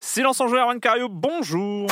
Silence 0.00 0.40
en 0.40 0.48
joueur, 0.48 0.62
Erwan 0.62 0.80
Cario, 0.80 1.08
bonjour 1.08 1.88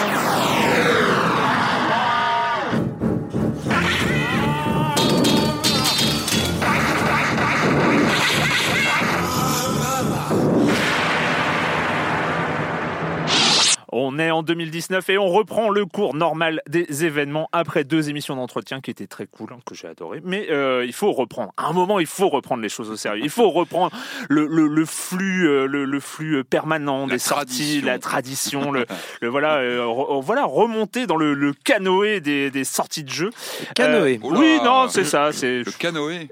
On 13.98 14.18
est 14.18 14.30
en 14.30 14.42
2019 14.42 15.08
et 15.10 15.18
on 15.18 15.26
reprend 15.28 15.70
le 15.70 15.86
cours 15.86 16.14
normal 16.14 16.60
des 16.68 17.04
événements 17.04 17.48
après 17.52 17.84
deux 17.84 18.08
émissions 18.10 18.36
d'entretien 18.36 18.80
qui 18.80 18.90
étaient 18.90 19.06
très 19.06 19.26
cool, 19.26 19.50
hein, 19.52 19.58
que 19.64 19.74
j'ai 19.74 19.88
adoré. 19.88 20.20
Mais 20.24 20.48
euh, 20.50 20.84
il 20.86 20.92
faut 20.92 21.12
reprendre. 21.12 21.52
À 21.56 21.66
un 21.68 21.72
moment, 21.72 21.98
il 21.98 22.06
faut 22.06 22.28
reprendre 22.28 22.62
les 22.62 22.68
choses 22.68 22.90
au 22.90 22.96
sérieux. 22.96 23.22
Il 23.24 23.30
faut 23.30 23.50
reprendre 23.50 23.96
le, 24.28 24.46
le- 24.46 24.66
le 24.68 24.84
flux, 24.84 25.48
euh, 25.48 25.66
le, 25.66 25.84
le 25.84 26.00
flux 26.00 26.44
permanent 26.44 27.06
La 27.06 27.14
des 27.14 27.18
sorties, 27.18 27.46
tradition. 27.80 27.86
la 27.86 27.98
tradition, 27.98 28.72
le, 28.72 28.86
le- 29.20 29.28
voilà, 29.28 29.56
euh, 29.56 29.84
re- 29.84 30.22
voilà, 30.22 30.44
remonter 30.44 31.06
dans 31.06 31.16
le, 31.16 31.34
le 31.34 31.52
canoë 31.52 32.20
des, 32.20 32.50
des 32.50 32.64
sorties 32.64 33.04
de 33.04 33.10
jeu. 33.10 33.30
Canoë. 33.74 34.20
Euh, 34.22 34.28
oui, 34.30 34.58
non, 34.64 34.88
c'est 34.88 35.04
ça. 35.04 35.30
C'est. 35.32 35.58
Le 35.62 35.72
canoë. 35.72 36.28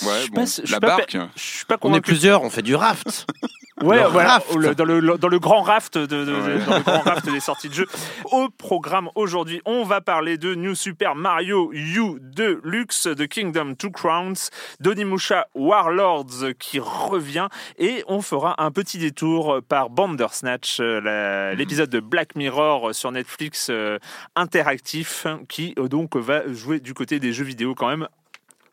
je 0.00 0.06
Ouais, 0.06 0.20
suis 0.20 0.30
bon. 0.30 0.36
pas- 0.36 0.44
je 0.46 0.50
suis 0.50 0.62
la 0.70 0.80
pas- 0.80 0.86
barque. 0.98 1.16
Je 1.36 1.42
suis 1.42 1.64
pas 1.64 1.76
On 1.82 1.94
est 1.94 2.00
plusieurs, 2.00 2.42
on 2.42 2.50
fait 2.50 2.62
du 2.62 2.74
raft. 2.74 3.26
Ouais, 3.82 4.02
Le 4.02 4.08
voilà, 4.08 4.42
le- 4.56 4.74
dans, 4.74 4.84
le, 4.84 5.18
dans 5.18 5.28
le 5.28 5.38
grand 5.38 5.62
raft 5.62 5.96
de, 5.98 6.06
de- 6.06 6.24
de- 6.24 6.32
Ouais. 6.34 6.64
dans 6.66 6.76
le 6.78 6.82
grand 6.82 7.00
raft 7.00 7.30
des 7.30 7.38
sorties 7.40 7.68
de 7.68 7.74
jeux. 7.74 7.86
Au 8.32 8.48
programme 8.48 9.08
aujourd'hui, 9.14 9.60
on 9.66 9.84
va 9.84 10.00
parler 10.00 10.36
de 10.36 10.54
New 10.54 10.74
Super 10.74 11.14
Mario 11.14 11.70
U 11.72 12.18
Deluxe, 12.20 13.06
de 13.06 13.24
Kingdom 13.26 13.74
Two 13.74 13.90
Crowns, 13.90 14.34
d'Onimusha 14.80 15.46
Warlords 15.54 16.54
qui 16.58 16.80
revient 16.80 17.48
et 17.78 18.02
on 18.08 18.20
fera 18.20 18.54
un 18.62 18.70
petit 18.72 18.98
détour 18.98 19.60
par 19.68 19.90
Bandersnatch, 19.90 20.78
euh, 20.80 21.54
l'épisode 21.54 21.90
de 21.90 22.00
Black 22.00 22.34
Mirror 22.34 22.94
sur 22.94 23.12
Netflix 23.12 23.68
euh, 23.70 23.98
interactif 24.36 25.26
qui 25.48 25.74
euh, 25.78 25.88
donc 25.88 26.16
va 26.16 26.50
jouer 26.52 26.80
du 26.80 26.94
côté 26.94 27.20
des 27.20 27.32
jeux 27.32 27.44
vidéo 27.44 27.74
quand 27.74 27.88
même 27.88 28.08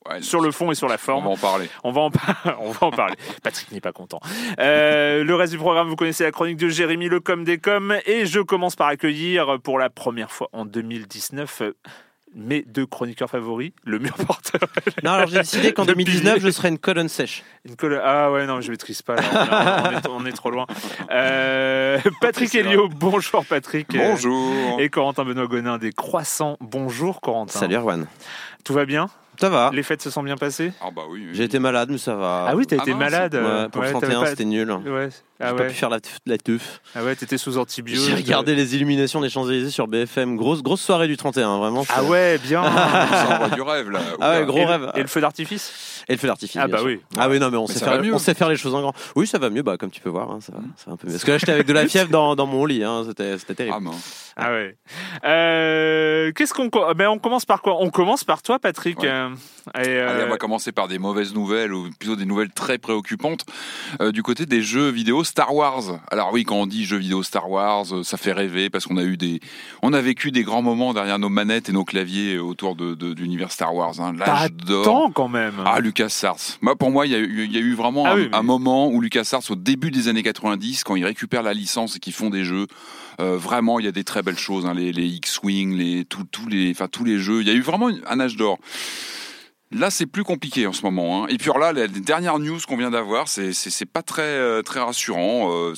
Ouais, 0.09 0.21
sur 0.21 0.39
le 0.41 0.51
fond 0.51 0.71
et 0.71 0.75
sur 0.75 0.87
la 0.87 0.95
On 0.95 0.97
forme. 0.99 1.23
va 1.25 1.29
en 1.31 1.37
parler. 1.37 1.67
On 1.83 1.91
va 1.91 2.01
en, 2.01 2.11
par- 2.11 2.57
on 2.59 2.71
va 2.71 2.87
en 2.87 2.91
parler. 2.91 3.15
Patrick 3.43 3.71
n'est 3.71 3.81
pas 3.81 3.91
content. 3.91 4.19
Euh, 4.59 5.23
le 5.23 5.35
reste 5.35 5.51
du 5.53 5.57
programme, 5.59 5.87
vous 5.87 5.95
connaissez 5.95 6.23
la 6.23 6.31
chronique 6.31 6.57
de 6.57 6.69
Jérémy 6.69 7.09
Le 7.09 7.19
Com 7.19 7.43
des 7.43 7.57
Com. 7.57 7.95
Et 8.05 8.25
je 8.25 8.39
commence 8.39 8.75
par 8.75 8.87
accueillir 8.87 9.57
pour 9.63 9.79
la 9.79 9.89
première 9.89 10.31
fois 10.31 10.49
en 10.53 10.65
2019 10.65 11.61
euh, 11.61 11.71
mes 12.37 12.63
deux 12.63 12.85
chroniqueurs 12.85 13.29
favoris, 13.29 13.71
le 13.85 13.97
mur 13.97 14.13
porteur. 14.27 14.59
Non, 15.03 15.11
alors 15.13 15.27
j'ai 15.29 15.39
décidé 15.39 15.71
qu'en 15.73 15.83
Le 15.83 15.93
2019, 15.93 16.33
pilier. 16.35 16.45
je 16.45 16.51
serais 16.51 16.67
une 16.67 16.77
colonne 16.77 17.07
sèche. 17.07 17.43
Une 17.63 17.75
colle- 17.77 18.01
Ah 18.03 18.29
ouais, 18.29 18.45
non, 18.45 18.59
je 18.61 18.69
maîtrise 18.71 19.01
pas. 19.01 19.15
là. 19.15 19.83
On, 19.85 19.91
est, 19.97 20.07
on 20.09 20.25
est 20.25 20.33
trop 20.33 20.51
loin. 20.51 20.67
Euh, 21.11 21.97
Patrick 22.21 22.53
Helio, 22.53 22.89
bonjour 22.89 23.45
Patrick. 23.45 23.87
Bonjour. 23.95 24.79
Et 24.81 24.89
Corentin 24.89 25.23
Benoît 25.23 25.47
Gonin 25.47 25.77
des 25.77 25.93
Croissants. 25.93 26.57
Bonjour 26.59 27.21
Corentin. 27.21 27.57
Salut 27.57 27.75
Erwan. 27.75 28.05
Tout 28.65 28.73
va 28.73 28.85
bien? 28.85 29.09
Ça 29.39 29.49
va 29.49 29.69
Les 29.73 29.83
fêtes 29.83 30.01
se 30.01 30.09
sont 30.09 30.23
bien 30.23 30.35
passées? 30.37 30.71
Ah 30.81 30.87
bah 30.95 31.03
oui. 31.09 31.23
oui. 31.27 31.29
J'ai 31.33 31.43
été 31.43 31.59
malade, 31.59 31.89
mais 31.91 31.97
ça 31.97 32.15
va. 32.15 32.45
Ah 32.49 32.55
oui, 32.55 32.65
t'as 32.65 32.77
Ah 32.79 32.81
été 32.83 32.91
mince. 32.91 32.99
malade. 32.99 33.33
Ouais, 33.35 33.69
pour 33.69 33.81
le 33.81 33.87
t'avais 33.87 33.99
31, 33.99 34.21
pas- 34.21 34.25
c'était 34.27 34.45
nul. 34.45 34.71
Ouais. 34.71 35.09
J'ai 35.39 35.47
Ah 35.47 35.53
pas 35.53 35.65
pu 35.65 35.73
faire 35.73 35.89
la, 35.89 35.97
la 36.25 36.37
teuf. 36.37 36.79
Ah 36.95 37.03
ouais, 37.03 37.13
t'étais 37.15 37.37
sous 37.37 37.57
antibiotiques. 37.57 38.05
J'ai 38.07 38.15
regardé 38.15 38.55
les 38.55 38.73
illuminations 38.75 39.19
des 39.19 39.29
Champs-Élysées 39.29 39.69
sur 39.69 39.87
BFM. 39.87 40.37
Grosse, 40.37 40.63
grosse 40.63 40.81
soirée 40.81 41.07
du 41.07 41.17
31, 41.17 41.57
vraiment. 41.57 41.85
Ah 41.89 42.03
ouais, 42.05 42.37
bien. 42.37 42.63
Ça 43.11 43.27
envoie 43.35 43.49
du 43.49 43.61
rêve 43.61 43.89
là. 43.91 43.99
Ah 44.21 44.31
ouais, 44.39 44.45
gros 44.45 44.59
et, 44.59 44.65
rêve. 44.65 44.91
Et 44.95 45.01
le 45.01 45.07
feu 45.07 45.19
d'artifice? 45.19 46.03
Et 46.07 46.13
le 46.13 46.17
feu 46.19 46.27
d'artifice. 46.27 46.55
Ah 46.61 46.67
bah 46.67 46.77
sûr. 46.77 46.87
oui. 46.87 47.01
Ah 47.17 47.27
oui, 47.27 47.39
non, 47.39 47.49
mais 47.51 47.57
on, 47.57 47.63
Mais 47.67 47.73
sait 47.73 47.79
ça 47.79 47.85
faire, 48.01 48.13
on 48.13 48.17
sait 48.17 48.33
faire 48.33 48.47
les 48.49 48.55
choses 48.55 48.73
en 48.75 48.81
grand. 48.81 48.93
Oui, 49.17 49.27
ça 49.27 49.37
va 49.37 49.49
mieux, 49.49 49.61
bah, 49.61 49.75
comme 49.77 49.91
tu 49.91 49.99
peux 49.99 50.09
voir. 50.09 50.31
hein, 50.31 50.39
ça, 50.39 50.53
va, 50.53 50.59
ça 50.77 50.85
va 50.87 50.93
un 50.93 50.95
peu 50.97 51.07
mieux. 51.07 51.13
Parce 51.13 51.25
que 51.25 51.31
là, 51.31 51.37
j'étais 51.37 51.51
avec 51.51 51.67
de 51.67 51.73
la 51.73 51.85
fièvre 51.87 52.09
dans, 52.09 52.35
dans 52.37 52.45
mon 52.47 52.65
lit. 52.65 52.83
Hein, 52.83 53.03
C'était 53.05 53.37
c'était 53.37 53.55
terrible. 53.55 53.75
Ah. 53.87 53.91
Ah 54.37 54.51
ouais. 54.51 54.75
Euh, 55.25 56.31
Qu'est-ce 56.33 56.53
qu'on 56.53 56.67
ben 56.95 57.07
on 57.09 57.19
commence 57.19 57.45
par 57.45 57.61
quoi? 57.61 57.77
On 57.81 57.89
commence 57.89 58.23
par 58.23 58.41
toi, 58.41 58.59
Patrick. 58.59 58.99
Ouais. 58.99 59.07
Euh, 59.09 59.29
et, 59.77 59.87
euh, 59.87 60.09
Allez, 60.09 60.23
on 60.25 60.29
va 60.29 60.37
commencer 60.37 60.71
par 60.71 60.87
des 60.87 60.99
mauvaises 60.99 61.33
nouvelles, 61.33 61.73
ou 61.73 61.89
plutôt 61.99 62.15
des 62.15 62.25
nouvelles 62.25 62.51
très 62.51 62.77
préoccupantes, 62.77 63.45
euh, 64.01 64.11
du 64.11 64.23
côté 64.23 64.45
des 64.45 64.61
jeux 64.61 64.89
vidéo 64.89 65.23
Star 65.25 65.53
Wars. 65.53 65.99
Alors 66.09 66.31
oui, 66.31 66.45
quand 66.45 66.55
on 66.55 66.65
dit 66.67 66.85
jeux 66.85 66.95
vidéo 66.97 67.21
Star 67.23 67.49
Wars, 67.49 67.85
euh, 67.93 68.03
ça 68.03 68.15
fait 68.17 68.31
rêver 68.31 68.69
parce 68.69 68.85
qu'on 68.85 68.95
a 68.95 69.03
eu 69.03 69.17
des, 69.17 69.41
on 69.81 69.91
a 69.91 69.99
vécu 69.99 70.31
des 70.31 70.43
grands 70.43 70.61
moments 70.61 70.93
derrière 70.93 71.19
nos 71.19 71.27
manettes 71.29 71.67
et 71.67 71.73
nos 71.73 71.83
claviers 71.83 72.37
autour 72.37 72.75
de, 72.77 72.93
de, 72.95 73.13
de 73.13 73.21
l'univers 73.21 73.51
Star 73.51 73.75
Wars. 73.75 73.99
Hein. 73.99 74.13
L'âge 74.17 74.53
d'or. 74.53 75.11
quand 75.13 75.27
même. 75.27 75.55
Ah, 75.65 75.79
Lucas 75.81 76.07
Sars. 76.09 76.37
Moi, 76.61 76.75
pour 76.77 76.91
moi, 76.91 77.05
il 77.05 77.11
y, 77.11 77.15
a 77.15 77.19
eu- 77.19 77.43
il 77.45 77.51
y 77.51 77.57
a 77.57 77.61
eu 77.61 77.73
vraiment 77.73 78.05
Ah 78.05 78.11
un, 78.11 78.15
oui, 78.15 78.27
mais- 78.31 78.37
un 78.37 78.43
moment 78.43 78.87
où 78.89 79.01
Lucas 79.01 79.25
Sars, 79.25 79.41
au 79.49 79.55
début 79.55 79.91
des 79.91 80.07
années 80.07 80.23
90, 80.23 80.83
quand 80.85 80.95
ils 80.95 81.03
récupèrent 81.05 81.43
la 81.43 81.53
licence 81.53 81.97
et 81.97 81.99
qu'ils 81.99 82.13
font 82.13 82.29
des 82.29 82.43
jeux, 82.45 82.67
euh, 83.19 83.37
vraiment, 83.37 83.79
il 83.79 83.85
y 83.85 83.89
a 83.89 83.91
des 83.93 84.03
très 84.03 84.21
belles 84.21 84.37
choses. 84.37 84.65
hein, 84.65 84.73
les, 84.73 84.91
les 84.91 85.07
X-Wing, 85.07 85.75
les, 85.75 86.05
tous 86.05 86.25
les, 86.49 86.71
enfin, 86.71 86.87
tous 86.87 87.03
les 87.03 87.17
jeux. 87.17 87.41
Il 87.41 87.47
y 87.47 87.51
a 87.51 87.53
eu 87.53 87.61
vraiment 87.61 87.89
un 88.09 88.19
âge 88.19 88.35
d'or. 88.37 88.59
Là, 89.75 89.89
c'est 89.89 90.05
plus 90.05 90.23
compliqué 90.23 90.67
en 90.67 90.73
ce 90.73 90.83
moment. 90.83 91.23
hein. 91.23 91.27
Et 91.29 91.37
puis 91.37 91.49
alors 91.49 91.59
là, 91.59 91.73
les, 91.73 91.87
dernières 91.87 92.39
news 92.39 92.59
qu'on 92.67 92.77
vient 92.77 92.91
d'avoir, 92.91 93.27
c'est 93.27 93.85
pas 93.85 94.01
très 94.01 94.21
euh, 94.23 94.61
très 94.61 94.79
rassurant. 94.79 95.51
Euh, 95.51 95.73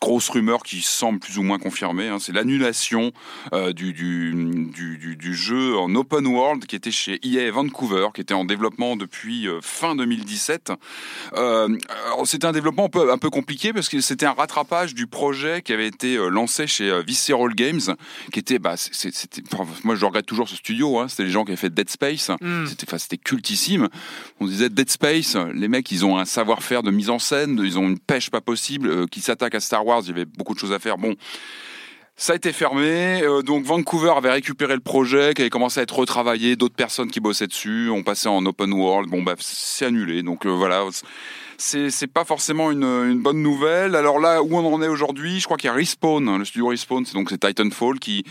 grosse 0.00 0.28
rumeur 0.28 0.62
qui 0.62 0.80
semble 0.80 1.18
plus 1.18 1.38
ou 1.38 1.42
moins 1.42 1.58
confirmée. 1.58 2.08
hein. 2.08 2.18
C'est 2.20 2.32
l'annulation 2.32 3.12
euh, 3.52 3.72
du, 3.72 3.92
du, 3.92 4.32
du, 4.72 4.98
du, 4.98 5.16
du 5.16 5.34
jeu 5.34 5.76
en 5.76 5.94
open 5.94 6.26
world 6.26 6.66
qui 6.66 6.76
était 6.76 6.90
chez 6.90 7.18
EA 7.26 7.50
Vancouver, 7.50 8.08
qui 8.14 8.20
était 8.20 8.34
en 8.34 8.44
développement 8.44 8.96
depuis 8.96 9.48
euh, 9.48 9.60
fin 9.62 9.96
2017. 9.96 10.72
Euh, 11.34 11.76
alors, 12.06 12.26
c'était 12.26 12.46
un 12.46 12.52
développement 12.52 12.84
un 12.84 12.88
peu, 12.88 13.10
un 13.10 13.18
peu 13.18 13.30
compliqué 13.30 13.72
parce 13.72 13.88
que 13.88 14.00
c'était 14.00 14.26
un 14.26 14.32
rattrapage 14.32 14.94
du 14.94 15.06
projet 15.06 15.62
qui 15.62 15.72
avait 15.72 15.88
été 15.88 16.16
lancé 16.30 16.66
chez 16.66 17.02
Visceral 17.02 17.54
Games, 17.54 17.80
qui 18.32 18.38
était, 18.38 18.58
bah, 18.58 18.74
c'était, 18.76 19.42
moi 19.84 19.94
je 19.94 20.04
regrette 20.04 20.26
toujours 20.26 20.48
ce 20.48 20.56
studio. 20.56 20.98
Hein. 20.98 21.08
C'était 21.08 21.24
les 21.24 21.30
gens 21.30 21.44
qui 21.44 21.52
avaient 21.52 21.56
fait 21.56 21.74
Dead 21.74 21.88
Space. 21.90 22.30
Hmm. 22.40 22.66
C'était, 22.66 22.86
c'était 22.98 23.16
On 24.40 24.46
disait 24.46 24.68
Dead 24.68 24.90
Space, 24.90 25.36
les 25.54 25.68
mecs, 25.68 25.90
ils 25.90 26.04
ont 26.04 26.18
un 26.18 26.24
savoir-faire 26.24 26.82
de 26.82 26.90
mise 26.90 27.10
en 27.10 27.18
scène, 27.18 27.60
ils 27.62 27.78
ont 27.78 27.88
une 27.88 27.98
pêche 27.98 28.30
pas 28.30 28.40
possible, 28.40 28.88
euh, 28.88 29.06
qui 29.06 29.20
s'attaquent 29.20 29.54
à 29.54 29.60
Star 29.60 29.84
Wars. 29.86 30.02
Il 30.04 30.08
y 30.08 30.12
avait 30.12 30.24
beaucoup 30.24 30.54
de 30.54 30.58
choses 30.58 30.72
à 30.72 30.78
faire. 30.78 30.98
Bon. 30.98 31.14
Ça 32.20 32.32
a 32.32 32.36
été 32.36 32.52
fermé, 32.52 33.22
euh, 33.22 33.42
donc 33.42 33.64
Vancouver 33.64 34.12
avait 34.16 34.32
récupéré 34.32 34.74
le 34.74 34.80
projet, 34.80 35.34
qui 35.34 35.42
avait 35.42 35.50
commencé 35.50 35.78
à 35.78 35.84
être 35.84 35.96
retravaillé, 35.96 36.56
d'autres 36.56 36.74
personnes 36.74 37.12
qui 37.12 37.20
bossaient 37.20 37.46
dessus, 37.46 37.90
on 37.90 38.02
passait 38.02 38.28
en 38.28 38.44
open 38.44 38.72
world, 38.72 39.08
bon 39.08 39.22
bah 39.22 39.36
c'est 39.38 39.86
annulé, 39.86 40.24
donc 40.24 40.44
euh, 40.44 40.48
voilà, 40.48 40.84
c'est 41.60 42.06
pas 42.06 42.24
forcément 42.24 42.70
une, 42.70 42.84
une 42.84 43.20
bonne 43.20 43.42
nouvelle. 43.42 43.96
Alors 43.96 44.20
là 44.20 44.42
où 44.42 44.56
on 44.56 44.72
en 44.72 44.80
est 44.80 44.86
aujourd'hui, 44.88 45.40
je 45.40 45.44
crois 45.44 45.56
qu'il 45.56 45.66
y 45.66 45.70
a 45.70 45.74
Respawn, 45.74 46.38
le 46.38 46.44
studio 46.44 46.68
Respawn, 46.68 47.04
c'est 47.04 47.14
donc 47.14 47.30
c'est 47.30 47.38
Titanfall 47.38 47.98
qui 47.98 48.24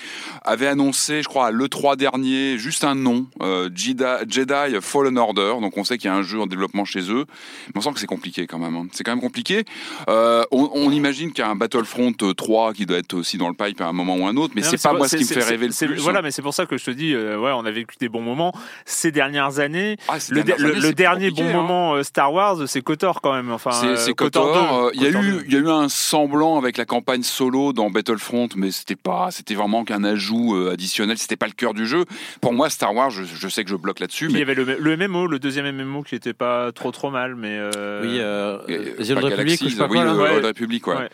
avait 0.43 0.67
annoncé, 0.67 1.21
je 1.21 1.27
crois 1.27 1.47
à 1.47 1.51
l'E3 1.51 1.97
dernier, 1.97 2.57
juste 2.57 2.85
un 2.85 2.95
nom, 2.95 3.27
euh, 3.41 3.69
Jedi, 3.75 4.03
Jedi 4.29 4.77
Fallen 4.81 5.17
Order. 5.17 5.55
Donc 5.61 5.77
on 5.77 5.83
sait 5.83 5.97
qu'il 5.97 6.09
y 6.09 6.13
a 6.13 6.15
un 6.15 6.21
jeu 6.21 6.39
en 6.39 6.47
développement 6.47 6.85
chez 6.85 7.11
eux, 7.11 7.25
mais 7.67 7.73
on 7.75 7.81
sent 7.81 7.91
que 7.93 7.99
c'est 7.99 8.07
compliqué 8.07 8.47
quand 8.47 8.59
même. 8.59 8.75
hein. 8.75 8.87
C'est 8.93 9.03
quand 9.03 9.11
même 9.11 9.21
compliqué. 9.21 9.65
Euh, 10.09 10.43
on, 10.51 10.69
on 10.73 10.89
imagine 10.91 11.31
qu'il 11.33 11.43
y 11.43 11.47
a 11.47 11.49
un 11.49 11.55
Battlefront 11.55 12.13
3 12.13 12.73
qui 12.73 12.85
doit 12.85 12.97
être 12.97 13.13
aussi 13.13 13.37
dans 13.37 13.49
le 13.49 13.55
pipe 13.55 13.81
à 13.81 13.87
un 13.87 13.93
moment 13.93 14.15
ou 14.15 14.25
un 14.25 14.37
autre, 14.37 14.53
mais 14.55 14.61
c'est 14.63 14.81
pas 14.81 14.93
moi 14.93 15.09
ce 15.09 15.17
qui 15.17 15.23
me 15.23 15.27
fait 15.27 15.43
rêver 15.43 15.67
le 15.67 15.73
plus. 15.87 15.99
Voilà, 15.99 16.19
hein. 16.19 16.21
mais 16.23 16.31
c'est 16.31 16.41
pour 16.41 16.53
ça 16.53 16.65
que 16.65 16.77
je 16.77 16.85
te 16.85 16.91
dis, 16.91 17.13
euh, 17.13 17.37
ouais, 17.37 17.51
on 17.53 17.65
a 17.65 17.71
vécu 17.71 17.95
des 17.99 18.07
bons 18.07 18.21
moments 18.21 18.53
ces 18.85 19.11
dernières 19.11 19.59
années. 19.59 19.97
Ah, 20.07 20.19
ces 20.19 20.33
Le, 20.33 20.43
dernières 20.43 20.65
le- 20.65 20.71
années, 20.71 20.81
le 20.81 20.87
c'est 20.87 20.93
dernier 20.93 21.31
bon 21.31 21.43
hein. 21.49 21.53
moment 21.53 21.95
euh, 21.95 22.03
Star 22.03 22.31
Wars, 22.31 22.57
c'est 22.67 22.81
Kotor 22.81 23.16
quand 23.21 23.33
même. 23.33 23.51
Enfin, 23.51 23.71
C'est 23.71 23.87
euh, 24.11 24.13
KOTOR 24.13 24.45
Kotor. 24.53 24.81
2, 24.81 24.87
Euh, 24.87 24.91
Il 24.93 25.01
y 25.03 25.05
a 25.05 25.09
eu, 25.09 25.31
2. 25.31 25.43
il 25.47 25.53
y 25.53 25.55
a 25.55 25.59
eu 25.59 25.69
un 25.69 25.89
semblant 25.89 26.57
avec 26.57 26.77
la 26.77 26.85
campagne 26.85 27.23
solo 27.23 27.73
dans 27.73 27.89
Battlefront, 27.89 28.49
mais 28.55 28.71
c'était 28.71 28.95
pas, 28.95 29.29
c'était 29.31 29.55
vraiment 29.55 29.83
qu'un 29.85 30.03
ajout 30.03 30.55
euh, 30.55 30.71
additionnel. 30.73 31.17
C'était 31.17 31.35
pas 31.37 31.47
le 31.47 31.53
cœur 31.53 31.73
du 31.73 31.85
jeu. 31.87 32.05
Pour 32.41 32.53
moi, 32.53 32.69
Star 32.69 32.93
Wars, 32.95 33.09
je, 33.09 33.23
je 33.23 33.47
sais 33.47 33.63
que 33.63 33.69
je 33.69 33.75
bloque 33.75 33.99
là-dessus, 33.99 34.25
Puis 34.27 34.33
il 34.35 34.39
y 34.41 34.45
mais 34.45 34.51
avait 34.51 34.55
le, 34.55 34.77
le 34.79 35.07
MMO, 35.07 35.27
le 35.27 35.39
deuxième 35.39 35.69
MMO 35.75 36.03
qui 36.03 36.15
était 36.15 36.33
pas 36.33 36.71
trop 36.71 36.91
trop 36.91 37.09
mal, 37.11 37.35
mais 37.35 37.57
euh, 37.59 38.01
Oui, 38.03 38.17
euh, 38.19 38.57
Euh, 38.69 38.93
The 39.03 39.09
Republic, 39.15 39.29
Galaxies, 39.29 39.65
ou 39.65 39.69
je 39.69 39.73
sais 39.75 39.79
pas 39.79 39.87
oui, 39.87 39.97
quoi, 39.97 40.05
là. 40.05 40.13
le 40.13 40.19
Ouais. 40.19 40.47
Republic, 40.47 40.87
ouais. 40.87 40.95
Ouais. 40.95 41.09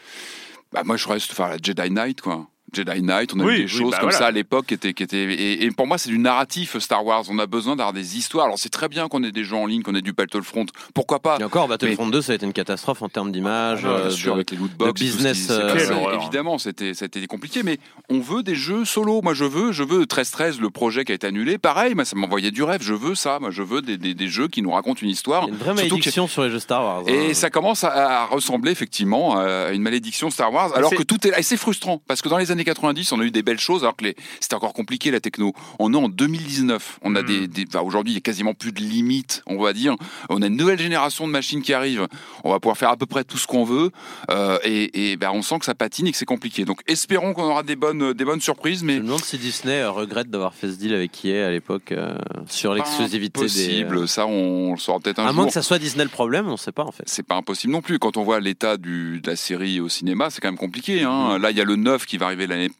Bah, 0.71 0.81
moi, 0.85 0.97
je 0.97 1.07
reste, 1.07 1.31
enfin, 1.31 1.49
la 1.49 1.57
Jedi 1.61 1.91
Knight, 1.91 2.21
quoi. 2.21 2.47
Jedi 2.73 3.01
Knight, 3.01 3.33
on 3.35 3.39
a 3.39 3.43
Oui, 3.43 3.53
eu 3.53 3.57
des 3.57 3.63
oui, 3.63 3.67
choses 3.69 3.91
bah 3.91 3.97
comme 3.99 4.09
voilà. 4.09 4.17
ça 4.17 4.25
à 4.27 4.31
l'époque 4.31 4.65
qui 4.67 4.73
étaient, 4.73 4.93
qui 4.93 5.03
étaient 5.03 5.17
et, 5.33 5.63
et 5.63 5.71
pour 5.71 5.87
moi 5.87 5.97
c'est 5.97 6.09
du 6.09 6.17
narratif 6.19 6.77
Star 6.79 7.05
Wars. 7.05 7.23
On 7.29 7.39
a 7.39 7.45
besoin 7.45 7.75
d'avoir 7.75 7.93
des 7.93 8.17
histoires. 8.17 8.45
Alors 8.45 8.59
c'est 8.59 8.69
très 8.69 8.89
bien 8.89 9.07
qu'on 9.07 9.23
ait 9.23 9.31
des 9.31 9.43
jeux 9.43 9.55
en 9.55 9.65
ligne, 9.65 9.81
qu'on 9.83 9.95
ait 9.95 10.01
du 10.01 10.13
Battlefront. 10.13 10.65
Pourquoi 10.93 11.19
pas? 11.19 11.37
Et 11.39 11.43
encore, 11.43 11.67
Battlefront 11.67 12.07
2, 12.07 12.21
ça 12.21 12.31
a 12.31 12.35
été 12.35 12.45
une 12.45 12.53
catastrophe 12.53 13.01
en 13.01 13.09
termes 13.09 13.31
d'image. 13.31 13.81
Ah, 13.85 13.87
euh, 13.89 14.33
avec 14.33 14.51
les 14.51 14.57
loot 14.57 14.71
box, 14.77 14.99
de 15.01 15.05
et 15.05 15.07
tout 15.09 15.11
ce 15.11 15.17
business, 15.17 15.47
qui- 15.47 15.51
euh, 15.51 16.15
évidemment, 16.19 16.57
c'était, 16.57 16.93
ça 16.93 17.05
a 17.05 17.07
été 17.07 17.25
compliqué, 17.27 17.63
mais 17.63 17.77
on 18.09 18.19
veut 18.19 18.43
des 18.43 18.55
jeux 18.55 18.85
solo. 18.85 19.21
Moi, 19.21 19.33
je 19.33 19.45
veux, 19.45 19.71
je 19.71 19.83
veux 19.83 20.05
13-13, 20.05 20.59
le 20.59 20.69
projet 20.69 21.05
qui 21.05 21.11
a 21.11 21.15
été 21.15 21.27
annulé. 21.27 21.57
Pareil, 21.57 21.95
moi, 21.95 22.05
ça 22.05 22.15
m'envoyait 22.15 22.51
du 22.51 22.63
rêve. 22.63 22.81
Je 22.81 22.93
veux 22.93 23.15
ça. 23.15 23.39
Moi, 23.39 23.51
je 23.51 23.61
veux 23.63 23.81
des, 23.81 23.97
des, 23.97 24.13
des 24.13 24.27
jeux 24.27 24.47
qui 24.47 24.61
nous 24.61 24.71
racontent 24.71 25.01
une 25.01 25.09
histoire. 25.09 25.43
Il 25.43 25.47
y 25.47 25.49
a 25.49 25.53
une 25.53 25.57
vraie 25.59 25.65
Surtout 25.73 25.81
que- 25.85 25.89
malédiction 25.91 26.27
sur 26.27 26.43
les 26.43 26.49
jeux 26.49 26.59
Star 26.59 26.83
Wars. 26.83 27.03
Et 27.07 27.31
hein. 27.31 27.33
ça 27.33 27.49
commence 27.49 27.83
à, 27.83 28.21
à 28.21 28.25
ressembler 28.25 28.71
effectivement 28.71 29.37
à 29.37 29.71
une 29.71 29.81
malédiction 29.81 30.29
Star 30.29 30.51
Wars, 30.53 30.75
alors 30.75 30.91
que 30.91 31.03
tout 31.03 31.25
est 31.27 31.31
là. 31.31 31.39
Et 31.39 31.43
c'est 31.43 31.57
frustrant, 31.57 32.01
parce 32.07 32.21
que 32.21 32.29
dans 32.29 32.37
les 32.37 32.51
années 32.51 32.62
90, 32.63 33.11
on 33.11 33.19
a 33.19 33.23
eu 33.23 33.31
des 33.31 33.43
belles 33.43 33.59
choses, 33.59 33.83
alors 33.83 33.95
que 33.95 34.05
les- 34.05 34.15
c'était 34.39 34.55
encore 34.55 34.73
compliqué 34.73 35.11
la 35.11 35.19
techno. 35.19 35.53
On 35.79 35.93
est 35.93 35.97
en 35.97 36.09
2019. 36.09 36.99
On 37.03 37.15
a 37.15 37.21
Mm. 37.21 37.25
des, 37.25 37.47
des- 37.47 37.65
enfin, 37.67 37.81
aujourd'hui, 37.81 38.13
il 38.13 38.15
y 38.15 38.17
a 38.17 38.21
quasiment 38.21 38.53
plus 38.53 38.71
de 38.71 38.79
limites, 38.79 39.43
on 39.47 39.61
va 39.61 39.73
dire. 39.73 39.95
On 40.29 40.41
a 40.41 40.47
une 40.47 40.55
nouvelle 40.57 40.79
génération 40.79 41.27
de 41.27 41.31
machines 41.31 41.61
qui 41.61 41.73
arrive. 41.73 42.07
On 42.43 42.51
va 42.51 42.59
pouvoir 42.59 42.77
faire 42.77 42.89
à 42.89 42.97
peu 42.97 43.05
près 43.05 43.23
tout 43.23 43.37
ce 43.37 43.47
qu'on 43.47 43.63
veut, 43.63 43.91
euh, 44.29 44.57
et, 44.63 45.11
et 45.11 45.17
ben, 45.17 45.31
on 45.33 45.41
sent 45.41 45.59
que 45.59 45.65
ça 45.65 45.75
patine 45.75 46.07
et 46.07 46.11
que 46.11 46.17
c'est 46.17 46.25
compliqué. 46.25 46.65
Donc, 46.65 46.81
espérons 46.87 47.33
qu'on 47.33 47.43
aura 47.43 47.63
des 47.63 47.75
bonnes, 47.75 48.13
des 48.13 48.25
bonnes 48.25 48.41
surprises, 48.41 48.79
Je 48.81 48.85
mais 48.85 48.97
me 48.99 49.03
demande 49.05 49.23
si 49.23 49.37
Disney 49.37 49.81
euh, 49.81 49.91
regrette 49.91 50.29
d'avoir 50.29 50.53
fait 50.53 50.69
ce 50.71 50.75
deal 50.77 50.93
avec 50.93 51.23
EA 51.25 51.47
à 51.47 51.51
l'époque 51.51 51.91
euh, 51.91 52.15
sur 52.47 52.73
l'exclusivité 52.73 53.39
des. 53.41 53.45
possible. 53.45 53.97
euh, 53.99 54.07
Ça, 54.07 54.25
on, 54.27 54.71
le 54.73 54.77
saura 54.79 54.99
peut-être 54.99 55.19
un 55.19 55.23
À 55.23 55.27
jour. 55.27 55.35
moins 55.35 55.45
que 55.47 55.53
ça 55.53 55.61
soit 55.61 55.79
Disney 55.79 56.03
le 56.03 56.09
problème, 56.09 56.47
on 56.47 56.57
sait 56.57 56.71
pas 56.71 56.83
en 56.83 56.91
fait. 56.91 57.03
c'est 57.07 57.23
pas 57.25 57.35
impossible 57.35 57.73
non 57.73 57.81
plus. 57.81 57.99
Quand 57.99 58.17
on 58.17 58.23
voit 58.23 58.39
l'état 58.39 58.77
du- 58.77 59.19
de 59.21 59.29
la 59.29 59.35
série 59.35 59.79
au 59.79 59.89
cinéma, 59.89 60.29
c'est 60.29 60.41
quand 60.41 60.47
même 60.49 60.57
compliqué. 60.57 61.03
Hein. 61.03 61.37
Là, 61.39 61.51
il 61.51 61.57
y 61.57 61.61
a 61.61 61.63
le 61.65 61.75
9 61.75 62.05
qui 62.05 62.17
va 62.17 62.27
arriver 62.27 62.47
l'année. 62.53 62.71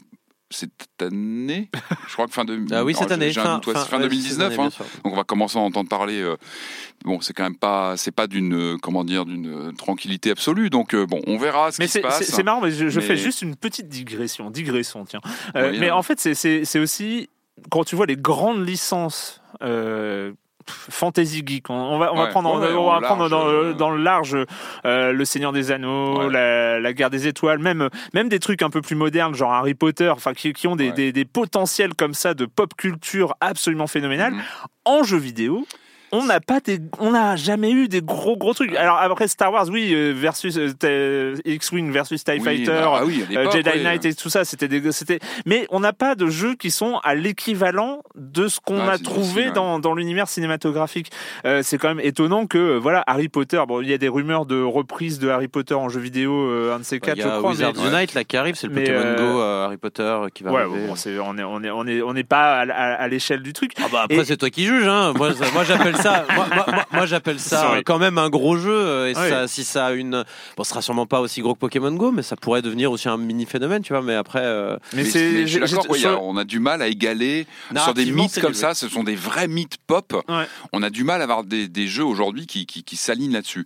Cette 0.51 0.71
année 1.01 1.71
Je 2.07 2.13
crois 2.13 2.27
que 2.27 2.33
fin 2.33 2.45
de. 2.45 2.63
Ah 2.71 2.83
oui, 2.85 2.93
cette 2.93 3.11
année. 3.11 3.31
doute, 3.31 3.65
ouais, 3.65 3.73
c'est 3.75 3.87
fin 3.89 3.97
ouais, 3.97 4.03
2019. 4.03 4.51
cette 4.51 4.59
année, 4.59 4.69
hein. 4.79 4.85
Donc 5.03 5.13
on 5.13 5.15
va 5.15 5.23
commencer 5.23 5.57
à 5.57 5.61
en 5.61 5.65
entendre 5.65 5.89
parler. 5.89 6.21
euh, 6.21 6.35
Bon, 7.03 7.21
c'est 7.21 7.33
quand 7.33 7.41
même 7.43 7.57
pas, 7.57 7.97
c'est 7.97 8.11
pas 8.11 8.27
d'une, 8.27 8.53
euh, 8.53 8.77
comment 8.79 9.03
dire, 9.03 9.25
d'une 9.25 9.47
euh, 9.47 9.71
tranquillité 9.71 10.29
absolue. 10.29 10.69
Donc 10.69 10.95
bon, 10.95 11.21
on 11.25 11.37
verra 11.37 11.71
ce 11.71 11.81
Mais 11.81 11.85
qui 11.87 11.93
se 11.93 11.99
c'est 11.99 12.01
passe. 12.01 12.23
c'est- 12.23 12.43
marrant, 12.43 12.61
mais 12.61 12.69
je, 12.71 12.87
je 12.87 12.99
Mais- 12.99 13.05
fais 13.05 13.17
juste 13.17 13.41
une 13.41 13.55
petite 13.55 13.87
digression. 13.89 14.51
Digression, 14.51 15.05
tiens. 15.05 15.21
Euh, 15.55 15.75
mais 15.79 15.89
hein. 15.89 15.95
en 15.95 16.03
fait, 16.03 16.19
c'est- 16.19 16.79
aussi 16.79 17.29
quand 17.71 17.83
tu 17.83 17.95
vois 17.95 18.05
les 18.05 18.15
grandes 18.17 18.67
licences. 18.67 19.41
Euh, 19.63 20.33
Fantasy 20.67 21.43
geek, 21.45 21.69
on, 21.69 21.97
va, 21.97 22.13
on 22.13 22.17
va 22.17 22.27
prendre, 22.27 22.49
ouais, 22.59 22.73
on 22.73 22.85
va 22.89 22.97
en 22.97 23.01
prendre 23.01 23.27
large, 23.27 23.31
dans, 23.31 23.45
le- 23.45 23.53
euh, 23.69 23.73
dans 23.73 23.89
le 23.91 24.01
large 24.03 24.37
euh, 24.85 25.11
le 25.13 25.25
Seigneur 25.25 25.51
des 25.51 25.71
Anneaux, 25.71 26.19
Ouais. 26.19 26.29
la, 26.31 26.79
la 26.79 26.93
Guerre 26.93 27.09
des 27.09 27.27
Étoiles, 27.27 27.59
même 27.59 27.89
même 28.13 28.29
des 28.29 28.39
trucs 28.39 28.61
un 28.61 28.69
peu 28.69 28.81
plus 28.81 28.95
modernes, 28.95 29.35
genre 29.35 29.53
Harry 29.53 29.73
Potter, 29.73 30.09
enfin 30.09 30.33
qui, 30.33 30.53
qui 30.53 30.67
ont 30.67 30.75
des, 30.75 30.91
des, 30.91 31.11
des 31.11 31.25
potentiels 31.25 31.93
comme 31.95 32.13
ça 32.13 32.33
de 32.33 32.45
pop 32.45 32.73
culture 32.75 33.35
absolument 33.41 33.87
phénoménal. 33.87 34.33
Mhm. 34.33 34.41
En 34.85 35.03
jeu 35.03 35.17
vidéo, 35.17 35.65
on 36.13 36.25
n'a 36.25 36.39
pas 36.39 36.59
des, 36.59 36.79
on 36.99 37.11
n'a 37.11 37.35
jamais 37.35 37.71
eu 37.71 37.87
des 37.87 38.01
gros 38.01 38.37
gros 38.37 38.53
trucs. 38.53 38.73
Alors 38.75 38.97
après 38.99 39.27
Star 39.27 39.51
Wars, 39.51 39.67
oui, 39.69 39.91
euh, 39.93 40.13
versus 40.15 40.57
euh, 40.57 40.71
t'es- 40.71 41.33
X-wing 41.43 41.91
versus 41.91 42.23
TIE 42.23 42.33
Oui, 42.33 42.39
Fighter, 42.41 42.67
bah, 42.67 42.97
ah 43.01 43.05
oui, 43.05 43.25
euh, 43.35 43.51
Jedi 43.51 43.69
ouais. 43.69 43.83
Knight 43.83 44.05
et 44.05 44.13
tout 44.13 44.29
ça, 44.29 44.45
c'était 44.45 44.67
des, 44.67 44.91
c'était. 44.91 45.19
Mais 45.45 45.65
on 45.71 45.79
n'a 45.79 45.91
pas 45.91 46.15
de 46.15 46.27
jeux 46.27 46.55
qui 46.55 46.71
sont 46.71 46.99
à 47.03 47.15
l'équivalent 47.15 48.01
de 48.15 48.47
ce 48.47 48.59
qu'on 48.59 48.85
Ouais, 48.87 48.93
a 48.93 48.97
trouvé 48.99 49.51
dans, 49.51 49.79
dans 49.79 49.93
l'univers 49.95 50.27
cinématographique. 50.27 51.11
Euh, 51.45 51.61
c'est 51.63 51.77
quand 51.77 51.87
même 51.89 51.99
étonnant 52.05 52.45
que 52.45 52.57
euh, 52.57 52.77
voilà 52.77 53.03
Harry 53.07 53.27
Potter. 53.29 53.61
Bon, 53.67 53.81
il 53.81 53.89
y 53.89 53.93
a 53.93 53.97
des 53.97 54.07
rumeurs 54.07 54.45
de 54.45 54.61
reprise 54.61 55.17
de 55.19 55.29
Harry 55.29 55.47
Potter 55.47 55.73
en 55.73 55.89
jeu 55.89 55.99
vidéo, 55.99 56.31
euh, 56.47 56.75
un 56.75 56.79
de 56.79 56.83
ces 56.83 56.97
Il 56.97 57.01
quatre, 57.01 57.17
y 57.17 57.21
je 57.21 57.27
a 57.27 57.37
crois. 57.39 57.49
Wizards 57.51 57.73
mais- 57.91 57.97
Unite 57.97 58.13
là 58.13 58.23
qui 58.23 58.37
arrive, 58.37 58.55
c'est 58.55 58.67
le 58.67 58.73
mais, 58.73 58.81
Pokémon 58.83 58.99
euh, 59.03 59.15
Go 59.33 59.41
euh, 59.41 59.65
Harry 59.65 59.77
Potter 59.77 60.03
euh, 60.03 60.27
qui 60.33 60.43
va 60.43 60.51
Ouais, 60.51 60.61
arriver. 60.61 60.87
bon, 60.87 60.95
c'est- 60.95 61.17
on 61.19 61.37
est 61.37 61.43
on 61.43 61.63
est 61.63 61.71
on 61.71 61.87
est 61.87 62.01
on 62.03 62.13
n'est 62.13 62.23
pas 62.23 62.59
à, 62.59 62.61
à- 62.61 62.93
à 62.93 63.07
l'échelle 63.07 63.41
du 63.41 63.53
truc. 63.53 63.71
Ah 63.81 63.87
bah 63.91 64.01
après 64.03 64.17
Et- 64.19 64.25
c'est 64.25 64.37
toi 64.37 64.49
qui 64.51 64.65
juges 64.65 64.87
hein. 64.87 65.13
Moi, 65.15 65.31
moi 65.53 65.63
j'appelle 65.63 65.95
ça 66.03 66.25
moi, 66.35 66.47
moi- 66.53 66.65
moi- 66.67 66.85
moi, 66.91 67.05
j'appelle 67.05 67.39
ça 67.39 67.61
Sorry. 67.61 67.83
quand 67.83 67.97
même 67.99 68.17
un 68.17 68.29
gros 68.29 68.57
jeu 68.57 68.71
euh, 68.73 69.09
et 69.09 69.13
ça, 69.13 69.47
si 69.47 69.63
ça 69.63 69.87
a 69.87 69.91
une 69.93 70.23
bon 70.57 70.63
ce 70.63 70.69
sera 70.69 70.81
sûrement 70.81 71.05
pas 71.05 71.19
aussi 71.21 71.41
gros 71.41 71.53
que 71.55 71.59
Pokémon 71.59 71.91
Go 71.91 72.11
mais 72.11 72.21
ça 72.23 72.35
pourrait 72.35 72.61
devenir 72.61 72.91
aussi 72.91 73.09
un 73.09 73.17
mini 73.17 73.45
phénomène 73.45 73.81
tu 73.81 73.93
vois 73.93 74.01
mais 74.01 74.15
après 74.15 74.41
euh, 74.43 74.77
Mais, 74.93 75.03
Mais, 75.03 75.09
c'est 75.09 75.43
ouais, 75.59 75.97
sur- 75.97 76.21
on 76.23 76.37
a 76.37 76.43
du 76.43 76.59
mal 76.59 76.81
à 76.81 76.87
égaler 76.87 77.47
sur 77.83 77.93
des 77.93 78.11
mythes 78.11 78.39
comme 78.41 78.53
ça. 78.53 78.73
Ce 78.73 78.87
sont 78.89 79.03
des 79.03 79.15
vrais 79.15 79.47
mythes 79.47 79.77
pop. 79.87 80.13
Ouais. 80.29 80.45
On 80.73 80.83
a 80.83 80.89
du 80.89 81.03
mal 81.03 81.21
à 81.21 81.23
avoir 81.23 81.43
des, 81.43 81.67
des 81.67 81.87
jeux 81.87 82.03
aujourd'hui 82.05 82.45
qui, 82.47 82.65
qui, 82.65 82.83
qui 82.83 82.95
s'alignent 82.95 83.33
là-dessus. 83.33 83.65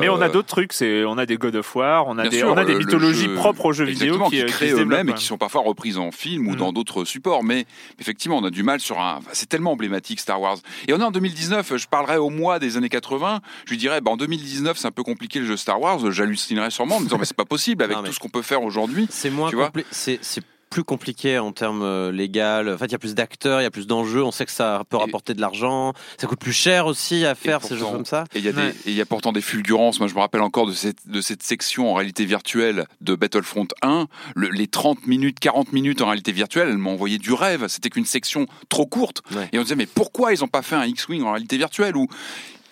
Mais 0.00 0.08
on 0.08 0.20
a 0.20 0.26
Euh, 0.26 0.28
d'autres 0.28 0.48
trucs, 0.48 0.72
c'est 0.72 1.04
on 1.04 1.18
a 1.18 1.26
des 1.26 1.36
God 1.36 1.56
of 1.56 1.74
War, 1.76 2.06
on 2.08 2.18
a 2.18 2.22
Bien 2.22 2.30
des 2.30 2.38
sûr, 2.38 2.48
on 2.52 2.56
a 2.56 2.64
des 2.64 2.74
mythologies 2.74 3.26
jeu- 3.26 3.34
propres 3.34 3.66
aux 3.66 3.72
jeux 3.72 3.84
vidéo 3.84 4.14
Exactement, 4.14 4.30
qui, 4.30 4.36
qui, 4.38 4.44
qui 4.46 4.52
créent 4.52 4.72
eux-mêmes 4.72 5.08
et 5.10 5.14
qui 5.14 5.24
sont 5.24 5.38
parfois 5.38 5.62
reprises 5.62 5.98
en 5.98 6.10
film 6.10 6.48
ou 6.48 6.52
Mm. 6.52 6.56
dans 6.56 6.72
d'autres 6.72 7.04
supports. 7.04 7.44
Mais 7.44 7.66
effectivement, 8.00 8.38
on 8.38 8.44
a 8.44 8.50
du 8.50 8.62
mal 8.62 8.80
sur 8.80 8.98
un. 9.00 9.20
C'est 9.32 9.48
tellement 9.48 9.72
emblématique 9.72 10.20
Star 10.20 10.40
Wars. 10.40 10.58
Et 10.88 10.92
on 10.94 10.98
est 11.00 11.04
en 11.04 11.10
2019. 11.10 11.65
Je 11.74 11.86
parlerai 11.86 12.16
au 12.16 12.30
mois 12.30 12.58
des 12.58 12.76
années 12.76 12.88
80. 12.88 13.40
Je 13.64 13.70
lui 13.70 13.78
dirais, 13.78 14.00
bah, 14.00 14.10
en 14.10 14.16
2019, 14.16 14.76
c'est 14.78 14.86
un 14.86 14.92
peu 14.92 15.02
compliqué 15.02 15.40
le 15.40 15.46
jeu 15.46 15.56
Star 15.56 15.80
Wars. 15.80 16.10
J'hallucinerais 16.12 16.70
sûrement 16.70 16.96
en 16.96 17.00
me 17.00 17.04
disant, 17.06 17.18
mais 17.18 17.24
c'est 17.24 17.36
pas 17.36 17.44
possible 17.44 17.82
avec 17.82 17.96
Non, 17.96 18.02
tout 18.02 18.12
ce 18.12 18.18
qu'on 18.18 18.28
peut 18.28 18.42
faire 18.42 18.62
aujourd'hui. 18.62 19.06
c'est 19.10 19.30
moins 19.30 19.50
Tu 19.50 19.56
vois 19.56 19.68
compli- 19.68 19.84
c'est 19.90 20.18
c'est 20.22 20.42
plus 20.70 20.84
compliqué 20.84 21.38
en 21.38 21.52
termes 21.52 21.82
euh, 21.82 22.10
légal. 22.12 22.68
En 22.68 22.76
fait, 22.78 22.86
il 22.86 22.92
y 22.92 22.94
a 22.94 22.98
plus 22.98 23.14
d'acteurs, 23.14 23.60
il 23.60 23.64
y 23.64 23.66
a 23.66 23.70
plus 23.70 23.86
d'enjeux. 23.86 24.22
On 24.24 24.30
sait 24.30 24.44
que 24.44 24.50
ça 24.52 24.82
peut 24.88 24.96
Et- 24.96 25.00
rapporter 25.00 25.32
de 25.34 25.40
l'argent. 25.40 25.92
Ça 26.20 26.26
coûte 26.26 26.40
plus 26.40 26.52
cher 26.52 26.86
aussi 26.86 27.24
à 27.24 27.34
faire 27.34 27.62
ces 27.62 27.76
pourtant- 27.76 27.92
comme 27.92 28.04
ça. 28.04 28.24
Et 28.34 28.38
il 28.40 28.44
y, 28.44 28.48
a 28.48 28.52
Ouais. 28.52 28.74
y 28.86 29.04
pourtant 29.04 29.32
des 29.32 29.40
fulgurances. 29.40 30.00
Moi, 30.00 30.08
je 30.08 30.14
me 30.14 30.18
rappelle 30.20 30.42
encore 30.42 30.66
de 30.66 30.72
cette, 30.72 31.06
de 31.08 31.20
cette 31.20 31.42
section 31.42 31.90
en 31.90 31.94
réalité 31.94 32.24
virtuelle 32.24 32.86
de 33.00 33.14
Battlefront 33.14 33.68
1. 33.82 34.06
Le- 34.34 34.48
les 34.50 34.66
30 34.66 35.06
minutes, 35.06 35.38
40 35.40 35.72
minutes 35.72 36.02
en 36.02 36.06
réalité 36.06 36.32
virtuelle, 36.32 36.68
elles 36.68 36.78
m'ont 36.78 36.92
envoyé 36.92 37.18
du 37.18 37.32
rêve. 37.32 37.66
C'était 37.68 37.88
qu'une 37.90 38.04
section 38.06 38.46
trop 38.68 38.86
courte. 38.86 39.22
Ouais. 39.34 39.48
Et 39.52 39.58
on 39.58 39.62
disait, 39.62 39.76
mais 39.76 39.86
pourquoi 39.86 40.34
ils 40.34 40.40
n'ont 40.40 40.48
pas 40.48 40.62
fait 40.62 40.76
un 40.76 40.84
X-Wing 40.86 41.22
en 41.22 41.32
réalité 41.32 41.56
virtuelle 41.56 41.96
où 41.96 42.06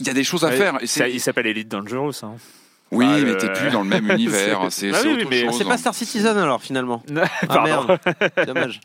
il 0.00 0.06
y 0.06 0.10
a 0.10 0.14
des 0.14 0.24
choses 0.24 0.44
à 0.44 0.48
Ouais, 0.48 0.56
faire 0.56 0.78
et 0.82 0.86
ça- 0.88 1.08
il 1.08 1.20
s'appelle 1.20 1.46
Elite 1.46 1.68
Dangerous. 1.68 2.12
Hein. 2.24 2.34
Oui, 2.94 3.06
Ah, 3.08 3.18
mais 3.24 3.36
t'es 3.36 3.52
plus 3.52 3.70
dans 3.70 3.82
le 3.82 3.88
même 3.88 4.10
univers. 4.10 4.60
C'est 4.70 4.90
Ah 4.94 4.98
oui, 5.04 5.12
autre 5.14 5.26
mais- 5.30 5.44
chose. 5.46 5.58
C'est 5.58 5.64
pas 5.64 5.78
Star 5.78 5.94
Citizen 5.94 6.36
alors 6.38 6.60
finalement. 6.62 7.02
Ah 7.14 7.46
Pardon. 7.46 7.64
merde, 7.64 7.98
dommage. 8.46 8.80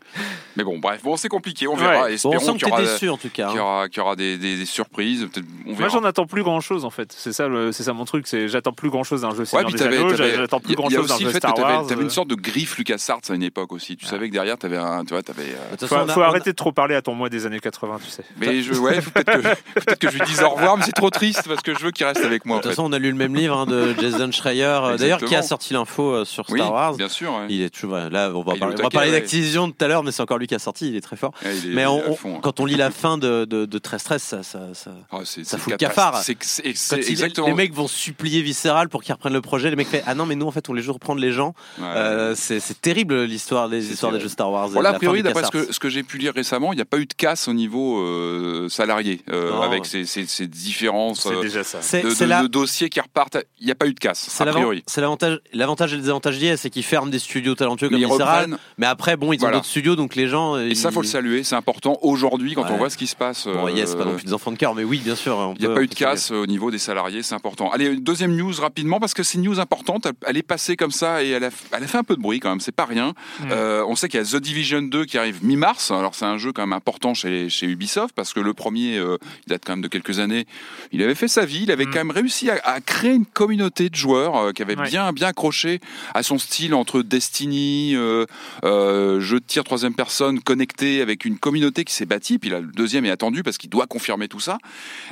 Mais 0.56 0.64
bon, 0.64 0.78
bref, 0.78 1.00
bon, 1.02 1.16
c'est 1.16 1.28
compliqué. 1.28 1.66
On 1.68 1.76
verra. 1.76 1.92
Ouais. 1.92 1.98
Bon, 2.00 2.06
Espérons 2.08 2.36
on 2.36 2.40
sent 2.40 2.52
que 2.52 2.58
qu'il 2.58 2.68
y 2.68 2.70
t'es 2.70 2.72
aura, 2.72 2.82
déçu 2.82 3.08
en 3.08 3.16
tout 3.16 3.28
cas. 3.28 3.46
qu'il 3.48 3.56
y 3.56 3.58
hein. 3.58 3.62
aura, 3.62 3.88
qu'il 3.88 3.98
y 3.98 4.00
aura 4.00 4.16
des, 4.16 4.36
des- 4.36 4.56
des 4.56 4.64
surprises. 4.66 5.28
Moi, 5.66 5.88
j'en 5.88 6.04
attends 6.04 6.26
plus 6.26 6.42
grand 6.42 6.60
chose 6.60 6.84
en 6.84 6.90
fait. 6.90 7.12
C'est 7.16 7.32
ça, 7.32 7.48
le- 7.48 7.72
c'est 7.72 7.82
ça 7.84 7.92
mon 7.92 8.04
truc. 8.04 8.26
C'est 8.26 8.48
j'attends 8.48 8.72
plus 8.72 8.90
grand 8.90 9.04
chose 9.04 9.22
d'un 9.22 9.30
jeu 9.30 9.40
Ouais, 9.40 9.44
Seigneur 9.46 9.66
puis 9.66 9.74
des 9.76 9.82
Anneaux. 9.84 10.14
J'attends 10.14 10.58
il 10.58 10.62
plus 10.62 10.70
y 10.70 10.72
a- 10.72 10.76
grand 10.76 10.88
il 10.88 10.92
y 10.92 10.96
a 10.96 10.98
chose 11.00 11.08
d'un 11.08 11.14
aussi 11.14 11.22
jeu 11.24 11.28
le 11.28 11.32
fait 11.32 11.38
Star 11.38 11.54
que 11.54 11.60
t'avais, 11.60 11.72
Wars. 11.74 11.86
t'avais 11.86 12.02
une 12.02 12.10
sorte 12.10 12.28
de 12.28 12.34
griffe 12.34 12.76
LucasArts 12.78 13.20
à 13.28 13.34
une 13.34 13.42
époque 13.42 13.72
aussi. 13.72 13.96
Tu 13.96 14.06
savais 14.06 14.28
que 14.28 14.32
derrière, 14.32 14.58
t'avais 14.58 14.76
un, 14.76 15.04
tu 15.04 15.14
vois, 15.14 15.22
t'avais. 15.22 15.42
euh, 15.44 15.72
De 15.72 15.76
toute 15.76 15.88
Faut, 15.88 16.20
arrêter 16.22 16.50
de 16.50 16.56
trop 16.56 16.72
parler 16.72 16.94
à 16.94 17.02
ton 17.02 17.14
moi 17.14 17.28
des 17.28 17.46
années 17.46 17.60
80, 17.60 17.98
tu 18.04 18.10
sais. 18.10 18.24
Mais 18.38 18.62
je, 18.62 18.74
ouais, 18.74 19.00
faut 19.00 19.10
peut-être 19.10 19.32
que, 19.40 19.40
peut-être 19.80 19.98
que 19.98 20.10
je 20.10 20.18
lui 20.18 20.26
dise 20.26 20.42
au 20.42 20.50
revoir, 20.50 20.76
mais 20.76 20.82
c'est 20.84 20.92
trop 20.92 21.10
triste 21.10 21.44
parce 21.48 21.62
que 21.62 21.74
je 21.74 21.84
veux 21.84 21.90
qu'il 21.90 22.06
reste 22.06 22.24
avec 22.24 22.44
moi. 22.44 22.58
De 22.58 22.62
toute 22.62 22.72
façon, 22.72 22.84
on 22.84 22.92
a 22.92 22.98
lu 22.98 23.10
le 23.10 23.16
même 23.16 23.34
livre 23.36 23.56
hein, 23.56 23.66
de 23.66 23.92
Jason 24.00 24.30
Schreier, 24.32 24.64
euh, 24.64 24.96
d'ailleurs, 24.96 25.20
qui 25.20 25.34
a 25.36 25.42
sorti 25.42 25.72
l'info 25.74 26.10
euh, 26.12 26.24
sur 26.24 26.44
Star 26.44 26.54
Oui, 26.54 26.60
Wars. 26.60 26.94
bien 26.94 27.08
sûr. 27.08 27.30
ouais. 27.32 27.46
Il 27.48 27.62
est 27.62 27.70
toujours 27.70 27.96
là. 27.96 28.30
On 28.34 28.42
va 28.42 28.54
est 28.54 28.58
parler, 28.58 28.74
on 28.74 28.76
va 28.78 28.82
taquet, 28.84 28.88
parler 28.94 29.10
ouais. 29.10 29.20
d'Activision 29.20 29.70
tout 29.70 29.84
à 29.84 29.88
l'heure, 29.88 30.02
mais 30.02 30.12
c'est 30.12 30.22
encore 30.22 30.38
lui 30.38 30.46
qui 30.46 30.54
a 30.54 30.58
sorti. 30.58 30.88
Il 30.88 30.96
est 30.96 31.00
très 31.00 31.16
fort. 31.16 31.32
Ouais, 31.44 31.54
est- 31.56 31.66
Mais 31.68 31.82
est 31.82 31.86
on- 31.86 32.14
fond, 32.14 32.36
hein. 32.36 32.40
quand 32.42 32.60
on 32.60 32.64
lit 32.66 32.76
la 32.76 32.90
fin 32.90 33.18
de, 33.18 33.44
de, 33.44 33.66
de 33.66 33.78
13-13, 33.78 34.18
ça, 34.18 34.42
ça, 34.42 34.60
ça, 34.74 34.90
Ah, 35.10 35.18
ça 35.24 35.58
fout 35.58 35.72
le 35.72 35.76
cafard. 35.76 36.16
C'est 36.22 36.36
il- 36.64 36.70
exactement. 37.10 37.46
les 37.46 37.54
mecs 37.54 37.72
vont 37.74 37.88
supplier 37.88 38.42
viscéral 38.42 38.88
pour 38.88 39.02
qu'ils 39.02 39.14
reprennent 39.14 39.32
le 39.32 39.40
projet. 39.40 39.70
Les 39.70 39.76
mecs 39.76 39.88
font 39.88 40.00
Ah 40.06 40.14
non, 40.14 40.26
mais 40.26 40.34
nous 40.36 40.46
en 40.46 40.50
fait 40.50 40.68
on 40.68 40.72
les 40.72 40.82
joue 40.82 40.92
reprendre 40.92 41.20
les 41.20 41.32
gens. 41.32 41.54
Ouais. 41.78 41.84
Euh, 41.86 42.34
c'est 42.34 42.60
terrible 42.80 43.24
l'histoire 43.24 43.68
des 43.68 43.90
histoires 43.92 44.12
des 44.12 44.20
jeux 44.20 44.28
Star 44.28 44.50
Wars. 44.50 44.68
Bon, 44.70 44.80
là, 44.80 44.90
La 44.90 44.96
a 44.96 44.98
priori, 44.98 45.22
d'après 45.22 45.44
ce 45.44 45.50
que, 45.50 45.72
ce 45.72 45.78
que 45.78 45.88
j'ai 45.88 46.02
pu 46.02 46.18
lire 46.18 46.32
récemment, 46.34 46.72
il 46.72 46.76
n'y 46.76 46.82
a 46.82 46.86
pas 46.86 46.98
eu 46.98 47.06
de 47.06 47.14
casse 47.14 47.48
au 47.48 47.52
niveau 47.52 48.00
euh, 48.00 48.68
salarié, 48.68 49.20
euh, 49.30 49.60
avec 49.60 49.86
ces, 49.86 50.04
ces- 50.04 50.26
ces 50.26 50.46
différences 50.46 51.22
C'est 51.22 51.40
déjà 51.40 51.64
ça. 51.64 51.78
C'est 51.80 52.02
de, 52.02 52.08
de- 52.08 52.42
de 52.42 52.46
dossiers 52.48 52.88
qui 52.88 53.00
repartent. 53.00 53.38
Il 53.60 53.66
n'y 53.66 53.72
a 53.72 53.74
pas 53.74 53.86
eu 53.86 53.89
de 53.94 53.98
casse, 54.00 54.26
c'est 54.30 54.42
a 54.42 54.46
l'avant- 54.46 54.58
priori. 54.60 54.82
c'est 54.86 55.00
l'avantage, 55.00 55.40
l'avantage 55.52 55.92
et 55.92 55.96
le 55.96 56.02
désavantage 56.02 56.38
liés, 56.40 56.56
c'est 56.56 56.70
qu'ils 56.70 56.82
ferment 56.84 57.10
des 57.10 57.18
studios 57.18 57.54
talentueux 57.54 57.88
comme 57.88 57.98
ils 57.98 58.06
Visceral. 58.06 58.58
Mais 58.78 58.86
après, 58.86 59.16
bon, 59.16 59.32
ils 59.32 59.36
ont 59.36 59.40
Voilà. 59.40 59.56
d'autres 59.58 59.68
studios, 59.68 59.96
donc 59.96 60.14
les 60.16 60.28
gens. 60.28 60.56
Et 60.58 60.74
ça, 60.74 60.90
faut 60.90 61.02
le 61.02 61.06
saluer, 61.06 61.42
c'est 61.44 61.54
important 61.56 61.98
aujourd'hui 62.02 62.54
quand 62.54 62.62
Ouais. 62.64 62.70
on 62.72 62.76
voit 62.78 62.90
ce 62.90 62.96
qui 62.96 63.06
se 63.06 63.16
passe. 63.16 63.46
Bon, 63.46 63.66
euh, 63.66 63.70
yes, 63.70 63.94
pas 63.94 64.04
non 64.04 64.14
plus 64.16 64.24
des 64.24 64.32
enfants 64.32 64.52
de 64.52 64.56
cœur, 64.56 64.74
mais 64.74 64.84
oui, 64.84 64.98
bien 65.04 65.14
sûr. 65.14 65.54
Il 65.58 65.64
n'y 65.66 65.70
a 65.70 65.74
pas 65.74 65.82
eu 65.82 65.86
de 65.86 65.94
casse 65.94 66.30
au 66.30 66.46
niveau 66.46 66.70
des 66.70 66.78
salariés, 66.78 67.22
c'est 67.22 67.34
important. 67.34 67.70
Allez, 67.70 67.86
une 67.86 68.00
deuxième 68.02 68.34
news 68.36 68.52
rapidement, 68.60 69.00
parce 69.00 69.14
que 69.14 69.22
c'est 69.22 69.38
une 69.38 69.44
news 69.44 69.60
importante. 69.60 70.06
Elle, 70.26 70.36
est 70.36 70.42
passée 70.42 70.76
comme 70.76 70.90
ça 70.90 71.22
et 71.22 71.30
elle 71.30 71.44
a, 71.44 71.50
elle 71.76 71.84
a 71.84 71.86
fait 71.86 71.98
un 71.98 72.04
peu 72.04 72.16
de 72.16 72.20
bruit 72.22 72.40
quand 72.40 72.50
même, 72.50 72.60
c'est 72.60 72.74
pas 72.74 72.84
rien. 72.84 73.14
Euh, 73.50 73.84
on 73.86 73.96
sait 73.96 74.08
qu'il 74.08 74.18
y 74.20 74.22
a 74.22 74.26
The 74.26 74.36
Division 74.36 74.82
2 74.82 75.04
qui 75.04 75.18
arrive 75.18 75.44
mi-mars. 75.44 75.90
Alors, 75.90 76.14
c'est 76.14 76.24
un 76.24 76.38
jeu 76.38 76.52
quand 76.52 76.62
même 76.62 76.72
important 76.72 77.14
chez, 77.14 77.48
chez 77.48 77.66
Ubisoft, 77.66 78.14
parce 78.14 78.32
que 78.32 78.40
le 78.40 78.54
premier, 78.54 78.98
euh, 78.98 79.16
il 79.46 79.50
date 79.50 79.62
quand 79.66 79.72
même 79.72 79.82
de 79.82 79.88
quelques 79.88 80.18
années. 80.18 80.46
Il 80.92 81.02
avait 81.02 81.14
fait 81.14 81.28
sa 81.28 81.44
vie, 81.44 81.60
il 81.64 81.70
avait 81.70 81.86
Mm. 81.86 81.90
quand 81.90 81.98
même 81.98 82.10
réussi 82.10 82.50
à, 82.50 82.60
à 82.64 82.80
créer 82.80 83.12
une 83.14 83.26
communauté 83.26 83.69
de 83.70 83.94
joueurs 83.94 84.36
euh, 84.36 84.52
qui 84.52 84.62
avait 84.62 84.76
Ouais. 84.76 84.88
bien, 84.88 85.12
bien 85.12 85.28
accroché 85.28 85.80
à 86.14 86.22
son 86.22 86.38
style 86.38 86.74
entre 86.74 87.02
Destiny, 87.02 87.94
euh, 87.94 88.26
euh, 88.64 89.20
jeu 89.20 89.40
de 89.40 89.44
tir 89.44 89.64
troisième 89.64 89.94
personne 89.94 90.40
connecté 90.40 91.00
avec 91.02 91.24
une 91.24 91.38
communauté 91.38 91.84
qui 91.84 91.94
s'est 91.94 92.06
bâtie. 92.06 92.38
Puis 92.38 92.50
là, 92.50 92.60
le 92.60 92.66
deuxième 92.72 93.04
est 93.04 93.10
attendu 93.10 93.42
parce 93.42 93.58
qu'il 93.58 93.70
doit 93.70 93.86
confirmer 93.86 94.28
tout 94.28 94.40
ça. 94.40 94.58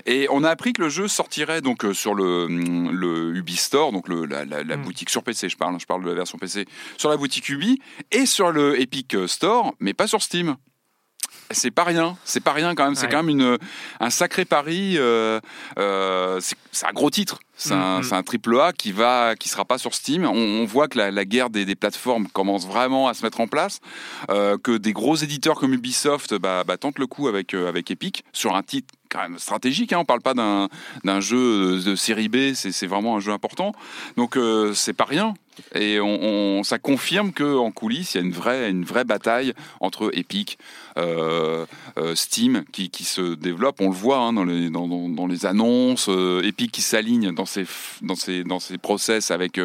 Et 0.06 0.26
on 0.30 0.42
a 0.44 0.50
appris 0.50 0.72
que 0.72 0.82
le 0.82 0.88
jeu 0.88 1.08
sortirait 1.08 1.60
donc 1.60 1.86
sur 1.94 2.14
le, 2.14 2.44
hum, 2.44 2.90
le 2.90 3.36
Ubi 3.36 3.56
Store, 3.56 3.92
donc 3.92 4.08
le, 4.08 4.24
la, 4.26 4.44
la- 4.44 4.64
la 4.64 4.76
Mm. 4.76 4.82
boutique 4.82 5.10
sur 5.10 5.22
PC, 5.22 5.48
je 5.48 5.56
parle, 5.56 5.74
hein, 5.74 5.78
je 5.80 5.86
parle 5.86 6.02
de 6.04 6.08
la 6.08 6.14
version 6.14 6.38
PC, 6.38 6.66
sur 6.96 7.08
la 7.10 7.16
boutique 7.16 7.48
Ubi 7.48 7.80
et 8.12 8.26
sur 8.26 8.50
le 8.50 8.80
Epic 8.80 9.16
Store, 9.26 9.74
mais 9.80 9.94
pas 9.94 10.06
sur 10.06 10.22
Steam. 10.22 10.56
C'est 11.50 11.70
pas 11.70 11.84
rien, 11.84 12.16
c'est 12.24 12.40
pas 12.40 12.52
rien 12.52 12.74
quand 12.74 12.84
même. 12.84 12.94
C'est 12.94 13.08
quand 13.08 13.22
même 13.22 13.30
une, 13.30 13.58
un 14.00 14.10
sacré 14.10 14.44
pari. 14.44 14.96
euh, 14.98 15.40
euh, 15.78 16.40
c'est 16.72 16.86
un 16.86 16.92
gros 16.92 17.10
titre. 17.10 17.38
C'est 17.56 17.72
un, 17.72 17.98
Mhm. 17.98 18.02
c'est 18.04 18.14
un 18.14 18.22
triple 18.22 18.60
A 18.60 18.72
qui 18.72 18.92
va, 18.92 19.34
qui 19.34 19.48
sera 19.48 19.64
pas 19.64 19.78
sur 19.78 19.94
Steam. 19.94 20.24
On, 20.24 20.32
on 20.36 20.64
voit 20.64 20.86
que 20.88 20.96
la, 20.98 21.10
la 21.10 21.24
guerre 21.24 21.50
des, 21.50 21.64
des 21.64 21.74
plateformes 21.74 22.28
commence 22.28 22.66
vraiment 22.66 23.08
à 23.08 23.14
se 23.14 23.24
mettre 23.24 23.40
en 23.40 23.46
place. 23.48 23.80
euh, 24.30 24.56
que 24.62 24.76
des 24.76 24.92
gros 24.92 25.16
éditeurs 25.16 25.56
comme 25.58 25.72
Ubisoft 25.74 26.34
bah, 26.34 26.64
bah, 26.64 26.76
tentent 26.76 26.98
le 26.98 27.06
coup 27.06 27.28
avec 27.28 27.54
euh, 27.54 27.68
avec 27.68 27.90
Epic 27.90 28.24
sur 28.32 28.54
un 28.54 28.62
titre 28.62 28.94
quand 29.10 29.20
même 29.20 29.38
stratégique. 29.38 29.92
Hein. 29.92 29.98
On 30.00 30.04
parle 30.04 30.20
pas 30.20 30.34
d'un 30.34 31.20
jeu 31.20 31.80
de 31.80 31.96
série 31.96 32.28
B. 32.28 32.52
C'est 32.54 32.72
c'est 32.72 32.86
vraiment 32.86 33.16
un 33.16 33.20
jeu 33.20 33.32
important. 33.32 33.72
Donc 34.16 34.36
euh, 34.36 34.74
c'est 34.74 34.92
pas 34.92 35.04
rien. 35.04 35.34
Et 35.74 36.00
on, 36.00 36.62
ça 36.64 36.78
confirme 36.78 37.32
que 37.32 37.56
en 37.56 37.70
coulisses, 37.70 38.14
il 38.14 38.18
y 38.18 38.20
a 38.20 38.24
une 38.24 38.32
vraie, 38.32 38.70
une 38.70 38.84
vraie 38.84 39.04
bataille 39.04 39.52
entre 39.80 40.10
Epic, 40.16 40.58
euh, 40.96 41.66
euh, 41.98 42.14
Steam 42.14 42.64
qui, 42.72 42.90
qui 42.90 43.04
se 43.04 43.34
développe. 43.34 43.80
On 43.80 43.88
le 43.90 43.94
voit 43.94 44.18
hein, 44.18 44.32
dans, 44.32 44.44
les, 44.44 44.70
dans, 44.70 45.26
les 45.26 45.46
annonces. 45.46 46.08
euh, 46.08 46.42
Epic 46.44 46.72
qui 46.72 46.82
s'aligne 46.82 47.32
dans 47.32 47.46
ses, 47.46 47.66
dans 48.02 48.14
ses, 48.14 48.44
dans 48.44 48.60
ses 48.60 48.78
process 48.78 49.30
avec, 49.30 49.60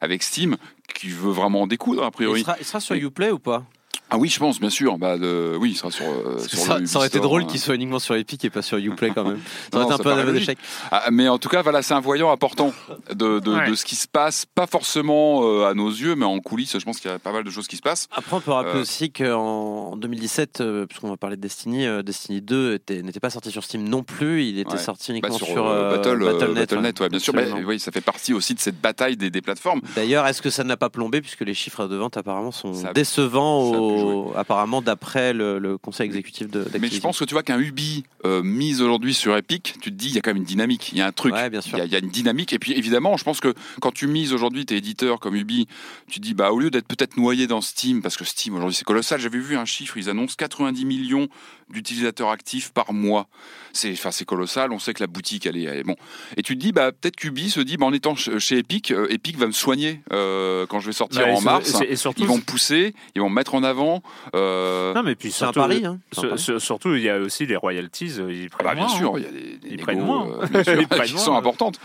avec 0.00 0.22
Steam, 0.22 0.56
qui 0.94 1.08
veut 1.08 1.30
vraiment 1.32 1.62
en 1.62 1.66
découdre 1.66 2.02
a 2.02 2.06
Il 2.08 2.12
priori. 2.12 2.40
sera, 2.42 2.56
il 2.58 2.64
sera 2.64 2.80
sur 2.80 2.94
Et- 2.94 3.00
Uplay 3.00 3.30
ou 3.30 3.38
pas? 3.38 3.64
Ah 4.14 4.18
oui, 4.18 4.28
je 4.28 4.38
pense, 4.38 4.60
bien 4.60 4.68
sûr. 4.68 4.98
Bah, 4.98 5.16
oui, 5.58 5.70
il 5.70 5.74
sera 5.76 5.90
sur, 5.90 6.04
euh, 6.04 6.38
sur 6.38 6.58
ça, 6.58 6.78
le 6.78 6.86
ça 6.86 6.98
aurait 6.98 7.06
été 7.08 7.18
drôle 7.18 7.42
hein. 7.42 7.46
qu'il 7.46 7.58
soit 7.58 7.74
uniquement 7.74 7.98
sur 7.98 8.14
Epic 8.14 8.44
et 8.44 8.50
pas 8.50 8.60
sur 8.60 8.76
Uplay 8.76 9.10
quand 9.14 9.24
même. 9.24 9.38
Ça 9.72 9.78
aurait 9.78 9.86
Non, 9.88 9.96
été 9.96 10.00
un 10.00 10.04
peu 10.04 10.10
un 10.28 10.32
d'échec. 10.32 10.58
Ah, 10.90 11.04
mais 11.10 11.28
en 11.28 11.38
tout 11.38 11.48
cas, 11.48 11.62
voilà, 11.62 11.80
c'est 11.80 11.94
un 11.94 12.00
voyant 12.00 12.30
important 12.30 12.72
de, 13.10 13.38
de, 13.38 13.50
Ouais. 13.52 13.70
de 13.70 13.74
ce 13.74 13.84
qui 13.86 13.94
se 13.96 14.06
passe, 14.06 14.44
pas 14.44 14.66
forcément 14.66 15.42
euh, 15.44 15.64
à 15.66 15.72
nos 15.74 15.88
yeux, 15.88 16.14
mais 16.14 16.24
en 16.26 16.38
coulisses, 16.40 16.78
je 16.78 16.84
pense 16.84 17.00
qu'il 17.00 17.10
y 17.10 17.14
a 17.14 17.18
pas 17.18 17.32
mal 17.32 17.42
de 17.42 17.50
choses 17.50 17.66
qui 17.68 17.76
se 17.76 17.82
passent. 17.82 18.08
Après, 18.14 18.36
on 18.36 18.40
peut 18.40 18.50
rappeler 18.50 18.78
Euh, 18.78 18.82
aussi 18.82 19.10
qu'en 19.10 19.96
2017, 19.96 20.60
euh, 20.60 20.86
puisqu'on 20.86 21.08
va 21.08 21.16
parler 21.16 21.36
de 21.36 21.40
Destiny, 21.42 21.86
euh, 21.86 22.02
Destiny 22.02 22.42
2 22.42 22.74
était- 22.74 23.02
n'était 23.02 23.20
pas 23.20 23.30
sorti 23.30 23.50
sur 23.50 23.64
Steam 23.64 23.88
non 23.88 24.02
plus. 24.02 24.44
Il 24.44 24.58
était 24.58 24.72
Ouais. 24.72 24.78
sorti 24.78 25.12
Bah, 25.12 25.14
uniquement 25.18 25.36
sur, 25.38 25.46
sur, 25.46 25.66
euh, 25.66 25.72
euh, 25.92 25.96
Battle, 25.96 26.18
Battle.net. 26.24 26.54
Battle.net, 26.54 27.00
ouais, 27.00 27.08
bien 27.08 27.18
sûr. 27.18 27.34
Mais, 27.34 27.50
oui, 27.64 27.80
ça 27.80 27.90
fait 27.92 28.00
partie 28.02 28.34
aussi 28.34 28.52
de 28.54 28.60
cette 28.60 28.80
bataille 28.80 29.16
des, 29.16 29.30
des 29.30 29.40
plateformes. 29.40 29.80
D'ailleurs, 29.96 30.26
est-ce 30.26 30.42
que 30.42 30.50
ça 30.50 30.64
n'a 30.64 30.76
pas 30.76 30.90
plombé 30.90 31.20
puisque 31.22 31.40
les 31.42 31.54
chiffres 31.54 31.86
de 31.86 31.96
vente 31.96 32.16
apparemment 32.18 32.52
sont 32.52 32.74
Ça 32.74 32.92
décevants 32.92 33.70
ça 33.72 33.76
a 33.76 33.80
pu 33.80 34.01
au- 34.04 34.32
apparemment 34.36 34.82
d'après 34.82 35.32
le, 35.32 35.58
le 35.58 35.78
conseil 35.78 36.06
exécutif 36.06 36.48
de 36.50 36.66
Mais 36.80 36.88
je 36.88 37.00
pense 37.00 37.18
que 37.18 37.24
tu 37.24 37.34
vois 37.34 37.42
qu'un 37.42 37.58
Ubi 37.58 38.04
euh, 38.24 38.42
mise 38.42 38.80
aujourd'hui 38.82 39.14
sur 39.14 39.36
Epic, 39.36 39.74
tu 39.80 39.90
te 39.90 39.96
dis 39.96 40.08
il 40.08 40.14
y 40.14 40.18
a 40.18 40.20
quand 40.20 40.30
même 40.30 40.38
une 40.38 40.44
dynamique, 40.44 40.90
il 40.92 40.98
y 40.98 41.00
a 41.00 41.06
un 41.06 41.12
truc, 41.12 41.32
Ouais, 41.34 41.50
bien 41.50 41.60
sûr. 41.60 41.76
il 41.76 41.80
y 41.80 41.82
a- 41.82 41.84
il 41.86 41.92
y, 41.92 41.96
a 41.96 41.98
une 41.98 42.08
dynamique. 42.10 42.52
Et 42.52 42.58
puis 42.58 42.72
évidemment, 42.72 43.16
je 43.16 43.24
pense 43.24 43.40
que 43.40 43.54
quand 43.80 43.92
tu 43.92 44.06
mises 44.06 44.32
aujourd'hui, 44.32 44.66
tes 44.66 44.76
éditeurs 44.76 45.20
comme 45.20 45.34
Ubi, 45.36 45.66
tu 46.08 46.20
te 46.20 46.24
dis 46.24 46.34
bah 46.34 46.52
au 46.52 46.58
lieu 46.58 46.70
d'être 46.70 46.86
peut-être 46.86 47.16
noyé 47.16 47.46
dans 47.46 47.60
Steam, 47.60 48.02
parce 48.02 48.16
que 48.16 48.24
Steam 48.24 48.54
aujourd'hui 48.54 48.74
c'est 48.76 48.84
colossal. 48.84 49.20
J'avais 49.20 49.38
vu 49.38 49.56
un 49.56 49.64
chiffre, 49.64 49.96
ils 49.96 50.08
annoncent 50.08 50.34
90 50.38 50.84
millions 50.84 51.28
d'utilisateurs 51.70 52.28
actifs 52.30 52.70
par 52.72 52.92
mois. 52.92 53.28
C'est 53.72 53.92
enfin 53.92 54.10
c'est 54.10 54.24
colossal. 54.24 54.72
On 54.72 54.78
sait 54.78 54.92
que 54.94 55.02
la 55.02 55.06
boutique 55.06 55.46
elle 55.46 55.56
est, 55.56 55.62
elle 55.64 55.78
est- 55.78 55.82
bon. 55.84 55.96
Et 56.36 56.42
tu 56.42 56.54
te 56.56 56.60
dis 56.60 56.72
bah 56.72 56.92
peut-être 56.92 57.16
qu'Ubi 57.16 57.50
se 57.50 57.60
dit 57.60 57.76
bah 57.76 57.86
en 57.86 57.92
étant 57.92 58.14
ch- 58.16 58.38
chez 58.38 58.58
Epic, 58.58 58.90
euh, 58.90 59.06
Epic 59.10 59.36
va 59.38 59.46
me 59.46 59.52
soigner 59.52 60.00
euh, 60.12 60.66
quand 60.66 60.80
je 60.80 60.86
vais 60.86 60.92
sortir 60.92 61.22
Bah, 61.26 61.32
en 61.32 61.40
mars. 61.40 61.80
et- 61.82 61.92
et 61.92 61.96
surtout, 61.96 62.22
Ils 62.22 62.28
vont 62.28 62.40
pousser, 62.40 62.94
ils 63.14 63.20
vont 63.22 63.28
me 63.30 63.34
mettre 63.34 63.54
en 63.54 63.62
avant. 63.64 63.91
Euh, 64.34 64.94
Non, 64.94 65.02
mais 65.02 65.14
puis 65.16 65.30
C'est 65.32 65.44
un 65.44 65.46
surtout, 65.52 65.60
pari. 65.60 65.84
Hein. 65.84 65.98
C'est 66.12 66.18
un 66.18 66.20
sur- 66.22 66.28
pari. 66.30 66.42
sur- 66.42 66.60
surtout, 66.62 66.94
il 66.94 67.02
y 67.02 67.10
a 67.10 67.18
aussi 67.18 67.44
les 67.46 67.56
royalties. 67.56 68.14
euh, 68.18 68.32
Ils 68.32 68.48
Ah 68.52 68.56
prennent 68.56 68.66
bah, 68.68 68.74
bien 68.74 68.86
moins, 68.86 68.96
sûr, 68.96 69.08
hein. 69.14 69.18
il 69.18 69.22
y 69.24 69.26
a 69.26 69.30
des, 69.30 69.38
des 69.58 69.58
Ils 69.64 69.70
négos, 69.72 69.82
prennent 69.82 70.00
moins. 70.04 70.28
euh, 70.42 70.46
bien 70.46 70.64
sûr, 70.64 70.80
Ils 70.80 70.88
prennent 70.88 71.02
qui 71.04 71.12
moins. 71.14 71.22
sont 71.22 71.34
importantes. 71.36 71.80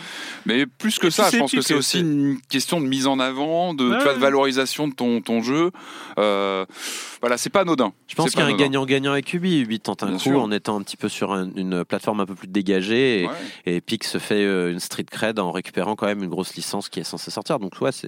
Mais 0.46 0.66
plus 0.66 1.00
que 1.00 1.10
ça, 1.10 1.30
je 1.32 1.38
pense 1.38 1.52
que 1.52 1.62
c'est 1.62 1.74
aussi 1.74 2.00
une 2.00 2.40
question 2.50 2.80
de 2.80 2.86
mise 2.86 3.08
en 3.08 3.20
avant, 3.20 3.74
de, 3.74 3.90
Ouais, 3.90 3.98
tu 3.98 4.04
vois, 4.04 4.14
de 4.14 4.18
ouais. 4.18 4.22
valorisation 4.24 4.88
de 4.88 4.94
ton, 4.94 5.22
ton 5.22 5.42
jeu. 5.42 5.72
Euh, 6.20 6.66
voilà, 7.22 7.38
c'est 7.38 7.50
pas 7.50 7.62
anodin. 7.62 7.94
Je 8.08 8.16
pense 8.16 8.32
qu'il 8.32 8.40
y 8.40 8.44
a 8.44 8.46
un 8.46 8.54
gagnant-gagnant 8.56 9.12
avec 9.12 9.34
Ubi. 9.34 9.60
Ubi 9.62 9.80
tente 9.80 10.04
un 10.04 10.08
Bien 10.08 10.16
coup 10.18 10.22
sûr. 10.24 10.42
en 10.42 10.52
étant 10.52 10.78
un 10.80 10.84
petit 10.84 10.98
peu 10.98 11.10
sur 11.10 11.32
un- 11.34 11.50
une 11.56 11.84
plateforme 11.84 12.20
un 12.20 12.26
peu 12.26 12.36
plus 12.36 12.48
dégagée 12.48 13.24
et, 13.24 13.28
Ouais. 13.28 13.34
et 13.66 13.76
Epic 13.78 14.04
se 14.04 14.18
fait 14.20 14.44
euh, 14.46 14.72
une 14.72 14.80
street 14.80 15.06
cred 15.10 15.40
en 15.40 15.52
récupérant 15.52 15.96
quand 15.96 16.06
même 16.06 16.24
une 16.24 16.30
grosse 16.30 16.56
licence 16.56 16.90
qui 16.90 17.00
est 17.00 17.04
censée 17.04 17.32
sortir. 17.32 17.60
Donc 17.60 17.74
ouais, 17.82 17.92
c'est- 17.92 18.08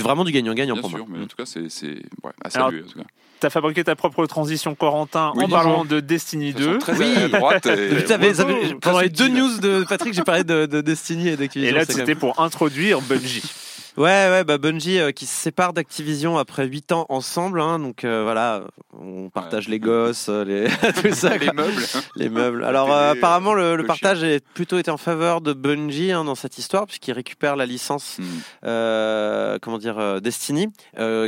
vraiment 0.00 0.24
du 0.24 0.32
gagnant-gagnant 0.32 0.74
Bien 0.74 0.80
pour 0.82 0.90
sûr, 0.90 1.06
moi. 1.06 1.16
mais 1.18 1.24
en 1.24 1.26
tout 1.26 1.36
cas, 1.36 1.44
c'est 1.46 1.60
ouais, 1.62 2.32
à 2.44 2.48
Alors, 2.54 2.68
en 2.68 2.70
tout 2.70 2.98
cas. 2.98 3.04
T'as 3.38 3.50
fabriqué 3.50 3.84
ta 3.84 3.94
propre 3.96 4.24
transition, 4.26 4.74
Corentin, 4.74 5.32
Oui, 5.36 5.44
en 5.44 5.48
parlant 5.48 5.84
de 5.84 6.00
Destiny 6.00 6.52
De 6.54 6.58
façon 6.58 6.70
2. 6.72 6.78
très 6.78 6.92
Oui. 6.98 7.14
à 7.24 7.28
droite. 7.28 7.66
et- 7.66 8.06
ça 8.06 8.18
fait- 8.18 8.74
pendant 8.80 9.00
les 9.00 9.10
deux 9.10 9.28
news 9.28 9.58
de 9.60 9.84
Patrick, 9.86 10.14
j'ai 10.14 10.22
parlé 10.22 10.42
de, 10.42 10.64
de 10.66 10.80
Destiny 10.80 11.28
et 11.28 11.36
d'Activision. 11.36 11.74
Et 11.74 11.78
là, 11.78 11.84
c'était 11.86 12.14
pour 12.14 12.40
introduire 12.40 13.00
Bungie. 13.02 13.42
Ouais, 13.96 14.28
ouais, 14.30 14.44
bah 14.44 14.58
Bungie 14.58 14.98
euh, 14.98 15.10
qui 15.12 15.24
se 15.26 15.34
sépare 15.34 15.72
d'Activision 15.72 16.36
après 16.36 16.66
8 16.66 16.92
ans 16.92 17.06
ensemble, 17.08 17.60
hein, 17.60 17.78
donc 17.78 18.04
euh, 18.04 18.22
voilà, 18.24 18.64
on 18.92 19.30
partage 19.30 19.68
les 19.68 19.78
gosses, 19.78 20.26
euh, 20.28 20.44
les 20.44 20.68
tout 21.02 21.14
ça, 21.14 21.36
Les 21.38 21.50
meubles. 21.52 21.82
les 22.14 22.28
meubles. 22.28 22.64
Alors 22.64 22.92
euh, 22.92 23.12
apparemment 23.12 23.54
le, 23.54 23.82
partage 23.86 24.22
est 24.22 24.44
plutôt 24.52 24.78
été 24.78 24.90
en 24.90 24.98
faveur 24.98 25.40
de 25.40 25.52
Bungie 25.54 26.12
hein, 26.12 26.24
dans 26.24 26.34
cette 26.34 26.58
histoire 26.58 26.86
puisqu'ils 26.86 27.12
récupèrent 27.12 27.56
la 27.56 27.66
licence, 27.66 28.18
Hmm. 28.18 29.58
comment 29.62 29.78
dire, 29.78 30.20
Destiny, 30.20 30.68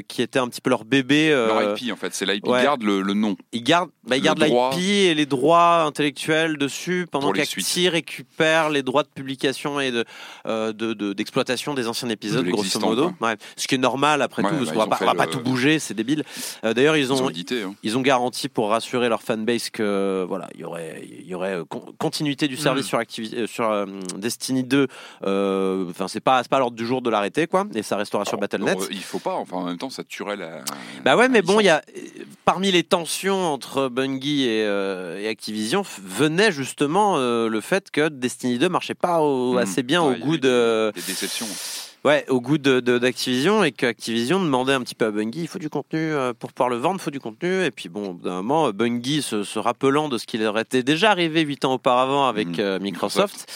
qui 0.08 0.22
était 0.22 0.38
un 0.38 0.48
petit 0.48 0.60
peu 0.60 0.70
leur 0.70 0.84
bébé. 0.84 1.30
Leur 1.30 1.76
IP, 1.78 1.92
en 1.92 1.96
fait, 1.96 2.14
c'est 2.14 2.26
l'IP. 2.26 2.46
ouais. 2.46 2.60
Ils 2.60 2.64
gardent 2.64 2.82
le, 2.82 3.00
le 3.02 3.14
nom. 3.14 3.36
ils 3.52 3.62
gardent, 3.62 3.90
bah, 4.06 4.16
ils 4.16 4.22
gardent 4.22 4.42
l'IP 4.42 4.78
et 4.78 5.14
les 5.14 5.26
droits 5.26 5.82
intellectuels 5.82 6.56
dessus, 6.58 7.06
pendant 7.10 7.32
qu'Acti 7.32 7.88
récupère 7.88 8.70
les 8.70 8.82
droits 8.82 9.02
de 9.02 9.08
publication 9.08 9.80
et 9.80 9.90
de, 9.90 10.04
de- 10.46 10.72
de- 10.92 11.12
d'exploitation 11.12 11.74
des 11.74 11.88
anciens 11.88 12.08
épisodes, 12.08 12.44
De 12.44 12.50
grosso 12.62 12.80
modo. 12.80 13.12
Ouais. 13.20 13.36
Ce 13.56 13.66
qui 13.66 13.74
est 13.74 13.78
normal 13.78 14.22
après 14.22 14.42
Ouais, 14.42 14.50
tout, 14.50 14.56
parce 14.56 14.68
bah, 14.68 14.72
qu'on 14.72 14.78
va 14.80 14.86
pas, 14.86 14.98
on 15.02 15.06
va 15.06 15.14
pas 15.14 15.26
tout 15.26 15.40
bouger, 15.40 15.78
c'est 15.78 15.94
débile. 15.94 16.24
Euh, 16.64 16.74
D'ailleurs, 16.74 16.96
ils 16.96 17.04
Ils 17.04 17.12
ont, 17.12 17.28
édité. 17.30 17.62
hein. 17.62 17.74
ils 17.82 17.96
ont 17.96 18.02
garanti 18.02 18.48
pour 18.48 18.70
rassurer 18.70 19.08
leur 19.08 19.22
fanbase 19.22 19.70
que 19.70 20.24
voilà, 20.28 20.48
il 20.54 20.60
y 20.60 20.64
aurait, 20.64 21.02
il 21.20 21.26
y 21.26 21.34
aurait 21.34 21.54
euh, 21.54 21.64
con- 21.64 21.84
continuité 21.98 22.48
du 22.48 22.56
service 22.56 22.84
Mm. 22.84 22.88
sur, 22.88 22.98
Activi- 22.98 23.34
euh, 23.34 23.46
sur 23.46 23.70
euh, 23.70 23.86
Destiny 24.16 24.64
2. 24.64 24.86
euh, 25.26 25.86
Enfin, 25.90 26.08
c'est 26.08 26.20
pas, 26.20 26.42
c'est 26.42 26.48
pas 26.50 26.56
à 26.56 26.60
l'ordre 26.60 26.76
du 26.76 26.86
jour 26.86 27.02
de 27.02 27.10
l'arrêter, 27.10 27.46
quoi. 27.46 27.64
Et 27.74 27.82
ça 27.82 27.96
restera 27.96 28.24
sur 28.24 28.38
Battle.net. 28.38 28.68
Alors, 28.70 28.82
euh, 28.82 28.86
il 28.90 29.02
faut 29.02 29.18
pas, 29.18 29.34
enfin 29.34 29.56
en 29.56 29.64
même 29.64 29.78
temps, 29.78 29.90
ça 29.90 30.04
tuerait 30.04 30.36
la. 30.36 30.62
Bah 31.04 31.16
ouais, 31.16 31.22
la 31.24 31.28
mais 31.28 31.42
bon, 31.42 31.60
il 31.60 31.64
y 31.66 31.68
a 31.68 31.82
euh, 31.96 32.00
parmi 32.44 32.70
les 32.70 32.82
tensions 32.82 33.46
entre 33.52 33.88
Bungie 33.88 34.44
et, 34.44 34.64
euh, 34.64 35.18
et 35.20 35.28
Activision 35.28 35.82
venait 36.04 36.52
justement 36.52 37.16
euh, 37.16 37.48
le 37.48 37.60
fait 37.60 37.90
que 37.90 38.08
Destiny 38.08 38.58
2 38.58 38.68
marchait 38.68 38.94
pas 38.94 39.20
au- 39.20 39.54
Hmm. 39.54 39.58
assez 39.58 39.82
bien 39.82 40.02
Ouais, 40.02 40.16
au 40.20 40.24
goût 40.24 40.36
de 40.36 40.92
Des 40.94 41.02
déceptions. 41.02 41.46
Ouais 42.04 42.24
au 42.28 42.40
goût 42.40 42.58
de 42.58 42.80
de- 42.80 42.98
d'Activision 42.98 43.64
et 43.64 43.72
que 43.72 43.86
Activision 43.86 44.40
demandait 44.42 44.72
un 44.72 44.80
petit 44.82 44.94
peu 44.94 45.06
à 45.06 45.10
Bungie 45.10 45.40
il 45.42 45.48
faut 45.48 45.58
du 45.58 45.68
contenu 45.70 45.98
euh, 46.00 46.32
pour 46.38 46.52
pouvoir 46.52 46.68
le 46.70 46.76
vendre, 46.76 46.96
il 47.00 47.02
faut 47.02 47.10
du 47.10 47.20
contenu 47.20 47.64
et 47.64 47.70
puis 47.70 47.88
bon, 47.88 48.10
au 48.10 48.12
bout 48.14 48.24
d'un 48.24 48.36
moment, 48.42 48.70
Bungie 48.70 49.22
se, 49.22 49.42
se 49.44 49.58
rappelant 49.58 50.08
de 50.08 50.18
ce 50.18 50.26
qui 50.26 50.38
leur 50.38 50.58
était 50.58 50.82
déjà 50.82 51.10
arrivé 51.10 51.42
huit 51.42 51.64
ans 51.64 51.74
auparavant 51.74 52.26
avec 52.28 52.48
Mhm. 52.48 52.60
euh, 52.60 52.78
Microsoft. 52.78 53.46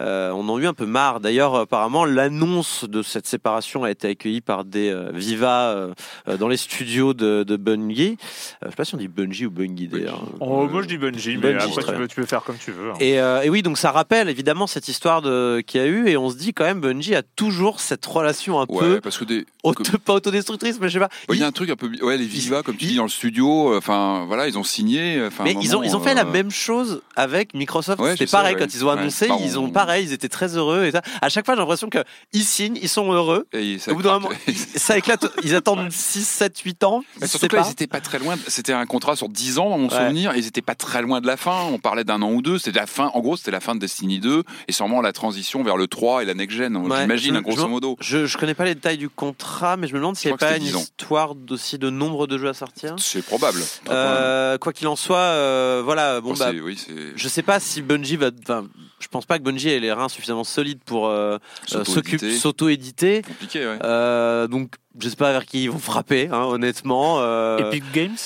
Euh, 0.00 0.30
on 0.32 0.48
en 0.48 0.56
a 0.56 0.60
eu 0.60 0.66
un 0.66 0.74
peu 0.74 0.86
marre. 0.86 1.20
D'ailleurs, 1.20 1.54
apparemment, 1.56 2.04
l'annonce 2.04 2.84
de 2.88 3.02
cette 3.02 3.26
séparation 3.26 3.84
a 3.84 3.90
été 3.90 4.08
accueillie 4.08 4.40
par 4.40 4.64
des 4.64 4.90
euh, 4.90 5.10
Viva 5.12 5.70
euh, 5.70 5.94
euh, 6.28 6.36
dans 6.36 6.48
les 6.48 6.56
studios 6.56 7.14
de, 7.14 7.42
de 7.42 7.56
Bungie. 7.56 8.16
Euh, 8.62 8.66
je 8.66 8.70
sais 8.70 8.76
pas 8.76 8.84
si 8.84 8.94
on 8.94 8.98
dit 8.98 9.08
Bungie 9.08 9.46
ou 9.46 9.50
Bungie 9.50 9.88
d'ailleurs. 9.88 10.22
Oh, 10.40 10.66
moi 10.68 10.82
je 10.82 10.88
dis 10.88 10.98
Bungie, 10.98 11.36
mais 11.36 11.52
Bungie, 11.54 11.72
après 11.78 11.82
tu 11.92 11.98
peux, 11.98 12.08
tu 12.08 12.16
peux 12.16 12.26
faire 12.26 12.42
comme 12.44 12.56
tu 12.58 12.70
veux. 12.72 12.90
hein. 12.90 12.94
Et, 13.00 13.20
euh, 13.20 13.42
et 13.42 13.50
oui, 13.50 13.62
donc 13.62 13.78
ça 13.78 13.90
rappelle 13.90 14.28
évidemment 14.28 14.66
cette 14.66 14.88
histoire 14.88 15.22
de 15.22 15.62
qu'il 15.66 15.80
y 15.80 15.84
a 15.84 15.86
eu, 15.86 16.08
et 16.08 16.16
on 16.16 16.30
se 16.30 16.36
dit 16.36 16.52
quand 16.52 16.64
même 16.64 16.80
Bungie 16.80 17.14
a 17.14 17.22
toujours 17.22 17.80
cette 17.80 18.04
relation 18.06 18.60
un 18.60 18.66
Ouais, 18.68 18.78
peu 18.78 19.00
parce 19.00 19.18
que 19.18 19.24
des. 19.24 19.46
auto- 19.62 19.82
pas 20.04 20.14
autodestructrice, 20.14 20.78
mais 20.80 20.88
je 20.88 20.94
sais 20.94 20.98
pas. 20.98 21.08
Ouais, 21.28 21.36
Il 21.36 21.38
y 21.38 21.42
a 21.42 21.46
Ils- 21.46 21.48
un 21.48 21.52
truc 21.52 21.70
un 21.70 21.76
peu. 21.76 21.90
Ouais, 22.02 22.16
les 22.16 22.24
Viva, 22.26 22.62
comme 22.62 22.76
tu 22.76 22.86
dis, 22.86 22.96
dans 22.96 23.02
le 23.04 23.08
studio, 23.08 23.72
euh, 23.72 23.78
enfin, 23.78 24.24
voilà, 24.26 24.48
ils 24.48 24.58
ont 24.58 24.64
signé. 24.64 25.20
mais 25.44 25.54
ils 25.60 25.76
ont, 25.76 25.82
ils 25.82 25.96
ont 25.96 26.00
fait 26.00 26.14
la 26.14 26.24
même 26.24 26.50
chose 26.50 27.02
avec 27.16 27.54
Microsoft. 27.54 28.00
Ouais, 28.00 28.12
C'était 28.12 28.26
pareil 28.26 28.54
ouais. 28.54 28.60
quand 28.60 28.74
ils 28.74 28.84
ont 28.84 28.88
Ouais, 28.88 28.98
annoncé. 28.98 29.28
bah, 29.28 29.36
Ils 29.40 29.58
ont 29.58 29.64
on- 29.64 29.68
pareil, 29.88 30.04
ils 30.06 30.12
étaient 30.12 30.28
très 30.28 30.56
heureux. 30.56 30.84
Et 30.84 30.90
ça. 30.90 31.02
À 31.22 31.28
chaque 31.28 31.44
fois, 31.46 31.54
j'ai 31.54 31.60
l'impression 31.60 31.88
que 31.88 31.98
ils 32.32 32.44
signent, 32.44 32.78
ils 32.80 32.88
sont 32.88 33.10
heureux. 33.12 33.46
Et 33.52 33.78
ça 33.78 33.90
Au 33.92 33.94
bout 33.94 34.02
d'un 34.02 34.18
moment, 34.18 34.28
ça 34.76 34.98
éclate. 34.98 35.26
Ils 35.42 35.54
attendent 35.54 35.90
6, 35.90 36.26
7, 36.26 36.58
8 36.60 36.84
ans. 36.84 37.02
Mais 37.20 37.26
je 37.26 37.30
surtout 37.30 37.44
sais 37.44 37.48
que 37.48 37.56
là, 37.56 37.62
pas. 37.62 37.68
ils 37.68 37.72
étaient 37.72 37.86
pas 37.86 38.00
très 38.00 38.18
loin. 38.18 38.36
C'était 38.46 38.72
un 38.74 38.86
contrat 38.86 39.16
sur 39.16 39.28
10 39.28 39.58
ans, 39.58 39.70
dans 39.70 39.78
mon 39.78 39.88
Ouais. 39.88 39.96
souvenir. 39.96 40.34
Ils 40.36 40.46
étaient 40.46 40.60
pas 40.62 40.74
très 40.74 41.00
loin 41.02 41.20
de 41.20 41.26
la 41.26 41.36
fin. 41.38 41.62
On 41.72 41.78
parlait 41.78 42.04
d'un 42.04 42.20
an 42.22 42.30
ou 42.32 42.42
deux. 42.42 42.58
C'était 42.58 42.78
la 42.78 42.86
fin. 42.86 43.06
En 43.14 43.20
gros, 43.20 43.36
c'était 43.36 43.50
la 43.50 43.60
fin 43.60 43.74
de 43.74 43.80
Destiny 43.80 44.20
2 44.20 44.42
et 44.68 44.72
sûrement 44.72 45.00
la 45.00 45.12
transition 45.12 45.62
vers 45.62 45.76
le 45.76 45.86
3 45.86 46.22
et 46.22 46.26
la 46.26 46.34
next 46.34 46.56
gen. 46.56 46.76
Ouais, 46.76 47.00
J'imagine, 47.00 47.36
hein, 47.36 47.42
grosso 47.42 47.66
modo. 47.68 47.96
Je, 48.00 48.26
je 48.26 48.36
connais 48.38 48.54
pas 48.54 48.64
les 48.64 48.74
détails 48.74 48.98
du 48.98 49.08
contrat, 49.08 49.76
mais 49.78 49.86
je 49.88 49.94
me 49.94 49.98
demande 49.98 50.16
s'il 50.16 50.30
n'y 50.30 50.34
a 50.34 50.38
pas 50.38 50.56
une 50.56 50.62
10 50.64 50.76
ans. 50.76 50.80
histoire 50.80 51.34
aussi 51.50 51.78
de 51.78 51.88
nombre 51.90 52.26
de 52.26 52.36
jeux 52.38 52.48
à 52.48 52.54
sortir. 52.54 52.94
C'est 52.98 53.24
probable. 53.24 53.60
Euh, 53.88 54.58
quoi 54.58 54.72
qu'il 54.72 54.86
en 54.88 54.96
soit, 54.96 55.16
euh, 55.18 55.80
voilà. 55.84 56.20
Bon, 56.20 56.28
Bon, 56.32 56.38
bah, 56.38 56.50
oui, 56.62 56.78
je 57.16 57.28
sais 57.28 57.42
pas 57.42 57.58
si 57.58 57.80
Bungie 57.80 58.16
va. 58.16 58.30
Je 59.00 59.08
pense 59.08 59.26
pas 59.26 59.38
que 59.38 59.44
Bungie 59.44 59.68
ait 59.70 59.80
les 59.80 59.92
reins 59.92 60.08
suffisamment 60.08 60.44
solides 60.44 60.80
pour 60.84 61.06
euh, 61.06 61.38
euh, 61.74 61.84
s'auto-éditer. 61.84 63.22
compliqué. 63.22 63.66
Ouais. 63.66 63.78
Euh, 64.98 65.00
donc, 65.00 65.02
j'espère 65.02 65.28
vers 65.32 65.46
qui 65.46 65.64
ils 65.64 65.70
vont 65.70 65.78
frapper, 65.78 66.28
hein, 66.32 66.42
honnêtement. 66.44 67.18
Euh, 67.20 67.58
Epic 67.70 67.84
Games 67.92 68.16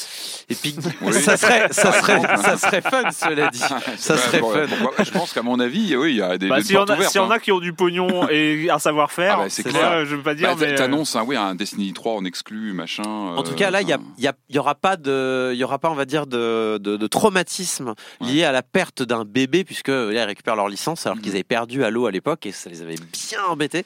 Epic- 0.51 0.79
Oui. 1.03 1.13
ça 1.13 1.37
serait, 1.37 1.69
ça 1.71 1.93
serait, 1.93 2.21
ça 2.43 2.57
serait 2.57 2.81
fun, 2.83 3.11
cela 3.11 3.49
dit. 3.49 3.59
Ça 3.99 4.17
serait 4.17 4.39
fun. 4.41 4.67
Je 5.05 5.11
pense 5.11 5.33
qu'à 5.33 5.43
mon 5.43 5.61
avis, 5.61 5.97
oui, 5.97 6.11
il 6.13 6.17
y 6.17 6.23
a 6.23 6.37
des, 6.39 6.49
Bah, 6.49 6.59
des 6.59 6.65
S'il 6.65 6.75
y, 6.75 6.77
en 6.79 6.81
portes 6.81 6.91
a- 6.91 6.95
ouvertes. 6.97 7.13
s'il 7.13 7.21
y 7.21 7.25
en 7.25 7.31
hein. 7.31 7.35
a 7.35 7.39
qui 7.39 7.53
ont 7.53 7.61
du 7.61 7.73
pognon 7.73 8.29
et 8.31 8.69
un 8.71 8.79
savoir-faire, 8.79 9.35
Ah 9.39 9.43
bah, 9.45 9.51
c'est 9.51 9.63
clair. 9.63 10.05
je 10.07 10.17
veux 10.17 10.23
pas 10.23 10.35
dire, 10.35 10.49
Bah, 10.49 10.57
mais. 10.61 10.73
euh, 10.73 10.77
T'annonces 10.77 11.15
un, 11.17 11.23
oui, 11.25 11.37
un 11.37 11.55
Destiny 11.55 11.93
3 11.93 12.15
en 12.15 12.25
exclu, 12.25 12.73
machin. 12.73 13.03
En 13.05 13.43
tout 13.43 13.55
cas, 13.55 13.71
là, 13.71 13.83
il 13.83 13.89
y, 13.89 13.93
a- 13.93 13.99
il 14.19 14.25
y, 14.25 14.29
a- 14.29 14.35
il 14.49 14.57
y 14.57 14.59
aura 14.59 14.75
pas 14.75 14.97
de, 14.97 15.51
il 15.55 15.59
y 15.59 15.65
aura 15.65 15.79
pas, 15.79 15.91
on 15.91 15.95
va 15.95 16.05
dire, 16.05 16.27
de, 16.27 16.79
de, 16.79 16.97
de 16.97 17.07
traumatisme 17.07 17.95
lié 18.21 18.45
à 18.45 18.53
la 18.53 18.63
perte 18.63 19.03
d'un 19.03 19.25
bébé, 19.25 19.65
puisque 19.65 19.89
là, 19.89 20.11
ils 20.13 20.19
récupèrent 20.21 20.57
leur 20.57 20.69
licence 20.69 21.07
alors 21.07 21.17
Mhm. 21.17 21.23
qu'ils 21.23 21.33
avaient 21.33 21.45
perdu 21.45 21.85
Halo 21.85 22.07
à 22.07 22.11
l'époque 22.11 22.47
et 22.47 22.53
ça 22.53 22.69
les 22.71 22.83
avait 22.83 22.95
bien 22.97 23.43
embêtés. 23.49 23.85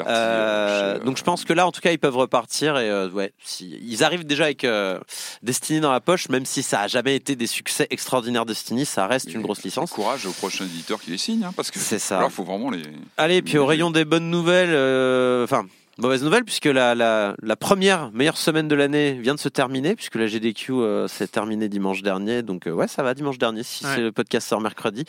Euh, 0.00 0.04
euh, 0.06 0.98
donc 1.00 1.16
je 1.18 1.22
pense 1.22 1.44
que 1.44 1.52
là, 1.52 1.66
en 1.66 1.72
tout 1.72 1.80
cas, 1.80 1.90
ils 1.92 1.98
peuvent 1.98 2.16
repartir 2.24 2.76
et 2.78 2.90
euh, 2.90 3.08
ouais, 3.10 3.32
si, 3.44 3.78
ils 3.82 4.02
arrivent 4.04 4.24
déjà 4.24 4.44
avec 4.44 4.64
euh, 4.64 4.98
Destiny 5.42 5.80
dans 5.80 5.92
la 5.92 6.00
poche, 6.00 6.28
même 6.28 6.44
si 6.46 6.62
ça 6.62 6.80
a 6.80 6.88
jamais 6.88 7.14
été 7.16 7.36
des 7.36 7.46
succès 7.46 7.86
extraordinaires 7.90 8.46
Destiny, 8.46 8.84
ça 8.84 9.06
reste 9.06 9.32
une 9.32 9.42
grosse 9.42 9.62
licence. 9.62 9.90
Courage 9.90 10.26
aux 10.26 10.32
prochains 10.32 10.64
éditeurs 10.64 11.00
qui 11.00 11.10
les 11.10 11.18
signent, 11.18 11.44
hein, 11.44 11.52
parce 11.56 11.70
que 11.70 11.78
C'est 11.78 11.98
ça. 11.98 12.20
là, 12.20 12.28
faut 12.28 12.44
vraiment 12.44 12.70
les. 12.70 12.82
Allez, 13.16 13.42
puis 13.42 13.58
au 13.58 13.66
rayon 13.66 13.90
des 13.90 14.04
bonnes 14.04 14.30
nouvelles, 14.30 14.72
euh, 14.72 15.44
enfin. 15.44 15.66
Mauvaise 15.98 16.24
nouvelle 16.24 16.44
puisque 16.44 16.64
la, 16.64 16.94
la, 16.96 17.36
la 17.40 17.54
première 17.56 18.10
meilleure 18.12 18.36
semaine 18.36 18.66
de 18.66 18.74
l'année 18.74 19.12
vient 19.12 19.34
de 19.34 19.38
se 19.38 19.48
terminer 19.48 19.94
puisque 19.94 20.16
la 20.16 20.26
GDQ 20.26 20.72
euh, 20.72 21.06
s'est 21.08 21.28
terminée 21.28 21.68
dimanche 21.68 22.02
dernier 22.02 22.42
donc 22.42 22.66
euh, 22.66 22.72
ouais 22.72 22.88
ça 22.88 23.04
va 23.04 23.14
dimanche 23.14 23.38
dernier 23.38 23.62
si 23.62 23.84
Ouais. 23.84 23.92
c'est 23.94 24.00
le 24.00 24.10
podcast 24.12 24.48
sort 24.48 24.60
mercredi 24.60 25.04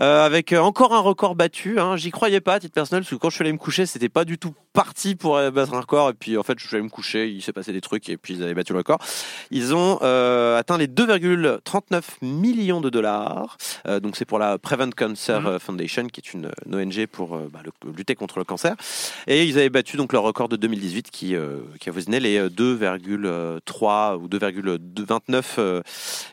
Euh, 0.00 0.24
avec 0.24 0.52
encore 0.52 0.92
un 0.94 0.98
record 1.00 1.34
battu 1.36 1.78
hein. 1.78 1.96
j'y 1.96 2.10
croyais 2.10 2.40
pas 2.40 2.54
à 2.54 2.60
titre 2.60 2.72
personnel 2.74 3.02
parce 3.04 3.10
que 3.10 3.16
quand 3.16 3.28
je 3.30 3.34
suis 3.36 3.42
allé 3.42 3.52
me 3.52 3.58
coucher 3.58 3.84
c'était 3.86 4.08
pas 4.08 4.24
du 4.24 4.38
tout 4.38 4.54
parti 4.72 5.14
pour 5.14 5.34
battre 5.52 5.74
un 5.74 5.80
record 5.80 6.10
et 6.10 6.14
puis 6.14 6.36
en 6.38 6.42
fait 6.42 6.58
je 6.58 6.66
suis 6.66 6.74
allé 6.74 6.82
me 6.84 6.88
coucher 6.88 7.28
il 7.30 7.42
s'est 7.42 7.52
passé 7.52 7.72
des 7.72 7.80
trucs 7.80 8.08
et 8.08 8.16
puis 8.16 8.34
ils 8.34 8.42
avaient 8.42 8.54
battu 8.54 8.72
le 8.72 8.78
record 8.78 8.98
ils 9.52 9.72
ont 9.74 9.98
atteint 10.56 10.78
les 10.78 10.88
2,39 10.88 12.02
millions 12.22 12.80
de 12.80 12.90
dollars 12.90 13.56
donc 14.02 14.16
c'est 14.16 14.24
pour 14.24 14.38
la 14.38 14.58
Prevent 14.58 14.90
Cancer 14.96 15.40
Mhm. 15.42 15.58
Foundation 15.58 16.06
qui 16.06 16.20
est 16.20 16.32
une, 16.32 16.50
une 16.66 16.74
ONG 16.76 17.06
pour 17.06 17.36
bah, 17.36 17.60
le- 17.64 17.92
lutter 17.92 18.14
contre 18.14 18.38
le 18.38 18.44
cancer 18.44 18.74
et 19.26 19.44
ils 19.44 19.58
avaient 19.58 19.68
battu 19.70 19.96
donc 19.96 20.13
leur 20.14 20.22
record 20.22 20.48
de 20.48 20.56
2018 20.56 21.10
qui, 21.10 21.34
euh, 21.34 21.58
qui 21.80 21.88
avoisinait 21.88 22.20
les 22.20 22.38
euh, 22.38 22.48
2,3 22.48 24.16
ou 24.16 24.28
2,29 24.28 25.42
euh, 25.58 25.82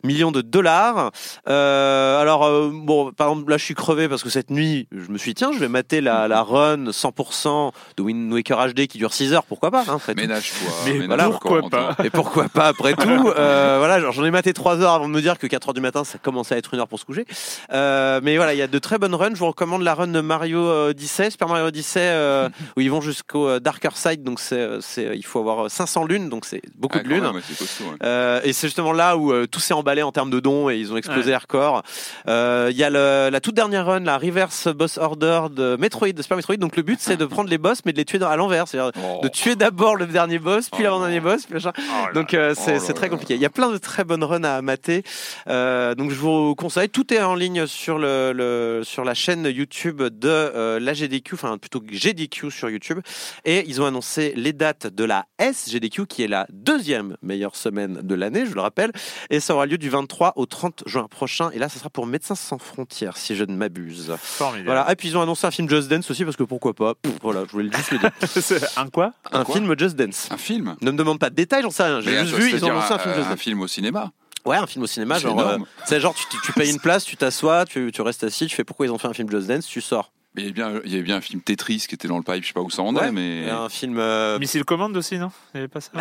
millions 0.04 0.32
de 0.32 0.42
dollars. 0.42 1.12
Euh, 1.50 2.22
alors, 2.22 2.46
euh, 2.46 2.70
bon, 2.72 3.12
par 3.12 3.30
exemple, 3.30 3.50
là, 3.50 3.58
je 3.58 3.66
suis 3.66 3.74
crevé 3.74 4.08
parce 4.08 4.24
que 4.24 4.30
cette 4.30 4.50
nuit, 4.50 4.88
je 4.92 5.12
me 5.12 5.18
suis 5.18 5.32
dit, 5.32 5.36
tiens, 5.36 5.52
je 5.52 5.58
vais 5.58 5.68
mater 5.68 6.00
la, 6.00 6.28
la 6.28 6.44
run 6.44 6.92
100% 6.92 7.72
de 7.98 8.04
Wind 8.04 8.32
Waker 8.32 8.74
HD 8.74 8.88
qui 8.88 8.98
dure 8.98 9.14
6 9.14 9.34
heures, 9.34 9.44
pourquoi 9.44 9.72
pas 9.72 9.84
hein. 9.88 10.00
Ménage-toi. 10.16 10.72
Mais 10.86 10.94
ménage-toi, 10.94 11.30
pourquoi 11.32 11.62
Corentin. 11.62 11.94
pas 11.96 12.06
Et 12.06 12.10
pourquoi 12.10 12.50
pas 12.50 12.68
après 12.68 12.94
tout 12.94 13.32
euh, 13.38 13.76
Voilà, 13.80 14.12
j'en 14.12 14.24
ai 14.24 14.32
maté 14.32 14.54
3 14.54 14.80
heures 14.82 14.94
avant 14.94 15.08
de 15.08 15.14
me 15.14 15.22
dire 15.22 15.38
que 15.38 15.48
4 15.48 15.70
heures 15.70 15.74
du 15.74 15.82
matin, 15.82 16.04
ça 16.04 16.20
commençait 16.20 16.56
à 16.56 16.58
être 16.60 16.74
une 16.74 16.80
heure 16.80 16.88
pour 16.88 17.00
se 17.00 17.06
coucher. 17.06 17.26
Euh, 17.74 18.20
mais 18.24 18.38
voilà, 18.38 18.54
il 18.54 18.58
y 18.58 18.62
a 18.62 18.68
de 18.68 18.80
très 18.80 19.00
bonnes 19.00 19.16
runs. 19.16 19.34
Je 19.34 19.40
vous 19.40 19.48
recommande 19.48 19.82
la 19.82 19.96
run 19.96 20.08
de 20.08 20.22
Mario 20.22 20.60
euh, 20.60 20.90
Odyssey, 20.92 21.32
Super 21.32 21.48
Mario 21.48 21.66
Odyssey, 21.66 22.00
euh, 22.04 22.50
où 22.78 22.82
ils 22.82 22.92
vont 22.92 23.02
jusqu'au 23.02 23.48
euh, 23.48 23.60
Darker 23.72 23.90
Side. 23.96 24.24
Donc, 24.24 24.40
c'est, 24.40 24.56
euh, 24.60 24.82
c'est, 24.82 25.12
il 25.16 25.26
faut 25.26 25.40
avoir 25.40 25.70
500 25.72 26.06
lunes, 26.06 26.30
donc 26.30 26.46
c'est 26.46 26.62
beaucoup 26.76 26.98
Ah, 27.00 27.04
de 27.04 27.08
lunes. 27.10 27.22
même, 27.24 27.36
ouais, 27.36 27.42
c'est 27.48 27.58
costaud, 27.58 27.86
ouais. 27.86 27.96
Euh, 28.04 28.42
et 28.44 28.54
c'est 28.54 28.68
justement 28.68 28.92
là 28.92 29.16
où 29.18 29.32
euh, 29.32 29.48
tout 29.48 29.60
s'est 29.60 29.74
emballé 29.74 30.02
en 30.04 30.12
termes 30.12 30.30
de 30.30 30.40
dons 30.40 30.70
et 30.70 30.78
ils 30.78 30.92
ont 30.94 30.98
explosé 30.98 31.34
hardcore. 31.34 31.84
Euh, 32.28 32.70
Il 32.72 32.78
y 32.78 32.84
a 32.84 32.90
le- 32.90 33.30
la 33.32 33.40
toute 33.40 33.56
dernière 33.56 33.86
run, 33.86 34.00
la 34.02 34.18
reverse 34.18 34.68
boss 34.68 34.98
order 34.98 35.44
de 35.52 35.76
Metroid, 35.80 36.12
de 36.14 36.22
Super 36.22 36.38
Metroid. 36.38 36.58
Donc 36.58 36.76
le 36.76 36.84
but 36.84 37.00
c'est 37.02 37.18
de 37.18 37.26
prendre 37.26 37.50
les 37.50 37.58
boss 37.58 37.80
mais 37.86 37.92
de 37.94 37.98
les 37.98 38.06
tuer 38.06 38.20
dans- 38.20 38.28
à 38.30 38.36
l'envers, 38.36 38.68
c'est-à-dire 38.68 38.92
Oh. 39.04 39.20
de 39.24 39.28
tuer 39.28 39.56
d'abord 39.56 39.96
le 39.96 40.06
dernier 40.06 40.40
boss, 40.40 40.70
puis 40.70 40.82
Oh. 40.82 40.84
l'avant-dernier 40.84 41.20
boss, 41.20 41.46
puis 41.46 41.54
machin. 41.56 41.72
Oh 41.78 42.14
Donc 42.14 42.34
euh, 42.34 42.54
c'est 42.56 42.78
Oh 42.78 42.84
c'est 42.86 42.94
très 42.94 43.10
compliqué. 43.10 43.36
Il 43.36 43.42
y 43.42 43.46
a 43.46 43.50
plein 43.50 43.70
de 43.72 43.78
très 43.78 44.04
bonnes 44.04 44.24
runs 44.24 44.44
à 44.44 44.62
mater. 44.62 45.04
Euh, 45.48 45.96
donc 45.96 46.12
je 46.12 46.16
vous 46.16 46.56
conseille. 46.56 46.90
Tout 46.90 47.14
est 47.14 47.22
en 47.22 47.36
ligne 47.36 47.66
sur 47.68 47.98
le, 47.98 48.32
le- 48.34 48.82
sur 48.84 49.04
la 49.04 49.14
chaîne 49.14 49.46
YouTube 49.46 50.02
de 50.02 50.30
euh, 50.30 50.80
la 50.80 50.94
GDQ, 50.94 51.36
enfin 51.36 51.58
plutôt 51.58 51.82
GDQ 51.92 52.50
sur 52.52 52.70
YouTube. 52.70 53.00
Et 53.46 53.61
ils 53.68 53.82
ont 53.82 53.86
annoncé 53.86 54.34
les 54.36 54.54
dates 54.54 54.88
de 54.88 55.04
la 55.04 55.26
SGDQ 55.40 56.06
qui 56.08 56.24
est 56.24 56.28
la 56.28 56.46
deuxième 56.52 57.18
meilleure 57.22 57.56
semaine 57.56 58.02
de 58.02 58.16
l'année, 58.16 58.46
je 58.46 58.54
le 58.54 58.62
rappelle. 58.62 58.92
Et 59.30 59.40
ça 59.40 59.54
aura 59.56 59.66
lieu 59.66 59.78
du 59.78 59.90
23 59.90 60.34
au 60.36 60.46
30 60.46 60.84
juin 60.86 61.08
prochain. 61.10 61.50
Et 61.52 61.60
là, 61.60 61.70
ça 61.70 61.80
sera 61.80 61.90
pour 61.90 62.06
Médecins 62.06 62.36
sans 62.36 62.58
frontières, 62.58 63.18
si 63.18 63.36
je 63.36 63.44
ne 63.44 63.56
m'abuse. 63.56 64.14
Formidable. 64.22 64.66
Voilà. 64.68 64.92
Et 64.92 64.96
puis 64.96 65.10
ils 65.10 65.18
ont 65.18 65.22
annoncé 65.22 65.46
un 65.48 65.52
film 65.52 65.70
Just 65.70 65.88
Dance 65.90 66.10
aussi 66.12 66.24
parce 66.26 66.36
que 66.38 66.44
pourquoi 66.44 66.74
pas. 66.74 66.96
Pff, 66.96 67.14
voilà, 67.22 67.44
je 67.48 67.52
voulais 67.52 67.70
juste 67.76 67.92
le 67.92 67.98
dire. 68.00 68.12
C'est 68.28 68.78
un 68.78 68.88
quoi? 68.88 69.14
Un 69.32 69.44
quoi? 69.44 69.56
film 69.56 69.76
Just 69.78 69.96
Dance. 69.96 70.28
Un 70.32 70.38
film? 70.38 70.76
Ne 70.82 70.92
me 70.92 70.98
demande 70.98 71.20
pas 71.20 71.30
de 71.30 71.36
détails, 71.36 71.64
j'en 71.64 71.72
sais 71.72 71.84
rien. 71.84 72.02
J'ai 72.02 72.20
juste 72.26 72.34
vu, 72.36 72.52
ils 72.52 72.66
ont 72.66 72.70
annoncé 72.72 72.94
un 72.94 73.00
film 73.00 73.14
Just 73.16 73.28
un 73.28 73.30
Dance. 73.32 73.40
film 73.40 73.62
au 73.62 73.68
cinéma. 73.68 74.12
Ouais, 74.44 74.58
un 74.58 74.66
film 74.66 74.84
au 74.84 74.88
cinéma, 74.88 75.16
C'est 75.16 75.22
genre, 75.22 75.40
euh, 75.40 75.58
c'est 75.86 76.00
genre 76.00 76.16
tu 76.44 76.52
payes 76.54 76.72
une 76.72 76.80
place, 76.80 77.04
tu 77.06 77.16
t'assois, 77.16 77.66
tu, 77.66 77.92
tu 77.94 78.02
restes 78.02 78.24
assis, 78.24 78.48
tu 78.48 78.56
fais 78.56 78.64
pourquoi 78.64 78.88
ils 78.88 78.92
ont 78.92 78.98
fait 78.98 79.08
un 79.08 79.14
film 79.14 79.30
Just 79.30 79.48
Dance, 79.48 79.68
tu 79.68 79.82
sors. 79.82 80.12
Mais 80.36 80.44
il 80.44 80.46
y 80.46 80.48
avait 80.48 80.54
bien, 80.54 80.82
il 80.86 80.92
y 80.92 80.94
avait 80.96 81.04
bien 81.04 81.18
un 81.18 81.22
film 81.22 81.42
Tetris 81.42 81.86
qui 81.90 81.96
était 81.96 82.08
dans 82.08 82.16
le 82.18 82.24
pipe, 82.24 82.42
je 82.42 82.48
sais 82.48 82.54
pas 82.54 82.62
où 82.62 82.70
ça 82.70 82.82
en 82.84 82.96
Ouais. 82.96 83.08
est, 83.08 83.12
mais. 83.12 83.44
Et 83.44 83.50
un 83.50 83.68
film. 83.68 83.98
euh, 84.00 84.40
Missile 84.40 84.64
Command 84.64 84.96
aussi, 84.96 85.18
non? 85.18 85.30
Il 85.54 85.58
n'y 85.58 85.60
avait 85.62 85.68
pas 85.68 85.82
ça? 85.82 85.92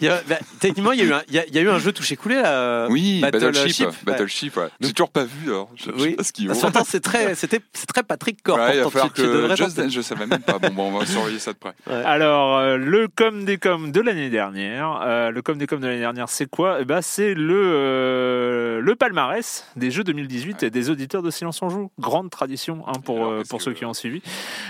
Il 0.00 0.04
y 0.06 0.08
a- 0.08 0.20
bah, 0.28 0.36
techniquement, 0.60 0.92
il 0.92 1.00
y, 1.00 1.02
a 1.02 1.04
eu 1.04 1.12
un- 1.12 1.22
il 1.28 1.34
y 1.34 1.38
a, 1.40 1.46
il 1.46 1.54
y 1.54 1.58
a 1.58 1.62
eu 1.62 1.68
un 1.68 1.78
jeu 1.80 1.92
touché 1.92 2.14
coulé 2.16 2.36
là. 2.36 2.46
euh, 2.52 2.88
Oui, 2.90 3.20
Battleship, 3.20 3.52
Battleship. 3.52 3.86
ouais. 3.86 3.92
Battleship, 4.04 4.56
ouais. 4.56 4.68
J'ai 4.80 4.92
toujours 4.92 5.10
pas 5.10 5.24
vu, 5.24 5.46
alors. 5.48 5.68
Je, 5.74 5.84
je 5.84 5.90
Oui. 5.90 6.02
sais 6.10 6.12
pas 6.16 6.22
ce 6.22 6.32
qu'il 6.32 6.48
vaut. 6.48 6.54
C'est 6.84 7.00
très, 7.00 7.34
c'était, 7.34 7.60
c'est 7.72 7.86
très 7.86 8.04
Patrick 8.04 8.40
Core. 8.42 8.56
Ouais, 8.58 8.76
il 8.76 8.82
va 8.84 8.90
falloir 8.90 9.12
tu- 9.12 9.22
tu 9.22 9.56
Just. 9.56 9.76
Dance, 9.76 9.92
je 9.92 10.00
savais 10.00 10.26
même 10.26 10.42
pas. 10.42 10.58
Bon, 10.60 10.70
bon, 10.72 10.82
on 10.94 10.98
va 10.98 11.06
surveiller 11.06 11.40
ça 11.40 11.52
de 11.52 11.58
près. 11.58 11.74
Alors, 12.04 12.58
euh, 12.58 12.76
le 12.76 13.08
com 13.08 13.44
des 13.44 13.58
com 13.58 13.90
de 13.90 14.00
l'année 14.00 14.30
dernière. 14.30 15.00
euh, 15.04 15.30
le 15.32 15.42
com 15.42 15.58
des 15.58 15.66
com 15.66 15.80
de 15.80 15.86
l'année 15.88 15.98
dernière, 16.00 16.28
c'est 16.28 16.48
quoi? 16.48 16.78
Eh 16.80 16.84
ben, 16.84 17.00
C'est 17.02 17.34
le, 17.34 17.54
euh, 17.56 18.80
le 18.80 18.94
palmarès 18.96 19.64
des 19.76 19.90
jeux 19.90 20.04
2018 20.04 20.62
et 20.62 20.70
des 20.70 20.90
auditeurs 20.90 21.22
de 21.22 21.30
Silence 21.30 21.60
on 21.62 21.68
Joue. 21.68 21.90
Grande 21.98 22.30
tradition 22.30 22.84
hein, 22.86 22.92
pour, 23.04 23.26
Alors, 23.26 23.44
pour 23.56 23.62
ceux 23.62 23.72
qui 23.72 23.84
ont 23.86 23.94
suivi. 23.94 24.20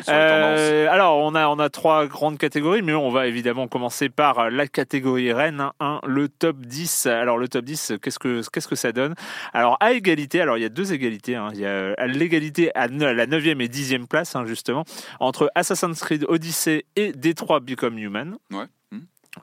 Euh, 0.09 0.87
alors, 0.91 1.19
on 1.19 1.35
a, 1.35 1.49
on 1.49 1.59
a 1.59 1.69
trois 1.71 2.07
grandes 2.07 2.39
catégories, 2.39 2.83
mais 2.83 2.95
on 2.95 3.11
va 3.11 3.27
évidemment 3.27 3.67
commencer 3.69 4.09
par 4.09 4.49
la 4.51 4.67
catégorie 4.69 5.33
reine, 5.33 5.71
hein, 5.81 6.01
le 6.07 6.29
top 6.29 6.59
10. 6.61 7.07
Alors, 7.07 7.37
le 7.39 7.49
top 7.49 7.65
10, 7.65 7.95
qu'est-ce 8.01 8.19
que, 8.19 8.43
qu'est-ce 8.53 8.69
que 8.69 8.77
ça 8.77 8.93
donne? 8.93 9.15
Alors, 9.53 9.77
à 9.81 9.93
égalité, 9.93 10.41
alors 10.41 10.57
il 10.57 10.63
y 10.63 10.67
a 10.67 10.69
deux 10.69 10.93
égalités. 10.93 11.35
hein. 11.35 11.49
Il 11.55 11.61
y 11.61 11.67
a 11.67 12.07
l'égalité 12.07 12.71
à 12.77 12.87
la 12.87 13.27
9e 13.27 13.61
et 13.61 13.69
10e 13.69 14.07
place, 14.07 14.37
hein, 14.37 14.45
justement, 14.47 14.85
entre 15.21 15.51
Assassin's 15.55 16.01
Creed 16.01 16.25
Odyssey 16.29 16.85
et 16.95 17.13
Detroit 17.13 17.61
Become 17.61 17.99
Human. 17.99 18.37
Ouais. 18.53 18.65
Hmm. 18.93 19.01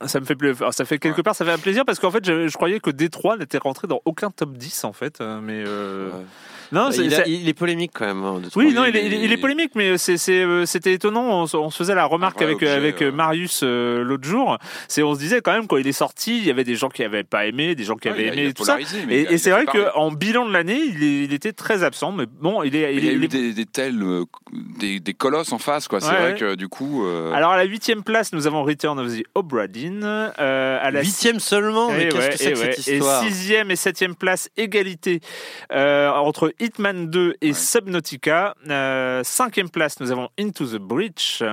Ça 0.07 0.19
me 0.19 0.25
fait 0.25 0.35
pla- 0.35 0.51
enfin, 0.51 0.71
ça 0.71 0.85
fait 0.85 0.97
quelque 0.99 1.17
Ouais. 1.17 1.23
part 1.23 1.35
ça 1.35 1.43
fait 1.45 1.51
un 1.51 1.57
plaisir 1.57 1.83
parce 1.85 1.99
qu'en 1.99 2.09
fait 2.11 2.25
je, 2.25 2.47
je 2.47 2.53
croyais 2.55 2.79
que 2.79 2.89
Détroit 2.89 3.37
n'était 3.37 3.57
rentré 3.59 3.87
dans 3.87 3.99
aucun 4.05 4.31
top 4.31 4.53
10 4.57 4.85
en 4.85 4.93
fait 4.93 5.19
euh, 5.21 5.39
mais 5.41 5.63
euh, 5.67 6.09
Ouais. 6.09 6.23
Non, 6.71 6.89
c'est- 6.91 7.05
il, 7.05 7.13
a- 7.13 7.23
c'est- 7.23 7.29
il 7.31 7.47
est 7.49 7.53
polémique 7.53 7.91
quand 7.93 8.05
même. 8.05 8.23
hein, 8.23 8.39
de 8.39 8.49
Oui, 8.55 8.73
non, 8.73 8.85
il 8.85 8.95
est, 8.95 9.05
il 9.05 9.39
polémique, 9.39 9.71
mais 9.75 9.97
c'est- 9.97 10.17
euh, 10.29 10.65
c'était 10.65 10.93
étonnant. 10.93 11.41
On, 11.43 11.47
se- 11.47 11.57
on 11.57 11.69
se 11.69 11.77
faisait 11.77 11.95
la 11.95 12.05
remarque 12.05 12.35
vrai 12.35 12.45
avec, 12.45 12.55
objet, 12.57 12.69
avec. 12.71 13.01
Marius 13.01 13.61
euh, 13.63 14.03
l'autre 14.03 14.23
jour. 14.27 14.57
C'est, 14.87 15.03
on 15.03 15.13
se 15.15 15.19
disait 15.19 15.41
quand 15.41 15.51
même 15.53 15.67
quand 15.67 15.77
il 15.77 15.87
est 15.87 15.91
sorti, 15.91 16.37
il 16.37 16.45
y 16.45 16.49
avait 16.51 16.63
des 16.63 16.75
gens 16.75 16.89
qui 16.89 17.03
avaient 17.03 17.23
pas 17.23 17.45
aimé, 17.45 17.75
des 17.75 17.83
gens 17.83 17.95
qui 17.95 18.07
Ouais, 18.07 18.13
avaient 18.13 18.29
a- 18.29 18.33
aimé, 18.33 18.53
tout 18.53 18.63
ça. 18.63 18.77
mais 19.07 19.21
Et, 19.29 19.37
c'est 19.37 19.51
vrai 19.51 19.65
qu'en 19.65 20.11
bilan 20.11 20.45
de 20.47 20.53
l'année, 20.53 20.79
il, 20.85 21.03
est- 21.03 21.23
il 21.25 21.33
était 21.33 21.53
très 21.53 21.83
absent, 21.83 22.11
mais 22.11 22.25
bon, 22.27 22.63
il 22.63 22.75
est. 22.75 22.95
Il 22.95 23.05
y 23.05 23.09
a 23.09 23.13
eu 23.13 23.27
des, 23.27 23.53
des 23.53 23.65
tels, 23.65 24.01
euh, 24.01 24.25
des, 24.79 24.99
des 24.99 25.13
colosses 25.13 25.51
en 25.51 25.57
face, 25.59 25.87
quoi. 25.87 25.99
C'est 25.99 26.09
Ouais, 26.11 26.19
vrai 26.31 26.35
que 26.35 26.55
du 26.55 26.67
coup. 26.67 27.05
euh, 27.05 27.31
Alors 27.33 27.51
à 27.51 27.57
la 27.57 27.63
huitième 27.63 28.03
place, 28.03 28.33
nous 28.33 28.47
avons 28.47 28.63
Return 28.63 28.99
of 28.99 29.07
the 29.11 29.23
Obra 29.35 29.67
Dinn. 29.67 30.03
À 30.03 30.91
la 30.91 31.01
Huitième 31.01 31.39
seulement, 31.39 31.89
mais 31.91 32.05
Eh 32.05 32.09
qu'est-ce 32.09 32.29
que 32.29 32.37
c'est 32.37 32.49
eh 32.49 32.53
que 32.53 32.57
cette 32.59 32.87
ouais. 32.87 32.93
histoire? 32.95 33.23
Et 33.23 33.27
sixième 33.29 33.71
et 33.71 33.75
septième 33.75 34.15
place, 34.15 34.49
égalité 34.57 35.19
entre 35.71 36.53
Hitman 36.63 37.09
2 37.09 37.35
et. 37.41 37.53
Subnautica. 37.53 38.55
Euh, 38.69 39.21
cinquième 39.23 39.69
place, 39.69 39.99
nous 39.99 40.11
avons 40.11 40.29
Into 40.39 40.65
the 40.65 40.77
Breach. 40.77 41.43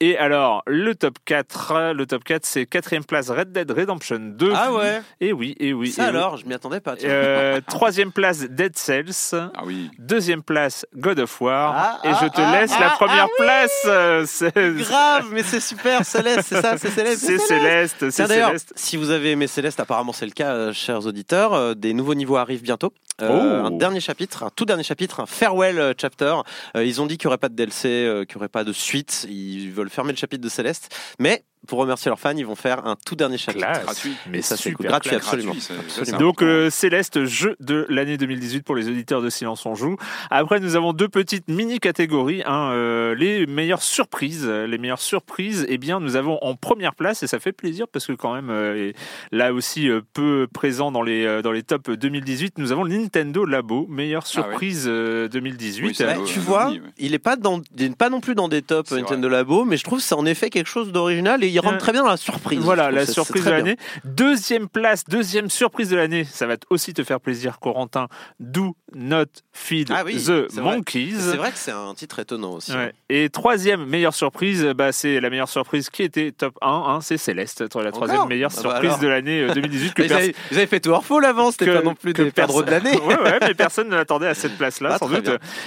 Et 0.00 0.18
alors, 0.18 0.62
le 0.66 0.94
top 0.94 1.16
4, 1.24 1.92
le 1.94 2.04
top 2.04 2.22
4, 2.22 2.44
c'est 2.44 2.66
quatrième 2.66 3.04
place 3.04 3.30
Red 3.30 3.52
Dead 3.52 3.70
Redemption 3.70 4.18
2. 4.18 4.52
Ah 4.54 4.70
ouais 4.74 5.00
Et 5.22 5.32
oui, 5.32 5.56
et 5.58 5.72
oui. 5.72 5.90
Ça 5.90 6.02
et 6.02 6.10
oui. 6.10 6.16
alors, 6.16 6.36
je 6.36 6.44
m'y 6.44 6.52
attendais 6.52 6.80
pas. 6.80 6.96
Euh, 7.02 7.62
troisième 7.66 8.12
place 8.12 8.40
Dead 8.40 8.76
Cells. 8.76 9.32
Ah 9.32 9.62
oui. 9.64 9.90
Deuxième 9.98 10.42
place 10.42 10.84
God 10.94 11.18
of 11.20 11.40
War. 11.40 11.74
Ah, 11.74 12.00
et 12.04 12.10
ah, 12.12 12.18
je 12.22 12.28
te 12.28 12.40
ah, 12.42 12.60
laisse 12.60 12.72
ah, 12.76 12.80
la 12.80 12.92
ah, 12.92 12.96
première 12.96 13.28
place. 13.38 14.28
c'est- 14.30 14.76
Grave, 14.76 15.28
mais 15.32 15.42
c'est 15.42 15.60
super, 15.60 16.04
Céleste, 16.04 16.48
c'est 16.48 16.60
ça, 16.60 16.76
c'est 16.76 16.90
Céleste. 16.90 17.24
C'est 17.24 17.38
Céleste. 17.38 18.10
C'est 18.10 18.26
Céleste. 18.26 18.72
si 18.76 18.98
vous 18.98 19.08
avez 19.10 19.30
aimé 19.30 19.46
Céleste, 19.46 19.80
apparemment 19.80 20.12
c'est 20.12 20.26
le 20.26 20.32
cas, 20.32 20.52
euh, 20.52 20.72
chers 20.74 21.06
auditeurs, 21.06 21.54
euh, 21.54 21.72
des 21.74 21.94
nouveaux 21.94 22.14
niveaux 22.14 22.36
arrivent 22.36 22.62
bientôt. 22.62 22.92
Euh, 23.22 23.62
Oh. 23.62 23.66
Un 23.66 23.70
dernier 23.70 24.00
chapitre, 24.00 24.42
un 24.44 24.50
tout 24.54 24.66
dernier 24.66 24.82
chapitre, 24.82 25.20
un 25.20 25.26
farewell 25.26 25.94
chapter. 25.98 26.34
Euh, 26.76 26.84
ils 26.84 27.00
ont 27.00 27.06
dit 27.06 27.16
qu'il 27.16 27.28
n'y 27.28 27.30
aurait 27.30 27.38
pas 27.38 27.48
de 27.48 27.54
DLC, 27.54 27.88
euh, 27.88 28.24
qu'il 28.24 28.36
n'y 28.36 28.40
aurait 28.40 28.48
pas 28.48 28.62
de 28.64 28.72
suite. 28.72 29.26
Ils 29.28 29.70
veulent 29.70 29.85
fermer 29.90 30.12
le 30.12 30.18
chapitre 30.18 30.42
de 30.42 30.48
Céleste. 30.48 30.94
Mais 31.18 31.44
pour 31.66 31.78
remercier 31.78 32.08
leurs 32.08 32.18
fans, 32.20 32.36
ils 32.36 32.46
vont 32.46 32.54
faire 32.56 32.86
un 32.86 32.96
tout 33.04 33.14
dernier 33.16 33.38
chapitre. 33.38 33.66
Classe. 33.66 33.84
Gratuit. 33.84 34.16
Mais 34.30 34.38
Et 34.38 34.42
ça, 34.42 34.56
c'est 34.56 34.72
cool. 34.72 34.86
Gratuit, 34.86 35.14
absolument. 35.14 35.52
Gratuit. 35.54 36.12
Donc 36.18 36.42
euh, 36.42 36.70
Céleste, 36.70 37.24
jeu 37.24 37.56
de 37.60 37.86
l'année 37.88 38.16
2018 38.16 38.62
pour 38.62 38.74
les 38.76 38.88
auditeurs 38.88 39.22
de 39.22 39.30
Silence 39.30 39.66
on 39.66 39.74
joue. 39.74 39.96
Après 40.30 40.60
nous 40.60 40.76
avons 40.76 40.92
deux 40.92 41.08
petites 41.08 41.48
mini 41.48 41.78
catégories, 41.80 42.42
hein, 42.46 42.70
euh, 42.72 43.14
les 43.14 43.46
meilleures 43.46 43.82
surprises. 43.82 44.46
Les 44.46 44.78
meilleures 44.78 45.00
surprises, 45.00 45.66
eh 45.68 45.78
bien 45.78 46.00
nous 46.00 46.16
avons 46.16 46.38
en 46.42 46.54
première 46.54 46.94
place 46.94 47.22
et 47.22 47.26
ça 47.26 47.38
fait 47.38 47.52
plaisir 47.52 47.86
parce 47.88 48.06
que 48.06 48.12
quand 48.12 48.34
même 48.34 48.48
euh, 48.50 48.92
là 49.32 49.52
aussi 49.52 49.88
euh, 49.88 50.00
peu 50.12 50.46
présent 50.52 50.92
dans 50.92 51.02
les 51.02 51.24
euh, 51.26 51.42
dans 51.42 51.52
les 51.52 51.62
tops 51.62 51.90
2018, 51.90 52.58
nous 52.58 52.72
avons 52.72 52.84
le 52.84 52.96
Nintendo 52.96 53.44
Labo 53.44 53.86
meilleure 53.88 54.24
Ah 54.34 54.38
ouais. 54.40 54.44
surprise 54.48 54.84
euh, 54.86 55.28
2018. 55.28 55.84
Oui, 55.86 55.94
c'est 55.94 56.06
Ouais, 56.06 56.16
Euh, 56.18 56.24
tu 56.24 56.38
euh, 56.38 56.42
vois, 56.42 56.68
oui, 56.70 56.74
ouais. 56.80 56.90
il 56.98 57.14
est 57.14 57.18
pas 57.18 57.36
dans, 57.36 57.60
il 57.76 57.82
est 57.84 57.96
pas 57.96 58.10
non 58.10 58.20
plus 58.20 58.34
dans 58.34 58.48
des 58.48 58.62
tops 58.62 58.92
Nintendo 58.92 59.28
Labo, 59.28 59.64
mais 59.64 59.76
je 59.76 59.84
trouve 59.84 59.98
que 59.98 60.04
c'est 60.04 60.14
en 60.14 60.24
effet 60.26 60.50
quelque 60.50 60.68
chose 60.68 60.92
d'original 60.92 61.42
et 61.42 61.48
il 61.56 61.60
rentre 61.60 61.74
Euh, 61.76 61.78
très 61.78 61.92
bien 61.92 62.02
dans 62.02 62.10
la 62.10 62.16
surprise. 62.16 62.58
Voilà, 62.60 62.90
la 62.90 63.06
surprise 63.06 63.44
de 63.44 63.50
l'année. 63.50 63.76
Deuxième 64.04 64.68
place, 64.68 65.04
deuxième 65.08 65.50
surprise 65.50 65.90
de 65.90 65.96
l'année. 65.96 66.24
Ça 66.24 66.46
va 66.46 66.54
aussi 66.70 66.94
te 66.94 67.02
faire 67.02 67.20
plaisir, 67.20 67.58
Corentin. 67.60 68.08
Do 68.40 68.76
not 68.94 69.24
feed 69.52 69.90
Ah 69.94 70.02
oui, 70.04 70.22
the 70.22 70.54
monkeys. 70.58 71.14
C'est 71.18 71.36
vrai 71.36 71.50
que 71.50 71.58
c'est 71.58 71.70
un 71.72 71.94
titre 71.94 72.18
étonnant 72.18 72.52
aussi. 72.52 72.72
Ouais. 72.72 72.92
Et 73.08 73.28
troisième 73.30 73.84
meilleure 73.86 74.14
surprise, 74.14 74.64
bah, 74.76 74.92
c'est 74.92 75.20
la 75.20 75.30
meilleure 75.30 75.48
surprise 75.48 75.90
qui 75.90 76.02
était 76.02 76.32
top 76.32 76.54
1, 76.62 76.68
hein, 76.68 77.00
c'est 77.00 77.16
Céleste, 77.18 77.60
la 77.60 77.68
troisième 77.92 78.18
Encore 78.18 78.28
meilleure 78.28 78.50
Ah 78.56 78.60
bah 78.62 78.70
surprise 78.70 78.98
de 79.00 79.08
l'année 79.08 79.42
euh, 79.42 79.54
2018 79.54 79.94
que 79.94 80.02
Vous 80.06 80.12
avez, 80.12 80.34
vous 80.50 80.56
avez 80.58 80.66
fait 80.66 80.80
tout 80.80 80.90
hors 80.90 81.04
faux 81.04 81.20
l'avant, 81.20 81.50
c'était 81.50 81.72
pas 81.72 81.82
non 81.82 81.94
plus 81.94 82.12
des 82.12 82.30
perdreaux 82.30 82.62
de 82.62 82.70
l'année. 82.70 82.96
ouais, 82.96 83.20
ouais, 83.20 83.38
mais 83.40 83.54
personne 83.66 83.88
ne 83.88 83.96
l'attendait 83.96 84.28
à 84.28 84.34
cette 84.34 84.56
place-là, 84.56 84.98
sans 84.98 85.08
doute. 85.08 85.24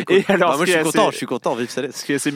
cool. 0.08 0.16
Et 0.16 0.26
alors, 0.28 0.52
Bah, 0.52 0.58
moi 0.58 0.66
je 0.66 0.72
suis 0.72 0.82
content, 0.84 1.12
je 1.12 1.18
suis 1.18 1.26
content, 1.26 1.56
vive 1.56 1.70
Céleste. 1.70 1.98
Ce 1.98 2.06
qui 2.06 2.12
est 2.14 2.16
assez 2.16 2.32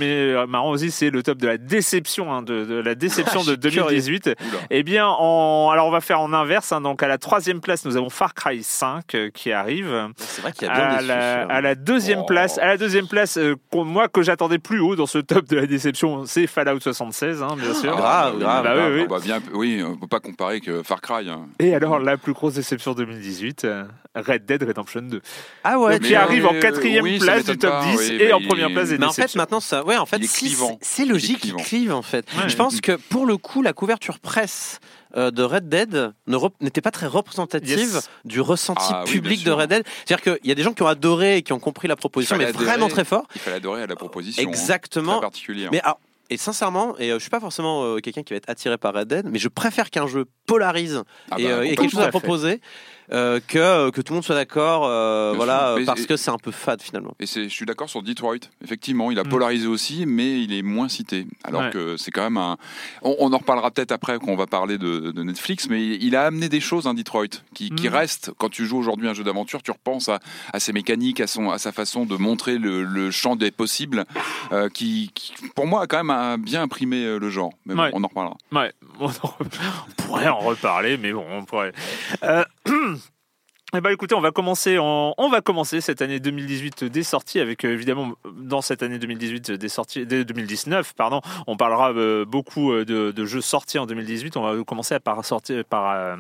marrant 0.47 0.71
aussi, 0.71 0.91
c'est 0.91 1.09
le 1.09 1.23
top 1.23 1.37
de 1.37 1.47
la 1.47 1.57
déception, 1.57 2.33
hein, 2.33 2.41
de, 2.41 2.65
de 2.65 2.75
la 2.75 2.95
déception 2.95 3.42
De 3.45 3.69
suis 3.69 3.79
curieux. 3.79 3.84
2018. 3.84 4.27
Oula. 4.27 4.60
Eh 4.69 4.84
bien, 4.84 5.08
en... 5.08 5.69
alors 5.71 5.88
on 5.88 5.91
va 5.91 6.01
faire 6.01 6.19
en 6.19 6.34
inverse. 6.34 6.71
hein. 6.71 6.82
donc 6.82 7.03
à 7.03 7.08
la 7.08 7.17
troisième 7.17 7.62
place, 7.62 7.86
nous 7.86 7.97
avons 7.97 8.10
Far 8.10 8.34
Cry 8.34 8.63
5 8.63 9.15
euh, 9.15 9.29
qui 9.29 9.51
arrive. 9.51 10.10
C'est 10.17 10.41
vrai 10.41 10.51
qu'il 10.51 10.67
y 10.67 10.71
a 10.71 10.73
bien 10.73 10.84
À 10.86 10.95
déçu. 10.97 11.08
la, 11.08 11.41
à 11.47 11.62
la 11.62 11.75
deuxième 11.75 12.19
Oh. 12.21 12.25
place, 12.25 12.58
à 12.58 12.67
la 12.67 12.77
deuxième 12.77 13.08
place, 13.08 13.38
euh, 13.38 13.56
moi 13.73 14.08
que 14.08 14.21
j'attendais 14.21 14.60
plus 14.60 14.79
haut 14.79 14.95
dans 14.95 15.06
ce 15.08 15.17
top 15.19 15.45
de 15.47 15.56
la 15.56 15.65
déception, 15.65 16.25
c'est 16.25 16.47
Fallout 16.47 16.79
76, 16.79 17.41
hein, 17.43 17.56
bien 17.58 17.73
sûr. 17.73 17.95
grave, 17.95 18.34
oui, 18.36 18.41
grave. 18.41 18.63
Bah 18.63 18.73
oui, 18.77 18.95
oui. 19.01 19.06
on 19.10 19.13
va 19.13 19.19
bien, 19.19 19.39
oui, 19.53 19.84
on 19.86 19.97
peut 19.97 20.08
pas 20.08 20.19
comparer 20.19 20.62
que 20.62 20.84
Far 20.84 21.01
Cry. 21.01 21.29
hein. 21.29 21.47
Et 21.60 21.73
alors 21.75 21.99
la 21.99 22.17
plus 22.17 22.34
grosse 22.34 22.53
déception 22.53 22.93
2018, 22.93 23.65
euh, 23.65 23.84
Red 24.15 24.45
Dead 24.45 24.62
Redemption 24.63 25.01
2, 25.01 25.21
Ah 25.63 25.79
ouais, 25.79 25.93
Donc, 25.99 26.08
qui 26.08 26.15
arrive 26.15 26.45
en 26.45 26.53
quatrième 26.60 27.03
oui, 27.03 27.17
place 27.19 27.45
du 27.45 27.58
top 27.58 27.71
pas, 27.71 27.84
10 27.86 27.97
oui, 27.97 28.17
et 28.21 28.29
bah, 28.29 28.36
en 28.36 28.39
il- 28.39 28.47
première 28.47 28.71
place 28.71 28.89
des 28.89 28.97
Mais 28.99 29.06
en 29.08 29.12
fait, 29.12 29.36
maintenant, 29.36 29.60
ça, 29.60 29.84
ouais, 29.86 29.97
en 29.97 30.06
fait, 30.06 30.17
Il 30.17 30.27
c'est 30.27 30.45
Il 31.03 31.10
est 31.10 31.12
logique 31.12 31.39
clivant. 31.41 31.58
clive, 31.58 31.93
en 31.93 32.01
fait. 32.03 32.25
Ouais. 32.38 32.47
Je 32.49 32.56
pense 32.56 32.79
que 32.79 32.91
pour 32.93 33.25
le 33.25 33.32
coup, 33.35 33.61
la 33.61 33.73
couverture 33.73 34.19
presse 34.19 34.79
euh, 35.15 35.31
de 35.31 35.43
Red 35.43 35.69
Dead 35.69 36.11
n'était 36.61 36.81
pas 36.81 36.91
très 36.91 37.07
représentative 37.07 37.77
Yes. 37.77 38.09
du 38.25 38.41
ressenti 38.41 38.83
Ah 38.89 39.03
public 39.05 39.43
de. 39.43 39.51
Red 39.51 39.69
Dead. 39.69 39.83
C'est-à-dire 40.05 40.21
qu'il 40.39 40.47
y 40.49 40.51
a 40.51 40.55
des 40.55 40.63
gens 40.63 40.73
qui 40.73 40.81
ont 40.83 40.87
adoré 40.87 41.37
et 41.37 41.41
qui 41.43 41.53
ont 41.53 41.59
compris 41.59 41.87
la 41.87 41.95
proposition, 41.95 42.35
Il 42.35 42.39
mais 42.45 42.51
vraiment 42.51 42.87
très 42.87 43.05
fort. 43.05 43.25
Il 43.35 43.41
fallait 43.41 43.57
adorer 43.57 43.83
à 43.83 43.87
la 43.87 43.95
proposition. 43.95 44.41
hein. 44.43 44.47
Exactement. 44.47 45.13
Très 45.13 45.21
particulière. 45.21 45.69
Mais 45.71 45.81
alors, 45.81 45.99
et 46.29 46.37
sincèrement, 46.37 46.95
et 46.97 47.11
euh, 47.11 47.15
je 47.15 47.19
suis 47.19 47.29
pas 47.29 47.39
forcément 47.41 47.83
euh, 47.83 47.99
quelqu'un 47.99 48.23
qui 48.23 48.33
va 48.33 48.37
être 48.37 48.49
attiré 48.49 48.77
par 48.77 48.93
Red 48.93 49.07
Dead, 49.07 49.25
mais 49.29 49.39
je 49.39 49.49
préfère 49.49 49.89
qu'un 49.91 50.07
jeu 50.07 50.25
polarise 50.47 51.03
Ah 51.29 51.35
et, 51.37 51.43
bah, 51.43 51.49
euh, 51.49 51.63
quelque 51.75 51.89
chose 51.91 51.99
à 51.99 52.05
à 52.05 52.09
proposer 52.09 52.61
euh, 53.13 53.39
que 53.47 53.58
euh, 53.60 53.91
que 53.91 54.02
tout 54.02 54.13
le 54.13 54.15
monde 54.17 54.23
soit 54.23 54.36
d'accord, 54.36 54.86
euh, 54.86 55.34
voilà, 55.36 55.76
Mais 55.78 55.86
parce 55.86 56.06
que 56.06 56.17
c'est 56.17 56.32
un 56.32 56.38
peu 56.38 56.52
fade 56.52 56.82
finalement. 56.82 57.13
Et 57.19 57.26
c'est, 57.26 57.43
je 57.43 57.49
suis 57.54 57.65
d'accord 57.65 57.89
sur 57.89 58.02
Detroit. 58.02 58.38
Effectivement, 58.63 59.12
il 59.12 59.19
a 59.19 59.23
Mm. 59.23 59.30
polarisé 59.30 59.67
aussi, 59.67 60.06
mais 60.06 60.41
il 60.41 60.54
est 60.54 60.62
moins 60.62 60.89
cité. 60.89 61.28
Alors 61.43 61.62
Ouais. 61.63 61.69
que 61.71 61.97
c'est 61.97 62.12
quand 62.12 62.23
même 62.23 62.38
un. 62.38 62.58
On, 63.02 63.15
on 63.19 63.34
en 63.34 63.38
reparlera 63.38 63.71
peut-être 63.71 63.91
après 63.91 64.17
quand 64.19 64.30
on 64.30 64.36
va 64.36 64.47
parler 64.47 64.78
de, 64.78 65.12
de 65.12 65.23
Netflix, 65.23 65.67
mais 65.69 65.82
il, 65.84 66.04
il 66.04 66.15
a 66.15 66.26
amené 66.26 66.49
des 66.49 66.60
choses, 66.60 66.88
hein, 66.88 66.93
Detroit, 66.93 67.28
qui, 67.54 67.69
qui 67.69 67.88
Mm. 67.88 67.93
restent. 67.93 68.32
Quand 68.38 68.49
tu 68.49 68.65
joues 68.65 68.78
aujourd'hui 68.78 69.08
un 69.08 69.13
jeu 69.13 69.23
d'aventure, 69.23 69.62
tu 69.62 69.71
repenses 69.71 70.10
à, 70.10 70.19
à 70.52 70.60
ses 70.60 70.73
mécaniques, 70.73 71.19
à, 71.19 71.28
son, 71.28 71.52
à 71.52 71.58
sa 71.60 71.71
façon 71.71 72.06
de 72.06 72.15
montrer 72.17 72.58
le, 72.58 72.84
le 72.84 73.12
champ 73.12 73.36
des 73.36 73.52
possibles, 73.52 74.06
euh, 74.52 74.69
qui, 74.69 75.12
qui, 75.13 75.34
pour 75.56 75.67
moi, 75.67 75.82
a 75.84 75.88
quand 75.88 75.97
même 75.97 76.10
a 76.10 76.38
bien 76.38 76.62
imprimé 76.63 77.19
le 77.19 77.30
genre. 77.30 77.52
Mais 77.65 77.76
bon, 77.76 77.84
Ouais. 77.84 77.89
on 77.93 78.04
en 78.04 78.08
reparlera. 78.08 78.38
Ouais, 78.52 78.71
on, 78.99 79.10
pourrait 79.97 80.28
en 80.30 80.39
reparler, 80.39 80.97
mais 80.97 81.12
bon, 81.13 81.26
on 81.32 81.45
pourrait. 81.45 81.73
Euh, 82.23 82.43
Eh 83.75 83.81
ben 83.81 83.89
écoutez, 83.89 84.13
on 84.13 84.21
va 84.21 84.31
commencer 84.31 85.81
cette 85.81 86.03
année 86.03 86.19
2018 86.19 86.83
des 86.83 87.01
sorties 87.01 87.39
avec 87.39 87.65
euh, 87.65 87.73
évidemment 87.73 88.13
dans 88.35 88.61
cette 88.61 88.83
année 88.83 88.99
2018 88.99 89.51
des 89.53 89.67
sorties 89.67 90.05
dès 90.05 90.23
2019 90.23 90.93
pardon, 90.93 91.21
on 91.47 91.57
parlera 91.57 91.91
euh, 91.91 92.23
beaucoup 92.23 92.71
euh, 92.71 92.85
de, 92.85 93.25
jeux 93.25 93.41
sortis 93.41 93.79
en 93.79 93.87
2018. 93.87 94.37
On 94.37 94.43
va 94.43 94.63
commencer 94.63 94.99
par 94.99 95.25
sortir 95.25 95.65
par 95.65 96.17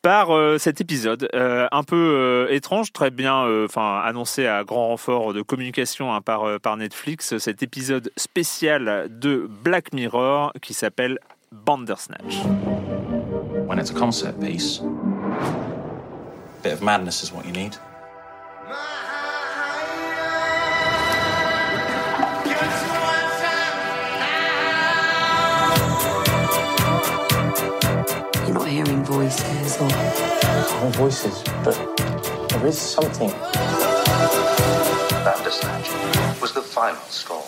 par 0.00 0.30
cet 0.58 0.80
épisode 0.80 1.28
un 1.32 1.82
peu 1.84 2.48
étrange, 2.50 2.92
très 2.92 3.10
bien, 3.10 3.46
annoncé 3.76 4.46
à 4.46 4.64
grand 4.64 4.88
renfort 4.88 5.34
de 5.34 5.42
communication 5.42 6.14
hein, 6.14 6.22
par 6.22 6.58
par 6.60 6.76
Netflix, 6.78 7.36
cet 7.36 7.62
épisode 7.62 8.10
spécial 8.16 9.08
de 9.10 9.46
Black 9.62 9.92
Mirror 9.92 10.54
qui 10.62 10.72
s'appelle 10.72 11.18
Bandersnatch. 11.52 12.42
When 13.66 13.78
it's 13.78 13.90
a 13.90 13.94
concert 13.94 14.38
piece, 14.40 14.80
bit 16.62 16.72
of 16.72 16.82
madness 16.82 17.24
is 17.24 17.32
what 17.32 17.44
you 17.44 17.50
need. 17.50 17.76
You're 28.46 28.54
not 28.54 28.68
hearing 28.68 29.04
voices 29.04 29.76
or 29.80 29.90
All 30.84 30.90
voices, 30.90 31.42
but 31.64 31.76
there 32.50 32.66
is 32.66 32.78
something. 32.78 33.30
Bandersnatch 35.24 36.40
was 36.40 36.52
the 36.52 36.62
final 36.62 37.00
straw. 37.08 37.42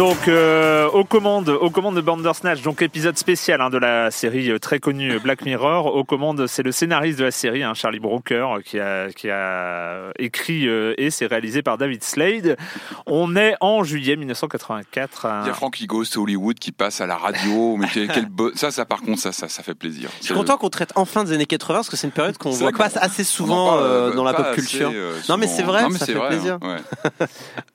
Donc 0.00 0.28
euh, 0.28 0.88
aux 0.88 1.04
commandes, 1.04 1.50
aux 1.50 1.68
commandes 1.68 1.94
de 1.96 2.00
Bandersnatch, 2.00 2.62
donc 2.62 2.80
épisode 2.80 3.18
spécial 3.18 3.60
hein, 3.60 3.68
de 3.68 3.76
la 3.76 4.10
série 4.10 4.50
euh, 4.50 4.58
très 4.58 4.78
connue 4.78 5.18
Black 5.18 5.44
Mirror. 5.44 5.94
Aux 5.94 6.04
commandes, 6.04 6.46
c'est 6.46 6.62
le 6.62 6.72
scénariste 6.72 7.18
de 7.18 7.24
la 7.24 7.30
série, 7.30 7.62
hein, 7.62 7.74
Charlie 7.74 8.00
Brooker, 8.00 8.46
euh, 8.56 8.60
qui 8.64 8.80
a, 8.80 9.10
qui 9.10 9.28
a 9.28 10.10
écrit 10.18 10.66
euh, 10.66 10.94
et 10.96 11.10
c'est 11.10 11.26
réalisé 11.26 11.60
par 11.60 11.76
David 11.76 12.02
Slade. 12.02 12.56
On 13.06 13.36
est 13.36 13.56
en 13.60 13.84
juillet 13.84 14.16
1984. 14.16 15.26
Il 15.44 15.48
y 15.48 15.50
a 15.50 15.52
Frankie 15.52 15.86
Ghost 15.86 16.16
Hollywood 16.16 16.58
qui 16.58 16.72
passe 16.72 17.02
à 17.02 17.06
la 17.06 17.18
radio, 17.18 17.76
mais 17.76 17.86
quel, 17.92 18.08
quel 18.08 18.24
beau- 18.24 18.52
ça, 18.54 18.70
ça 18.70 18.86
par 18.86 19.02
contre, 19.02 19.20
ça, 19.20 19.32
ça, 19.32 19.48
ça 19.48 19.62
fait 19.62 19.74
plaisir. 19.74 20.08
Je 20.20 20.24
suis 20.26 20.34
content 20.34 20.56
qu'on 20.56 20.70
traite 20.70 20.92
enfin 20.94 21.24
des 21.24 21.32
années 21.34 21.44
80 21.44 21.74
parce 21.80 21.90
que 21.90 21.96
c'est 21.98 22.06
une 22.06 22.12
période 22.14 22.38
qu'on 22.38 22.48
voit 22.52 22.72
pas 22.72 22.88
assez 23.02 23.22
souvent 23.24 23.66
parle, 23.72 23.82
euh, 23.82 24.10
euh, 24.12 24.14
dans 24.14 24.24
la 24.24 24.32
pop 24.32 24.46
assez, 24.46 24.60
culture. 24.62 24.90
euh, 24.94 25.18
Non, 25.28 25.36
mais 25.36 25.46
c'est 25.46 25.62
vrai, 25.62 25.82
Non, 25.82 25.90
mais 25.90 25.98
ça 25.98 26.06
fait 26.06 26.14
vrai, 26.14 26.28
plaisir. 26.28 26.56
hein, 26.62 26.76
ouais. 27.20 27.26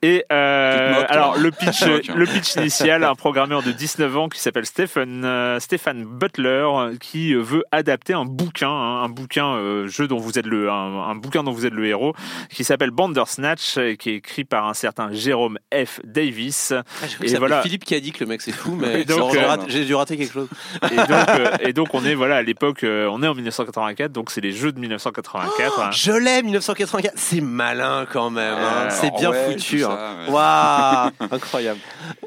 Et 0.02 0.26
euh, 0.32 1.04
alors 1.08 1.38
le 1.38 1.52
pitch, 1.52 1.84
Le 2.16 2.26
pitch 2.26 2.56
initial, 2.56 3.04
un 3.04 3.16
programmeur 3.16 3.62
de 3.64 3.72
19 3.72 4.18
ans 4.18 4.30
qui 4.30 4.40
s'appelle 4.40 4.66
Stephen, 4.66 5.24
euh, 5.26 5.60
Stephen 5.60 6.06
Butler, 6.06 6.66
qui 7.00 7.34
veut 7.34 7.64
adapter 7.72 8.14
un 8.14 8.26
bouquin, 8.26 8.70
hein, 8.70 9.04
un 9.04 9.10
bouquin 9.10 9.56
euh, 9.56 9.88
jeu 9.88 10.08
dont 10.08 10.18
vous 10.18 10.40
êtes 10.40 10.46
le, 10.46 10.70
un, 10.72 11.10
un 11.10 11.16
bouquin 11.16 11.44
dont 11.44 11.52
vous 11.52 11.66
êtes 11.66 11.74
le 11.74 11.86
héros, 11.86 12.14
qui 12.50 12.64
s'appelle 12.64 12.92
Bandersnatch, 12.92 13.76
qui 14.00 14.10
est 14.12 14.16
écrit 14.16 14.44
par 14.46 14.66
un 14.68 14.74
certain 14.74 15.12
Jérôme 15.12 15.58
F. 15.74 16.00
Davis. 16.04 16.74
Ah, 16.74 17.06
Et 17.24 17.36
voilà. 17.36 17.62
Philippe 17.62 17.86
qui 17.86 17.96
a 17.96 18.00
dit 18.00 18.12
que 18.12 18.24
le 18.24 18.30
mec 18.30 18.42
c'est 18.42 18.52
fou, 18.52 18.76
mais 18.80 19.06
euh, 19.10 19.58
j'ai 19.68 19.86
dû 19.86 19.96
rater 19.96 20.18
quelque 20.18 20.34
chose. 20.34 20.48
Et 20.92 20.96
donc, 20.96 21.10
euh, 21.10 21.52
et 21.60 21.74
donc 21.74 21.94
on 21.94 22.06
est 22.06 22.16
voilà 22.16 22.38
à 22.38 22.42
l'époque, 22.42 22.84
euh, 22.84 23.08
on 23.12 23.22
est 23.24 23.28
en 23.28 23.34
1984, 23.36 24.12
donc 24.12 24.32
c'est 24.32 24.42
les 24.42 24.52
jeux 24.52 24.72
de 24.72 24.80
1984. 24.80 25.80
hein. 25.80 25.90
Je 25.92 26.12
l'ai 26.12 26.42
1984, 26.44 27.14
c'est 27.18 27.42
malin 27.42 28.06
quand 28.12 28.30
même, 28.30 28.54
hein. 28.58 28.90
C'est 28.90 29.12
bien 29.16 29.32
ouais, 29.32 29.52
foutu. 29.54 29.84
hein. 29.84 29.98
Waouh, 30.30 31.12
incroyable. 31.32 31.80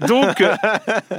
Donc, 0.07 0.41
euh, 0.41 0.55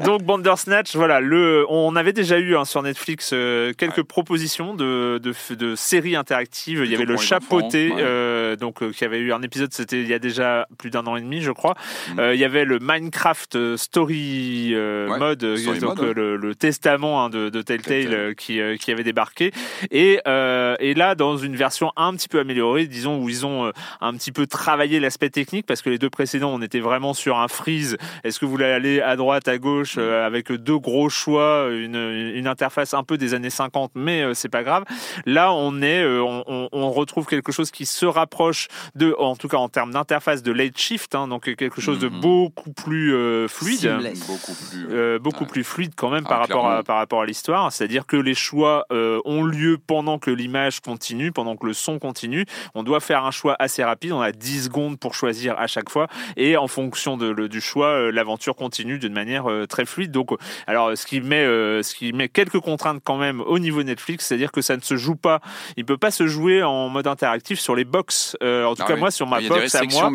donc 0.05 0.23
Bandersnatch, 0.23 0.95
voilà, 0.95 1.19
le, 1.19 1.65
on 1.69 1.95
avait 1.95 2.13
déjà 2.13 2.37
eu 2.39 2.55
hein, 2.55 2.65
sur 2.65 2.81
Netflix 2.81 3.31
euh, 3.33 3.73
quelques 3.77 3.97
Ouais. 3.99 4.03
propositions 4.03 4.73
de, 4.75 5.19
de, 5.21 5.33
de 5.55 5.75
séries 5.75 6.15
interactives. 6.15 6.81
Il 6.85 6.91
y 6.91 6.95
avait 6.95 7.05
le 7.05 7.17
chapeauté, 7.17 7.91
ouais. 7.91 8.01
euh, 8.01 8.55
donc 8.55 8.81
euh, 8.81 8.91
qui 8.91 9.03
avait 9.03 9.19
eu 9.19 9.33
un 9.33 9.41
épisode, 9.41 9.73
c'était 9.73 10.01
il 10.01 10.07
y 10.07 10.13
a 10.13 10.19
déjà 10.19 10.67
plus 10.77 10.89
d'un 10.89 11.05
an 11.07 11.15
et 11.17 11.21
demi, 11.21 11.41
je 11.41 11.51
crois. 11.51 11.75
Mm. 12.15 12.21
Il 12.33 12.39
y 12.39 12.45
avait 12.45 12.65
le 12.65 12.79
Minecraft 12.79 13.75
Story 13.75 14.73
Ouais, 14.75 15.17
mode, 15.19 15.57
Story 15.57 15.79
donc 15.79 15.99
mode, 15.99 16.15
le, 16.15 16.35
le 16.37 16.55
testament 16.55 17.23
hein, 17.23 17.29
de, 17.29 17.49
de 17.49 17.61
Telltale 17.61 18.03
Telltale. 18.03 18.35
qui, 18.35 18.59
qui 18.79 18.91
avait 18.91 19.03
débarqué. 19.03 19.51
Et, 19.91 20.19
et 20.25 20.93
là, 20.93 21.15
dans 21.15 21.37
une 21.37 21.55
version 21.55 21.91
un 21.97 22.13
petit 22.15 22.27
peu 22.27 22.39
améliorée, 22.39 22.87
disons 22.87 23.17
où 23.21 23.29
ils 23.29 23.45
ont 23.45 23.71
un 24.01 24.13
petit 24.13 24.31
peu 24.31 24.47
travaillé 24.47 24.99
l'aspect 24.99 25.29
technique, 25.29 25.65
parce 25.65 25.81
que 25.81 25.89
les 25.89 25.97
deux 25.97 26.09
précédents, 26.09 26.53
on 26.53 26.61
était 26.61 26.79
vraiment 26.79 27.13
sur 27.13 27.37
un 27.37 27.47
freeze. 27.47 27.97
Est-ce 28.23 28.39
que 28.39 28.45
vous 28.45 28.48
voulez 28.49 28.65
aller 28.65 29.01
à 29.01 29.15
droite, 29.15 29.47
à 29.47 29.57
gauche, 29.57 29.95
euh, 29.97 30.25
avec 30.25 30.51
deux 30.51 30.77
gros 30.77 31.09
choix, 31.09 31.67
une, 31.71 31.95
une 32.35 32.47
interface 32.47 32.93
un 32.93 33.03
peu 33.03 33.17
des 33.17 33.33
années 33.33 33.49
50, 33.49 33.91
mais 33.95 34.21
euh, 34.23 34.33
c'est 34.33 34.49
pas 34.49 34.63
grave. 34.63 34.83
Là, 35.25 35.53
on 35.53 35.81
est, 35.81 36.03
euh, 36.03 36.21
on, 36.23 36.43
on- 36.47 36.69
on 36.71 36.91
retrouve 36.91 37.25
quelque 37.25 37.51
chose 37.51 37.71
qui 37.71 37.85
se 37.85 38.05
rapproche 38.05 38.67
de, 38.95 39.15
en 39.19 39.35
tout 39.35 39.47
cas 39.47 39.57
en 39.57 39.69
termes 39.69 39.91
d'interface, 39.91 40.43
de 40.43 40.51
late 40.51 40.77
shift, 40.77 41.15
hein, 41.15 41.27
donc 41.27 41.53
quelque 41.55 41.81
chose 41.81 41.99
de 41.99 42.09
Mhm. 42.09 42.19
beaucoup 42.21 42.71
plus 42.73 43.13
euh, 43.13 43.47
fluide. 43.47 43.79
Seamless. 43.79 44.27
Beaucoup 44.27 44.53
plus. 44.53 44.87
Euh, 44.91 45.19
beaucoup 45.19 45.43
Ouais. 45.43 45.49
plus 45.49 45.63
fluide 45.63 45.91
quand 45.95 46.09
même 46.09 46.23
Ah, 46.25 46.29
par, 46.29 46.39
rapport 46.39 46.69
à, 46.69 46.83
par 46.83 46.97
rapport 46.97 47.21
à 47.21 47.25
l'histoire. 47.25 47.71
C'est-à-dire 47.71 48.05
que 48.05 48.17
les 48.17 48.33
choix 48.33 48.85
euh, 48.91 49.19
ont 49.25 49.43
lieu 49.43 49.77
pendant 49.77 50.19
que 50.19 50.31
l'image 50.31 50.79
continue, 50.79 51.31
pendant 51.31 51.55
que 51.55 51.65
le 51.65 51.73
son 51.73 51.99
continue. 51.99 52.45
On 52.75 52.83
doit 52.83 52.99
faire 52.99 53.25
un 53.25 53.31
choix 53.31 53.55
assez 53.59 53.83
rapide. 53.83 54.11
On 54.13 54.21
a 54.21 54.31
10 54.31 54.65
secondes 54.65 54.99
pour 54.99 55.13
choisir 55.13 55.57
à 55.59 55.67
chaque 55.67 55.89
fois. 55.89 56.07
Et 56.37 56.57
en 56.57 56.67
fonction 56.67 57.17
de, 57.17 57.27
le- 57.29 57.49
du 57.49 57.61
choix, 57.61 57.87
euh, 57.87 58.11
l'aventure 58.39 58.55
continue 58.55 58.99
d'une 58.99 59.11
manière 59.13 59.49
euh, 59.49 59.65
très 59.65 59.85
fluide. 59.85 60.11
Donc, 60.11 60.31
euh, 60.31 60.37
alors, 60.65 60.97
ce 60.97 61.05
qui, 61.05 61.19
met, 61.19 61.43
euh, 61.43 61.83
ce 61.83 61.93
qui 61.93 62.13
met 62.13 62.29
quelques 62.29 62.59
contraintes 62.59 63.01
quand 63.03 63.17
même 63.17 63.41
au 63.41 63.59
niveau 63.59 63.83
Netflix, 63.83 64.25
c'est-à-dire 64.27 64.51
que 64.51 64.61
ça 64.61 64.77
ne 64.77 64.81
se 64.81 64.95
joue 64.95 65.15
pas. 65.15 65.41
Il 65.75 65.83
peut 65.85 65.97
pas 65.97 66.11
se 66.11 66.25
jouer 66.25 66.63
en 66.63 66.87
mode 66.89 67.07
interactif 67.07 67.59
sur 67.59 67.75
les 67.75 67.83
box. 67.83 68.37
Euh, 68.41 68.63
en 68.65 68.75
tout 68.75 68.83
Ah 68.85 68.87
cas, 68.87 68.93
oui. 68.93 68.99
moi, 69.01 69.11
sur 69.11 69.27
ma 69.27 69.39
Il 69.41 69.43
y 69.43 69.45
a 69.47 69.49
des 69.53 69.59
box 69.61 69.75
à 69.75 69.83
moi, 69.83 70.11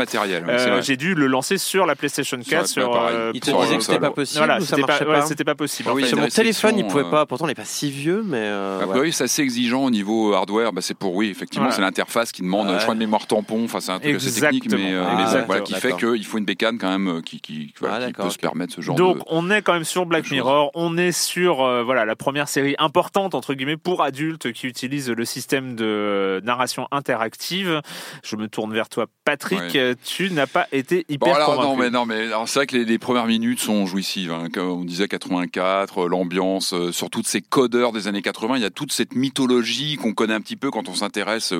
euh, 0.49 0.81
j'ai 0.83 0.97
dû 0.97 1.15
le 1.15 1.27
lancer 1.27 1.59
sur 1.59 1.85
la 1.87 1.95
PlayStation 1.97 2.39
4. 2.41 2.67
Sur 2.67 2.97
euh, 2.97 3.31
Il 3.35 3.41
te 3.41 3.51
pour, 3.51 3.63
disait 3.63 3.77
que 3.77 3.83
c'était 3.83 3.99
pas 4.01 4.11
possible 4.11 4.39
voilà, 4.39 4.57
ou 4.59 4.61
ça 4.65 4.77
c'était 4.77 4.83
pas, 4.87 4.99
ouais, 5.01 5.05
pas 5.21 5.23
c'était 5.27 5.45
pas 5.45 5.55
possible. 5.55 5.89
Ah 5.93 5.95
oui, 5.95 6.07
Sur 6.07 6.19
mon 6.19 6.29
téléphone, 6.29 6.79
il 6.79 6.87
pouvait 6.87 7.05
pas. 7.11 7.27
Pourtant, 7.27 7.45
on 7.45 7.49
n'est 7.49 7.55
pas 7.55 7.65
si 7.65 7.91
vieux, 7.91 8.23
mais. 8.25 8.39
euh, 8.41 8.81
Ah 8.83 8.87
ouais. 8.87 8.95
bah 8.95 9.01
oui, 9.03 9.13
c'est 9.13 9.25
assez 9.25 9.43
exigeant 9.43 9.85
au 9.85 9.91
niveau 9.91 10.33
hardware. 10.33 10.73
Bah, 10.73 10.81
c'est 10.83 10.97
pour 10.97 11.15
oui, 11.15 11.29
effectivement, 11.29 11.67
Voilà. 11.67 11.77
c'est 11.77 11.83
l'interface 11.83 12.33
qui 12.33 12.43
demande, 12.43 12.69
Ouais. 12.69 12.77
je 12.79 12.83
crois, 12.83 12.95
une 12.95 13.01
mémoire 13.01 13.27
tampon. 13.27 13.65
Enfin, 13.65 13.81
c'est 13.81 13.93
un 13.93 13.99
truc 13.99 14.17
assez 14.17 14.41
technique, 14.41 14.71
mais 14.71 14.77
Exactement. 14.93 15.17
mais 15.19 15.25
Ah, 15.39 15.45
voilà, 15.47 15.61
qui 15.63 15.75
fait 15.75 15.97
qu'il 15.97 16.25
faut 16.25 16.39
une 16.39 16.45
bécane 16.45 16.79
quand 16.79 16.91
même 16.91 17.23
qui, 17.23 17.41
qui, 17.41 17.73
voilà, 17.81 18.04
Ah, 18.04 18.04
qui 18.07 18.13
peut 18.15 18.31
se 18.31 18.39
permettre 18.39 18.75
ce 18.75 18.81
genre 18.81 18.97
Donc 18.97 19.19
de. 19.19 19.23
on 19.29 19.51
est 19.51 19.63
quand 19.63 19.73
même 19.75 19.85
sur 19.85 20.07
Black. 20.07 20.31
Mirror, 20.31 20.71
on 20.75 20.97
est 20.97 21.13
sur 21.13 21.63
euh, 21.63 21.83
voilà 21.83 22.05
la 22.05 22.17
première 22.17 22.49
série 22.49 22.75
importante 22.79 23.35
entre 23.35 23.55
guillemets 23.55 23.77
pour 23.77 24.03
adultes 24.03 24.53
qui 24.53 24.67
utilise 24.67 25.11
le 25.11 25.25
système 25.25 25.77
de 25.77 26.41
narration 26.45 26.89
interactive. 26.91 27.81
Je 28.23 28.37
me 28.37 28.49
tourne 28.49 28.73
vers 28.73 28.89
toi 28.89 29.07
Patrick, 29.25 29.61
Ouais. 29.75 29.95
Tu 30.05 30.31
n'as 30.31 30.47
pas 30.47 30.67
été 30.73 31.05
Bon, 31.09 31.15
hyper 31.15 31.35
alors, 31.37 31.55
convaincu. 31.57 31.69
non, 31.69 31.77
mais 31.77 31.91
non, 31.91 32.07
mais 32.07 32.29
c'est 32.47 32.59
vrai 32.61 32.67
que 32.67 32.77
les, 32.77 32.85
les 32.85 32.99
premières 32.99 33.27
minutes 33.27 33.61
sont 33.61 33.87
jouissives. 33.87 34.33
Hein, 34.33 34.49
comme 34.53 34.69
on 34.69 34.85
disait 34.85 35.09
84, 35.09 36.05
euh, 36.05 36.09
l'ambiance, 36.09 36.73
euh, 36.75 36.93
sur 36.93 37.11
toutes 37.11 37.27
ces 37.27 37.41
codeurs 37.41 37.93
des 37.93 38.09
années 38.09 38.23
80, 38.23 38.57
il 38.57 38.63
y 38.63 38.67
a 38.67 38.71
toute 38.71 38.93
cette 38.93 39.15
mythologie 39.15 39.97
qu'on 39.97 40.13
connaît 40.13 40.35
un 40.35 40.41
petit 40.41 40.57
peu 40.57 40.71
quand 40.71 40.89
on 40.89 40.95
s'intéresse 40.95 41.53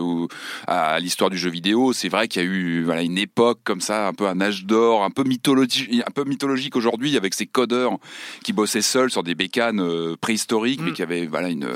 à 0.67 0.99
l'histoire 1.01 1.31
du 1.31 1.39
jeu 1.39 1.51
vidéo. 1.51 1.93
C'est 1.93 2.09
vrai 2.09 2.29
qu'il 2.29 2.43
y 2.43 2.45
a 2.45 2.49
eu 2.49 2.83
voilà 2.85 3.03
une 3.03 3.19
époque 3.19 3.61
comme 3.65 3.81
ça, 3.81 4.07
un 4.09 4.13
peu 4.13 4.27
un 4.27 4.41
âge 4.41 4.65
d'or, 4.65 5.05
un 5.05 5.11
peu 5.11 5.25
mythologique, 5.25 6.03
un 6.07 6.11
peu 6.11 6.25
mythologique 6.35 6.77
aujourd'hui 6.77 7.17
avec 7.17 7.33
ces 7.35 7.47
codeurs 7.47 7.93
qui 8.45 8.53
bossaient 8.53 8.83
seuls 8.83 9.11
sur 9.11 9.23
des 9.23 9.35
bécanes 9.35 9.81
euh, 9.81 10.17
préhistoriques, 10.21 10.81
mais 10.83 10.91
Mm. 10.91 10.95
qui 10.95 11.03
avaient 11.03 11.27
voilà 11.27 11.49
une 11.49 11.69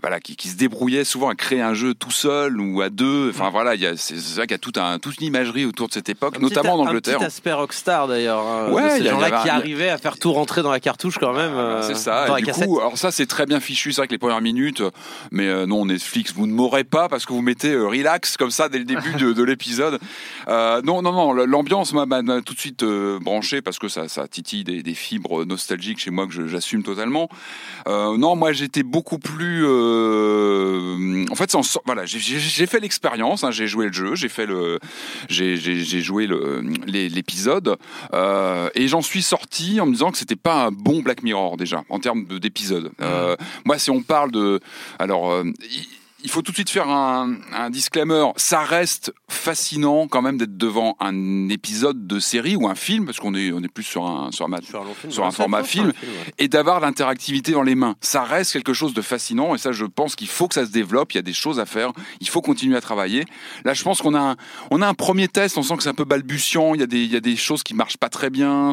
voilà, 0.00 0.18
qui, 0.18 0.34
qui 0.34 0.48
se 0.48 0.56
débrouillait 0.56 1.04
souvent 1.04 1.28
à 1.28 1.36
créer 1.36 1.60
un 1.60 1.74
jeu 1.74 1.94
tout 1.94 2.10
seul 2.10 2.58
ou 2.60 2.80
à 2.82 2.88
deux. 2.88 3.28
Enfin 3.30 3.50
voilà, 3.50 3.76
il 3.76 3.80
y 3.82 3.86
a, 3.86 3.96
c'est 3.96 4.16
vrai 4.34 4.46
qu'il 4.48 4.52
y 4.52 4.54
a 4.54 4.58
tout 4.58 4.72
un, 4.76 4.98
toute 4.98 5.20
une 5.20 5.26
imagerie 5.28 5.64
autour 5.64 5.86
de 5.86 5.92
cette 5.92 6.08
époque, 6.08 6.36
Un 6.38 6.40
notamment 6.40 6.74
en 6.74 6.80
Angleterre. 6.80 7.16
Un 7.16 7.18
petit 7.18 7.26
aspect 7.26 7.52
rockstar 7.52 8.08
d'ailleurs. 8.08 8.40
hein, 8.44 8.72
Ouais, 8.72 8.98
ces 8.98 9.04
gens-là 9.04 9.30
qui 9.42 9.48
un- 9.50 9.54
arrivaient 9.54 9.90
à 9.90 9.98
faire 9.98 10.18
tout 10.18 10.32
rentrer 10.32 10.62
dans 10.62 10.72
la 10.72 10.80
cartouche 10.80 11.18
quand 11.18 11.32
même. 11.34 11.52
Voilà, 11.52 11.68
euh, 11.76 11.82
c'est 11.82 11.94
ça. 11.94 12.26
Dans 12.26 12.36
Et 12.36 12.40
la 12.40 12.46
du 12.46 12.46
cassette. 12.46 12.66
coup, 12.66 12.80
alors 12.80 12.98
ça 12.98 13.12
c'est 13.12 13.26
très 13.26 13.46
bien 13.46 13.60
fichu. 13.60 13.92
C'est 13.92 14.00
vrai 14.00 14.08
que 14.08 14.12
les 14.12 14.18
premières 14.18 14.40
minutes, 14.40 14.82
mais 15.30 15.46
euh, 15.46 15.66
non 15.66 15.84
Netflix, 15.86 16.32
vous 16.34 16.48
ne 16.48 16.52
m'aurez 16.52 16.84
pas 16.84 17.08
parce 17.08 17.24
que 17.24 17.32
vous 17.32 17.42
mettez 17.42 17.70
euh, 17.72 17.86
relax 17.86 18.36
comme 18.36 18.50
ça 18.50 18.68
dès 18.68 18.78
le 18.78 18.84
début 18.84 19.12
de, 19.14 19.32
de 19.32 19.42
l'épisode. 19.44 20.00
Euh, 20.48 20.82
non, 20.82 21.02
non, 21.02 21.12
non. 21.12 21.32
L'ambiance 21.32 21.92
m'a 21.92 22.06
tout 22.42 22.54
de 22.54 22.58
suite 22.60 22.82
euh, 22.82 23.18
branché 23.20 23.62
parce 23.62 23.78
que 23.78 23.88
ça, 23.88 24.08
ça 24.08 24.26
titille 24.28 24.64
des, 24.64 24.82
des 24.82 24.94
fibres 24.94 25.44
nostalgiques 25.44 25.98
chez 26.00 26.10
moi 26.10 26.26
que 26.26 26.46
j'assume 26.48 26.82
totalement. 26.82 27.28
Euh, 27.88 28.16
non, 28.16 28.36
moi 28.36 28.52
j'étais 28.52 28.82
beaucoup 28.82 29.18
plus. 29.18 29.64
euh, 29.66 31.24
en 31.30 31.34
fait, 31.34 31.50
sor- 31.50 31.82
voilà, 31.84 32.04
j'ai- 32.06 32.66
fait 32.66 32.80
l'expérience. 32.80 33.44
hein, 33.44 33.50
j'ai 33.50 33.66
joué 33.66 33.86
le 33.86 33.92
jeu, 33.92 34.14
j'ai 34.14 34.28
fait 34.28 34.46
le, 34.46 34.78
j'ai 35.28 35.56
joué 36.02 36.28
l'épisode. 36.86 37.76
Euh, 38.14 38.68
et 38.74 38.88
j'en 38.88 39.02
suis 39.02 39.22
sorti 39.22 39.80
en 39.80 39.86
me 39.86 39.92
disant 39.92 40.10
que 40.10 40.18
c'était 40.18 40.36
pas 40.36 40.66
un 40.66 40.70
bon 40.70 41.00
Black 41.02 41.22
Mirror 41.22 41.56
déjà 41.56 41.84
en 41.88 41.98
termes 41.98 42.24
de- 42.26 42.38
d'épisode. 42.38 42.90
Euh, 43.00 43.36
moi, 43.64 43.78
si 43.78 43.90
on 43.90 44.02
parle 44.02 44.30
de, 44.30 44.60
alors, 44.98 45.30
euh, 45.32 45.44
il- 46.22 46.30
faut 46.30 46.42
tout 46.42 46.52
de 46.52 46.56
suite 46.56 46.70
faire 46.70 46.88
un, 46.88 47.36
un 47.52 47.70
disclaimer. 47.70 48.26
Ça 48.36 48.60
reste 48.60 49.12
fascinant 49.28 50.06
quand 50.08 50.22
même 50.22 50.38
d'être 50.38 50.56
devant 50.56 50.96
un 51.00 51.48
épisode 51.48 52.06
de 52.06 52.18
série 52.20 52.56
ou 52.56 52.68
un 52.68 52.74
film 52.74 53.06
parce 53.06 53.18
qu'on 53.20 53.34
est 53.34 53.52
on 53.52 53.60
est 53.62 53.68
plus 53.72 53.82
sur 53.84 54.06
un 54.06 54.30
sur 54.32 54.46
un 54.46 54.60
Sur 54.62 54.80
un, 54.82 54.84
long 54.84 54.94
film, 54.94 55.12
sur 55.12 55.24
un 55.26 55.30
format 55.30 55.62
film. 55.64 55.86
ouais. 55.88 56.32
et 56.38 56.48
d'avoir 56.48 56.80
l'interactivité 56.80 57.52
dans 57.52 57.62
les 57.62 57.74
mains. 57.74 57.96
Ça 58.00 58.22
reste 58.22 58.52
quelque 58.52 58.72
chose 58.72 58.94
de 58.94 59.02
fascinant 59.02 59.54
et 59.54 59.58
ça, 59.58 59.72
je 59.72 59.84
pense 59.84 60.16
qu'il 60.16 60.28
faut 60.28 60.48
que 60.48 60.54
ça 60.54 60.64
se 60.66 60.70
développe. 60.70 61.12
Il 61.12 61.16
y 61.16 61.18
a 61.18 61.22
des 61.22 61.32
choses 61.32 61.58
à 61.60 61.66
faire. 61.66 61.92
Il 62.20 62.28
faut 62.28 62.40
continuer 62.40 62.76
à 62.76 62.80
travailler. 62.80 63.24
Là, 63.64 63.74
je 63.74 63.82
pense 63.82 64.00
qu'on 64.02 64.14
a 64.14 64.20
un, 64.20 64.36
on 64.70 64.80
a 64.82 64.86
un 64.88 64.94
premier 64.94 65.28
test. 65.28 65.58
On 65.58 65.62
sent 65.62 65.76
que 65.76 65.82
c'est 65.82 65.88
un 65.88 65.94
peu 65.94 66.04
balbutiant. 66.04 66.74
Il 66.74 66.80
y 66.80 66.84
a 66.84 66.86
des, 66.86 67.02
il 67.04 67.12
y 67.12 67.16
a 67.16 67.20
des 67.20 67.36
choses 67.36 67.62
qui 67.62 67.74
marchent 67.74 67.96
pas 67.98 68.08
très 68.08 68.30
bien. 68.30 68.72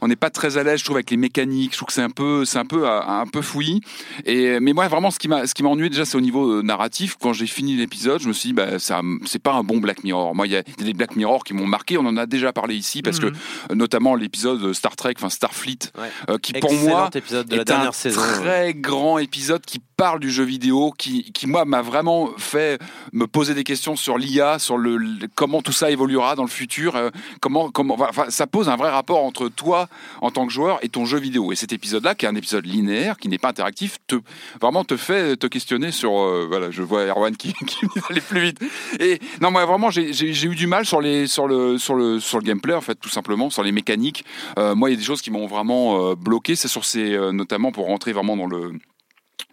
On 0.00 0.08
n'est 0.08 0.16
pas 0.16 0.30
très 0.30 0.56
à 0.58 0.62
l'aise, 0.62 0.80
je 0.80 0.84
trouve, 0.84 0.96
avec 0.96 1.10
les 1.10 1.16
mécaniques. 1.16 1.72
Je 1.72 1.78
trouve 1.78 1.88
que 1.88 1.92
c'est 1.92 2.02
un 2.02 2.10
peu, 2.10 2.44
c'est 2.44 2.58
un 2.58 2.64
peu, 2.64 2.88
un 2.88 3.26
peu 3.26 3.42
fouillis. 3.42 3.80
Et 4.24 4.60
mais 4.60 4.72
moi, 4.72 4.88
vraiment, 4.88 5.10
ce 5.10 5.18
qui 5.18 5.28
m'a, 5.28 5.46
ce 5.46 5.54
qui 5.54 5.62
m'a 5.62 5.68
ennuyé 5.68 5.90
déjà, 5.90 6.04
c'est 6.04 6.16
au 6.16 6.20
niveau 6.20 6.50
euh, 6.52 6.62
narratif. 6.68 7.16
Quand 7.20 7.32
j'ai 7.32 7.46
fini 7.48 7.74
l'épisode, 7.76 8.20
je 8.22 8.28
me 8.28 8.32
suis 8.32 8.50
dit, 8.50 8.52
bah, 8.52 8.78
ça, 8.78 9.00
c'est 9.26 9.42
pas 9.42 9.52
un 9.54 9.64
bon 9.64 9.78
Black 9.78 10.04
Mirror. 10.04 10.34
Moi, 10.34 10.46
il 10.46 10.52
y 10.52 10.56
a 10.56 10.62
des 10.62 10.94
Black 10.94 11.16
Mirror 11.16 11.42
qui 11.42 11.52
m'ont 11.54 11.66
marqué. 11.66 11.98
On 11.98 12.06
en 12.06 12.16
a 12.16 12.26
déjà 12.26 12.52
parlé 12.52 12.76
ici 12.76 13.02
parce 13.02 13.20
Mhm. 13.20 13.32
que, 13.32 13.36
euh, 13.72 13.74
notamment 13.74 14.14
l'épisode 14.14 14.72
Star 14.72 14.94
Trek, 14.94 15.14
enfin 15.16 15.28
Starfleet, 15.30 15.78
Ouais. 15.98 16.10
euh, 16.30 16.38
qui 16.38 16.52
pour 16.52 16.72
moi 16.74 17.10
épisode 17.14 17.48
de 17.48 17.56
la 17.56 17.62
est 17.62 17.64
dernière 17.64 17.88
un 17.88 17.92
saison. 17.92 18.20
ouais. 18.20 18.34
très 18.38 18.74
grand 18.74 19.18
épisode 19.18 19.64
qui 19.66 19.80
parle 19.98 20.20
du 20.20 20.30
jeu 20.30 20.44
vidéo, 20.44 20.94
qui, 20.96 21.32
qui 21.32 21.48
moi 21.48 21.64
m'a 21.64 21.82
vraiment 21.82 22.30
fait 22.38 22.80
me 23.12 23.26
poser 23.26 23.52
des 23.52 23.64
questions 23.64 23.96
sur 23.96 24.16
l'IA, 24.16 24.60
sur 24.60 24.78
le, 24.78 25.00
comment 25.34 25.60
tout 25.60 25.72
ça 25.72 25.90
évoluera 25.90 26.36
dans 26.36 26.44
le 26.44 26.48
futur, 26.48 26.94
euh, 26.94 27.10
comment 27.40 27.70
comment 27.72 27.94
enfin, 27.94 28.26
ça 28.30 28.46
pose 28.46 28.68
un 28.68 28.76
vrai 28.76 28.90
rapport 28.90 29.24
entre 29.24 29.48
toi 29.48 29.88
en 30.20 30.30
tant 30.30 30.46
que 30.46 30.52
joueur 30.52 30.78
et 30.82 30.88
ton 30.88 31.04
jeu 31.04 31.18
vidéo. 31.18 31.50
Et 31.50 31.56
cet 31.56 31.72
épisode-là, 31.72 32.14
qui 32.14 32.26
est 32.26 32.28
un 32.28 32.36
épisode 32.36 32.64
linéaire, 32.64 33.16
qui 33.18 33.28
n'est 33.28 33.38
pas 33.38 33.48
interactif, 33.48 33.98
te 34.06 34.14
vraiment 34.60 34.84
te 34.84 34.96
fait 34.96 35.36
te 35.36 35.48
questionner 35.48 35.90
sur 35.90 36.20
euh, 36.20 36.46
voilà, 36.48 36.70
je 36.70 36.82
vois 36.82 37.06
Erwan 37.06 37.36
qui, 37.36 37.52
qui 37.66 37.84
d'aller 38.08 38.20
plus 38.20 38.40
vite. 38.40 38.60
Et 39.00 39.18
non, 39.40 39.50
moi 39.50 39.66
vraiment 39.66 39.90
j'ai 39.90 40.44
eu 40.44 40.54
du 40.54 40.68
mal 40.68 40.86
sur 40.86 41.00
les 41.00 41.26
sur 41.26 41.48
le 41.48 41.76
sur 41.76 41.96
le 41.96 42.20
sur 42.20 42.38
le 42.38 42.44
gameplay 42.44 42.74
en 42.74 42.80
fait 42.80 42.94
tout 42.94 43.08
simplement 43.08 43.50
sur 43.50 43.64
les 43.64 43.72
mécaniques. 43.72 44.24
Euh, 44.60 44.76
moi 44.76 44.90
il 44.90 44.92
y 44.92 44.96
a 44.96 44.98
des 44.98 45.04
choses 45.04 45.22
qui 45.22 45.32
m'ont 45.32 45.48
vraiment 45.48 46.14
bloqué, 46.14 46.54
c'est 46.54 46.68
sur 46.68 46.84
ces 46.84 47.18
notamment 47.32 47.72
pour 47.72 47.86
rentrer 47.86 48.12
vraiment 48.12 48.36
dans 48.36 48.46
le 48.46 48.74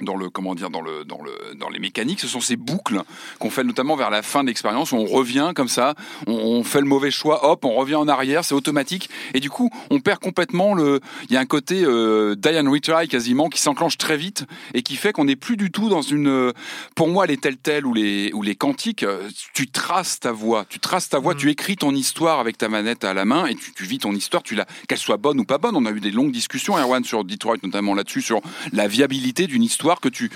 dans 0.02 0.18
le 0.18 0.30
comment 0.30 0.56
dire 0.56 0.70
dans 0.70 0.82
le 0.82 1.06
dans 1.06 1.22
le 1.22 1.56
dans 1.56 1.70
les 1.70 1.80
mécaniques 1.80 2.20
ce 2.20 2.28
sont 2.28 2.42
ces 2.42 2.58
boucles 2.58 3.02
qu'on 3.40 3.50
fait 3.50 3.64
notamment 3.64 3.96
vers 3.96 4.10
la 4.10 4.22
fin 4.22 4.44
de 4.44 4.48
l'expérience. 4.50 4.92
On 4.92 5.06
revient 5.06 5.54
comme 5.56 5.70
ça 5.70 5.96
on, 6.28 6.34
on 6.34 6.64
fait 6.66 6.82
le 6.82 6.86
mauvais 6.86 7.12
choix 7.12 7.50
hop 7.50 7.64
on 7.64 7.74
revient 7.76 7.96
en 7.96 8.08
arrière 8.08 8.44
c'est 8.44 8.56
automatique. 8.56 9.10
Et 9.34 9.40
du 9.40 9.50
coup 9.50 9.70
on 9.90 10.02
perd 10.02 10.20
complètement 10.20 10.74
le 10.74 11.00
il 11.30 11.34
y 11.34 11.38
a 11.38 11.40
un 11.40 11.46
côté 11.46 11.84
euh, 11.86 12.36
Diane 12.36 12.68
Retry 12.68 13.08
quasiment 13.08 13.48
qui 13.48 13.62
s'enclenche 13.62 13.98
très 13.98 14.18
vite 14.18 14.46
et 14.74 14.82
qui 14.82 14.98
fait 14.98 15.14
qu'on 15.14 15.26
n'est 15.26 15.38
plus 15.38 15.56
du 15.56 15.72
tout 15.72 15.88
dans 15.88 16.02
une 16.02 16.52
pour 16.96 17.08
moi 17.08 17.26
les 17.26 17.38
telltales 17.38 17.86
ou 17.86 17.94
les 17.94 18.32
ou 18.34 18.42
les 18.42 18.56
quantiques 18.56 19.04
euh, 19.04 19.30
tu 19.54 19.70
traces 19.70 20.20
ta 20.20 20.34
voix 20.34 20.66
tu 20.68 20.80
traces 20.80 21.08
ta 21.08 21.20
voix 21.20 21.36
Mhm. 21.36 21.40
tu 21.40 21.50
écris 21.52 21.76
ton 21.78 21.94
histoire 21.96 22.40
avec 22.40 22.58
ta 22.58 22.68
manette 22.68 23.04
à 23.06 23.14
la 23.14 23.24
main 23.24 23.46
et 23.46 23.56
tu, 23.56 23.72
tu 23.74 23.86
vis 23.86 24.00
ton 24.00 24.14
histoire 24.14 24.44
tu 24.44 24.56
la 24.56 24.66
qu'elle 24.90 24.98
soit 24.98 25.18
bonne 25.18 25.40
ou 25.40 25.46
pas 25.46 25.58
bonne. 25.58 25.76
On 25.78 25.86
a 25.86 25.92
eu 25.92 26.02
des 26.02 26.12
longues 26.12 26.32
discussions 26.32 26.78
Erwan 26.78 27.04
sur 27.06 27.24
Detroit 27.24 27.58
notamment 27.64 27.94
là-dessus 27.94 28.22
sur 28.22 28.42
la 28.74 28.88
viabilité 28.90 29.48
d'une 29.48 29.64
histoire 29.64 29.85
que 30.02 30.10
tu 30.10 30.30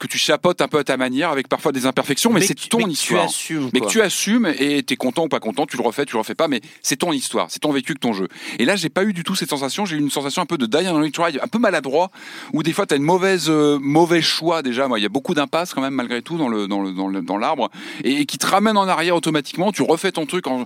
que 0.00 0.06
tu 0.06 0.16
chapotes 0.16 0.60
un 0.60 0.68
peu 0.68 0.78
à 0.78 0.84
ta 0.84 0.96
manière 0.96 1.30
avec 1.30 1.48
parfois 1.48 1.72
des 1.72 1.84
imperfections 1.84 2.30
mais, 2.32 2.38
c'est 2.46 2.54
ton 2.68 2.78
mais 2.78 2.84
que 2.84 2.90
histoire 2.90 3.22
Tu 3.22 3.28
assumes, 3.30 3.70
mais 3.74 3.80
que 3.80 3.86
tu 3.90 4.00
assumes 4.00 4.46
et 4.56 4.80
t'es 4.84 4.94
content 4.94 5.24
ou 5.24 5.28
pas 5.28 5.40
content, 5.40 5.66
tu 5.66 5.76
le 5.76 5.82
refais, 5.82 6.06
tu 6.06 6.12
le 6.12 6.20
refais 6.20 6.36
pas, 6.36 6.46
mais 6.46 6.60
c'est 6.82 6.94
ton 6.98 7.10
histoire, 7.10 7.48
c'est 7.50 7.58
ton 7.58 7.72
vécu 7.72 7.94
que 7.94 7.98
ton 7.98 8.12
jeu. 8.12 8.28
Et 8.60 8.64
là, 8.64 8.76
j'ai 8.76 8.90
pas 8.90 9.02
eu 9.02 9.12
du 9.12 9.24
tout 9.24 9.34
cette 9.34 9.50
sensation, 9.50 9.86
j'ai 9.86 9.96
eu 9.96 9.98
une 9.98 10.08
sensation 10.08 10.40
un 10.40 10.46
peu 10.46 10.56
de 10.56 10.66
die 10.66 10.86
and 10.86 11.00
retry, 11.00 11.40
un 11.42 11.48
peu 11.48 11.58
maladroit, 11.58 12.12
où 12.52 12.62
des 12.62 12.72
fois 12.72 12.86
t'as 12.86 12.94
une 12.96 13.02
mauvaise, 13.02 13.46
euh, 13.50 13.76
mauvais 13.80 14.22
choix 14.22 14.62
déjà. 14.62 14.86
Moi, 14.86 15.00
il 15.00 15.02
y 15.02 15.06
a 15.06 15.08
beaucoup 15.08 15.34
d'impasses 15.34 15.74
quand 15.74 15.82
même 15.82 15.94
malgré 15.94 16.22
tout 16.22 16.38
dans 16.38 16.48
le 16.48 16.68
dans 16.68 16.80
le 16.80 16.92
dans 16.92 17.08
le- 17.08 17.20
dans 17.20 17.36
l'arbre 17.36 17.68
et, 18.04 18.20
et 18.20 18.24
qui 18.24 18.38
te 18.38 18.46
ramène 18.46 18.76
en 18.76 18.86
arrière 18.86 19.16
automatiquement. 19.16 19.72
Tu 19.72 19.82
refais 19.82 20.12
ton 20.12 20.26
truc 20.26 20.46
en 20.46 20.64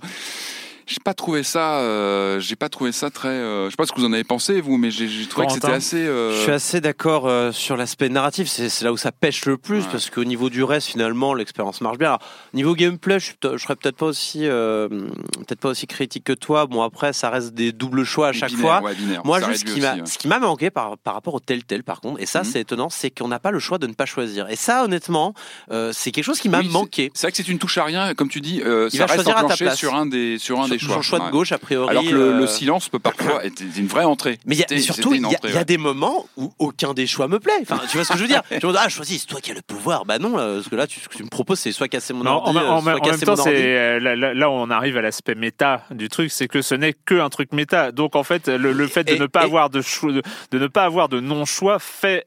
j'ai 0.92 1.00
pas 1.04 1.14
trouvé 1.14 1.42
ça, 1.42 1.78
euh, 1.80 2.38
j'ai 2.40 2.56
pas 2.56 2.68
trouvé 2.68 2.92
ça 2.92 3.10
très. 3.10 3.28
euh, 3.28 3.66
je 3.66 3.70
sais 3.70 3.76
pas 3.76 3.86
ce 3.86 3.92
que 3.92 4.00
vous 4.00 4.06
en 4.06 4.12
avez 4.12 4.24
pensé 4.24 4.60
vous, 4.60 4.76
mais 4.76 4.90
j'ai 4.90 5.08
trouvé 5.26 5.46
que 5.46 5.52
c'était 5.54 5.68
assez. 5.72 5.96
euh, 6.06 6.32
Je 6.36 6.42
suis 6.42 6.50
assez 6.52 6.80
d'accord 6.80 7.26
euh, 7.26 7.52
sur 7.52 7.76
l'aspect 7.76 8.08
narratif, 8.08 8.48
c'est 8.48 8.82
là 8.82 8.92
où 8.92 8.96
ça 8.96 9.12
pêche 9.12 9.44
le 9.46 9.56
plus, 9.58 9.82
Ouais. 9.84 9.88
parce 9.90 10.10
qu'au 10.10 10.24
niveau 10.24 10.50
du 10.50 10.62
reste, 10.64 10.88
finalement, 10.88 11.34
l'expérience 11.34 11.80
marche 11.80 11.98
bien. 11.98 12.08
Alors, 12.08 12.20
niveau 12.54 12.74
gameplay, 12.74 13.18
je, 13.20 13.32
serais 13.58 13.76
peut-être 13.76 13.96
pas 13.96 14.06
aussi, 14.06 14.40
euh, 14.46 14.88
peut-être 14.88 15.60
pas 15.60 15.70
aussi 15.70 15.86
critique 15.86 16.24
que 16.24 16.32
toi. 16.32 16.66
Bon, 16.66 16.82
après, 16.82 17.12
ça 17.12 17.30
reste 17.30 17.54
des 17.54 17.72
doubles 17.72 18.04
choix 18.04 18.28
à 18.28 18.32
chaque 18.32 18.50
binaire, 18.50 18.78
fois. 18.78 18.82
ouais, 18.82 18.94
binaire. 18.94 19.22
Moi, 19.24 19.40
juste, 19.40 19.66
ce 19.68 19.74
qui 19.74 19.80
m'a, 19.80 19.94
ouais. 19.94 20.02
ce 20.06 20.18
qui 20.18 20.28
m'a 20.28 20.38
manqué 20.38 20.70
par, 20.70 20.98
par 20.98 21.14
rapport 21.14 21.34
au 21.34 21.40
Telltale, 21.40 21.82
par 21.82 22.00
contre, 22.00 22.20
et 22.20 22.26
ça, 22.26 22.40
Mhm. 22.40 22.44
c'est 22.44 22.60
étonnant, 22.60 22.90
c'est 22.90 23.10
qu'on 23.10 23.28
n'a 23.28 23.38
pas 23.38 23.50
le 23.50 23.58
choix 23.58 23.78
de 23.78 23.86
ne 23.86 23.94
pas 23.94 24.06
choisir. 24.06 24.48
Et 24.50 24.56
ça, 24.56 24.84
honnêtement, 24.84 25.34
euh, 25.70 25.90
c'est 25.92 26.10
quelque 26.12 26.24
chose 26.24 26.38
qui 26.40 26.48
m'a 26.48 26.58
Oui, 26.60 26.68
manqué. 26.68 27.10
C'est 27.14 27.22
vrai 27.26 27.30
que 27.32 27.36
c'est 27.38 27.48
une 27.48 27.58
touche 27.58 27.78
à 27.78 27.84
rien, 27.84 28.14
comme 28.14 28.28
tu 28.28 28.40
dis, 28.40 28.60
euh, 28.62 28.88
Il 28.92 28.98
ça 28.98 29.06
va 29.06 29.12
reste 29.12 29.24
choisir 29.24 29.36
à 29.36 29.40
ta 29.40 29.44
enclenché 29.46 29.64
place. 29.64 29.78
sur 29.78 29.94
un 29.94 30.06
des 30.06 30.38
sur 30.38 30.60
un 30.60 30.68
des 30.68 30.78
choix. 30.86 31.02
choix 31.02 31.18
de 31.26 31.30
gauche, 31.30 31.52
a 31.52 31.58
priori. 31.58 31.88
Alors 31.90 32.02
que 32.04 32.08
le, 32.10 32.32
le 32.38 32.44
euh, 32.44 32.46
silence 32.46 32.88
peut 32.88 32.98
parfois 32.98 33.44
être 33.44 33.60
une 33.76 33.86
vraie 33.86 34.04
entrée. 34.04 34.38
Mais, 34.46 34.54
il 34.54 34.58
y 34.60 34.62
a- 34.62 34.66
mais 34.70 34.78
surtout, 34.80 35.14
il 35.14 35.22
y, 35.22 35.24
a- 35.56 35.60
y 35.60 35.64
des 35.64 35.78
moments 35.78 36.26
où 36.36 36.52
aucun 36.58 36.94
des 36.94 37.06
choix 37.06 37.28
me 37.28 37.38
plaît. 37.38 37.52
Enfin, 37.62 37.80
tu 37.90 37.96
vois 37.96 38.04
ce 38.04 38.12
que 38.12 38.18
je 38.18 38.22
veux 38.22 38.28
dire? 38.28 38.42
Je 38.50 38.66
me 38.66 38.72
dis, 38.72 38.78
ah, 38.80 38.88
choisis, 38.88 39.20
c'est 39.22 39.26
toi 39.26 39.40
qui 39.40 39.50
as 39.50 39.54
le 39.54 39.62
pouvoir. 39.62 40.04
Bah 40.04 40.18
non, 40.18 40.36
là, 40.36 40.54
parce 40.54 40.68
que 40.68 40.76
là, 40.76 40.86
tu, 40.86 41.00
ce 41.00 41.08
que 41.08 41.16
tu 41.16 41.22
me 41.24 41.28
proposes, 41.28 41.58
c'est 41.60 41.72
soit 41.72 41.88
casser 41.88 42.12
mon 42.12 42.24
Non, 42.24 42.32
ordi, 42.32 42.58
en, 42.58 42.60
euh, 42.60 42.68
en- 42.68 42.80
soit 42.80 42.92
en 42.92 43.06
même 43.06 43.18
temps, 43.20 43.32
mon 43.32 43.38
ordi. 43.38 43.42
c'est 43.44 43.78
euh, 43.78 44.00
là, 44.00 44.34
là- 44.34 44.50
on 44.50 44.70
arrive 44.70 44.96
à 44.96 45.02
l'aspect 45.02 45.34
méta 45.34 45.84
du 45.90 46.08
truc, 46.08 46.30
c'est 46.30 46.48
que 46.48 46.62
ce 46.62 46.74
n'est 46.74 46.92
que 46.92 47.20
un 47.20 47.28
truc 47.28 47.52
méta. 47.52 47.92
Donc 47.92 48.16
en 48.16 48.22
fait, 48.24 48.48
le, 48.48 48.72
le 48.72 48.86
fait 48.86 49.04
de 49.04 49.12
Et- 49.12 49.18
ne 49.18 49.26
pas 49.26 49.42
et- 49.42 49.44
avoir 49.44 49.70
de 49.70 49.80
choix, 49.82 50.12
de, 50.12 50.22
de 50.50 50.58
ne 50.58 50.66
pas 50.66 50.84
avoir 50.84 51.08
de 51.08 51.20
non 51.20 51.44
choix 51.44 51.78
fait 51.78 52.26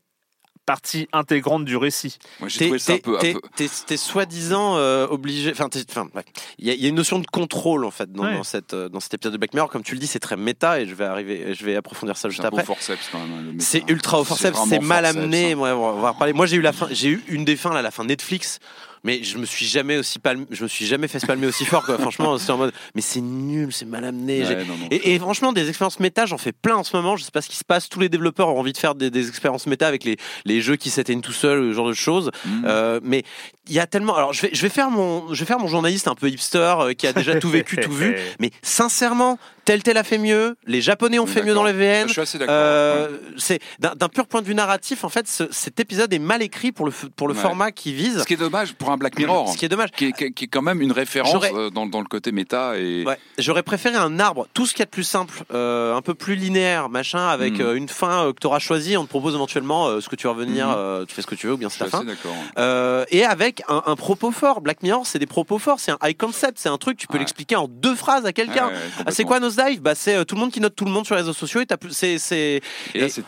partie 0.66 1.08
intégrante 1.14 1.66
du 1.66 1.78
récit. 1.78 2.18
Moi, 2.40 2.50
j'ai 2.50 2.60
T'es, 2.60 2.66
trouvé 2.66 2.80
ça 2.80 2.94
un 2.94 2.98
peu. 2.98 3.18
t'es- 3.56 3.98
soi-disant 3.98 4.78
euh, 4.78 5.08
obligé. 5.08 5.52
Enfin, 5.52 5.68
ouais. 6.16 6.24
il 6.58 6.66
y, 6.68 6.70
a- 6.70 6.74
il 6.74 6.82
y 6.82 6.86
a 6.86 6.90
une 6.90 6.96
notion 6.96 7.20
de 7.20 7.28
contrôle 7.28 7.86
en 7.86 7.92
fait 7.92 8.12
dans, 8.12 8.24
Ouais. 8.24 8.34
dans 8.34 8.44
cette, 8.44 8.74
euh, 8.74 8.90
dans 8.90 9.00
cet 9.00 9.14
épisode 9.14 9.34
de 9.34 9.38
Black 9.38 9.54
Mirror. 9.54 9.70
Comme 9.70 9.84
tu 9.84 9.94
le 9.94 10.00
dis, 10.00 10.08
c'est 10.08 10.20
très 10.20 10.38
méta 10.38 10.80
et 10.82 10.88
je 10.88 10.96
vais 10.96 11.06
arriver, 11.06 11.54
je 11.54 11.66
vais 11.66 11.76
approfondir 11.76 12.18
ça 12.18 12.30
juste 12.30 12.42
C'est 12.42 12.46
un 12.46 12.50
après. 12.50 12.64
au 12.64 12.66
forceps 12.66 13.10
quand 13.12 13.20
même. 13.20 13.50
hein. 13.52 13.56
C'est 13.60 13.90
ultra 13.90 14.20
au 14.20 14.24
forceps, 14.24 14.58
c'est 14.70 14.80
mal 14.80 15.04
forceps, 15.06 15.24
amené. 15.24 15.52
hein. 15.54 15.58
Ouais, 15.58 15.72
on 15.72 16.00
va 16.00 16.12
reparler. 16.12 16.34
Moi, 16.34 16.46
j'ai 16.46 16.58
eu 16.58 16.62
la 16.62 16.74
fin, 16.74 16.88
j'ai 16.92 17.10
eu 17.10 17.24
une 17.28 17.46
des 17.46 17.56
fins 17.56 17.74
là, 17.74 17.82
la 17.82 17.92
fin 17.92 18.04
Netflix, 18.04 18.60
mais 19.06 19.24
je 19.24 19.38
me 19.38 19.46
suis 19.46 19.66
jamais 19.66 19.98
aussi 19.98 20.20
palmé, 20.20 20.46
je 20.52 20.64
me 20.64 20.68
suis 20.68 20.86
jamais 20.86 21.08
fait 21.08 21.20
se 21.20 21.26
palmer 21.26 21.48
aussi 21.48 21.64
fort. 21.64 21.86
Quoi. 21.86 21.98
Franchement, 21.98 22.38
c'est 22.38 22.52
en 22.52 22.58
mode, 22.58 22.74
mais 22.96 23.02
c'est 23.02 23.22
nul, 23.22 23.72
c'est 23.72 23.86
mal 23.86 24.04
amené. 24.04 24.44
J'ai- 24.44 24.56
Ouais, 24.56 24.66
non, 24.66 24.76
non. 24.78 24.88
Et, 24.92 25.14
et 25.16 25.20
franchement, 25.20 25.54
des 25.54 25.70
expériences 25.70 26.00
méta, 26.00 26.26
j'en 26.26 26.38
fais 26.38 26.52
plein 26.52 26.76
en 26.76 26.84
ce 26.84 26.96
moment. 26.96 27.16
Je 27.16 27.24
sais 27.24 27.32
pas 27.32 27.42
ce 27.42 27.50
qui 27.50 27.56
se 27.56 27.64
passe. 27.64 27.88
Tous 27.88 28.00
les 28.00 28.10
développeurs 28.10 28.50
ont 28.50 28.60
envie 28.60 28.74
de 28.74 28.78
faire 28.78 28.96
des, 28.96 29.10
des 29.12 29.30
expériences 29.30 29.68
méta 29.68 29.88
avec 29.88 30.04
les, 30.04 30.18
les 30.44 30.60
jeux 30.60 30.76
qui 30.76 30.90
s'éteignent 30.90 31.22
tout 31.22 31.32
seuls, 31.32 31.70
ce 31.70 31.74
genre 31.74 31.88
de 31.88 31.94
choses. 31.94 32.32
Mm. 32.46 32.64
Euh, 32.66 33.00
mais 33.04 33.24
il 33.68 33.74
y 33.76 33.80
a 33.80 33.88
tellement. 33.88 34.16
Alors, 34.16 34.34
je 34.34 34.42
vais, 34.44 34.50
je 34.54 34.62
vais 34.62 34.70
faire 34.70 34.90
mon, 34.90 35.34
je 35.34 35.40
vais 35.40 35.46
faire 35.46 35.60
mon 35.60 35.68
journaliste 35.68 36.08
un 36.08 36.16
peu 36.16 36.30
hipster 36.30 36.74
euh, 36.80 36.94
qui 36.94 37.08
a 37.08 37.14
déjà 37.14 37.36
tout 37.40 37.50
vécu, 37.50 37.78
tout 37.78 37.92
vu. 37.92 38.16
Mais 38.40 38.52
sincèrement, 38.62 39.38
tel 39.66 39.82
tel 39.84 39.98
a 39.98 40.04
fait 40.04 40.18
mieux. 40.18 40.56
Les 40.68 40.82
Japonais 40.82 41.20
ont 41.20 41.26
fait 41.26 41.42
mieux 41.44 41.54
dans 41.54 41.64
les. 41.64 41.74
VN. 41.74 42.08
Je 42.08 42.14
suis 42.14 42.22
assez 42.22 42.38
d'accord. 42.38 42.54
Euh. 42.56 43.18
C'est 43.38 43.60
d'un 43.80 44.10
pur 44.10 44.28
point 44.28 44.42
de 44.42 44.48
vue 44.48 44.56
narratif, 44.56 45.04
en 45.04 45.10
fait, 45.10 45.28
ce- 45.28 45.52
cet 45.52 45.80
épisode 45.80 46.14
est 46.14 46.20
mal 46.20 46.42
écrit 46.42 46.72
pour 46.72 46.86
le 46.86 46.92
pour 47.16 47.28
le 47.28 47.34
Ouais. 47.34 47.42
format 47.42 47.72
qu'il 47.72 47.94
vise. 47.96 48.20
Ce 48.22 48.26
qui 48.26 48.34
est 48.34 48.38
dommage 48.38 48.74
pour 48.74 48.92
un 48.92 48.98
Black 48.98 49.18
Mirror, 49.18 49.52
Ce 49.52 49.58
qui 49.58 49.66
est 49.66 49.70
dommage. 49.70 49.92
qui 49.92 50.06
est, 50.06 50.12
qui 50.12 50.24
est- 50.26 50.32
qui 50.32 50.44
est 50.46 50.48
quand 50.48 50.62
même 50.62 50.82
une 50.82 50.92
référence 50.92 51.44
euh, 51.54 51.70
dans, 51.70 51.86
dans 51.86 52.00
le 52.00 52.06
côté 52.08 52.32
méta 52.32 52.78
et 52.78 53.04
Ouais. 53.06 53.18
J'aurais 53.38 53.64
préféré 53.64 53.96
un 53.96 54.20
arbre, 54.20 54.48
tout 54.54 54.66
ce 54.66 54.72
qu'il 54.74 54.80
y 54.80 54.84
a 54.84 54.86
de 54.86 54.90
plus 54.92 55.04
simple, 55.04 55.44
euh, 55.54 55.96
un 55.96 56.02
peu 56.02 56.14
plus 56.14 56.36
linéaire, 56.36 56.90
machin, 56.90 57.28
avec 57.28 57.60
euh, 57.60 57.76
une 57.76 57.90
fin 57.90 58.32
que 58.34 58.40
tu 58.40 58.48
auras 58.48 58.60
choisie. 58.60 58.96
On 58.98 59.04
te 59.04 59.10
propose 59.10 59.34
éventuellement 59.36 60.00
ce 60.00 60.08
que 60.10 60.16
tu 60.16 60.28
vas 60.28 60.34
revenir, 60.34 60.68
Mhm. 60.68 60.74
euh, 60.78 61.06
tu 61.06 61.14
fais 61.16 61.22
ce 61.22 61.28
que 61.28 61.36
tu 61.36 61.48
veux, 61.48 61.54
ou 61.54 61.58
bien 61.58 61.70
c'est 61.70 61.80
ta 61.80 61.88
fin. 61.88 61.98
assez 62.00 62.08
d'accord. 62.08 63.06
Et 63.12 63.24
avec 63.26 63.55
un, 63.68 63.84
un 63.86 63.96
propos 63.96 64.32
fort. 64.32 64.62
Black 64.62 64.84
Mirror, 64.84 65.06
c'est 65.06 65.20
des 65.20 65.26
propos 65.26 65.60
forts, 65.60 65.80
c'est 65.80 65.92
un 65.92 65.98
high 66.04 66.18
concept, 66.18 66.58
c'est 66.60 66.70
un 66.70 66.78
truc, 66.78 66.98
tu 66.98 67.08
peux 67.08 67.14
Ouais. 67.14 67.20
l'expliquer 67.20 67.56
en 67.56 67.68
deux 67.68 67.96
phrases 67.96 68.26
à 68.26 68.34
quelqu'un. 68.34 68.68
Ouais, 68.68 68.74
ouais, 68.74 69.04
Ah, 69.06 69.12
c'est 69.12 69.24
quoi 69.24 69.40
Nosedive 69.40 69.82
bah, 69.82 69.96
C'est 69.96 70.16
euh, 70.16 70.24
tout 70.24 70.36
le 70.36 70.42
monde 70.42 70.52
qui 70.52 70.60
note 70.60 70.76
tout 70.76 70.86
le 70.86 70.92
monde 70.92 71.06
sur 71.06 71.16
les 71.16 71.22
réseaux 71.22 71.34
sociaux 71.34 71.62
et 71.62 71.66
t'as 71.66 71.78
plus- 71.78 71.92
c'est 71.94 72.18
c'est 72.18 72.62
Et 72.94 73.00
là, 73.00 73.08
c'est 73.10 73.24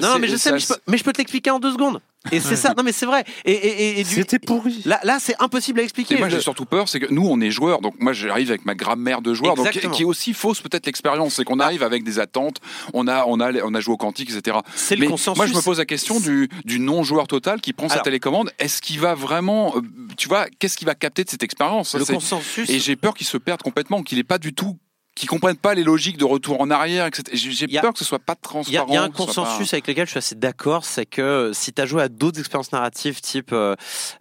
non 0.00 0.18
mais 0.18 0.28
je 0.28 0.36
sais 0.36 0.52
mais 0.52 0.58
je 0.58 0.66
peux, 0.68 0.76
mais 0.86 0.98
je 0.98 1.04
peux 1.04 1.12
te 1.12 1.18
l'expliquer 1.18 1.50
en 1.50 1.58
deux 1.58 1.72
secondes 1.72 2.00
et 2.32 2.40
c'est 2.40 2.56
ça. 2.56 2.74
Non 2.76 2.82
mais 2.82 2.92
c'est 2.92 3.06
vrai. 3.06 3.24
Et, 3.44 3.52
et, 3.52 3.66
et- 3.96 4.00
et 4.00 4.04
du- 4.04 4.14
C'était 4.14 4.38
pourri. 4.38 4.82
là 4.84 5.00
là 5.04 5.18
c'est 5.20 5.34
impossible 5.40 5.80
à 5.80 5.82
expliquer. 5.82 6.14
Et 6.14 6.18
moi, 6.18 6.28
j'ai 6.28 6.40
surtout 6.40 6.64
peur, 6.64 6.88
c'est 6.88 7.00
que 7.00 7.12
nous, 7.12 7.26
on 7.26 7.40
est 7.40 7.50
joueurs, 7.50 7.80
donc 7.80 7.94
moi, 8.00 8.12
j'arrive 8.12 8.50
avec 8.50 8.64
ma 8.64 8.74
grammaire 8.74 9.22
de 9.22 9.34
joueur, 9.34 9.54
donc 9.54 9.70
qui 9.70 10.02
est 10.02 10.04
aussi 10.04 10.32
fausse 10.34 10.60
peut-être 10.60 10.86
l'expérience, 10.86 11.34
c'est 11.34 11.44
qu'on 11.44 11.60
arrive 11.60 11.82
avec 11.82 12.04
des 12.04 12.18
attentes, 12.18 12.60
on 12.92 13.06
a, 13.08 13.24
on 13.26 13.40
a, 13.40 13.52
on 13.62 13.74
a 13.74 13.80
joué 13.80 13.94
au 13.94 13.96
quantique, 13.96 14.30
etc. 14.30 14.58
c'est 14.74 14.96
le 14.96 15.08
consensus. 15.08 15.36
moi, 15.36 15.46
je 15.46 15.54
me 15.54 15.60
pose 15.60 15.78
la 15.78 15.84
question 15.86 16.20
du, 16.20 16.48
du 16.64 16.78
non-joueur 16.80 17.26
total 17.26 17.60
qui 17.60 17.72
prend 17.72 17.88
sa 17.88 17.94
Alors. 17.94 18.04
télécommande. 18.04 18.50
Est-ce 18.58 18.80
qu'il 18.82 19.00
va 19.00 19.14
vraiment, 19.14 19.74
euh, 19.76 19.80
tu 20.16 20.28
vois, 20.28 20.46
qu'est-ce 20.58 20.76
qu'il 20.76 20.86
va 20.86 20.94
capter 20.94 21.24
de 21.24 21.30
cette 21.30 21.42
expérience? 21.42 21.94
Le 21.94 22.04
consensus. 22.04 22.68
Et 22.70 22.78
j'ai 22.78 22.96
peur 22.96 23.14
qu'il 23.14 23.26
se 23.26 23.36
perde 23.38 23.62
complètement, 23.62 24.02
qu'il 24.02 24.18
n'ait 24.18 24.24
pas 24.24 24.38
du 24.38 24.52
tout, 24.54 24.76
qu'il 25.16 25.28
comprenne 25.28 25.56
pas 25.56 25.74
les 25.74 25.82
logiques 25.82 26.18
de 26.18 26.24
retour 26.24 26.60
en 26.60 26.70
arrière, 26.70 27.06
etc. 27.06 27.22
J'ai 27.32 27.66
peur 27.80 27.92
que 27.94 27.98
ce 27.98 28.04
soit 28.04 28.18
pas 28.20 28.34
transparent. 28.36 28.86
il 28.88 28.94
y 28.94 28.98
a 28.98 29.02
un 29.02 29.10
consensus 29.10 29.72
avec 29.72 29.88
lequel 29.88 30.04
je 30.06 30.10
suis 30.10 30.18
assez 30.18 30.34
d'accord, 30.36 30.84
c'est 30.84 31.06
que 31.06 31.22
euh, 31.22 31.52
si 31.54 31.72
tu 31.72 31.80
as 31.82 31.86
joué 31.86 32.02
à 32.02 32.08
d'autres 32.08 32.38
expériences 32.38 32.70
narratives 32.70 33.20
type 33.22 33.50
euh, 33.52 33.74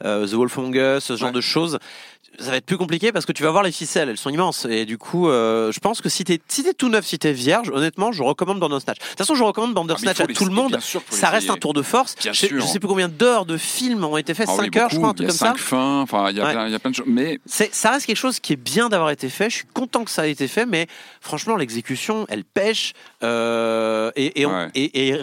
euh, 0.04 0.26
The 0.26 0.32
Wolf 0.34 0.58
Among 0.58 0.74
Us, 0.76 1.04
ce 1.04 1.16
genre 1.18 1.28
Ouais. 1.30 1.36
de 1.36 1.42
choses, 1.42 1.80
ça 2.40 2.52
va 2.52 2.58
être 2.58 2.66
plus 2.66 2.78
compliqué 2.78 3.12
parce 3.12 3.26
que 3.26 3.32
tu 3.32 3.44
vas 3.44 3.52
voir 3.52 3.64
les 3.64 3.72
ficelles, 3.72 4.10
elles 4.10 4.18
sont 4.18 4.30
immenses. 4.30 4.66
Et 4.70 4.86
du 4.86 4.98
coup, 4.98 5.30
euh, 5.30 5.72
je 5.72 5.80
pense 5.80 6.02
que 6.02 6.10
si 6.10 6.24
t'es 6.24 6.40
si 6.48 6.64
t'es 6.64 6.74
tout 6.74 6.90
neuf, 6.90 7.06
si 7.06 7.18
t'es 7.20 7.32
vierge, 7.34 7.70
honnêtement, 7.70 8.12
je 8.12 8.24
recommande 8.24 8.60
Bandersnatch. 8.60 9.00
De 9.00 9.06
toute 9.10 9.18
façon, 9.18 9.36
je 9.36 9.44
recommande 9.44 9.72
Ah, 9.72 9.76
Bandersnatch 9.76 10.18
faut 10.18 10.24
à 10.24 10.28
tout 10.28 10.46
le 10.46 10.52
monde. 10.52 10.80
sûr 10.82 11.02
Ça 11.10 11.30
reste 11.30 11.50
un 11.50 11.58
tour 11.58 11.74
de 11.74 11.82
force. 11.82 12.16
Je, 12.22 12.32
je 12.32 12.60
sais 12.66 12.80
plus 12.80 12.88
combien 12.88 13.08
d'heures 13.10 13.46
de 13.46 13.58
films 13.58 14.04
ont 14.04 14.18
été 14.18 14.34
faits, 14.34 14.48
Ah 14.50 14.56
oui, 14.60 14.66
5 14.66 14.78
heures, 14.78 14.90
je 14.90 14.96
crois, 14.98 15.10
un 15.10 15.14
truc 15.14 15.28
comme 15.28 15.36
ça. 15.38 15.48
cinq 15.48 15.58
fins, 15.58 16.02
enfin, 16.02 16.30
il 16.30 16.38
y 16.38 16.42
a 16.42 16.46
Ouais. 16.46 16.52
plein, 16.54 16.66
il 16.68 16.72
y 16.72 16.76
a 16.76 16.80
plein 16.80 16.92
de 16.92 16.96
choses. 16.96 17.06
Mais 17.08 17.40
ça 17.46 17.92
reste 17.92 18.06
quelque 18.06 18.16
chose 18.18 18.40
qui 18.40 18.54
est 18.54 18.58
bien 18.58 18.90
d'avoir 18.90 19.10
été 19.12 19.30
fait. 19.30 19.50
Je 19.50 19.56
suis 19.58 19.66
content 19.74 20.04
que 20.04 20.12
ça 20.12 20.28
ait 20.28 20.32
été 20.32 20.48
fait, 20.48 20.66
mais 20.66 20.88
franchement, 21.22 21.56
l'exécution, 21.56 22.26
elle 22.30 22.44
pêche. 22.44 22.94
euh, 23.24 24.12
et, 24.16 24.42
et, 24.42 24.46
on- 24.46 24.52
Ouais. 24.56 24.70
et- 24.76 25.10
et- 25.10 25.20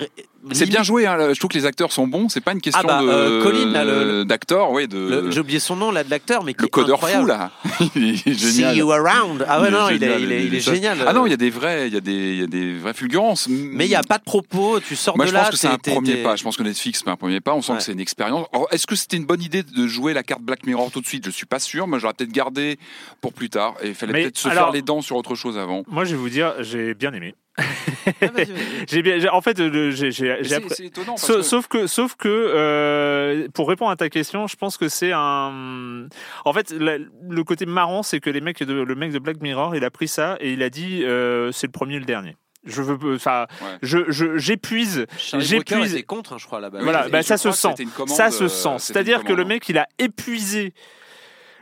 c'est 0.50 0.66
bien 0.66 0.82
joué, 0.82 1.06
hein, 1.06 1.16
je 1.32 1.38
trouve 1.38 1.50
que 1.50 1.56
les 1.58 1.66
acteurs 1.66 1.92
sont 1.92 2.06
bons, 2.08 2.28
c'est 2.28 2.40
pas 2.40 2.52
une 2.52 2.60
question 2.60 2.82
bah, 2.86 3.00
de, 3.02 3.08
euh, 3.08 3.42
Colin, 3.42 3.70
là, 3.70 3.84
le- 3.84 4.24
d'acteur, 4.24 4.70
oui, 4.72 4.88
de, 4.88 5.30
J'ai 5.30 5.40
oublié 5.40 5.58
son 5.60 5.76
nom 5.76 5.90
là 5.92 6.02
de 6.04 6.10
l'acteur, 6.10 6.42
mais 6.44 6.54
qui 6.54 6.62
le 6.62 6.68
codeur 6.68 6.96
incroyable. 6.96 7.22
fou, 7.22 7.28
là. 7.28 7.50
il 7.96 8.14
est 8.14 8.34
See 8.34 8.56
génial. 8.56 8.76
you 8.76 8.90
around. 8.92 9.44
Ah 9.48 9.60
ouais, 9.62 9.70
non, 9.70 9.88
il 9.88 10.02
est, 10.02 10.06
génial, 10.06 10.20
il 10.22 10.32
est, 10.32 10.46
il 10.46 10.54
est 10.54 10.60
génial. 10.60 10.98
Ah 11.06 11.12
non, 11.12 11.26
il 11.26 11.30
y 11.30 11.34
a 11.34 11.36
des 11.36 11.50
vrais, 11.50 11.86
il 11.88 11.94
y 11.94 11.96
a 11.96 12.00
des, 12.00 12.12
il 12.12 12.40
y 12.40 12.42
a 12.42 12.46
des 12.46 12.74
vraies 12.76 12.94
fulgurances. 12.94 13.48
Mais 13.48 13.86
il 13.86 13.88
n'y 13.88 13.94
a 13.94 14.02
pas 14.02 14.18
de 14.18 14.24
propos, 14.24 14.80
tu 14.80 14.96
sors 14.96 15.16
Moi, 15.16 15.26
de 15.26 15.30
je 15.30 15.34
là. 15.34 15.40
pense 15.42 15.50
que 15.50 15.56
c'est 15.56 15.68
un 15.68 15.78
premier 15.78 16.16
pas. 16.22 16.36
Je 16.36 16.42
pense 16.42 16.56
que 16.56 16.62
Netflix, 16.62 17.02
c'est 17.04 17.10
un 17.10 17.16
premier 17.16 17.40
pas. 17.40 17.54
On 17.54 17.62
sent 17.62 17.72
Ouais. 17.72 17.78
que 17.78 17.84
c'est 17.84 17.92
une 17.92 18.00
expérience. 18.00 18.46
Alors, 18.52 18.68
Est-ce 18.72 18.86
que 18.86 18.96
c'était 18.96 19.16
une 19.16 19.26
bonne 19.26 19.42
idée 19.42 19.62
de 19.62 19.86
jouer 19.86 20.12
la 20.12 20.22
carte 20.22 20.42
Black 20.42 20.66
Mirror 20.66 20.90
tout 20.90 21.00
de 21.00 21.06
suite? 21.06 21.24
Je 21.26 21.30
suis 21.30 21.46
pas 21.46 21.58
sûr. 21.58 21.86
Moi, 21.86 21.98
j'aurais 21.98 22.14
peut-être 22.14 22.32
gardé 22.32 22.78
pour 23.20 23.32
plus 23.32 23.48
tard. 23.50 23.74
Et 23.82 23.88
il 23.88 23.94
fallait 23.94 24.12
Mais 24.12 24.22
peut-être 24.22 24.38
se 24.38 24.48
alors- 24.48 24.64
faire 24.64 24.72
les 24.72 24.82
dents 24.82 25.02
sur 25.02 25.16
autre 25.16 25.34
chose 25.34 25.56
avant. 25.58 25.82
Moi, 25.88 26.04
je 26.04 26.10
vais 26.10 26.16
vous 26.16 26.28
dire, 26.28 26.54
j'ai 26.60 26.94
bien 26.94 27.12
aimé. 27.12 27.34
Ah. 27.58 27.62
J'ai 28.88 29.02
bien, 29.02 29.18
en 29.30 29.40
fait, 29.40 29.60
euh, 29.60 29.90
j'ai, 29.90 30.08
appris- 30.32 30.68
c'est 30.74 30.86
étonnant. 30.86 31.14
Parce 31.14 31.26
Sauf, 31.26 31.36
que- 31.36 31.42
sauf 31.42 31.66
que, 31.68 31.86
sauf 31.86 32.14
que 32.16 32.28
euh, 32.28 33.48
pour 33.54 33.68
répondre 33.68 33.90
à 33.90 33.96
ta 33.96 34.08
question, 34.08 34.46
je 34.46 34.56
pense 34.56 34.76
que 34.76 34.88
c'est 34.88 35.12
un. 35.12 36.06
En 36.44 36.52
fait, 36.52 36.70
la- 36.70 36.98
le 36.98 37.44
côté 37.44 37.66
marrant, 37.66 38.02
c'est 38.02 38.20
que 38.20 38.30
les 38.30 38.40
mecs 38.40 38.62
de, 38.62 38.72
le 38.82 38.94
mec 38.94 39.12
de 39.12 39.18
Black 39.18 39.40
Mirror, 39.42 39.76
il 39.76 39.84
a 39.84 39.90
pris 39.90 40.08
ça 40.08 40.36
et 40.40 40.52
il 40.52 40.62
a 40.62 40.70
dit 40.70 41.04
euh, 41.04 41.52
c'est 41.52 41.66
le 41.66 41.72
premier 41.72 41.96
et 41.96 42.00
le 42.00 42.04
dernier. 42.06 42.36
Je 42.64 42.80
veux, 42.80 43.14
enfin, 43.16 43.46
Ouais. 43.60 43.66
je, 43.82 43.98
je, 44.08 44.38
j'épuise, 44.38 45.06
j'épuise. 45.38 46.00
contre, 46.06 46.32
hein, 46.34 46.36
je 46.38 46.46
crois, 46.46 46.60
là-bas. 46.60 46.78
Voilà, 46.82 47.08
bah, 47.08 47.22
ça 47.24 47.36
se 47.36 47.50
sent. 47.50 47.74
commande, 47.96 48.16
Ça 48.16 48.30
se 48.30 48.44
euh, 48.44 48.48
sent. 48.48 48.76
C'est-à-dire 48.78 49.24
que 49.24 49.32
le 49.32 49.44
mec, 49.44 49.68
il 49.68 49.78
a 49.78 49.88
épuisé 49.98 50.72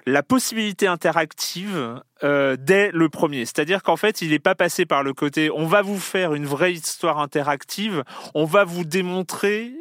la 0.06 0.22
possibilité 0.22 0.86
interactive 0.86 2.00
euh, 2.22 2.56
dès 2.58 2.90
le 2.92 3.08
premier. 3.08 3.44
C'est-à-dire 3.44 3.82
qu'en 3.82 3.96
fait, 3.96 4.22
il 4.22 4.30
n'est 4.30 4.38
pas 4.38 4.54
passé 4.54 4.86
par 4.86 5.02
le 5.02 5.12
côté 5.14 5.50
on 5.54 5.66
va 5.66 5.82
vous 5.82 5.98
faire 6.00 6.34
une 6.34 6.46
vraie 6.46 6.72
histoire 6.72 7.18
interactive, 7.18 8.04
on 8.34 8.44
va 8.44 8.64
vous 8.64 8.84
démontrer 8.84 9.72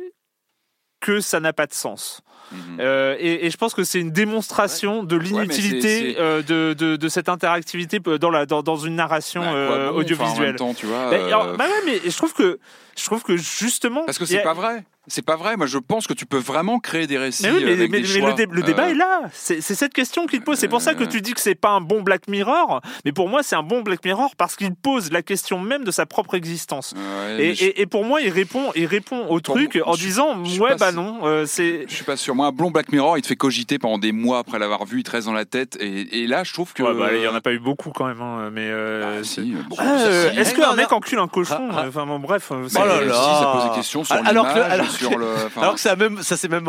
que 0.99 1.21
ça 1.21 1.39
n'a 1.39 1.53
pas 1.53 1.65
de 1.65 1.73
sens. 1.73 2.21
Mhm. 2.51 2.77
Euh, 2.79 3.15
et, 3.19 3.45
et 3.45 3.49
je 3.51 3.57
pense 3.57 3.73
que 3.73 3.83
c'est 3.83 3.99
une 3.99 4.11
démonstration 4.11 5.03
de 5.03 5.15
l'inutilité 5.15 6.15
euh, 6.19 6.41
de, 6.41 6.73
de, 6.73 6.95
de 6.95 7.07
cette 7.09 7.29
interactivité 7.29 7.99
dans, 7.99 8.29
la, 8.31 8.45
dans, 8.45 8.63
dans 8.63 8.75
une 8.77 8.95
narration 8.95 9.41
Bah, 9.41 9.47
quoi 9.51 9.55
euh, 9.55 9.67
bon, 9.67 9.83
enfin, 9.83 9.93
en 9.95 9.99
audiovisuelle. 9.99 10.47
même 10.47 10.55
temps, 10.55 10.73
tu 10.73 10.87
vois, 10.87 11.11
Bah, 11.11 11.25
alors, 11.25 11.55
bah 11.57 11.65
ouais, 11.65 11.81
mais 11.85 12.09
je 12.09 12.17
trouve 12.17 12.33
que 12.33 12.59
je 12.99 13.05
trouve 13.05 13.23
que 13.23 13.37
justement 13.37 14.03
Parce 14.05 14.17
que 14.19 14.25
c'est 14.25 14.39
a- 14.39 14.43
pas 14.43 14.53
vrai. 14.53 14.83
C'est 15.11 15.25
pas 15.25 15.37
vrai. 15.37 15.57
Moi, 15.57 15.65
je 15.65 15.79
pense 15.79 16.05
que 16.05 16.13
tu 16.13 16.27
peux 16.27 16.37
vraiment 16.37 16.77
créer 16.77 17.07
des 17.07 17.17
récits 17.17 17.41
Mais 17.41 17.51
oui, 17.51 17.63
mais, 17.65 17.71
avec 17.71 17.89
mais- 17.89 18.01
des 18.01 18.07
mais 18.13 18.19
choix. 18.19 18.29
le, 18.29 18.35
dé- 18.35 18.45
le 18.51 18.61
débat 18.61 18.83
Euh, 18.83 18.89
est 18.89 18.93
là. 18.93 19.21
C'est 19.33 19.59
cette 19.61 19.91
question 19.93 20.27
qu'il 20.27 20.41
pose. 20.41 20.59
C'est 20.59 20.67
pour 20.67 20.81
ça 20.81 20.93
que 20.93 21.03
tu 21.03 21.21
dis 21.21 21.33
que 21.33 21.39
c'est 21.41 21.55
pas 21.55 21.69
un 21.71 21.81
bon 21.81 22.01
Black 22.03 22.27
Mirror. 22.27 22.79
Mais 23.05 23.11
pour 23.11 23.27
moi, 23.27 23.41
c'est 23.41 23.55
un 23.55 23.63
bon 23.63 23.81
Black 23.81 24.05
Mirror 24.05 24.35
parce 24.37 24.55
qu'il 24.55 24.75
pose 24.75 25.11
la 25.11 25.23
question 25.23 25.57
même 25.59 25.83
de 25.83 25.89
sa 25.89 26.05
propre 26.05 26.35
existence. 26.35 26.93
ouais, 26.95 27.33
Et, 27.33 27.37
mais 27.37 27.55
je- 27.55 27.63
et- 27.65 27.81
et 27.81 27.85
pour 27.87 28.05
moi, 28.05 28.21
il 28.21 28.29
répond, 28.29 28.71
il 28.75 28.85
répond 28.85 29.21
au 29.29 29.39
Pour 29.39 29.55
truc 29.55 29.77
moi, 29.77 29.89
en 29.89 29.93
je- 29.93 29.99
disant 30.05 30.43
je 30.45 30.59
ouais 30.61 30.75
bah 30.75 30.91
si- 30.91 30.95
non, 30.97 31.21
euh, 31.23 31.45
c'est 31.47 31.85
Je 31.87 31.95
suis 31.95 32.05
pas 32.05 32.17
sûr. 32.17 32.35
Moi, 32.35 32.45
un 32.45 32.51
blond 32.51 32.69
Black 32.69 32.91
Mirror, 32.91 33.17
il 33.17 33.23
te 33.23 33.27
fait 33.27 33.35
cogiter 33.35 33.79
pendant 33.79 33.97
des 33.97 34.11
mois 34.11 34.37
après 34.39 34.59
l'avoir 34.59 34.85
vu, 34.85 34.99
il 34.99 35.03
te 35.03 35.09
reste 35.11 35.25
dans 35.25 35.33
la 35.33 35.45
tête. 35.45 35.75
Et, 35.79 36.21
et 36.23 36.27
là, 36.27 36.43
je 36.43 36.53
trouve 36.53 36.71
que. 36.73 36.83
Ouais, 36.83 36.93
bah, 36.93 37.15
il 37.15 37.23
y 37.23 37.27
en 37.27 37.33
a 37.33 37.41
pas 37.41 37.53
eu 37.53 37.59
beaucoup 37.59 37.89
quand 37.89 38.05
même. 38.05 38.21
hein, 38.21 38.51
mais 38.53 38.67
euh, 38.69 39.17
Ah, 39.21 39.23
c'est- 39.23 39.41
si. 39.41 39.55
Ah, 39.79 39.83
euh, 40.01 40.29
si. 40.33 40.39
Est-ce 40.39 40.53
qu'un 40.53 40.75
mec 40.75 40.91
encule 40.91 41.17
un 41.17 41.27
cochon? 41.27 41.69
Ah, 41.71 41.77
ah. 41.79 41.85
Enfin 41.87 42.05
bon, 42.05 42.19
bref. 42.19 42.51
Euh, 42.89 42.99
là 43.01 43.05
là. 43.05 43.39
ça 43.39 43.51
pose 43.53 43.69
des 43.71 43.75
questions 43.77 44.03
sur 44.03 44.15
Alors 44.15 44.53
que- 44.53 44.59
alors 44.59 44.87
que- 44.87 44.93
sur 44.93 45.17
le. 45.17 45.27
Alors 45.57 45.73
que 45.75 45.79
ça, 45.79 45.91
a 45.91 45.95
même, 45.95 46.21
ça 46.21 46.37
s'est 46.37 46.47
même 46.47 46.67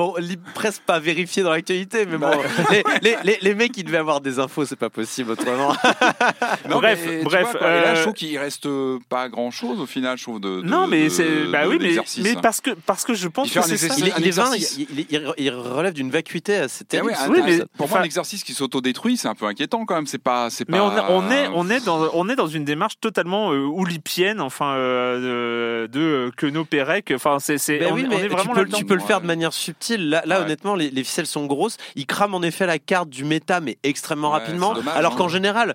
presque 0.54 0.82
pas 0.82 0.98
vérifié 0.98 1.42
dans 1.42 1.50
l'actualité, 1.50 2.06
mais 2.06 2.18
bon, 2.18 2.30
les, 2.70 2.82
les, 3.02 3.16
les, 3.24 3.38
les 3.40 3.54
mecs, 3.54 3.76
ils 3.76 3.84
devaient 3.84 3.98
avoir 3.98 4.20
des 4.20 4.38
infos, 4.38 4.64
c'est 4.64 4.76
pas 4.76 4.90
possible 4.90 5.32
autrement. 5.32 5.74
non, 6.68 6.78
bref, 6.78 7.00
mais 7.06 7.22
bref, 7.22 7.42
vois, 7.50 7.58
quoi, 7.60 7.68
et 7.70 7.80
là, 7.80 7.88
euh, 7.88 7.94
je 7.96 8.00
trouve 8.02 8.14
qu'il 8.14 8.38
reste 8.38 8.66
euh, 8.66 8.98
pas 9.08 9.28
grand 9.28 9.50
chose 9.50 9.80
au 9.80 9.86
final, 9.86 10.16
je 10.18 10.22
trouve. 10.24 10.40
De, 10.40 10.60
de- 10.60 10.66
non, 10.66 10.86
mais 10.86 11.04
de- 11.04 11.08
c'est 11.08 11.44
bah 11.50 11.64
de 11.64 11.68
oui, 11.70 11.78
mais, 11.80 11.96
mais 12.22 12.34
parce 12.40 12.60
que 12.60 12.70
parce 12.86 13.04
que 13.04 13.14
je 13.14 13.28
pense 13.28 13.50
que 13.50 13.60
c'est 13.62 13.76
ça. 13.76 13.94
il, 13.98 14.06
il 14.18 15.06
il, 15.10 15.32
il- 15.38 15.50
relève 15.50 15.92
d'une 15.92 16.10
vacuité 16.10 16.56
assez 16.56 16.84
Eh 16.84 16.86
terrible. 16.86 17.10
ouais, 17.10 17.16
un- 17.18 17.28
Oui, 17.30 17.40
mais- 17.44 17.62
pour 17.76 17.88
moi, 17.88 18.00
un 18.00 18.04
exercice 18.04 18.44
qui 18.44 18.54
s'autodétruit, 18.54 19.16
c'est 19.16 19.28
un 19.28 19.34
peu 19.34 19.46
inquiétant 19.46 19.84
quand 19.84 19.94
même. 19.94 20.06
C'est 20.06 20.18
pas, 20.22 20.50
c'est 20.50 20.68
Mais 20.68 20.78
pas. 20.78 21.06
on, 21.10 21.16
on 21.26 21.30
est 21.30 21.48
on 21.54 21.68
est 21.70 21.84
dans 21.84 22.08
on 22.14 22.28
est 22.28 22.36
dans 22.36 22.46
une 22.46 22.64
démarche 22.64 22.94
totalement 23.00 23.52
euh, 23.52 23.58
oulipienne, 23.64 24.40
enfin 24.40 24.74
euh, 24.74 25.86
de, 26.10 26.26
de 26.26 26.30
Queneau 26.36 26.64
Pérec. 26.64 27.12
Enfin 27.14 27.38
c'est 27.38 27.58
c'est 27.58 27.78
Ben 27.78 27.92
on, 27.92 27.94
oui, 27.94 28.06
on 28.10 28.36
tu 28.36 28.48
peux, 28.48 28.66
tu 28.66 28.84
peux 28.84 28.94
le 28.94 29.00
faire 29.00 29.20
de 29.20 29.26
manière 29.26 29.52
subtile. 29.52 30.08
Là, 30.10 30.22
là 30.26 30.38
Ouais. 30.38 30.44
honnêtement, 30.44 30.74
les, 30.74 30.90
les 30.90 31.04
ficelles 31.04 31.26
sont 31.26 31.46
grosses. 31.46 31.76
Ils 31.96 32.06
crament 32.06 32.34
en 32.34 32.42
effet 32.42 32.66
la 32.66 32.78
carte 32.78 33.08
du 33.08 33.24
méta, 33.24 33.60
mais 33.60 33.78
extrêmement 33.82 34.32
Ouais, 34.32 34.38
rapidement. 34.38 34.74
dommage, 34.74 34.96
alors 34.96 35.12
hein. 35.14 35.16
qu'en 35.16 35.28
général, 35.28 35.74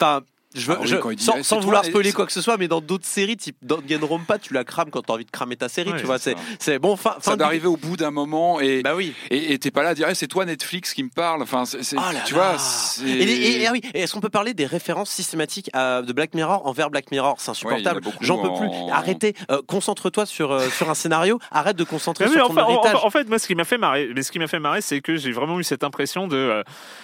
enfin, 0.00 0.22
je 0.54 0.66
veux, 0.66 0.74
Ah 0.76 0.82
oui, 0.82 0.88
je- 0.88 0.96
quand 0.96 1.10
il 1.10 1.16
dit, 1.16 1.24
sans, 1.24 1.60
vouloir 1.60 1.84
spoiler 1.84 2.12
quoi 2.12 2.26
que 2.26 2.32
ce 2.32 2.40
soit, 2.40 2.56
mais 2.56 2.68
dans 2.68 2.80
d'autres 2.80 3.06
séries, 3.06 3.36
type 3.36 3.56
Danganronpa, 3.62 4.38
tu 4.38 4.52
la 4.54 4.64
crames 4.64 4.90
quand 4.90 5.02
t'as 5.02 5.14
envie 5.14 5.24
de 5.24 5.30
cramer 5.30 5.56
ta 5.56 5.68
série. 5.68 5.92
Ouais, 5.92 5.98
tu 5.98 6.06
vois, 6.06 6.18
c'est 6.18 6.78
bon. 6.78 6.96
Fin, 6.96 7.12
Ça 7.14 7.20
fin 7.20 7.30
doit 7.32 7.36
du- 7.38 7.42
arriver 7.44 7.66
au 7.66 7.76
bout 7.76 7.96
d'un 7.96 8.10
moment 8.10 8.60
et 8.60 8.82
Bah 8.82 8.94
oui. 8.94 9.12
et 9.30 9.52
et 9.52 9.58
t'es 9.58 9.70
pas 9.70 9.82
là 9.82 9.90
à 9.90 9.94
dire 9.94 10.06
Eh, 10.10 10.14
c'est 10.14 10.26
toi 10.28 10.44
Netflix 10.44 10.94
qui 10.94 11.02
me 11.02 11.08
parle. 11.10 11.42
Enfin, 11.42 11.64
c'est, 11.64 11.82
c'est- 11.82 11.96
Oh 11.98 12.12
là 12.12 12.20
tu 12.24 12.34
là. 12.34 12.50
vois. 12.50 12.58
c'est- 12.58 13.04
Et, 13.04 13.24
les- 13.26 13.32
et- 13.34 13.60
et- 13.62 13.66
ah 13.66 13.72
oui, 13.72 13.80
et 13.94 14.00
est-ce 14.00 14.12
qu'on 14.14 14.20
peut 14.20 14.28
parler 14.30 14.54
des 14.54 14.66
références 14.66 15.10
systématiques 15.10 15.70
à- 15.72 16.02
de 16.02 16.12
Black 16.12 16.34
Mirror 16.34 16.66
envers 16.66 16.90
Black 16.90 17.10
Mirror? 17.10 17.36
C'est 17.38 17.50
insupportable. 17.50 18.00
J'en 18.20 18.38
peux 18.38 18.48
en- 18.48 18.58
plus. 18.58 18.68
Arrêtez. 18.92 19.34
euh, 19.50 19.60
concentre-toi 19.66 20.26
sur, 20.26 20.52
euh, 20.52 20.68
sur 20.70 20.88
un 20.90 20.94
scénario. 20.94 21.38
Arrête 21.50 21.76
de 21.76 21.84
concentrer 21.84 22.24
Mais 22.24 22.30
oui, 22.30 22.36
sur 22.36 22.46
enfin, 22.50 22.62
ton 22.62 22.66
en, 22.68 22.70
héritage. 22.82 22.94
en- 23.02 23.06
en 23.06 23.10
fait, 23.10 23.28
moi, 23.28 23.38
ce 23.38 23.46
qui 23.46 23.54
m'a 23.54 23.64
fait 23.64 23.78
marrer, 23.78 24.08
mais 24.14 24.22
ce 24.22 24.30
qui 24.32 24.38
m'a 24.38 24.46
fait 24.46 24.58
marrer, 24.58 24.80
c'est 24.80 25.00
que 25.00 25.16
j'ai 25.16 25.32
vraiment 25.32 25.58
eu 25.60 25.64
cette 25.64 25.84
impression 25.84 26.28
de, 26.28 26.36
euh, 26.36 26.62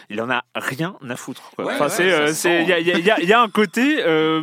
il 0.09 0.21
en 0.21 0.31
a 0.31 0.43
rien 0.55 0.95
à 1.09 1.17
foutre. 1.17 1.51
quoi. 1.57 1.73
Enfin, 1.73 1.89
c'est, 1.89 2.63
il 2.63 2.69
y 2.69 2.73
a, 3.11 3.40
a- 3.41 3.45
un 3.45 3.49
côté. 3.49 4.03
euh, 4.05 4.43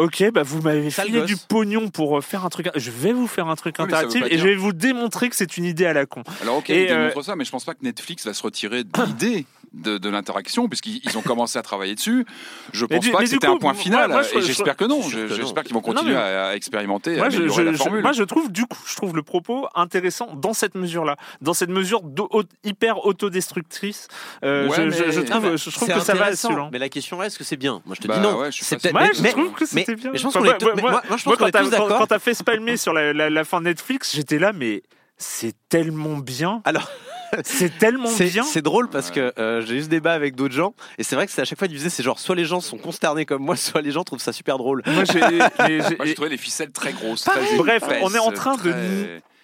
Ok, 0.00 0.22
bah 0.32 0.44
vous 0.44 0.62
m'avez 0.62 0.90
filé 0.92 1.22
du 1.22 1.36
pognon 1.36 1.88
pour 1.88 2.18
euh, 2.18 2.20
faire 2.20 2.44
un 2.44 2.50
truc. 2.50 2.68
Je 2.76 2.92
vais 2.92 3.12
vous 3.12 3.26
faire 3.26 3.48
un 3.48 3.56
truc 3.56 3.78
veut 3.78 3.84
interactif 3.84 4.22
et 4.30 4.38
je 4.38 4.44
vais 4.44 4.54
vous 4.54 4.72
démontrer 4.72 5.28
que 5.28 5.34
c'est 5.34 5.56
une 5.56 5.64
idée 5.64 5.86
à 5.86 5.92
la 5.92 6.06
con. 6.06 6.22
Alors 6.40 6.58
ok, 6.58 6.70
Et, 6.70 6.92
euh, 6.92 7.08
démontre 7.08 7.24
ça, 7.24 7.34
mais 7.34 7.44
je 7.44 7.50
pense 7.50 7.64
pas 7.64 7.74
que 7.74 7.82
Netflix 7.82 8.24
va 8.24 8.32
se 8.32 8.40
retirer 8.44 8.84
de 8.84 8.90
l'idée 9.06 9.44
de, 9.72 9.98
de 9.98 10.08
l'interaction, 10.08 10.68
puisqu'ils 10.68 11.00
ils 11.04 11.16
ont 11.18 11.22
commencé 11.22 11.58
à 11.58 11.62
travailler 11.62 11.94
dessus. 11.94 12.24
Je 12.72 12.84
Mais 12.88 12.96
pense 12.96 13.04
du- 13.04 13.10
pas 13.12 13.18
mais 13.18 13.24
que 13.24 13.30
c'était 13.30 13.46
un 13.46 13.56
point 13.56 13.74
final, 13.74 14.10
moi, 14.10 14.22
je- 14.22 14.36
et 14.38 14.40
je- 14.40 14.46
j'espère 14.46 14.76
que 14.76 14.84
non. 14.84 15.02
je- 15.02 15.10
Je- 15.10 15.24
que 15.26 15.30
non. 15.30 15.36
J'espère 15.36 15.62
qu'ils 15.64 15.74
vont 15.74 15.80
Non, 15.80 15.92
continuer 15.94 16.14
mais- 16.14 16.20
à, 16.20 16.46
à 16.48 16.54
expérimenter, 16.54 17.14
à 17.14 17.18
Moi 17.18 17.30
je, 17.30 17.36
améliorer 17.36 17.62
je- 17.62 17.66
la 17.66 17.72
je- 17.72 17.76
formule. 17.78 18.02
moi, 18.02 18.12
je 18.12 18.22
trouve 18.24 18.50
du 18.52 18.66
coup, 18.66 18.78
je 18.86 18.96
trouve 18.96 19.14
le 19.14 19.22
propos 19.22 19.68
intéressant 19.74 20.34
dans 20.34 20.52
cette 20.54 20.74
mesure-là, 20.74 21.16
dans 21.40 21.54
cette 21.54 21.70
mesure 21.70 22.02
hyper 22.64 23.04
autodestructrice. 23.06 24.08
Euh, 24.44 24.68
Ouais, 24.68 24.76
je, 24.76 24.82
mais- 24.82 24.90
je- 24.90 25.10
je 25.12 25.20
Non, 25.20 25.24
trouve, 25.26 25.42
mais 25.50 25.56
je 25.56 25.70
trouve 25.70 25.88
c'est 25.88 25.94
que 25.94 26.00
ça 26.00 26.14
va 26.14 26.34
selon. 26.36 26.68
Mais 26.72 26.78
la 26.78 26.88
question 26.88 27.22
est 27.22 27.26
est-ce 27.26 27.38
que 27.38 27.44
c'est 27.44 27.56
bien? 27.56 27.80
Moi, 27.86 27.94
je 27.94 28.00
te 28.02 28.08
Bah 28.08 28.16
dis 28.16 28.20
non. 28.20 28.38
ouais, 28.38 28.48
C'est 28.52 28.76
pas 28.76 28.80
peut-être-. 28.82 28.94
Ouais, 29.00 29.10
je 29.14 29.22
mais- 29.22 29.30
trouve 29.30 29.52
que 29.52 29.60
mais- 29.72 29.80
c'était 29.80 29.94
bien. 29.94 30.10
mais 30.12 30.18
je 30.18 30.22
pense 30.24 30.32
qu'on 30.34 30.44
est 30.44 30.58
tous- 30.58 30.70
mais 30.74 30.82
quand 30.82 31.46
est 31.46 31.50
t'as- 31.50 31.58
tous 31.60 31.64
quand- 31.64 31.70
d'accord. 31.70 31.98
Quand 31.98 32.06
t'as 32.06 32.18
fait 32.18 32.34
spalmer 32.34 32.76
sur 32.76 32.92
la 32.92 33.44
fin 33.44 33.60
de 33.60 33.64
Netflix, 33.66 34.14
j'étais 34.14 34.38
là, 34.38 34.52
mais 34.52 34.82
c'est 35.16 35.54
tellement 35.68 36.16
bien. 36.18 36.62
Alors, 36.64 36.90
C'est 37.44 37.78
tellement 37.78 38.10
bien. 38.30 38.42
c'est 38.42 38.62
drôle 38.62 38.88
parce 38.88 39.10
que 39.10 39.32
euh, 39.38 39.60
j'ai 39.66 39.76
eu 39.76 39.82
ce 39.82 39.88
débat 39.88 40.12
avec 40.14 40.34
d'autres 40.34 40.54
gens 40.54 40.74
et 40.98 41.02
c'est 41.02 41.14
vrai 41.16 41.26
que 41.26 41.32
c'est 41.32 41.42
à 41.42 41.44
chaque 41.44 41.58
fois 41.58 41.66
ils 41.68 41.74
disaient 41.74 41.90
c'est 41.90 42.02
genre 42.02 42.18
soit 42.18 42.34
les 42.34 42.44
gens 42.44 42.60
sont 42.60 42.78
consternés 42.78 43.26
comme 43.26 43.42
moi, 43.42 43.56
soit 43.56 43.82
les 43.82 43.90
gens 43.90 44.04
trouvent 44.04 44.20
ça 44.20 44.32
super 44.32 44.58
drôle. 44.58 44.82
Moi, 44.86 45.04
j'ai- 45.04 46.14
trouvé 46.14 46.28
les 46.30 46.36
ficelles 46.36 46.70
très 46.70 46.92
grosses. 46.92 47.24
Très 47.24 47.56
Bref, 47.56 47.82
on 48.02 48.14
est 48.14 48.18
en 48.18 48.32
train 48.32 48.56
de 48.56 48.74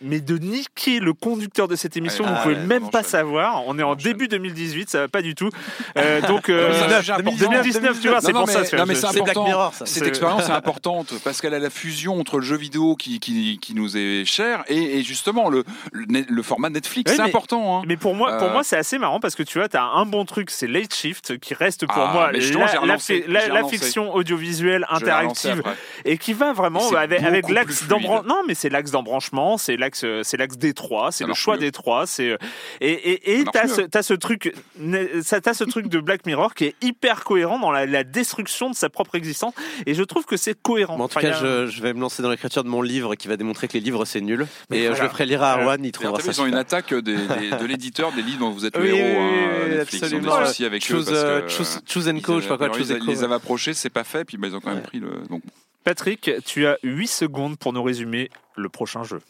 mais 0.01 0.21
de 0.21 0.37
niquer 0.39 1.01
le 1.01 1.13
conducteur 1.15 1.69
de 1.69 1.77
cette 1.77 1.97
émission, 1.97 2.25
Allez, 2.25 2.35
vous 2.35 2.43
pouvez 2.43 2.57
même 2.57 2.91
pas 2.91 3.03
savoir. 3.03 3.63
On 3.67 3.79
est 3.79 3.83
en 3.83 3.95
début 3.95 4.29
2018, 4.29 4.91
ça 4.91 5.01
va 5.01 5.09
pas 5.09 5.23
du 5.23 5.35
tout. 5.35 5.49
Euh, 5.97 6.21
donc 6.23 6.49
euh, 6.49 6.69
2019, 7.17 7.39
2019, 7.63 8.01
tu 8.01 8.09
vois, 8.09 8.21
c'est 8.21 8.33
pour 8.33 8.49
ça. 8.49 8.65
tu 8.65 8.77
non, 8.77 8.85
mais 8.87 8.95
c'est 8.95 9.07
important. 9.07 9.45
Mirror, 9.47 9.73
ça. 9.75 9.87
Cette 9.87 10.07
expérience 10.07 10.49
est 10.49 10.53
importante 10.53 11.15
parce 11.25 11.41
qu'elle 11.41 11.55
a 11.55 11.59
la 11.59 11.71
fusion 11.71 12.19
entre 12.21 12.39
le 12.39 12.45
jeu 12.45 12.57
vidéo 12.57 12.97
qui, 12.97 13.21
qui, 13.21 13.59
qui 13.61 13.75
nous 13.75 13.97
est 13.97 14.25
cher 14.25 14.65
et, 14.69 14.99
et 14.99 15.03
justement 15.03 15.49
le, 15.49 15.65
le, 15.93 16.43
format 16.43 16.71
Netflix. 16.71 17.11
Oui, 17.11 17.17
c'est 17.17 17.23
important. 17.23 17.79
Hein. 17.79 17.83
Mais 17.87 17.97
pour 17.97 18.15
moi, 18.15 18.37
pour 18.39 18.49
Euh, 18.49 18.53
moi, 18.53 18.65
c'est 18.65 18.77
assez 18.77 18.99
marrant 18.99 19.21
parce 19.21 19.35
que 19.35 19.43
tu 19.43 19.59
vois, 19.59 19.69
t'as 19.69 19.85
un 19.85 20.05
bon 20.07 20.25
truc, 20.25 20.51
c'est 20.51 20.67
Late 20.67 20.95
Shift, 20.95 21.39
qui 21.39 21.55
reste 21.55 21.87
pour 21.87 21.97
Ah, 21.97 22.13
moi 22.13 22.33
la, 22.33 22.39
la, 22.39 22.81
relancé, 22.81 23.25
la- 23.27 23.41
j'ai 23.41 23.49
la 23.49 23.55
relancé. 23.55 23.79
fiction 23.79 24.15
audiovisuelle 24.15 24.87
interactive 24.91 25.63
et 26.05 26.19
qui 26.19 26.33
va 26.33 26.53
vraiment 26.53 26.87
avec, 26.95 27.23
avec 27.23 27.49
l'axe 27.49 27.87
d'embranchement. 27.87 28.29
Non, 28.29 28.43
mais 28.47 28.55
c'est 28.55 28.69
l'axe 28.69 28.91
d'embranchement, 28.91 29.57
c'est 29.57 29.77
l'axe, 29.85 30.05
c'est 30.23 30.37
l'axe 30.37 30.57
des 30.57 30.73
trois, 30.75 31.13
c'est 31.13 31.25
le 31.27 31.35
choix 31.35 31.57
des 31.59 31.71
trois, 31.73 32.07
c'est 32.07 32.37
et 32.81 32.93
et, 32.93 33.41
et 33.41 33.45
t'as 33.45 33.69
ce, 33.69 33.83
t'as 33.83 34.03
ce 34.03 34.15
truc, 34.15 34.53
t'as 35.43 35.55
ce 35.55 35.65
truc 35.65 35.89
de 35.89 36.01
Black 36.01 36.27
Mirror 36.27 36.55
qui 36.55 36.65
est 36.67 36.75
hyper 36.83 37.25
cohérent 37.25 37.59
dans 37.59 37.71
la, 37.71 37.87
la 37.87 38.05
destruction 38.05 38.71
de 38.71 38.75
sa 38.75 38.89
propre 38.89 39.15
existence 39.15 39.55
et 39.87 39.95
je 39.95 40.03
trouve 40.03 40.25
que 40.25 40.37
c'est 40.37 40.61
cohérent. 40.61 40.97
Bon, 40.97 41.05
en 41.05 41.09
tout 41.09 41.19
Enfin, 41.19 41.29
il 41.29 41.31
cas, 41.33 41.39
a- 41.39 41.67
je, 41.67 41.67
je 41.67 41.83
vais 41.83 41.93
me 41.93 42.01
lancer 42.01 42.23
dans 42.23 42.31
l'écriture 42.31 42.65
de 42.65 42.69
mon 42.69 42.83
livre 42.83 43.15
qui 43.15 43.29
va 43.29 43.37
démontrer 43.37 43.69
que 43.69 43.75
les 43.75 43.81
livres 43.81 44.05
c'est 44.05 44.21
nul. 44.21 44.47
Mais 44.71 44.79
et 44.79 44.81
euh, 44.83 44.89
voilà. 44.89 44.97
je 44.99 45.03
le 45.05 45.09
ferai 45.11 45.27
lire 45.27 45.43
à 45.43 45.53
Euh, 45.55 45.61
Arwan, 45.61 45.85
il 45.85 45.91
D'ailleurs, 45.93 46.13
trouvera 46.15 46.21
ça. 46.21 46.31
ils 46.33 46.41
ont 46.43 46.47
une 46.47 46.55
attaque 46.57 46.93
des- 46.95 47.17
des- 47.17 47.51
de 47.61 47.65
l'éditeur 47.65 48.13
des 48.13 48.23
livres 48.23 48.41
dont 48.41 48.51
vous 48.51 48.65
êtes 48.67 48.77
le 48.77 48.83
Oui, 48.83 48.89
héros. 48.91 49.21
oui, 49.21 49.35
hein, 49.45 49.69
Netflix. 49.77 50.03
Absolument. 50.05 50.39
des 50.41 50.47
soucis 50.47 50.65
avec 50.65 50.83
eux 50.83 50.87
Choose, 50.95 51.05
parce 51.07 51.19
euh, 51.19 51.41
que, 51.43 51.49
choose- 51.51 51.77
euh, 51.77 51.81
choose 51.87 52.09
and 52.09 52.17
ils 52.17 52.23
Co, 52.23 52.37
je 52.39 52.43
sais 52.43 52.49
pas 52.49 52.57
quoi, 52.57 52.73
choose 52.77 52.91
ils, 52.91 53.07
les 53.07 53.23
avaient 53.25 53.35
approchés, 53.35 53.75
c'est 53.75 53.91
pas 53.91 54.05
fait, 54.05 54.25
puis 54.25 54.37
bah, 54.37 54.49
ils 54.49 54.55
ont 54.57 54.61
quand 54.61 54.71
même 54.71 54.79
Ouais. 54.79 54.83
pris 54.85 54.99
le. 55.01 55.11
Donc, 55.29 55.43
Patrick, 55.85 56.31
tu 56.47 56.67
as 56.67 56.79
8 56.83 57.07
secondes 57.09 57.59
pour 57.59 57.73
nous 57.73 57.83
résumer 57.83 58.31
le 58.57 58.69
prochain 58.69 59.03
jeu. 59.05 59.21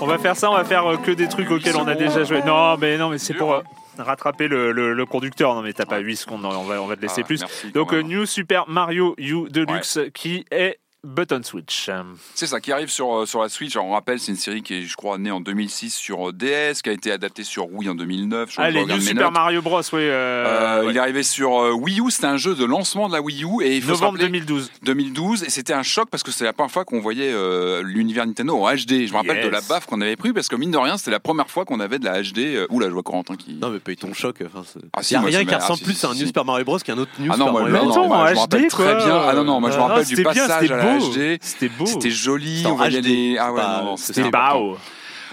On 0.00 0.06
va 0.06 0.18
faire 0.18 0.36
ça, 0.36 0.50
on 0.50 0.54
va 0.54 0.64
faire 0.64 0.86
euh, 0.86 0.96
que 0.96 1.10
des 1.10 1.28
trucs 1.28 1.50
auxquels 1.50 1.76
on 1.76 1.86
a 1.86 1.94
déjà 1.94 2.24
joué. 2.24 2.42
Non, 2.42 2.76
mais 2.78 2.96
non, 2.96 3.10
mais 3.10 3.18
c'est 3.18 3.34
pour 3.34 3.52
euh, 3.52 3.60
rattraper 4.02 4.48
le, 4.48 4.72
le- 4.72 4.92
le 4.92 5.06
conducteur. 5.06 5.54
Non, 5.54 5.62
mais 5.62 5.72
t'as 5.72 5.86
pas 5.86 5.98
8 5.98 6.16
secondes, 6.16 6.44
on 6.44 6.64
va, 6.64 6.82
on 6.82 6.86
va 6.86 6.96
te 6.96 7.02
laisser 7.02 7.22
ah, 7.22 7.26
plus. 7.26 7.44
Donc, 7.72 7.92
euh. 7.92 8.02
New 8.02 8.26
Super 8.26 8.68
Mario 8.68 9.14
U 9.18 9.48
Deluxe 9.50 9.98
qui 10.14 10.44
est 10.50 10.78
button 11.04 11.40
switch. 11.44 11.88
C'est 12.34 12.46
ça 12.46 12.60
qui 12.60 12.72
arrive 12.72 12.88
sur, 12.90 13.20
euh, 13.20 13.26
sur 13.26 13.40
la 13.40 13.48
Switch. 13.48 13.76
Alors, 13.76 13.86
on 13.86 13.92
rappelle, 13.92 14.18
c'est 14.18 14.32
une 14.32 14.36
série 14.38 14.62
qui 14.62 14.74
est, 14.74 14.82
je 14.82 14.96
crois, 14.96 15.16
née 15.16 15.30
en 15.30 15.40
2006 15.40 15.94
sur 15.94 16.30
euh, 16.30 16.32
DS, 16.32 16.82
qui 16.82 16.90
a 16.90 16.92
été 16.92 17.12
adaptée 17.12 17.44
sur 17.44 17.72
Wii 17.72 17.88
en 17.88 17.94
2009. 17.94 18.50
Je 18.52 18.60
Allez, 18.60 18.80
regarde 18.82 19.00
New 19.00 19.06
Super 19.06 19.24
notes. 19.26 19.32
Mario 19.34 19.62
Bros. 19.62 19.80
Oui, 19.92 20.00
euh, 20.00 20.08
Euh, 20.46 20.84
ouais. 20.84 20.90
Il 20.90 20.96
est 20.96 21.00
arrivé 21.00 21.22
sur 21.22 21.52
Wii 21.52 22.00
U, 22.00 22.10
c'était 22.10 22.26
un 22.26 22.36
jeu 22.36 22.54
de 22.56 22.64
lancement 22.64 23.08
de 23.08 23.12
la 23.14 23.20
Wii 23.20 23.44
U 23.44 23.62
et 23.62 23.76
il 23.76 23.82
faut 23.82 23.88
se 23.94 24.00
novembre 24.00 24.18
rappeler 24.18 24.40
2012. 24.40 24.70
2012 24.82 25.44
et 25.44 25.50
c'était 25.50 25.72
un 25.72 25.82
choc 25.84 26.08
parce 26.10 26.22
que 26.22 26.30
c'est 26.32 26.44
la 26.44 26.52
première 26.52 26.72
fois 26.72 26.84
qu'on 26.84 27.00
voyait 27.00 27.30
euh, 27.32 27.82
l'univers 27.84 28.26
Nintendo 28.26 28.56
en 28.56 28.68
HD. 28.74 29.06
Je 29.06 29.12
me 29.12 29.16
rappelle 29.18 29.36
Yes. 29.36 29.46
de 29.46 29.50
la 29.50 29.60
baffe 29.60 29.86
qu'on 29.86 30.00
avait 30.00 30.16
pris 30.16 30.32
parce 30.32 30.48
que 30.48 30.56
mine 30.56 30.70
de 30.72 30.78
rien 30.78 30.96
c'était 30.98 31.10
la 31.12 31.20
première 31.20 31.48
fois 31.48 31.64
qu'on 31.64 31.78
avait 31.80 31.98
de 32.00 32.04
la 32.04 32.20
HD. 32.22 32.38
Euh, 32.38 32.66
Oula, 32.70 32.88
je 32.88 32.92
vois 32.92 33.02
Corentin 33.04 33.36
qui. 33.36 33.54
Non, 33.54 33.70
mais 33.70 33.78
paye 33.78 33.96
ton 33.96 34.12
choc. 34.14 34.36
Enfin, 34.44 34.64
c'est- 34.66 34.80
Ah, 34.94 34.98
il 35.00 35.04
si, 35.04 35.14
y 35.14 35.16
a 35.16 35.20
moi, 35.20 35.28
rien 35.30 35.44
qui 35.44 35.54
ressemble 35.54 35.72
ah, 35.74 35.76
si, 35.76 35.84
plus 35.84 35.94
si, 35.94 36.06
à 36.06 36.08
un. 36.10 36.14
New 36.14 36.26
Super 36.26 36.44
Mario 36.44 36.64
Bros 36.64 36.78
qu'un 36.78 36.98
autre 36.98 37.10
New 37.20 37.30
Ah 37.32 37.36
non, 37.36 37.46
Super 37.46 37.52
moi, 37.52 37.62
Mario 37.70 37.78
Bros. 37.86 37.90
attends, 37.92 38.02
non, 38.02 38.08
moi, 38.08 38.16
en 38.18 38.26
je 38.28 38.34
me 38.34 38.38
rappelle 38.40 38.66
très 38.68 38.82
quoi. 38.84 38.94
bien. 38.96 39.16
Ah 39.28 39.32
non, 39.34 39.44
non, 39.44 39.60
moi 39.60 39.70
je 39.70 39.76
me 39.76 39.80
Ah, 39.82 39.86
rappelle 39.86 40.06
du 40.06 40.22
passage 40.22 40.70
à 40.70 40.76
la. 40.76 40.82
HD. 40.98 41.38
C'était 41.42 41.68
beau. 41.68 41.86
C'était 41.86 42.10
joli, 42.10 42.62
on 42.66 42.74
voyait 42.74 43.00
HD, 43.00 43.04
des. 43.04 43.36
Ah 43.38 43.52
ouais, 43.52 43.60
c'est 43.60 43.66
pas- 43.66 43.78
non, 43.78 43.84
non, 43.84 43.96
c'était 43.96 44.30
beau. 44.30 44.78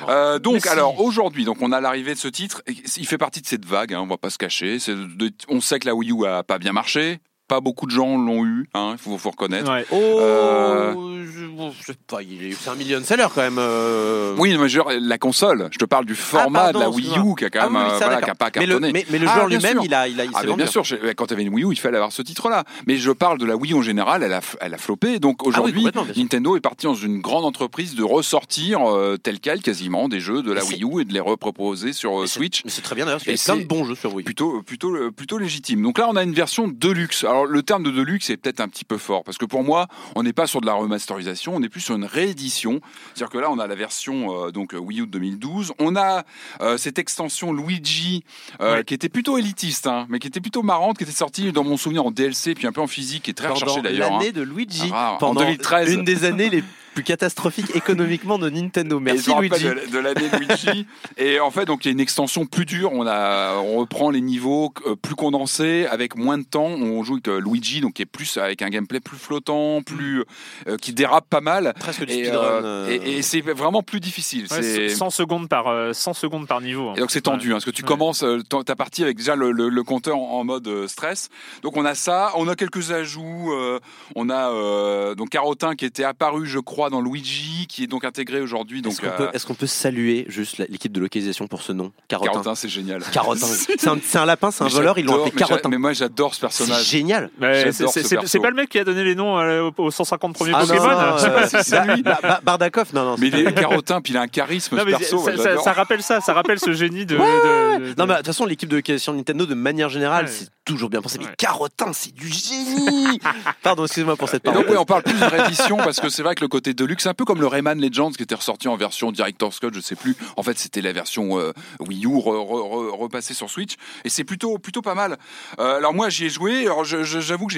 Euh, 0.09 0.39
donc 0.39 0.61
si. 0.61 0.67
alors 0.67 0.99
aujourd'hui, 1.01 1.45
donc 1.45 1.61
on 1.61 1.71
a 1.71 1.79
l'arrivée 1.79 2.13
de 2.13 2.19
ce 2.19 2.27
titre. 2.27 2.61
Il 2.97 3.07
fait 3.07 3.17
partie 3.17 3.41
de 3.41 3.47
cette 3.47 3.65
vague. 3.65 3.93
hein, 3.93 4.01
on 4.01 4.07
va 4.07 4.17
pas 4.17 4.29
se 4.29 4.37
cacher. 4.37 4.77
De- 4.87 5.31
on 5.47 5.61
sait 5.61 5.79
que 5.79 5.87
la 5.87 5.95
Wii 5.95 6.11
U 6.11 6.25
a 6.25 6.43
pas 6.43 6.57
bien 6.59 6.73
marché. 6.73 7.19
Pas 7.47 7.61
beaucoup 7.61 7.85
de 7.85 7.91
gens 7.91 8.17
l'ont 8.17 8.43
eu, 8.43 8.67
hein, 8.73 8.93
il 8.93 8.97
faut, 8.97 9.17
faut 9.19 9.29
reconnaître. 9.29 9.71
Ouais. 9.71 9.85
Oh, 9.91 10.19
Euh, 10.19 11.25
je, 11.31 11.45
bon, 11.45 11.71
je 11.79 11.85
sais 11.85 11.97
pas, 12.07 12.23
il 12.23 12.43
est- 12.43 12.53
c'est 12.59 12.71
un 12.71 12.75
million 12.75 12.99
de 12.99 13.05
sellers 13.05 13.27
quand 13.35 13.41
même. 13.41 13.57
euh. 13.59 14.33
Oui, 14.39 14.49
mais 14.57 14.67
je 14.67 14.79
veux 14.79 14.83
dire, 14.91 14.99
la 14.99 15.17
console, 15.19 15.67
je 15.71 15.77
te 15.77 15.85
parle 15.85 16.05
du 16.05 16.15
format 16.15 16.59
Ah, 16.69 16.73
pardon, 16.73 16.79
de 16.79 16.83
la 16.85 16.89
Wii. 16.89 17.19
U 17.19 17.35
qui 17.37 17.45
a 17.45 17.49
quand 17.51 17.59
Ah 17.61 17.69
même, 17.69 17.83
oui, 17.83 17.89
ça, 17.99 18.05
voilà, 18.05 18.21
qui 18.23 18.29
a 18.31 18.35
pas 18.35 18.49
mais, 18.55 18.65
le, 18.65 18.73
cartonné. 18.73 18.91
mais, 18.93 19.05
mais 19.11 19.19
le 19.19 19.27
Ah, 19.27 19.33
joueur 19.35 19.47
bien 19.47 19.57
lui-même, 19.59 19.79
il 19.83 19.93
a, 19.93 20.07
il 20.07 20.19
a, 20.19 20.25
il 20.25 20.31
Ah, 20.33 20.41
s'est 20.41 20.47
mais 20.47 20.53
bien 20.55 20.65
vendu. 20.65 20.85
sûr, 20.87 20.97
quand 21.15 21.27
tu 21.27 21.33
avais 21.35 21.43
une 21.43 21.53
Wii 21.53 21.65
U, 21.65 21.71
il 21.71 21.79
fallait 21.79 21.97
avoir 21.97 22.11
ce 22.11 22.23
titre-là. 22.23 22.63
Mais 22.87 22.97
je 22.97 23.11
parle 23.11 23.37
de 23.37 23.45
la 23.45 23.55
Wii 23.55 23.73
U 23.73 23.75
en 23.75 23.81
général, 23.83 24.23
elle 24.23 24.33
a, 24.33 24.41
elle 24.59 24.73
a 24.73 24.77
floppé. 24.79 25.19
Donc 25.19 25.45
aujourd'hui, 25.45 25.85
Ah 25.95 26.01
bien. 26.03 26.13
Nintendo 26.23 26.57
est 26.57 26.61
parti 26.61 26.87
dans 26.87 26.95
une 26.95 27.19
grande 27.21 27.45
entreprise 27.45 27.93
de 27.93 28.03
ressortir 28.03 28.79
euh, 28.89 29.17
tel 29.21 29.39
quel 29.39 29.61
quasiment 29.61 30.09
des 30.09 30.19
jeux 30.19 30.41
de 30.41 30.51
la 30.51 30.61
Mais 30.61 30.67
Wii 30.69 30.83
U 30.83 31.01
et 31.01 31.05
de 31.05 31.13
les 31.13 31.19
reproposer 31.19 31.93
sur 31.93 32.21
Mais 32.21 32.27
Switch. 32.27 32.63
Mais 32.65 32.71
c'est 32.71 32.81
très 32.81 32.95
bien 32.95 33.05
d'ailleurs, 33.05 33.17
parce 33.19 33.25
qu'il 33.25 33.33
y 33.33 33.35
Et 33.35 33.51
a 33.51 33.53
plein 33.53 33.61
de 33.63 33.67
bons 33.67 33.85
jeux 33.85 33.95
sur 33.95 34.13
Wii. 34.15 34.25
Plutôt, 34.25 34.63
plutôt, 34.63 35.11
plutôt 35.15 35.37
légitime. 35.37 35.83
Donc 35.83 35.99
là, 35.99 36.07
on 36.09 36.15
a 36.15 36.23
une 36.23 36.33
version 36.33 36.67
deluxe. 36.67 37.23
Alors 37.35 37.47
le 37.47 37.63
terme 37.63 37.83
de 37.83 37.91
deluxe 37.91 38.29
est 38.29 38.37
peut-être 38.37 38.61
un 38.61 38.69
petit 38.69 38.85
peu 38.85 38.97
fort 38.97 39.25
parce 39.25 39.37
que 39.37 39.43
pour 39.45 39.61
moi, 39.63 39.87
on 40.15 40.23
n'est 40.23 40.31
pas 40.31 40.47
sur 40.47 40.61
de 40.61 40.65
la 40.65 40.73
remasterisation, 40.73 41.53
on 41.53 41.61
est 41.63 41.67
plus 41.69 41.81
sur 41.81 41.95
une 41.95 42.05
réédition. 42.05 42.79
C'est-à-dire 43.13 43.29
que 43.29 43.37
là, 43.39 43.51
on 43.51 43.59
a 43.59 43.67
la 43.67 43.75
version 43.75 44.45
euh, 44.45 44.51
donc 44.51 44.73
euh, 44.73 44.77
Wii 44.77 45.01
U 45.01 45.05
de 45.05 45.11
2012. 45.11 45.73
On 45.79 45.97
a 45.97 46.23
euh, 46.61 46.77
cette 46.77 46.97
extension 46.97 47.51
Luigi 47.51 48.23
euh, 48.61 48.77
Ouais. 48.77 48.83
qui 48.85 48.93
était 48.93 49.09
plutôt 49.09 49.37
élitiste, 49.37 49.85
hein, 49.87 50.05
mais 50.09 50.19
qui 50.19 50.27
était 50.27 50.39
plutôt 50.39 50.63
marrante, 50.63 50.97
qui 50.97 51.03
était 51.03 51.11
sortie 51.11 51.51
dans 51.51 51.63
mon 51.65 51.75
souvenir 51.77 52.05
en 52.05 52.11
DLC 52.11 52.55
puis 52.55 52.67
un 52.67 52.71
peu 52.71 52.81
en 52.81 52.87
physique, 52.87 53.27
et 53.27 53.33
très 53.33 53.49
Pendant 53.49 53.59
recherchée 53.59 53.81
d'ailleurs. 53.81 54.13
hein. 54.13 54.17
l'année 54.19 54.31
de 54.31 54.41
Luigi, 54.41 54.89
Ah, 54.93 55.13
en 55.15 55.17
pendant 55.17 55.41
2013. 55.41 55.93
une 55.93 56.03
des 56.05 56.23
années 56.23 56.49
les 56.49 56.63
plus 56.95 57.03
catastrophiques 57.03 57.75
économiquement 57.75 58.39
de 58.39 58.49
Nintendo. 58.49 58.99
Merci 58.99 59.29
Luigi. 59.37 59.65
de, 59.65 59.91
de 59.91 59.99
l'année 59.99 60.29
Luigi. 60.39 60.87
et 61.17 61.39
en 61.39 61.51
fait, 61.51 61.65
donc 61.65 61.85
il 61.85 61.89
y 61.89 61.91
a 61.91 61.91
une 61.91 61.99
extension 61.99 62.45
plus 62.45 62.65
dure. 62.65 62.91
On 62.93 63.05
a, 63.05 63.57
on 63.57 63.75
reprend 63.75 64.09
les 64.09 64.21
niveaux 64.21 64.73
euh, 64.87 64.95
plus 64.95 65.13
condensés, 65.15 65.85
avec 65.91 66.15
moins 66.15 66.37
de 66.37 66.43
temps. 66.45 66.65
On 66.65 67.03
joue 67.03 67.13
avec 67.15 67.27
euh, 67.27 67.39
Luigi, 67.39 67.81
donc 67.81 67.93
qui 67.93 68.01
est 68.01 68.05
plus 68.07 68.37
avec 68.37 68.61
un 68.61 68.69
gameplay 68.69 68.99
plus 69.01 69.17
flottant, 69.17 69.81
plus 69.83 70.23
euh, 70.67 70.77
qui 70.77 70.93
dérape 70.93 71.27
pas 71.29 71.41
mal. 71.41 71.73
Presque 71.79 72.05
du 72.05 72.13
Et, 72.13 72.23
speedrun. 72.23 72.41
euh, 72.63 72.89
et, 72.89 73.17
et 73.17 73.21
c'est 73.21 73.41
vraiment 73.41 73.83
plus 73.83 73.99
difficile. 73.99 74.47
Ouais, 74.51 74.61
c'est 74.63 74.89
100 74.89 75.09
secondes 75.09 75.49
par 75.49 75.67
euh, 75.67 75.91
100 75.93 76.13
secondes 76.13 76.47
par 76.47 76.61
niveau. 76.61 76.89
hein. 76.89 76.93
et 76.95 77.01
donc 77.01 77.11
c'est 77.11 77.21
tendu, 77.21 77.49
hein, 77.51 77.55
parce 77.55 77.65
que 77.65 77.71
tu 77.71 77.83
Ouais. 77.83 77.87
commences 77.89 78.23
ta 78.49 78.63
ta 78.63 78.75
partie 78.75 79.03
avec 79.03 79.17
déjà 79.17 79.35
le, 79.35 79.51
le- 79.51 79.69
le 79.69 79.83
compteur 79.83 80.17
en, 80.17 80.39
en 80.39 80.43
mode 80.45 80.87
stress. 80.87 81.29
Donc 81.61 81.75
on 81.77 81.83
a 81.85 81.93
ça, 81.93 82.31
on 82.35 82.47
a 82.47 82.55
quelques 82.55 82.91
ajouts. 82.91 83.51
euh, 83.53 83.79
on 84.15 84.29
a 84.29 84.49
euh, 84.51 85.13
donc 85.15 85.29
Carotin 85.29 85.75
qui 85.75 85.85
était 85.85 86.03
apparu, 86.05 86.47
je 86.47 86.59
crois, 86.59 86.84
dans 86.89 87.01
Luigi, 87.01 87.65
qui 87.67 87.83
est 87.83 87.87
donc 87.87 88.05
intégré 88.05 88.41
aujourd'hui. 88.41 88.81
Donc 88.81 88.93
Est-ce 89.33 89.45
qu'on 89.45 89.53
euh, 89.53 89.57
peut, 89.57 89.67
saluer 89.67 90.25
juste 90.27 90.57
l'équipe 90.69 90.91
de 90.91 90.99
localisation 90.99 91.47
pour 91.47 91.61
ce 91.61 91.71
nom 91.71 91.91
Carotin. 92.07 92.31
Carotin, 92.31 92.55
c'est 92.55 92.69
génial. 92.69 93.01
Carotin. 93.11 93.45
C'est 93.47 94.17
un, 94.17 94.25
lapin, 94.25 94.51
c'est 94.51 94.63
un 94.63 94.67
Mais 94.67 94.73
voleur, 94.73 94.97
ils 94.97 95.05
l'ont 95.05 95.15
appelé 95.15 95.31
mais 95.33 95.39
Carotin. 95.39 95.69
Mais 95.69 95.77
moi 95.77 95.93
j'adore 95.93 96.33
ce 96.33 96.39
C'est 96.39 96.41
personnage. 96.41 96.85
génial. 96.85 97.29
Ouais, 97.41 97.71
c'est- 97.71 97.87
ce 97.87 98.25
c'est 98.25 98.39
pas 98.39 98.49
le 98.49 98.55
mec 98.55 98.69
qui 98.69 98.79
a 98.79 98.83
donné 98.83 99.03
les 99.03 99.15
noms 99.15 99.39
euh, 99.39 99.69
aux 99.77 99.91
150 99.91 100.33
premiers 100.35 100.51
Ah 100.55 100.61
Pokémon 100.61 100.87
non, 100.87 101.17
Je 101.17 101.21
sais 101.21 101.27
euh, 101.29 101.31
pas 101.31 101.47
si 101.47 101.55
c'est 101.61 101.85
Ba- 101.85 101.95
lui. 101.95 102.01
Ba- 102.03 102.19
Ba- 102.21 102.39
Bardakov, 102.43 102.93
non, 102.93 103.03
non. 103.05 103.15
Mais 103.19 103.27
il 103.27 103.35
est 103.35 103.53
carotin, 103.53 104.01
puis 104.01 104.13
il 104.13 104.17
a 104.17 104.21
un 104.21 104.27
charisme 104.27 104.75
Non, 104.75 104.81
ce 104.81 104.85
mais 104.85 104.91
perso. 104.97 105.25
ça, 105.63 105.73
rappelle 105.73 106.01
ça, 106.03 106.21
ça 106.21 106.33
rappelle 106.33 106.59
ce 106.59 106.73
génie 106.73 107.05
de. 107.05 107.15
de- 107.15 107.19
de- 107.19 107.95
Non, 107.97 108.05
mais 108.05 108.13
de 108.13 108.17
toute 108.17 108.27
façon, 108.27 108.45
l'équipe 108.45 108.69
de 108.69 108.75
localisation 108.77 109.13
Nintendo, 109.13 109.45
de 109.45 109.53
manière 109.55 109.89
générale, 109.89 110.25
Ouais. 110.25 110.31
c'est 110.31 110.47
toujours 110.65 110.89
bien 110.89 111.01
pensé. 111.01 111.17
Mais. 111.19 111.25
Carotin, 111.37 111.91
c'est 111.93 112.13
du 112.13 112.27
génie 112.27 113.19
Pardon, 113.63 113.85
excuse-moi 113.85 114.15
pour 114.15 114.29
cette 114.29 114.43
Et 114.45 114.49
donc 114.49 114.63
parole. 114.63 114.71
oui, 114.71 114.77
on 114.77 114.85
parle 114.85 115.03
plus 115.03 115.13
de 115.19 115.23
réédition 115.25 115.77
parce 115.77 115.99
que 115.99 116.09
c'est 116.09 116.23
vrai 116.23 116.35
que 116.35 116.41
le 116.41 116.47
côté 116.47 116.73
deluxe, 116.75 117.03
c'est 117.03 117.09
un 117.09 117.13
peu 117.13 117.25
comme 117.25 117.41
le 117.41 117.47
Rayman 117.47 117.79
Legends 117.79 118.11
qui 118.11 118.23
était 118.23 118.35
ressorti 118.35 118.67
en 118.67 118.75
version 118.75 119.11
Director's 119.11 119.59
Cut, 119.59 119.69
je 119.73 119.79
sais 119.79 119.95
plus. 119.95 120.15
En 120.37 120.43
fait, 120.43 120.57
c'était 120.57 120.81
la 120.81 120.93
version 120.93 121.39
euh, 121.39 121.51
Wii 121.79 122.05
U 122.05 122.09
re- 122.09 122.21
re- 122.21 122.89
re- 122.89 122.97
repassée 122.97 123.33
sur 123.33 123.49
Switch 123.49 123.75
et 124.03 124.09
c'est 124.09 124.23
plutôt 124.23 124.57
plutôt 124.57 124.81
pas 124.81 124.95
mal. 124.95 125.17
Euh, 125.59 125.77
alors 125.77 125.93
moi, 125.93 126.09
j'y 126.09 126.25
ai 126.25 126.29
joué. 126.29 126.65
Alors 126.65 126.83
j'avoue 126.83 127.47
que 127.47 127.55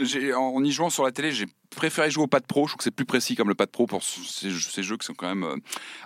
j'ai 0.00 0.34
en 0.34 0.62
y 0.62 0.70
jouant 0.70 0.90
sur 0.90 1.04
la 1.04 1.10
télé, 1.10 1.32
j'ai 1.32 1.46
préféré 1.74 2.10
jouer 2.10 2.24
au 2.24 2.28
pad 2.28 2.46
pro. 2.46 2.66
Je 2.66 2.72
trouve 2.72 2.78
que 2.78 2.84
c'est 2.84 2.90
plus 2.90 3.06
précis 3.06 3.34
comme 3.34 3.48
le 3.48 3.54
pad 3.54 3.70
pro 3.70 3.86
pour 3.86 4.02
ces, 4.04 4.50
jeux 4.50 4.96
qui 4.96 5.06
sont 5.06 5.14
quand 5.14 5.28
même 5.28 5.44
euh, 5.44 5.56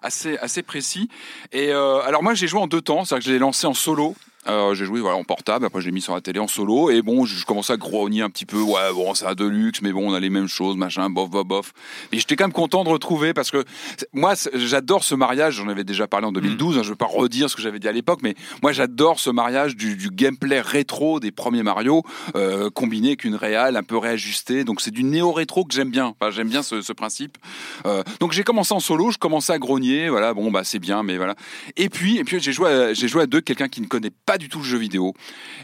assez 0.03 0.39
assez 0.39 0.63
précis. 0.63 1.09
Et 1.53 1.73
alors 1.73 2.23
moi, 2.23 2.35
j'ai 2.35 2.47
joué 2.47 2.61
en 2.61 2.67
deux 2.67 2.81
temps, 2.81 3.05
c'est-à-dire 3.05 3.25
que 3.25 3.29
je 3.29 3.33
l'ai 3.35 3.39
lancé 3.39 3.67
en 3.67 3.75
solo. 3.75 4.17
Euh, 4.47 4.75
j'ai 4.75 4.85
joué 4.85 5.01
voilà, 5.01 5.17
en 5.17 5.25
portable, 5.25 5.65
après 5.65 5.81
je 5.81 5.87
l'ai 5.87 5.93
mis 5.93 6.01
sur 6.01 6.15
la 6.15 6.21
télé 6.21 6.39
en 6.39 6.49
solo, 6.49 6.91
et 6.91 7.03
bon, 7.03 7.25
je, 7.25 7.37
je 7.37 7.47
commençais 7.47 7.73
à 7.73 7.77
grogner 7.77 8.23
un 8.23 8.31
petit 8.31 8.47
peu, 8.47 8.61
ouais, 8.61 8.93
bon, 8.93 9.15
c'est 9.15 9.27
un 9.27 9.35
Deluxe, 9.35 9.81
mais 9.83 9.93
bon, 9.93 10.11
on 10.11 10.15
a 10.15 10.21
les 10.21 10.31
mêmes 10.31 10.49
choses, 10.49 10.77
machin, 10.77 11.09
bof, 11.11 11.31
bof, 11.31 11.47
bof. 11.47 11.73
Mais 12.13 12.19
j'étais 12.19 12.37
quand 12.37 12.45
même 12.45 12.53
content 12.53 12.85
de 12.85 12.89
retrouver, 12.89 13.35
parce 13.35 13.51
que 13.51 13.65
moi, 14.13 14.35
j'adore 14.55 15.05
ce 15.05 15.15
mariage, 15.15 15.55
j'en 15.55 15.69
avais 15.69 15.85
déjà 15.85 16.07
parlé 16.07 16.27
en 16.27 16.33
2012, 16.33 16.79
hein, 16.79 16.83
je 16.83 16.91
vais 16.91 16.97
pas 16.97 17.07
redire 17.07 17.49
ce 17.49 17.57
que 17.57 17.63
j'avais 17.63 17.79
dit 17.79 17.89
à 17.89 17.93
l'époque, 17.93 18.21
mais 18.23 18.35
moi, 18.63 18.73
j'adore 18.73 19.21
ce 19.21 19.31
mariage 19.31 19.77
du, 19.77 19.97
du 19.97 20.11
gameplay 20.11 20.61
rétro 20.61 21.21
des 21.21 21.31
premiers 21.31 21.63
Mario, 21.63 22.03
euh, 22.37 22.71
combiné 22.71 23.09
avec 23.09 23.25
une 23.25 23.37
réale 23.37 23.77
un 23.77 23.83
peu 23.83 23.97
réajustée, 23.97 24.65
donc 24.65 24.81
c'est 24.81 24.91
du 24.91 25.05
néo-rétro 25.05 25.65
que 25.65 25.75
j'aime 25.75 25.91
bien, 25.91 26.15
enfin, 26.19 26.31
j'aime 26.31 26.49
bien 26.49 26.63
ce, 26.63 26.83
ce 26.83 26.93
principe. 26.93 27.39
Euh, 27.87 28.03
donc 28.21 28.33
j'ai 28.33 28.43
commencé 28.43 28.75
en 28.75 28.81
solo, 28.81 29.11
je 29.11 29.19
commençais 29.19 29.53
à 29.53 29.59
grogner, 29.59 30.09
voilà, 30.09 30.35
bon, 30.35 30.51
bah 30.51 30.65
c'est 30.65 30.79
bien, 30.79 31.03
mais 31.03 31.17
voilà. 31.17 31.35
Et 31.77 31.89
puis, 31.89 32.19
et 32.19 32.25
puis 32.25 32.41
j'ai 32.41 32.53
joué, 32.53 32.69
à, 32.69 32.95
joué 32.95 33.23
à 33.23 33.27
deux, 33.27 33.41
quelqu'un 33.41 33.69
qui 33.69 33.81
ne 33.81 33.87
connaît 33.87 34.13
pas 34.27 34.34
du 34.39 34.49
tout 34.49 34.59
le 34.59 34.65
jeu 34.65 34.79
vidéo. 34.79 35.15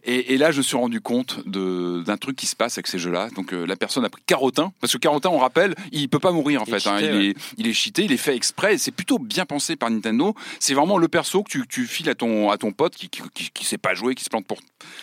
Et, 0.05 0.35
et 0.35 0.39
là, 0.39 0.51
je 0.53 0.59
me 0.59 0.63
suis 0.63 0.77
rendu 0.77 1.01
compte 1.01 1.47
d'un 1.47 2.17
truc 2.17 2.37
qui 2.37 2.47
se 2.47 2.57
passe 2.57 2.79
avec 2.79 2.87
ces 2.87 2.99
jeux-là. 2.99 3.29
Donc 3.37 3.53
euh, 3.53 3.67
la 3.67 3.77
personne 3.77 4.05
a 4.05 4.09
pris 4.11 4.23
Carotin, 4.27 4.73
parce 4.81 4.93
que 4.93 4.99
Carotin, 4.99 5.31
on 5.31 5.39
rappelle, 5.39 5.75
il 5.93 6.09
peut 6.09 6.19
pas 6.19 6.33
mourir 6.33 6.63
en 6.63 6.65
Il 6.67 6.75
est 6.75 6.81
fait. 6.81 6.89
hein. 6.89 6.99
il, 7.01 7.05
ouais. 7.05 7.27
est, 7.29 7.35
il 7.59 7.67
est 7.67 7.73
cheaté, 7.73 8.05
il 8.05 8.13
est 8.13 8.17
fait 8.17 8.35
exprès. 8.35 8.79
C'est 8.79 8.91
plutôt 8.91 9.19
bien 9.19 9.47
pensé 9.47 9.77
par 9.77 9.91
Nintendo. 9.91 10.35
C'est 10.59 10.75
vraiment 10.75 10.99
le 10.99 11.09
perso 11.09 11.43
que 11.43 11.51
tu, 11.51 11.67
tu 11.69 11.87
files 11.87 12.09
à 12.09 12.15
ton, 12.15 12.51
à 12.51 12.59
ton 12.59 12.73
pote 12.73 12.95
qui, 12.95 13.09
qui, 13.09 13.23
qui, 13.35 13.51
qui 13.51 13.65
sait 13.65 13.79
pas 13.79 13.95
jouer, 13.95 14.15
qui 14.15 14.25
se 14.25 14.31
plante 14.31 14.47
pour, 14.47 14.59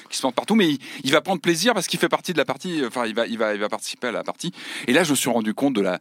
qui 0.09 0.15
se 0.17 0.21
plante 0.21 0.35
partout, 0.35 0.55
mais 0.55 0.69
il, 0.69 0.79
il 1.03 1.11
va 1.11 1.21
prendre 1.21 1.41
plaisir 1.41 1.73
parce 1.73 1.87
qu'il 1.87 1.99
fait 1.99 2.09
partie 2.09 2.33
de 2.33 2.37
la 2.37 2.45
partie. 2.45 2.81
Enfin, 2.85 3.05
il 3.05 3.13
va, 3.15 3.27
il 3.27 3.37
va, 3.37 3.53
il 3.53 3.59
va 3.59 3.69
participer 3.69 4.07
à 4.07 4.11
la 4.11 4.23
partie. 4.23 4.51
Et 4.87 4.93
là, 4.93 5.03
je 5.03 5.11
me 5.11 5.15
suis 5.15 5.29
rendu 5.29 5.53
compte 5.53 5.73
de 5.73 5.81
la, 5.81 5.99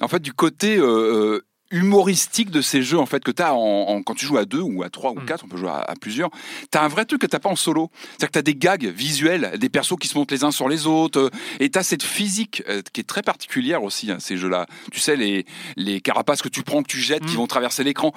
en 0.00 0.08
fait, 0.08 0.20
du 0.20 0.32
côté 0.32 0.76
euh, 0.76 0.84
euh, 0.84 1.44
humoristique 1.76 2.50
de 2.50 2.60
ces 2.60 2.82
jeux 2.82 2.98
en 2.98 3.06
fait 3.06 3.22
que 3.22 3.30
tu 3.30 3.42
as 3.42 3.54
en, 3.54 3.58
en- 3.88 4.02
quand 4.02 4.14
tu 4.14 4.26
joues 4.26 4.38
à 4.38 4.44
deux 4.44 4.60
ou 4.60 4.82
à 4.82 4.90
trois 4.90 5.12
ou 5.12 5.20
Mm. 5.20 5.26
quatre 5.26 5.44
on 5.44 5.48
peut 5.48 5.56
jouer 5.56 5.68
à, 5.70 5.78
à 5.80 5.94
plusieurs 5.94 6.30
tu 6.70 6.78
as 6.78 6.82
un 6.82 6.88
vrai 6.88 7.04
truc 7.04 7.20
que 7.20 7.26
t'as 7.26 7.38
pas 7.38 7.48
en 7.48 7.56
solo 7.56 7.90
c'est-à-dire 8.10 8.28
que 8.28 8.32
tu 8.32 8.38
as 8.38 8.42
des 8.42 8.54
gags 8.54 8.86
visuels 8.86 9.52
des 9.58 9.68
persos 9.68 9.96
qui 10.00 10.08
se 10.08 10.16
montent 10.16 10.30
les 10.32 10.44
uns 10.44 10.50
sur 10.50 10.68
les 10.68 10.86
autres 10.86 11.18
euh, 11.20 11.30
et 11.60 11.70
tu 11.70 11.78
as 11.78 11.82
cette 11.82 12.02
physique 12.02 12.62
euh, 12.68 12.82
qui 12.92 13.00
est 13.00 13.04
très 13.04 13.22
particulière 13.22 13.82
aussi 13.82 14.10
hein, 14.10 14.18
ces 14.20 14.36
jeux-là 14.36 14.66
tu 14.92 15.00
sais 15.00 15.16
les, 15.16 15.46
les 15.76 16.00
carapaces 16.00 16.42
que 16.42 16.48
tu 16.48 16.62
prends 16.62 16.82
que 16.82 16.88
tu 16.88 17.00
jettes 17.00 17.24
qui 17.26 17.34
Mm. 17.34 17.38
vont 17.38 17.46
traverser 17.46 17.84
l'écran 17.84 18.12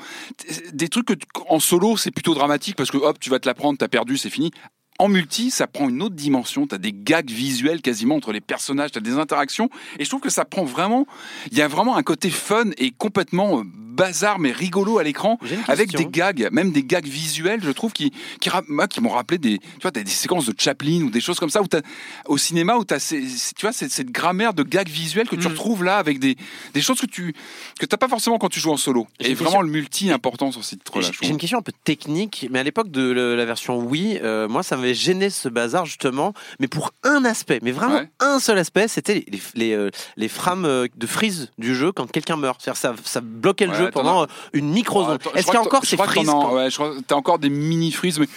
des 0.74 0.88
trucs 0.90 1.06
que 1.08 1.14
en 1.50 1.60
solo 1.60 1.98
c'est 1.98 2.12
plutôt 2.12 2.34
dramatique 2.34 2.76
parce 2.76 2.92
que 2.92 2.98
hop 2.98 3.20
tu 3.20 3.30
vas 3.30 3.40
te 3.40 3.48
la 3.48 3.54
prendre 3.54 3.78
t'as 3.78 3.88
perdu 3.88 4.18
c'est 4.18 4.30
fini 4.30 4.52
en 5.00 5.08
multi, 5.08 5.50
ça 5.50 5.66
prend 5.66 5.90
une 5.90 6.02
autre 6.02 6.16
dimension. 6.16 6.68
Tu 6.68 6.76
as 6.76 6.78
des 6.78 6.94
gags 6.94 7.30
visuels 7.30 7.82
quasiment 7.82 8.16
entre 8.16 8.34
les 8.34 8.42
personnages, 8.42 8.92
tu 8.92 8.98
as 8.98 9.02
des 9.02 9.18
interactions. 9.18 9.70
Et 9.98 10.04
je 10.04 10.10
trouve 10.10 10.22
que 10.22 10.30
ça 10.30 10.44
prend 10.44 10.66
vraiment. 10.66 11.08
Il 11.52 11.58
y 11.58 11.62
a 11.62 11.68
vraiment 11.70 11.96
un 11.96 12.04
côté 12.04 12.30
fun 12.30 12.66
et 12.78 12.92
complètement 12.92 13.60
euh, 13.60 13.64
bazar, 14.00 14.40
mais 14.40 14.52
rigolo 14.52 14.98
à 15.00 15.04
l'écran. 15.04 15.38
Avec 15.68 15.92
des 15.92 16.06
gags, 16.06 16.48
même 16.52 16.72
des 16.72 16.84
gags 16.84 17.06
visuels, 17.08 17.62
je 17.64 17.72
trouve, 17.72 17.92
qui, 17.94 18.12
qui, 18.40 18.50
qui 18.90 19.02
m'ont 19.02 19.10
rappelé 19.10 19.38
des, 19.38 19.60
tu 19.60 19.82
vois, 19.82 19.92
des 19.92 20.06
séquences 20.06 20.46
de 20.46 20.54
Chaplin 20.58 21.02
ou 21.04 21.10
des 21.10 21.22
choses 21.22 21.40
comme 21.40 21.50
ça, 21.50 21.62
où 21.62 21.68
t'as- 21.68 21.82
au 22.28 22.38
cinéma, 22.38 22.76
où 22.78 22.86
tu 22.86 22.94
as 22.94 23.00
tu 23.10 23.62
vois, 23.62 23.72
cette, 23.74 23.92
cette 23.92 24.12
grammaire 24.12 24.54
de 24.54 24.64
gags 24.64 24.90
visuels 24.90 25.28
que 25.28 25.36
tu 25.36 25.48
Mm. 25.48 25.52
retrouves 25.52 25.84
là, 25.84 25.98
avec 25.98 26.20
des, 26.20 26.36
des 26.74 26.82
choses 26.82 27.00
que 27.00 27.06
tu 27.06 27.34
que 27.80 27.86
t'as 27.86 27.98
pas 27.98 28.08
forcément 28.08 28.38
quand 28.38 28.50
tu 28.50 28.60
joues 28.60 28.72
en 28.72 28.78
solo. 28.78 29.08
Et 29.20 29.34
vraiment, 29.34 29.62
le 29.62 29.70
multi 29.70 30.10
est 30.10 30.12
important 30.12 30.52
sur 30.52 30.64
ces 30.64 30.78
titres-là. 30.78 31.10
J'ai 31.22 31.30
une 31.30 31.38
question 31.38 31.58
un 31.60 31.62
peu 31.62 31.72
technique, 31.84 32.48
mais 32.52 32.60
à 32.60 32.64
l'époque 32.64 32.90
de 32.92 33.02
la 33.12 33.46
version 33.46 33.78
Wii, 33.80 34.20
euh, 34.24 34.48
moi 34.48 34.64
ça 34.64 34.76
m'avait 34.76 34.94
gêné 34.94 35.30
ce 35.30 35.50
bazar 35.50 35.86
justement, 35.86 36.34
mais 36.60 36.68
pour 36.68 36.92
un 37.04 37.26
aspect, 37.26 37.60
mais 37.62 37.72
vraiment 37.72 37.96
Ouais. 37.96 38.10
un 38.20 38.40
seul 38.40 38.58
aspect, 38.58 38.88
c'était 38.88 39.16
les, 39.16 39.26
les, 39.32 39.42
les, 39.56 39.74
euh, 39.74 39.90
les 40.18 40.28
frames 40.28 40.66
euh, 40.66 40.88
de 40.96 41.08
freeze 41.08 41.52
du 41.58 41.74
jeu 41.76 41.92
quand 41.92 42.10
quelqu'un 42.12 42.36
meurt. 42.36 42.62
C'est-à-dire 42.62 42.80
ça, 42.80 42.96
ça 43.04 43.22
bloquait 43.22 43.66
le 43.66 43.72
Ouais, 43.72 43.78
jeu 43.78 43.89
pendant 43.92 44.26
une 44.54 44.72
je 44.72 45.18
Est-ce 45.36 45.46
qu'il 45.46 45.54
y 45.54 45.58
a 45.58 45.62
encore 45.62 45.86
ces 45.86 45.98
quand- 46.42 46.54
ouais, 46.56 46.70
je 46.70 46.76
crois 46.76 46.94
t'as 47.08 47.16
encore 47.16 47.40
des 47.40 47.50
mini 47.50 47.92
frises, 47.92 48.20
mais 48.20 48.28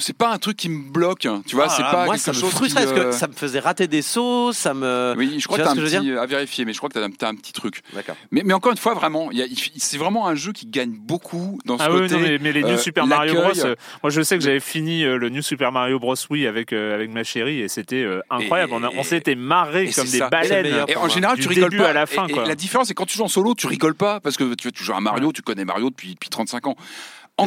c'est 0.00 0.16
pas 0.16 0.32
un 0.32 0.38
truc 0.38 0.56
qui 0.56 0.68
me 0.68 0.90
bloque. 0.90 1.26
hein. 1.26 1.42
Tu 1.46 1.54
vois, 1.56 1.66
Ah, 1.68 1.74
c'est 1.76 1.82
pas 1.82 2.04
moi 2.06 2.14
quelque 2.14 2.24
ça 2.24 2.32
me 2.32 2.36
chose 2.36 2.50
frustrait 2.50 2.82
qui, 2.82 2.88
parce 2.88 3.00
que 3.00 3.06
euh, 3.08 3.12
ça 3.12 3.28
me 3.28 3.32
faisait 3.32 3.60
rater 3.60 3.86
des 3.86 4.02
sauts, 4.02 4.52
ça 4.52 4.74
me. 4.74 5.14
Oui, 5.16 5.36
je 5.38 5.46
crois 5.46 5.58
Tu 5.58 5.64
que 5.64 5.68
un 5.68 5.74
petit 5.76 6.10
à 6.18 6.26
vérifier, 6.26 6.64
mais 6.64 6.72
je 6.72 6.78
crois 6.78 6.88
que 6.88 6.94
t'as 6.98 7.04
un, 7.04 7.10
t'as 7.10 7.28
un 7.28 7.34
petit 7.36 7.52
truc. 7.52 7.82
D'accord. 7.94 8.16
Mais, 8.30 8.42
mais 8.44 8.52
encore 8.54 8.72
une 8.72 8.78
fois, 8.78 8.94
vraiment, 8.94 9.30
c'est 9.76 9.98
vraiment 9.98 10.26
un 10.26 10.34
jeu 10.34 10.52
qui 10.52 10.66
gagne 10.66 10.90
beaucoup 10.92 11.58
dans 11.64 11.78
ce 11.78 11.82
Ah 11.84 11.92
oui, 11.92 12.00
côté. 12.02 12.14
non, 12.14 12.20
mais, 12.20 12.38
mais 12.40 12.52
les 12.52 12.62
New 12.62 12.70
euh, 12.70 12.76
Super 12.78 13.06
Mario 13.06 13.34
Bros. 13.34 13.50
euh, 13.64 13.74
moi, 14.02 14.10
je 14.10 14.22
sais 14.22 14.36
que 14.38 14.44
j'avais 14.44 14.60
fini 14.60 15.04
euh, 15.04 15.16
le 15.16 15.28
New 15.28 15.42
Super 15.42 15.72
Mario 15.72 15.98
Bros. 15.98 16.14
Wii 16.30 16.46
avec, 16.46 16.72
euh, 16.72 16.94
avec 16.94 17.10
ma 17.10 17.24
chérie 17.24 17.60
et 17.60 17.68
c'était 17.68 18.02
euh, 18.02 18.20
incroyable. 18.30 18.72
Et- 18.72 18.76
on, 18.76 18.98
on 18.98 19.02
s'était 19.02 19.34
marré 19.34 19.90
comme 19.90 20.06
des 20.06 20.18
ça. 20.18 20.28
Baleines. 20.28 20.84
Et 20.88 20.96
en 20.96 21.08
général, 21.08 21.36
Du 21.36 21.42
tu 21.42 21.48
rigoles 21.48 21.70
début 21.70 21.82
pas. 21.82 21.90
à 21.90 21.92
la 21.92 22.06
fin, 22.06 22.26
et 22.26 22.32
quoi. 22.32 22.46
la 22.46 22.54
différence, 22.54 22.88
c'est 22.88 22.94
quand 22.94 23.06
tu 23.06 23.16
joues 23.16 23.24
en 23.24 23.28
solo, 23.28 23.54
tu 23.54 23.66
rigoles 23.66 23.94
pas 23.94 24.20
parce 24.20 24.36
que 24.36 24.54
tu, 24.54 24.72
tu 24.72 24.84
joues 24.84 24.94
à 24.94 25.00
Mario, 25.00 25.32
tu 25.32 25.42
connais 25.42 25.64
Mario 25.64 25.90
depuis, 25.90 26.14
depuis 26.14 26.28
35 26.30 26.66
ans. 26.68 26.76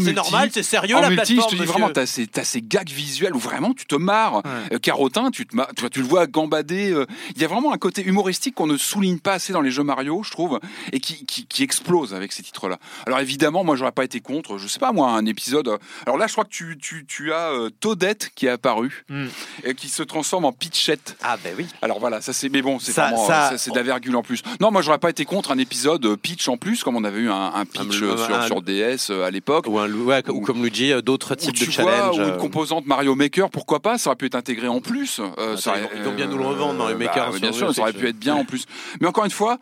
C'est 0.02 0.14
normal, 0.14 0.50
c'est 0.54 0.64
sérieux 0.64 0.96
en 0.96 1.02
la 1.02 1.10
multi, 1.10 1.36
plateforme. 1.36 1.52
je 1.52 1.56
te 1.58 1.62
dis 1.62 1.68
vraiment, 1.68 1.90
t'as 1.90 2.06
ces, 2.06 2.28
t'as 2.28 2.44
ces 2.44 2.62
gags 2.62 2.90
visuels 2.90 3.36
où 3.36 3.40
vraiment 3.40 3.74
tu 3.74 3.86
te 3.86 3.96
marres. 3.96 4.36
Ouais. 4.38 4.76
Euh, 4.76 4.80
Carotin, 4.80 5.32
tu, 5.32 5.46
te 5.46 5.56
marres- 5.56 5.70
tu, 5.92 6.00
le 6.00 6.06
vois 6.08 6.28
gambader. 6.28 6.92
euh, 6.92 7.06
Il 7.36 7.42
y 7.42 7.46
a 7.46 7.48
vraiment 7.48 7.74
un 7.74 7.78
côté 7.78 8.04
humoristique 8.04 8.56
qu'on 8.56 8.68
ne 8.68 8.78
souligne 8.78 9.20
pas 9.20 9.34
assez 9.34 9.54
dans 9.54 9.62
les 9.62 9.72
jeux 9.72 9.84
Mario, 9.84 10.22
je 10.24 10.32
trouve, 10.32 10.60
et 10.92 11.00
qui, 11.00 11.26
qui, 11.26 11.46
qui 11.46 11.64
explose 11.64 12.14
avec 12.14 12.32
ces 12.32 12.44
titres-là. 12.44 12.78
Alors 13.06 13.20
évidemment, 13.20 13.64
moi, 13.64 13.76
j'aurais 13.76 13.92
pas 13.92 14.04
été 14.04 14.20
contre, 14.20 14.58
je 14.58 14.68
sais 14.68 14.80
pas 14.80 14.92
moi, 14.92 15.10
un 15.12 15.26
épisode. 15.26 15.68
euh, 15.68 15.78
Alors 16.06 16.18
là, 16.18 16.28
je 16.28 16.34
crois 16.34 16.44
que 16.46 16.50
tu, 16.50 16.78
tu, 16.82 17.06
tu 17.06 17.34
as 17.34 17.50
euh, 17.52 17.70
Toadette 17.80 18.32
qui 18.36 18.46
est 18.46 18.50
apparu 18.50 19.06
Mm. 19.10 19.26
et 19.66 19.76
qui 19.76 19.90
se 19.90 20.04
transforme 20.04 20.46
en 20.46 20.52
Pitchette. 20.52 21.18
Ah 21.24 21.38
ben 21.44 21.54
oui. 21.58 21.66
Alors 21.82 22.00
voilà, 22.00 22.22
ça 22.22 22.34
c'est 22.34 22.50
mais 22.50 22.62
bon, 22.62 22.80
c'est 22.80 22.92
Ça- 22.92 23.08
vraiment 23.08 23.28
ça- 23.28 23.58
c'est 23.58 23.72
de 23.72 23.76
la 23.76 23.84
virgule 23.84 24.16
en 24.16 24.22
plus. 24.24 24.42
Non, 24.60 24.72
moi 24.72 24.82
j'aurais 24.82 24.98
pas 25.00 25.10
été 25.10 25.26
contre 25.26 25.52
un 25.52 25.58
épisode 25.58 26.16
pitch 26.18 26.48
en 26.48 26.58
plus 26.58 26.84
comme 26.84 26.96
on 26.96 27.04
avait 27.04 27.20
eu 27.22 27.30
un, 27.30 27.52
un 27.56 27.66
pitch 27.66 27.82
Un- 27.88 27.92
sur, 27.92 28.34
un- 28.36 28.46
sur 28.48 28.62
DS 28.62 29.10
à 29.12 29.30
l'époque. 29.32 29.66
Ou, 29.68 29.80
un, 29.84 29.94
ouais, 29.94 30.30
ou 30.30 30.42
comme 30.42 30.62
Luigi, 30.64 30.92
euh, 30.92 31.02
d'autres 31.02 31.36
types 31.36 31.54
tu 31.54 31.66
de 31.68 31.72
challenges. 31.72 32.18
ou 32.18 32.22
euh, 32.22 32.34
une 32.34 32.38
composante 32.38 32.86
Mario 32.86 33.16
Maker, 33.16 33.50
pourquoi 33.50 33.80
pas 33.82 33.98
Ça 33.98 34.10
aurait 34.10 34.18
pu 34.18 34.26
être 34.26 34.36
intégré 34.36 34.68
en 34.68 34.82
plus. 34.82 35.20
Euh, 35.20 35.54
Ah, 35.56 35.58
ça 35.58 35.74
ils 35.78 35.80
aurait- 35.80 35.82
vont- 35.82 35.90
ils 35.98 36.04
vont 36.04 36.14
bien 36.16 36.28
nous 36.28 36.38
le 36.38 36.46
revendre, 36.46 36.74
Mario 36.76 36.98
bah, 36.98 37.06
Maker, 37.06 37.32
bien 37.34 37.52
sûr, 37.52 37.74
ça 37.74 37.82
aurait 37.82 37.94
pu 37.94 38.08
être 38.08 38.18
bien 38.20 38.36
en 38.36 38.46
plus. 38.46 38.66
Mais 39.02 39.08
encore 39.08 39.26
une 39.26 39.32
fois. 39.32 39.58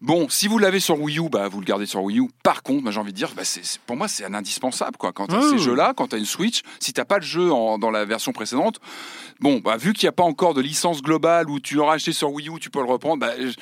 Bon, 0.00 0.28
si 0.28 0.48
vous 0.48 0.58
l'avez 0.58 0.80
sur 0.80 1.00
Wii 1.00 1.18
U, 1.18 1.30
bah, 1.30 1.48
vous 1.48 1.60
le 1.60 1.64
gardez 1.64 1.86
sur 1.86 2.02
Wii 2.02 2.18
U. 2.18 2.28
Par 2.42 2.62
contre, 2.62 2.82
moi, 2.82 2.90
j'ai 2.92 3.00
envie 3.00 3.12
de 3.12 3.16
dire, 3.16 3.30
bah, 3.34 3.42
pour 3.86 3.96
moi, 3.96 4.06
c'est 4.06 4.24
un 4.26 4.34
indispensable. 4.34 4.98
Quoi. 4.98 5.12
Quand 5.12 5.28
tu 5.28 5.34
as 5.34 5.38
Ah 5.38 5.42
ces 5.42 5.52
oui. 5.54 5.58
jeux-là, 5.62 5.94
quand 5.96 6.08
tu 6.08 6.16
as 6.16 6.18
une 6.18 6.26
Switch, 6.26 6.60
si 6.78 6.92
tu 6.92 7.02
pas 7.06 7.16
le 7.16 7.24
jeu 7.24 7.50
en- 7.50 7.78
dans 7.78 7.90
la 7.90 8.04
version 8.04 8.32
précédente, 8.32 8.80
bon, 9.40 9.60
bah, 9.64 9.78
vu 9.78 9.94
qu'il 9.94 10.04
n'y 10.06 10.10
a 10.10 10.12
pas 10.12 10.24
encore 10.24 10.52
de 10.52 10.60
licence 10.60 11.00
globale 11.00 11.48
où 11.48 11.58
tu 11.58 11.76
l'auras 11.76 11.94
acheté 11.94 12.12
sur 12.12 12.30
Wii 12.32 12.50
U, 12.50 12.58
tu 12.60 12.68
peux 12.68 12.80
le 12.80 12.86
reprendre, 12.90 13.18
bah, 13.20 13.32
je- 13.38 13.54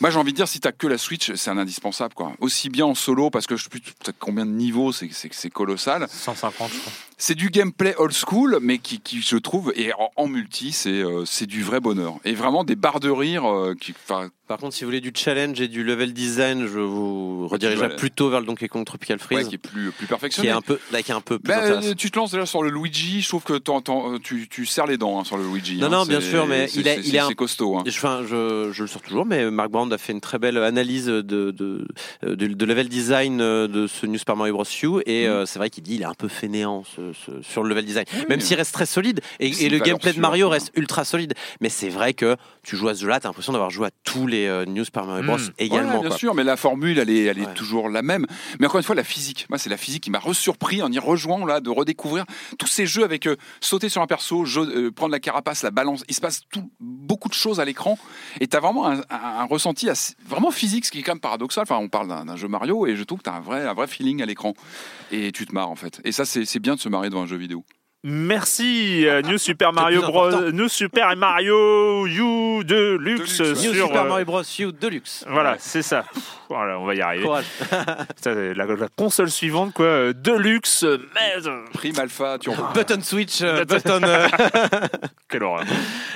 moi 0.00 0.10
j'ai 0.10 0.18
envie 0.18 0.32
de 0.32 0.36
dire, 0.36 0.48
si 0.48 0.60
tu 0.60 0.68
que 0.76 0.86
la 0.86 0.98
Switch, 0.98 1.32
c'est 1.34 1.50
un 1.50 1.58
indispensable. 1.58 2.14
Quoi. 2.14 2.32
Aussi 2.40 2.68
bien 2.68 2.86
en 2.86 2.94
solo, 2.94 3.30
parce 3.30 3.46
que 3.46 3.56
je 3.56 3.64
sais 3.64 3.68
plus 3.70 3.80
t'as 4.02 4.12
combien 4.18 4.46
de 4.46 4.50
niveaux, 4.50 4.92
c'est- 4.92 5.10
colossal. 5.50 6.06
150, 6.10 6.70
je 6.72 6.78
crois. 6.78 6.92
C'est 7.16 7.34
du 7.34 7.48
gameplay 7.50 7.94
old 7.98 8.12
school, 8.12 8.58
mais 8.60 8.78
qui, 8.78 9.00
qui, 9.00 9.20
je 9.22 9.36
trouve, 9.36 9.72
et 9.76 9.92
en, 9.94 10.10
en 10.16 10.26
multi, 10.28 10.72
c'est 10.72 10.90
euh, 11.02 11.24
c'est 11.24 11.46
du 11.46 11.62
vrai 11.62 11.80
bonheur. 11.80 12.16
Et 12.24 12.34
vraiment 12.34 12.64
des 12.64 12.74
barres 12.76 13.00
de 13.00 13.10
rire 13.10 13.48
euh, 13.48 13.74
qui. 13.80 13.94
Par 14.46 14.58
contre, 14.58 14.74
si 14.74 14.84
vous 14.84 14.88
voulez 14.88 15.00
du 15.00 15.10
challenge 15.14 15.58
et 15.62 15.68
du 15.68 15.82
level 15.84 16.12
design, 16.12 16.66
je 16.66 16.78
vous 16.78 17.48
redirigerai 17.48 17.86
Ouais. 17.88 17.96
plutôt 17.96 18.28
vers 18.28 18.40
le 18.40 18.46
Donkey 18.46 18.68
Kong 18.68 18.84
Tropical 18.84 19.16
ouais, 19.16 19.22
Freeze, 19.22 19.48
qui 19.48 19.54
est 19.54 19.58
plus, 19.58 19.90
plus 19.90 20.04
qui 20.04 20.06
perfectionné. 20.06 20.48
est 20.48 20.52
un 20.52 20.60
peu, 20.60 20.78
là, 20.92 21.02
qui 21.02 21.12
est 21.12 21.14
un 21.14 21.22
peu 21.22 21.38
plus 21.38 21.50
intéressant. 21.52 21.88
euh, 21.88 21.94
tu 21.94 22.10
te 22.10 22.18
lances 22.18 22.30
déjà 22.32 22.44
sur 22.44 22.62
le 22.62 22.68
Luigi, 22.68 23.22
je 23.22 23.28
trouve 23.28 23.42
que 23.42 23.54
t'en- 23.54 23.80
t'en- 23.80 24.18
tu, 24.18 24.46
tu 24.50 24.66
serres 24.66 24.86
les 24.86 24.98
dents 24.98 25.18
hein, 25.18 25.24
sur 25.24 25.38
le 25.38 25.44
Luigi. 25.50 25.78
Non, 25.78 25.86
hein. 25.86 25.90
non, 25.90 26.04
bien 26.04 26.20
sûr, 26.20 26.46
mais 26.46 26.68
il 26.74 26.86
est- 26.86 27.00
il 27.04 27.16
est 27.16 27.22
c'est 27.26 27.34
costaud. 27.34 27.78
hein. 27.78 27.84
Je, 27.86 27.90
enfin, 27.96 28.20
je, 28.28 28.70
je 28.70 28.82
le 28.82 28.86
sors 28.86 29.00
toujours, 29.00 29.24
mais 29.24 29.50
Mark 29.50 29.70
Brown 29.70 29.90
a 29.90 29.96
fait 29.96 30.12
une 30.12 30.20
très 30.20 30.38
belle 30.38 30.58
analyse 30.58 31.06
de, 31.06 31.22
de, 31.22 31.50
de, 32.22 32.34
de 32.34 32.64
level 32.66 32.90
design 32.90 33.40
euh, 33.40 33.66
de 33.66 33.86
ce 33.86 34.04
New 34.04 34.18
Super 34.18 34.36
Mario 34.36 34.52
Bros. 34.54 34.64
U, 34.82 35.00
et 35.06 35.26
Mm. 35.26 35.30
euh, 35.30 35.46
c'est 35.46 35.58
vrai 35.58 35.70
qu'il 35.70 35.82
dit 35.84 35.94
il 35.94 36.02
est 36.02 36.06
un 36.06 36.12
peu 36.12 36.28
fainéant 36.28 36.84
ce- 36.84 37.12
ce- 37.14 37.40
sur 37.40 37.62
le 37.62 37.70
level 37.70 37.86
design, 37.86 38.04
même 38.28 38.40
s'il 38.40 38.58
reste 38.58 38.74
très 38.74 38.84
solide, 38.86 39.20
et, 39.40 39.48
le 39.70 39.78
gameplay 39.78 40.12
de 40.12 40.20
Mario 40.20 40.50
reste 40.50 40.70
ultra 40.76 41.04
solide. 41.06 41.32
Mais 41.62 41.70
c'est 41.70 41.88
vrai 41.88 42.12
que 42.12 42.36
tu 42.62 42.76
joues 42.76 42.88
à 42.88 42.94
ce 42.94 43.00
jeu-là, 43.00 43.20
t'as 43.20 43.28
l'impression 43.30 43.52
d'avoir 43.54 43.70
joué 43.70 43.86
à 43.86 43.90
tous 44.04 44.26
les 44.26 44.33
euh, 44.48 44.64
New 44.66 44.84
Super 44.84 45.04
Mario 45.06 45.24
Bros. 45.24 45.38
Mm. 45.38 45.50
également. 45.58 45.92
Ouais, 45.94 46.00
bien 46.00 46.08
quoi. 46.08 46.18
sûr, 46.18 46.34
mais 46.34 46.44
la 46.44 46.56
formule, 46.56 46.98
elle 46.98 47.10
est, 47.10 47.24
elle 47.24 47.38
est 47.38 47.46
Ouais. 47.46 47.54
toujours 47.54 47.88
la 47.88 48.02
même. 48.02 48.26
Mais 48.60 48.66
encore 48.66 48.78
une 48.78 48.84
fois, 48.84 48.94
la 48.94 49.04
physique. 49.04 49.46
Moi, 49.48 49.58
c'est 49.58 49.70
la 49.70 49.76
physique 49.76 50.02
qui 50.04 50.10
m'a 50.10 50.18
resurpris 50.18 50.82
en 50.82 50.90
y 50.92 50.98
rejoignant, 50.98 51.46
là, 51.46 51.60
de 51.60 51.70
redécouvrir 51.70 52.24
tous 52.58 52.66
ces 52.66 52.86
jeux 52.86 53.04
avec 53.04 53.26
euh, 53.26 53.36
sauter 53.60 53.88
sur 53.88 54.02
un 54.02 54.06
perso, 54.06 54.44
jeu- 54.44 54.62
euh, 54.86 54.90
prendre 54.90 55.12
la 55.12 55.20
carapace, 55.20 55.62
la 55.62 55.70
balance. 55.70 56.04
Il 56.08 56.14
se 56.14 56.20
passe 56.20 56.42
tout, 56.50 56.70
beaucoup 56.80 57.28
de 57.28 57.34
choses 57.34 57.60
à 57.60 57.64
l'écran. 57.64 57.98
Et 58.40 58.46
tu 58.46 58.56
as 58.56 58.60
vraiment 58.60 58.86
un, 58.86 58.98
un- 59.00 59.04
un 59.10 59.44
ressenti 59.44 59.88
assez- 59.88 60.14
vraiment 60.26 60.50
physique, 60.50 60.84
ce 60.84 60.90
qui 60.90 60.98
est 60.98 61.02
quand 61.02 61.12
même 61.12 61.20
paradoxal. 61.20 61.62
Enfin, 61.62 61.76
on 61.78 61.88
parle 61.88 62.08
d'un 62.08 62.36
jeu 62.36 62.48
Mario 62.48 62.86
et 62.86 62.96
je 62.96 63.04
trouve 63.04 63.18
que 63.18 63.24
tu 63.24 63.30
as 63.30 63.34
un 63.34 63.40
vrai, 63.40 63.66
un 63.66 63.74
vrai 63.74 63.86
feeling 63.86 64.22
à 64.22 64.26
l'écran. 64.26 64.54
Et 65.12 65.32
tu 65.32 65.46
te 65.46 65.54
marres, 65.54 65.70
en 65.70 65.76
fait. 65.76 66.00
Et 66.04 66.12
ça, 66.12 66.24
c'est 66.24 66.44
c'est 66.44 66.58
bien 66.60 66.74
de 66.74 66.80
se 66.80 66.88
marrer 66.88 67.08
devant 67.10 67.22
un 67.22 67.26
jeu 67.26 67.36
vidéo. 67.36 67.64
Merci, 68.06 69.06
euh, 69.08 69.22
New 69.22 69.38
Super 69.38 69.72
Mario 69.72 70.02
Bros. 70.02 70.26
important. 70.26 70.50
New 70.52 70.68
Super 70.68 71.16
Mario 71.16 72.06
U 72.06 72.62
de 72.62 72.98
luxe 73.00 73.38
Deluxe, 73.38 73.40
ouais. 73.40 73.66
New 73.66 73.74
sur. 73.74 73.86
Super 73.86 74.02
euh, 74.04 74.08
Mario 74.08 74.24
Bros. 74.26 74.42
U 74.58 74.72
Deluxe. 74.78 75.24
Voilà, 75.26 75.56
c'est 75.58 75.80
ça. 75.80 76.04
Voilà, 76.50 76.78
on 76.78 76.84
va 76.84 76.94
y 76.94 77.00
arriver. 77.00 77.26
La, 78.26 78.66
la 78.66 78.88
console 78.94 79.30
suivante, 79.30 79.72
quoi. 79.72 79.86
euh, 79.86 80.12
Deluxe, 80.12 80.84
mais. 81.14 81.34
Prime 81.72 81.98
Alpha, 81.98 82.38
tu 82.38 82.50
en 82.50 82.72
Button 82.74 83.00
Switch, 83.02 83.40
euh, 83.40 83.64
button. 83.64 84.00
euh, 84.02 84.28
Quelle 85.30 85.42
horreur. 85.42 85.64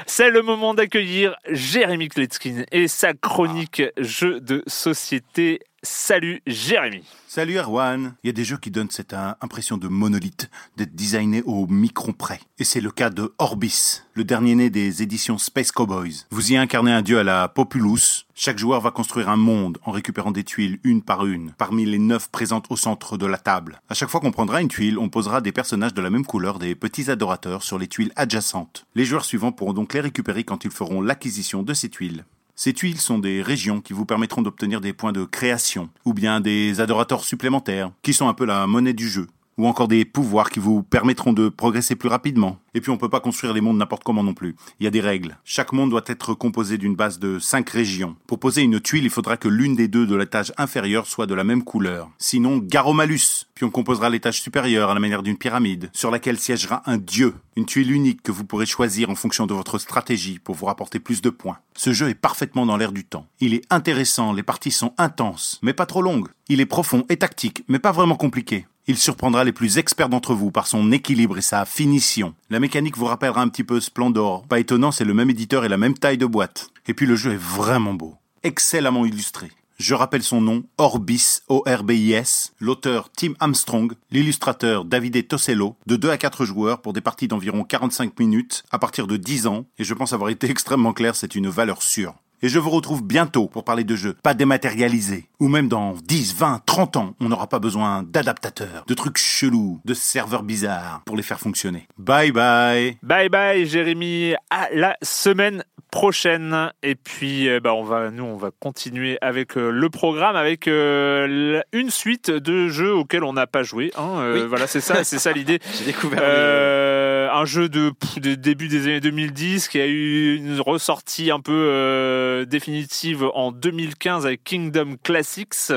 C'est 0.06 0.30
le 0.30 0.42
moment 0.42 0.74
d'accueillir 0.74 1.34
Jérémy 1.50 2.08
Kletskin 2.08 2.64
et 2.70 2.86
sa 2.86 3.14
chronique 3.14 3.82
jeux 3.96 4.40
de 4.40 4.62
société. 4.66 5.60
Salut 5.84 6.42
Jérémy. 6.44 7.04
Salut 7.28 7.56
Erwan, 7.56 8.14
il 8.24 8.26
y 8.26 8.30
a 8.30 8.32
des 8.32 8.42
jeux 8.42 8.56
qui 8.56 8.72
donnent 8.72 8.90
cette 8.90 9.14
impression 9.40 9.76
de 9.76 9.86
monolithe, 9.86 10.50
d'être 10.76 10.96
designés 10.96 11.42
au 11.42 11.68
micron 11.68 12.12
près. 12.12 12.40
Et 12.58 12.64
c'est 12.64 12.80
le 12.80 12.90
cas 12.90 13.10
de 13.10 13.32
Orbis, 13.38 14.02
le 14.14 14.24
dernier 14.24 14.56
né 14.56 14.70
des 14.70 15.04
éditions 15.04 15.38
Space 15.38 15.70
Cowboys. 15.70 16.24
Vous 16.30 16.50
y 16.50 16.56
incarnez 16.56 16.90
un 16.90 17.02
dieu 17.02 17.20
à 17.20 17.22
la 17.22 17.46
Populus. 17.46 18.26
Chaque 18.34 18.58
joueur 18.58 18.80
va 18.80 18.90
construire 18.90 19.28
un 19.28 19.36
monde 19.36 19.78
en 19.84 19.92
récupérant 19.92 20.32
des 20.32 20.42
tuiles 20.42 20.80
une 20.82 21.00
par 21.00 21.24
une, 21.26 21.52
parmi 21.52 21.84
les 21.84 22.00
neuf 22.00 22.28
présentes 22.28 22.66
au 22.70 22.76
centre 22.76 23.16
de 23.16 23.26
la 23.26 23.38
table. 23.38 23.80
À 23.88 23.94
chaque 23.94 24.08
fois 24.08 24.18
qu'on 24.18 24.32
prendra 24.32 24.60
une 24.60 24.68
tuile, 24.68 24.98
on 24.98 25.08
posera 25.08 25.40
des 25.40 25.52
personnages 25.52 25.94
de 25.94 26.02
la 26.02 26.10
même 26.10 26.26
couleur, 26.26 26.58
des 26.58 26.74
petits 26.74 27.08
adorateurs, 27.08 27.62
sur 27.62 27.78
les 27.78 27.86
tuiles 27.86 28.12
adjacentes. 28.16 28.84
Les 28.96 29.04
joueurs 29.04 29.24
suivants 29.24 29.52
pourront 29.52 29.74
donc 29.74 29.94
les 29.94 30.00
récupérer 30.00 30.42
quand 30.42 30.64
ils 30.64 30.72
feront 30.72 31.02
l'acquisition 31.02 31.62
de 31.62 31.72
ces 31.72 31.88
tuiles. 31.88 32.24
Ces 32.60 32.72
tuiles 32.72 33.00
sont 33.00 33.20
des 33.20 33.40
régions 33.40 33.80
qui 33.80 33.92
vous 33.92 34.04
permettront 34.04 34.42
d'obtenir 34.42 34.80
des 34.80 34.92
points 34.92 35.12
de 35.12 35.24
création, 35.24 35.90
ou 36.04 36.12
bien 36.12 36.40
des 36.40 36.80
adorateurs 36.80 37.22
supplémentaires, 37.22 37.92
qui 38.02 38.12
sont 38.12 38.28
un 38.28 38.34
peu 38.34 38.44
la 38.44 38.66
monnaie 38.66 38.94
du 38.94 39.08
jeu, 39.08 39.28
ou 39.58 39.66
encore 39.66 39.88
des 39.88 40.04
pouvoirs 40.04 40.50
qui 40.50 40.60
vous 40.60 40.82
permettront 40.82 41.32
de 41.32 41.48
progresser 41.48 41.96
plus 41.96 42.08
rapidement. 42.08 42.58
Et 42.74 42.80
puis 42.80 42.90
on 42.90 42.96
peut 42.96 43.08
pas 43.08 43.20
construire 43.20 43.52
les 43.52 43.60
mondes 43.60 43.76
n'importe 43.76 44.04
comment 44.04 44.22
non 44.22 44.34
plus. 44.34 44.54
Il 44.80 44.84
y 44.84 44.86
a 44.86 44.90
des 44.90 45.00
règles. 45.00 45.36
Chaque 45.44 45.72
monde 45.72 45.90
doit 45.90 46.04
être 46.06 46.32
composé 46.32 46.78
d'une 46.78 46.94
base 46.94 47.18
de 47.18 47.38
cinq 47.38 47.68
régions. 47.70 48.16
Pour 48.26 48.38
poser 48.38 48.62
une 48.62 48.80
tuile, 48.80 49.04
il 49.04 49.10
faudra 49.10 49.36
que 49.36 49.48
l'une 49.48 49.74
des 49.74 49.88
deux 49.88 50.06
de 50.06 50.14
l'étage 50.14 50.52
inférieur 50.56 51.06
soit 51.06 51.26
de 51.26 51.34
la 51.34 51.44
même 51.44 51.64
couleur. 51.64 52.08
Sinon, 52.18 52.58
garomalus. 52.58 53.46
Puis 53.54 53.64
on 53.64 53.70
composera 53.70 54.08
l'étage 54.08 54.40
supérieur 54.40 54.90
à 54.90 54.94
la 54.94 55.00
manière 55.00 55.24
d'une 55.24 55.36
pyramide, 55.36 55.90
sur 55.92 56.12
laquelle 56.12 56.38
siégera 56.38 56.82
un 56.86 56.96
dieu. 56.96 57.34
Une 57.56 57.66
tuile 57.66 57.90
unique 57.90 58.22
que 58.22 58.30
vous 58.30 58.44
pourrez 58.44 58.66
choisir 58.66 59.10
en 59.10 59.16
fonction 59.16 59.46
de 59.46 59.54
votre 59.54 59.78
stratégie 59.78 60.38
pour 60.38 60.54
vous 60.54 60.66
rapporter 60.66 61.00
plus 61.00 61.20
de 61.20 61.30
points. 61.30 61.58
Ce 61.74 61.92
jeu 61.92 62.08
est 62.08 62.14
parfaitement 62.14 62.66
dans 62.66 62.76
l'air 62.76 62.92
du 62.92 63.04
temps. 63.04 63.26
Il 63.40 63.54
est 63.54 63.64
intéressant, 63.70 64.32
les 64.32 64.44
parties 64.44 64.70
sont 64.70 64.94
intenses, 64.96 65.58
mais 65.62 65.72
pas 65.72 65.86
trop 65.86 66.02
longues. 66.02 66.28
Il 66.48 66.60
est 66.60 66.66
profond 66.66 67.04
et 67.08 67.16
tactique, 67.16 67.64
mais 67.66 67.80
pas 67.80 67.92
vraiment 67.92 68.16
compliqué. 68.16 68.66
Il 68.90 68.96
surprendra 68.96 69.44
les 69.44 69.52
plus 69.52 69.76
experts 69.76 70.08
d'entre 70.08 70.32
vous 70.32 70.50
par 70.50 70.66
son 70.66 70.92
équilibre 70.92 71.36
et 71.36 71.42
sa 71.42 71.66
finition. 71.66 72.34
La 72.48 72.58
mécanique 72.58 72.96
vous 72.96 73.04
rappellera 73.04 73.42
un 73.42 73.48
petit 73.48 73.62
peu 73.62 73.80
Splendor. 73.80 74.46
Pas 74.46 74.60
étonnant, 74.60 74.92
c'est 74.92 75.04
le 75.04 75.12
même 75.12 75.28
éditeur 75.28 75.66
et 75.66 75.68
la 75.68 75.76
même 75.76 75.92
taille 75.92 76.16
de 76.16 76.24
boîte. 76.24 76.70
Et 76.86 76.94
puis 76.94 77.04
le 77.04 77.14
jeu 77.14 77.34
est 77.34 77.36
vraiment 77.36 77.92
beau. 77.92 78.14
Excellemment 78.42 79.04
illustré. 79.04 79.50
Je 79.78 79.94
rappelle 79.94 80.22
son 80.22 80.40
nom, 80.40 80.64
Orbis, 80.78 81.40
O-R-B-I-S, 81.48 82.54
l'auteur 82.60 83.10
Tim 83.14 83.34
Armstrong, 83.40 83.92
l'illustrateur 84.10 84.86
Davide 84.86 85.28
Tosello, 85.28 85.76
de 85.86 85.96
2 85.96 86.08
à 86.08 86.16
4 86.16 86.46
joueurs 86.46 86.80
pour 86.80 86.94
des 86.94 87.02
parties 87.02 87.28
d'environ 87.28 87.64
45 87.64 88.18
minutes 88.18 88.64
à 88.70 88.78
partir 88.78 89.06
de 89.06 89.18
10 89.18 89.48
ans, 89.48 89.66
et 89.78 89.84
je 89.84 89.92
pense 89.92 90.14
avoir 90.14 90.30
été 90.30 90.48
extrêmement 90.50 90.94
clair, 90.94 91.14
c'est 91.14 91.34
une 91.34 91.48
valeur 91.48 91.82
sûre. 91.82 92.14
Et 92.42 92.48
je 92.48 92.58
vous 92.58 92.70
retrouve 92.70 93.02
bientôt 93.04 93.46
pour 93.46 93.64
parler 93.64 93.84
de 93.84 93.96
jeux 93.96 94.14
pas 94.22 94.34
dématérialisés. 94.34 95.28
Ou 95.40 95.48
même 95.48 95.68
dans 95.68 95.94
10, 96.04 96.34
20, 96.36 96.62
30 96.66 96.96
ans, 96.96 97.14
on 97.20 97.28
n'aura 97.28 97.46
pas 97.48 97.58
besoin 97.58 98.02
d'adaptateurs, 98.02 98.84
de 98.86 98.94
trucs 98.94 99.18
chelous, 99.18 99.80
de 99.84 99.94
serveurs 99.94 100.42
bizarres 100.42 101.02
pour 101.04 101.16
les 101.16 101.22
faire 101.22 101.40
fonctionner. 101.40 101.86
Bye 101.98 102.32
bye 102.32 102.96
Bye 103.02 103.28
bye 103.28 103.66
Jérémy, 103.66 104.34
à 104.50 104.68
la 104.72 104.96
semaine 105.02 105.64
prochaine. 105.90 106.70
Et 106.82 106.94
puis 106.94 107.48
euh, 107.48 107.60
bah, 107.60 107.74
on 107.74 107.82
va, 107.82 108.10
nous 108.10 108.24
on 108.24 108.36
va 108.36 108.50
continuer 108.60 109.18
avec 109.20 109.56
euh, 109.56 109.70
le 109.70 109.88
programme, 109.90 110.36
avec 110.36 110.68
euh, 110.68 111.60
une 111.72 111.90
suite 111.90 112.30
de 112.30 112.68
jeux 112.68 112.94
auxquels 112.94 113.24
on 113.24 113.32
n'a 113.32 113.46
pas 113.46 113.62
joué. 113.62 113.90
hein. 113.96 114.20
Euh, 114.20 114.42
Oui. 114.42 114.46
Voilà, 114.48 114.66
c'est 114.66 114.80
ça, 114.80 115.02
c'est 115.04 115.18
ça 115.18 115.32
l'idée. 115.32 115.58
J'ai 115.78 115.86
découvert. 115.86 116.20
Euh, 116.22 116.87
un 117.30 117.44
jeu 117.44 117.68
de, 117.68 117.92
début 118.34 118.68
des 118.68 118.86
années 118.86 119.00
2010 119.00 119.68
qui 119.68 119.80
a 119.80 119.86
eu 119.86 120.36
une 120.36 120.60
ressortie 120.60 121.30
un 121.30 121.40
peu 121.40 121.52
euh, 121.52 122.44
définitive 122.44 123.24
en 123.34 123.52
2015 123.52 124.26
avec 124.26 124.44
Kingdom 124.44 124.96
Classics 125.02 125.72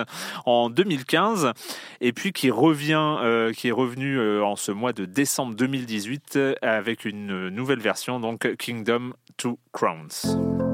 en 0.45 0.70
2015 0.70 1.52
et 2.02 2.14
puis 2.14 2.34
qui 2.34 2.49
revient 2.49 3.18
euh, 3.22 3.54
qui 3.54 3.70
est 3.70 3.72
revenu 3.72 4.18
euh, 4.18 4.43
en 4.43 4.56
ce 4.56 4.72
mois 4.72 4.93
de 4.93 5.06
décembre 5.06 5.56
2018 5.56 6.36
euh, 6.36 6.54
avec 6.62 7.06
une 7.06 7.49
nouvelle 7.49 7.80
version 7.80 8.20
donc 8.20 8.56
Kingdom 8.58 9.14
Two 9.38 9.60
Crowns. 9.72 10.71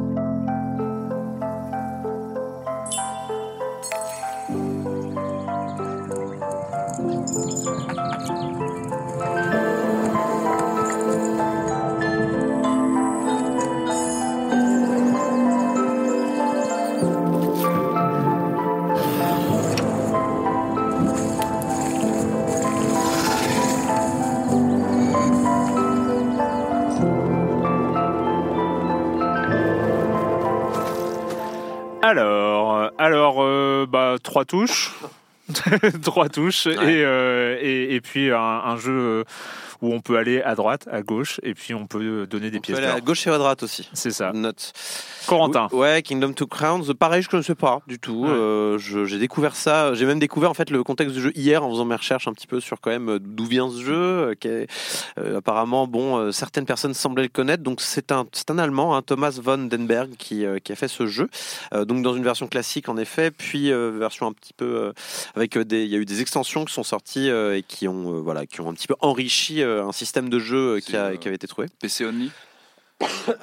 Trois 34.38 34.46
touches. 34.46 34.94
trois 36.04 36.30
touches 36.30 36.66
Ouais. 36.68 36.74
et, 36.74 37.04
euh, 37.04 37.58
et, 37.60 37.96
et 37.96 38.02
puis 38.02 38.32
un, 38.32 38.38
un 38.38 38.78
jeu 38.78 38.92
euh, 38.92 39.24
où 39.82 39.94
on 39.94 40.00
peut 40.02 40.18
aller 40.18 40.42
à 40.44 40.54
droite, 40.54 40.88
à 40.92 41.02
gauche, 41.02 41.40
et 41.42 41.54
puis 41.56 41.74
on 41.74 41.88
peut 41.88 42.28
donner 42.28 42.52
des 42.52 42.58
On 42.58 42.62
peut 42.62 42.66
pièces 42.74 42.78
aller 42.78 42.88
à 42.88 43.00
gauche 43.02 43.26
et 43.26 43.32
à 43.32 43.38
droite 43.40 43.64
aussi. 43.64 43.90
C'est 43.94 44.12
ça. 44.12 44.32
Note. 44.34 44.74
Corentin. 45.28 45.68
Ouais, 45.72 46.02
Kingdom 46.02 46.34
Two 46.34 46.48
Crowns. 46.48 46.94
Pareil, 46.98 47.22
je 47.30 47.36
ne 47.36 47.42
sais 47.42 47.56
pas 47.56 47.82
du 47.88 48.00
tout. 48.00 48.24
Ouais. 48.24 48.30
Euh, 48.30 48.78
j'ai 48.78 49.20
découvert 49.20 49.56
ça. 49.56 49.94
J'ai 49.94 50.06
même 50.06 50.20
découvert 50.20 50.50
en 50.50 50.54
fait 50.54 50.70
le 50.70 50.84
contexte 50.84 51.16
du 51.16 51.22
jeu 51.22 51.32
hier 51.36 51.64
en 51.64 51.70
faisant 51.70 51.86
mes 51.86 51.96
recherches 51.96 52.28
un 52.28 52.34
petit 52.34 52.48
peu 52.48 52.60
sur 52.60 52.80
quand 52.82 52.90
même 52.90 53.10
euh, 53.10 53.20
d'où 53.20 53.46
vient 53.46 53.70
ce 53.70 53.82
jeu. 53.84 53.94
euh, 53.96 54.34
qui 54.40 54.48
est- 54.48 54.68
euh, 55.20 55.38
apparemment, 55.38 55.88
bon, 55.88 56.18
euh, 56.18 56.32
certaines 56.32 56.66
personnes 56.66 56.94
semblaient 56.94 57.24
le 57.24 57.30
connaître. 57.30 57.64
Donc 57.64 57.82
c'est 57.82 58.12
un, 58.12 58.26
c'est 58.32 58.50
un 58.52 58.58
Allemand, 58.58 58.96
hein, 58.96 59.02
Thomas 59.02 59.38
von 59.42 59.58
Denberg, 59.58 60.12
qui, 60.18 60.46
euh, 60.46 60.60
qui 60.60 60.72
a 60.72 60.76
fait 60.76 60.88
ce 60.88 61.06
jeu. 61.08 61.30
Euh, 61.74 61.86
donc 61.86 62.02
dans 62.04 62.14
une 62.16 62.24
version 62.24 62.48
classique 62.48 62.90
en 62.90 62.98
effet, 62.98 63.32
puis 63.32 63.72
euh, 63.72 63.92
version 63.98 64.28
un 64.28 64.34
petit 64.34 64.54
peu 64.54 64.66
euh, 64.66 64.94
avec 65.36 65.58
euh, 65.58 65.66
des. 65.66 65.84
Il 65.84 65.90
y 65.90 65.96
a 65.96 66.00
eu 66.00 66.06
des 66.06 66.22
extensions 66.22 66.66
qui 66.66 66.74
sont 66.74 66.84
sorties 66.84 67.30
euh, 67.30 67.58
et 67.58 67.64
qui 67.64 67.88
ont 67.88 68.16
euh, 68.16 68.20
voilà 68.20 68.46
qui 68.46 68.62
ont 68.62 68.70
un 68.70 68.74
petit 68.74 68.88
peu 68.88 68.96
enrichi 69.02 69.62
euh, 69.62 69.86
un 69.86 69.92
système 69.92 70.30
de 70.30 70.40
jeu 70.40 70.76
euh, 70.76 70.80
qui, 70.80 70.96
a, 70.96 71.06
euh, 71.06 71.16
qui 71.16 71.28
avait 71.28 71.36
été 71.36 71.48
trouvé. 71.48 71.68
PC 71.82 72.06
only? 72.06 72.32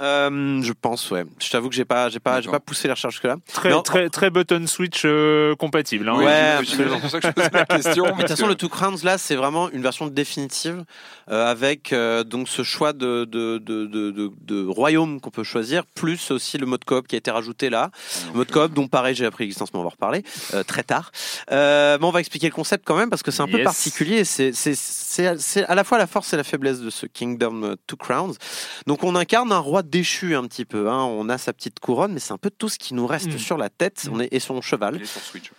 Euh, 0.00 0.62
je 0.62 0.72
pense, 0.72 1.10
ouais. 1.10 1.24
Je 1.40 1.50
t'avoue 1.50 1.68
que 1.68 1.74
j'ai 1.74 1.84
pas, 1.84 2.08
j'ai 2.08 2.18
pas, 2.18 2.40
j'ai 2.40 2.50
pas 2.50 2.58
poussé 2.60 2.88
les 2.88 2.94
recherches 2.94 3.20
que 3.20 3.28
là. 3.28 3.36
Très, 3.52 3.70
Non. 3.70 3.82
très, 3.82 4.08
très 4.08 4.30
button 4.30 4.66
switch 4.66 5.02
euh, 5.04 5.54
compatible. 5.56 6.08
hein. 6.08 6.14
Oui, 6.16 6.24
Ouais, 6.24 6.58
c'est 6.66 6.84
pour 7.00 7.10
ça 7.10 7.20
que 7.20 7.28
je 7.28 7.32
posais 7.34 7.50
la 7.52 7.64
question. 7.66 8.04
Mais 8.06 8.10
de 8.12 8.18
toute 8.20 8.28
façon, 8.30 8.46
le 8.46 8.54
Two 8.56 8.68
Crowns 8.68 8.96
là, 9.04 9.18
c'est 9.18 9.36
vraiment 9.36 9.70
une 9.70 9.82
version 9.82 10.06
définitive 10.06 10.84
euh, 11.30 11.46
avec 11.46 11.92
euh, 11.92 12.24
donc 12.24 12.48
ce 12.48 12.62
choix 12.62 12.92
de 12.92 13.24
de, 13.24 13.58
de, 13.58 13.86
de, 13.86 14.10
de- 14.10 14.32
de 14.40 14.66
royaume 14.66 15.20
qu'on 15.20 15.30
peut 15.30 15.44
choisir, 15.44 15.84
plus 15.86 16.30
aussi 16.30 16.58
le 16.58 16.66
mode 16.66 16.84
coop 16.84 17.06
qui 17.06 17.14
a 17.14 17.18
été 17.18 17.30
rajouté 17.30 17.70
là. 17.70 17.90
Le 18.32 18.38
mode 18.38 18.50
coop 18.50 18.72
dont 18.72 18.88
pareil, 18.88 19.14
j'ai 19.14 19.26
appris 19.26 19.44
l'existence, 19.44 19.72
mais 19.72 19.78
on 19.78 19.82
va 19.82 19.88
en 19.88 19.90
reparler 19.90 20.24
euh, 20.54 20.62
très 20.64 20.82
tard. 20.82 21.12
Euh, 21.52 21.98
mais 22.00 22.06
on 22.06 22.10
va 22.10 22.20
expliquer 22.20 22.48
le 22.48 22.52
concept 22.54 22.84
quand 22.86 22.96
même 22.96 23.10
parce 23.10 23.22
que 23.22 23.30
c'est 23.30 23.42
un 23.42 23.48
peu 23.48 23.62
particulier. 23.62 24.24
C'est 24.24 24.52
c'est 24.52 24.74
c'est 24.74 25.38
c'est 25.38 25.64
à 25.64 25.74
la 25.74 25.84
fois 25.84 25.98
la 25.98 26.06
force 26.06 26.32
et 26.32 26.36
la 26.36 26.44
faiblesse 26.44 26.80
de 26.80 26.90
ce 26.90 27.06
Kingdom 27.06 27.76
Two 27.86 27.96
Crowns. 27.96 28.34
Donc 28.86 29.04
on 29.04 29.14
incarne 29.14 29.43
un 29.52 29.58
roi 29.58 29.82
déchu 29.82 30.34
un 30.36 30.44
petit 30.46 30.64
peu. 30.64 30.90
Hein. 30.90 31.02
On 31.04 31.28
a 31.28 31.38
sa 31.38 31.52
petite 31.52 31.80
couronne, 31.80 32.12
mais 32.12 32.20
c'est 32.20 32.32
un 32.32 32.38
peu 32.38 32.50
tout 32.50 32.68
ce 32.68 32.78
qui 32.78 32.94
nous 32.94 33.06
reste 33.06 33.28
Mm. 33.34 33.38
sur 33.38 33.56
la 33.58 33.68
tête. 33.70 34.08
On 34.12 34.20
est 34.20 34.28
et 34.32 34.40
son 34.40 34.60
cheval. 34.62 34.96
Il 34.96 35.02
est 35.02 35.06
sur 35.06 35.20
Switch. 35.20 35.50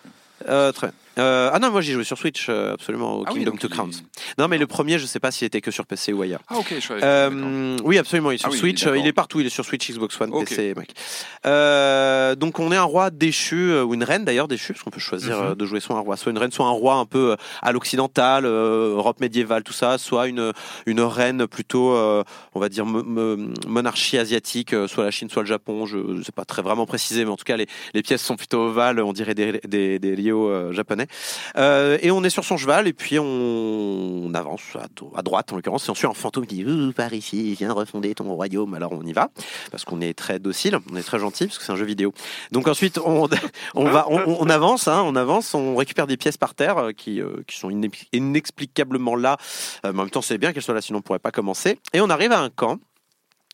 Euh, 0.48 0.72
très. 0.72 0.92
Euh, 1.18 1.50
ah 1.54 1.60
non, 1.60 1.72
moi 1.72 1.82
j'ai 1.82 1.94
joué 1.94 2.04
sur 2.04 2.18
Switch, 2.18 2.48
euh, 2.50 2.74
absolument, 2.74 3.20
au 3.20 3.24
Ah 3.26 3.32
oui, 3.34 3.40
Kingdom 3.46 3.58
il- 3.62 3.70
Crowns. 3.70 3.92
Non, 4.38 4.48
mais 4.48 4.58
le 4.58 4.68
premier, 4.68 5.00
je 5.00 5.06
sais 5.06 5.20
pas 5.20 5.32
s'il 5.32 5.46
était 5.46 5.62
que 5.62 5.72
sur 5.72 5.86
PC 5.86 6.12
ou 6.14 6.22
ailleurs. 6.22 6.42
Ah 6.50 6.58
ok, 6.58 6.74
je. 6.80 6.94
Euh, 7.02 7.78
oui, 7.84 7.98
absolument, 7.98 8.32
il 8.32 8.36
est 8.36 8.38
sur 8.40 8.48
Ah 8.50 8.52
oui, 8.52 8.58
Switch, 8.58 8.84
il 8.86 9.08
est 9.08 9.14
partout, 9.14 9.40
il 9.40 9.46
est 9.46 9.50
sur 9.50 9.64
Switch, 9.66 9.90
Xbox 9.90 10.20
One. 10.20 10.32
PC 10.32 10.74
Mac. 10.76 10.90
Euh, 11.46 12.36
donc 12.36 12.60
on 12.60 12.72
est 12.72 12.76
un 12.76 12.84
roi 12.84 13.10
déchu, 13.12 13.74
ou 13.80 13.94
une 13.94 14.04
reine 14.04 14.26
d'ailleurs 14.26 14.48
déchue, 14.48 14.74
parce 14.74 14.84
qu'on 14.84 14.90
peut 14.90 15.00
choisir 15.00 15.42
Mhm. 15.42 15.56
de 15.56 15.66
jouer 15.66 15.80
soit 15.80 15.96
un 15.96 16.00
roi, 16.00 16.18
soit 16.18 16.32
une 16.32 16.38
reine, 16.38 16.52
soit 16.52 16.66
un 16.66 16.72
roi 16.72 16.96
un 16.96 17.06
peu 17.06 17.36
à 17.62 17.72
l'occidental, 17.72 18.46
Europe 18.46 19.20
médiévale, 19.20 19.64
tout 19.64 19.74
ça, 19.74 19.98
soit 19.98 20.28
une, 20.28 20.52
une 20.86 21.02
reine 21.02 21.48
plutôt, 21.48 21.96
on 21.96 22.60
va 22.60 22.70
dire, 22.70 22.86
mo- 22.86 23.04
mo- 23.04 23.38
monarchie 23.68 24.18
asiatique, 24.18 24.76
soit 24.88 25.04
la 25.04 25.12
Chine, 25.12 25.30
soit 25.30 25.44
le 25.44 25.48
Japon, 25.48 25.86
je 25.86 25.98
ne 25.98 26.24
sais 26.24 26.32
pas 26.32 26.46
très 26.46 26.62
vraiment 26.62 26.86
précisé, 26.86 27.24
mais 27.26 27.32
en 27.32 27.38
tout 27.38 27.44
cas 27.46 27.58
les, 27.58 27.68
les 27.94 28.02
pièces 28.02 28.22
sont 28.24 28.36
plutôt 28.36 28.60
ovales, 28.68 29.00
on 29.00 29.14
dirait 29.14 29.36
des, 29.36 29.60
des, 29.68 30.00
des 30.00 30.16
lios 30.16 30.50
euh, 30.50 30.72
Euh, 31.58 31.98
et 32.02 32.12
on 32.12 32.24
est 32.24 32.30
sur 32.30 32.44
son 32.44 32.58
cheval, 32.58 32.88
et 32.88 32.94
puis 32.94 33.18
on, 33.20 34.32
avance 34.34 34.62
à, 34.76 35.22
droite 35.22 35.52
en 35.52 35.56
l'occurrence, 35.56 35.88
et 35.88 35.92
on 35.92 35.96
suit 35.96 36.08
un 36.08 36.14
fantôme 36.14 36.46
qui 36.46 36.64
dit 36.64 36.94
par 36.94 37.14
ici, 37.14 37.54
viens 37.54 37.72
refonder 37.74 38.14
ton 38.16 38.26
royaume. 38.34 38.74
Alors 38.74 38.92
on 38.92 39.04
y 39.04 39.14
va, 39.14 39.30
parce 39.72 39.86
qu'on 39.86 40.02
est 40.02 40.14
très 40.14 40.40
docile, 40.40 40.78
on 40.92 40.96
est 40.96 41.04
très 41.04 41.20
gentil, 41.20 41.46
parce 41.46 41.58
que 41.58 41.64
c'est 41.64 41.72
un 41.72 41.78
jeu 41.78 41.86
vidéo. 41.86 42.14
Donc 42.52 42.68
ensuite, 42.68 42.98
on, 42.98 43.28
on, 43.76 43.86
va, 43.86 44.08
on, 44.10 44.50
avance, 44.50 44.88
hein, 44.88 45.04
on 45.06 45.16
avance, 45.16 45.54
on 45.54 45.76
récupère 45.76 46.08
des 46.08 46.18
pièces 46.18 46.38
par 46.38 46.56
terre 46.56 46.78
euh, 46.78 46.92
qui, 46.92 47.22
euh, 47.22 47.44
qui 47.48 47.58
sont 47.58 47.70
inexpli- 47.70 48.08
inexplicablement 48.14 49.16
là. 49.16 49.38
Mais 49.84 49.90
en 49.90 49.94
même 49.94 50.10
temps, 50.10 50.22
c'est 50.22 50.38
bien 50.38 50.54
qu'elles 50.54 50.64
soient 50.64 50.74
là, 50.74 50.82
sinon 50.82 51.00
on 51.00 51.02
pourrait 51.02 51.20
pas 51.20 51.32
commencer. 51.32 51.80
Et 51.94 52.02
on 52.02 52.10
arrive 52.10 52.32
à 52.32 52.40
un 52.40 52.50
camp. 52.50 52.80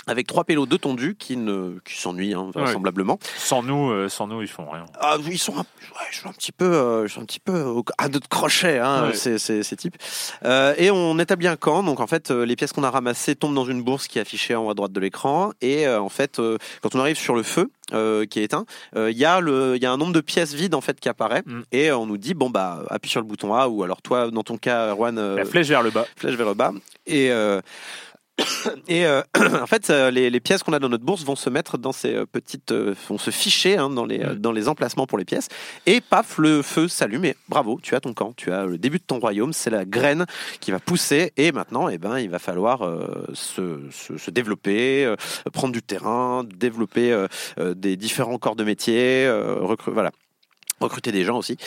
Avec 0.08 0.26
trois 0.26 0.44
pélos 0.46 0.66
de 0.66 0.78
tondus 0.78 1.16
qui, 1.18 1.38
ne, 1.38 1.78
qui 1.86 1.96
s'ennuient 2.02 2.34
hein, 2.34 2.50
vraisemblablement. 2.56 3.20
Sans 3.38 3.62
nous, 3.62 3.92
euh, 3.92 4.10
sans 4.10 4.26
nous, 4.28 4.42
ils 4.42 4.48
font 4.48 4.68
rien. 4.68 4.86
Ah, 5.00 5.18
ils 5.30 5.38
sont 5.38 5.54
un, 5.54 5.60
ouais, 5.60 6.08
ils 6.12 6.16
sont 6.16 6.30
un 6.30 6.34
petit 6.34 6.52
peu, 6.52 6.66
euh, 6.74 7.04
ils 7.06 7.10
sont 7.10 7.22
un 7.22 7.26
petit 7.26 7.40
peu 7.40 7.62
au- 7.62 7.86
à 8.00 8.10
notre 8.10 8.28
crochet, 8.28 8.80
hein, 8.80 9.10
Ouais. 9.10 9.14
ces, 9.14 9.38
ces, 9.38 9.62
ces 9.62 9.76
types. 9.76 9.98
Euh, 10.44 10.74
et 10.80 10.90
on 10.90 11.20
établit 11.20 11.48
un 11.48 11.56
camp. 11.56 11.84
Donc 11.84 12.00
en 12.00 12.08
fait, 12.08 12.32
euh, 12.32 12.46
les 12.48 12.56
pièces 12.56 12.74
qu'on 12.74 12.84
a 12.84 12.90
ramassées 12.90 13.36
tombent 13.36 13.54
dans 13.54 13.66
une 13.66 13.84
bourse 13.84 14.08
qui 14.08 14.18
est 14.18 14.22
affichée 14.22 14.56
en 14.56 14.66
haut 14.66 14.72
à 14.72 14.74
droite 14.74 14.92
de 14.92 15.00
l'écran. 15.00 15.52
Et 15.62 15.88
en 15.88 16.10
fait, 16.10 16.42
quand 16.82 16.96
on 16.96 17.00
arrive 17.00 17.18
sur 17.18 17.36
le 17.36 17.44
feu 17.44 17.70
euh, 17.94 18.26
qui 18.26 18.40
est 18.40 18.44
éteint, 18.46 18.66
euh, 18.96 19.12
il 19.12 19.18
y 19.18 19.26
a 19.26 19.40
le, 19.40 19.76
il 19.76 19.84
y 19.84 19.86
a 19.86 19.92
un 19.92 19.98
nombre 19.98 20.14
de 20.14 20.22
pièces 20.22 20.54
vides 20.54 20.74
en 20.74 20.82
fait 20.82 21.00
qui 21.00 21.10
apparaît. 21.10 21.44
Mm. 21.46 21.62
Et 21.74 21.92
on 21.92 22.08
nous 22.08 22.18
dit 22.18 22.34
bon 22.34 22.50
bah 22.50 22.84
appuie 22.90 23.12
sur 23.12 23.22
le 23.22 23.28
bouton 23.28 23.54
A 23.54 23.68
ou 23.68 23.84
alors 23.84 24.02
toi 24.02 24.32
dans 24.32 24.44
ton 24.44 24.58
cas, 24.58 24.96
euh, 24.96 25.36
La 25.36 25.46
flèche 25.46 25.68
vers 25.68 25.84
le 25.84 25.92
bas. 25.92 26.06
flèche 26.16 26.36
vers 26.36 26.48
le 26.48 26.54
bas. 26.56 26.72
Et, 27.06 27.30
et 28.88 29.06
euh, 29.06 29.22
en 29.62 29.68
fait, 29.68 29.90
euh, 29.90 30.12
les, 30.12 30.30
les 30.30 30.40
pièces 30.40 30.64
qu'on 30.64 30.74
a 30.74 30.80
dans 30.80 30.90
notre 30.90 31.04
bourse 31.04 31.24
vont 31.24 31.36
se 31.36 31.50
mettre 31.50 31.78
dans 31.78 31.92
ces 31.92 32.16
euh, 32.16 32.26
petites, 32.26 32.72
vont 32.72 33.18
se 33.18 33.32
ficher 33.32 33.78
hein, 33.78 33.90
dans, 33.90 34.06
les, 34.06 34.22
euh, 34.22 34.36
dans 34.36 34.52
les 34.52 34.68
emplacements 34.68 35.08
pour 35.08 35.18
les 35.18 35.26
pièces. 35.26 35.48
Et 35.86 36.02
paf, 36.02 36.38
le 36.38 36.62
feu 36.62 36.88
s'allume. 36.88 37.26
Et 37.26 37.36
bravo, 37.50 37.80
tu 37.82 37.96
as 37.96 38.00
ton 38.00 38.14
camp, 38.14 38.34
tu 38.36 38.52
as 38.52 38.66
le 38.66 38.78
début 38.78 38.98
de 39.00 39.04
ton 39.04 39.20
royaume. 39.20 39.54
C'est 39.54 39.70
la 39.70 39.86
graine 39.86 40.26
qui 40.60 40.72
va 40.72 40.80
pousser. 40.80 41.34
Et 41.38 41.52
maintenant, 41.52 41.90
eh 41.90 41.98
ben, 41.98 42.20
il 42.20 42.30
va 42.30 42.40
falloir 42.40 42.84
euh, 42.84 43.26
se, 43.34 43.80
se, 43.92 44.18
se 44.18 44.32
développer, 44.32 45.06
euh, 45.06 45.16
prendre 45.54 45.74
du 45.74 45.82
terrain, 45.82 46.44
développer 46.44 47.26
des 47.58 47.96
différents 47.96 48.38
corps 48.38 48.56
de 48.56 48.64
métier, 48.64 49.28
recru- 49.28 49.92
voilà 49.92 50.12
recruter 50.86 51.12
des 51.12 51.24
gens 51.24 51.38
aussi. 51.38 51.58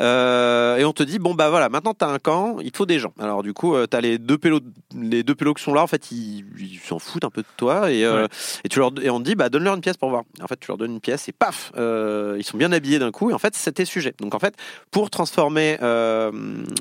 Euh, 0.00 0.76
et 0.76 0.84
on 0.84 0.92
te 0.92 1.02
dit 1.02 1.18
bon 1.18 1.34
bah 1.34 1.50
voilà, 1.50 1.68
maintenant 1.68 1.94
tu 1.94 2.04
as 2.04 2.08
un 2.08 2.18
camp, 2.18 2.56
il 2.60 2.70
te 2.72 2.76
faut 2.76 2.86
des 2.86 2.98
gens. 2.98 3.12
Alors 3.20 3.42
du 3.42 3.52
coup, 3.52 3.74
tu 3.90 3.96
as 3.96 4.00
les 4.00 4.18
deux 4.18 4.38
pélos 4.38 4.60
les 4.98 5.22
deux 5.22 5.34
pélos 5.34 5.54
qui 5.54 5.62
sont 5.62 5.74
là 5.74 5.82
en 5.82 5.86
fait, 5.86 6.10
ils 6.10 6.44
s'en 6.86 6.98
foutent 6.98 7.24
un 7.24 7.30
peu 7.30 7.42
de 7.42 7.46
toi 7.56 7.90
et 7.90 8.04
euh, 8.04 8.22
Ouais. 8.22 8.28
et 8.64 8.68
tu 8.68 8.78
leur 8.78 8.90
et 9.02 9.10
on 9.10 9.18
te 9.20 9.24
dit 9.24 9.34
bah 9.34 9.48
donne-leur 9.48 9.74
une 9.74 9.80
pièce 9.80 9.96
pour 9.96 10.10
voir. 10.10 10.22
En 10.42 10.46
fait, 10.46 10.58
tu 10.60 10.68
leur 10.68 10.76
donnes 10.78 10.92
une 10.92 11.00
pièce 11.00 11.28
et 11.28 11.32
paf, 11.32 11.72
euh, 11.76 12.36
ils 12.38 12.44
sont 12.44 12.56
bien 12.58 12.72
habillés 12.72 12.98
d'un 12.98 13.10
coup 13.10 13.30
et 13.30 13.32
en 13.34 13.38
fait, 13.38 13.54
c'était 13.56 13.84
sujet. 13.84 14.14
Donc 14.20 14.34
en 14.34 14.38
fait, 14.38 14.54
pour 14.90 15.10
transformer 15.10 15.78
euh, 15.82 16.30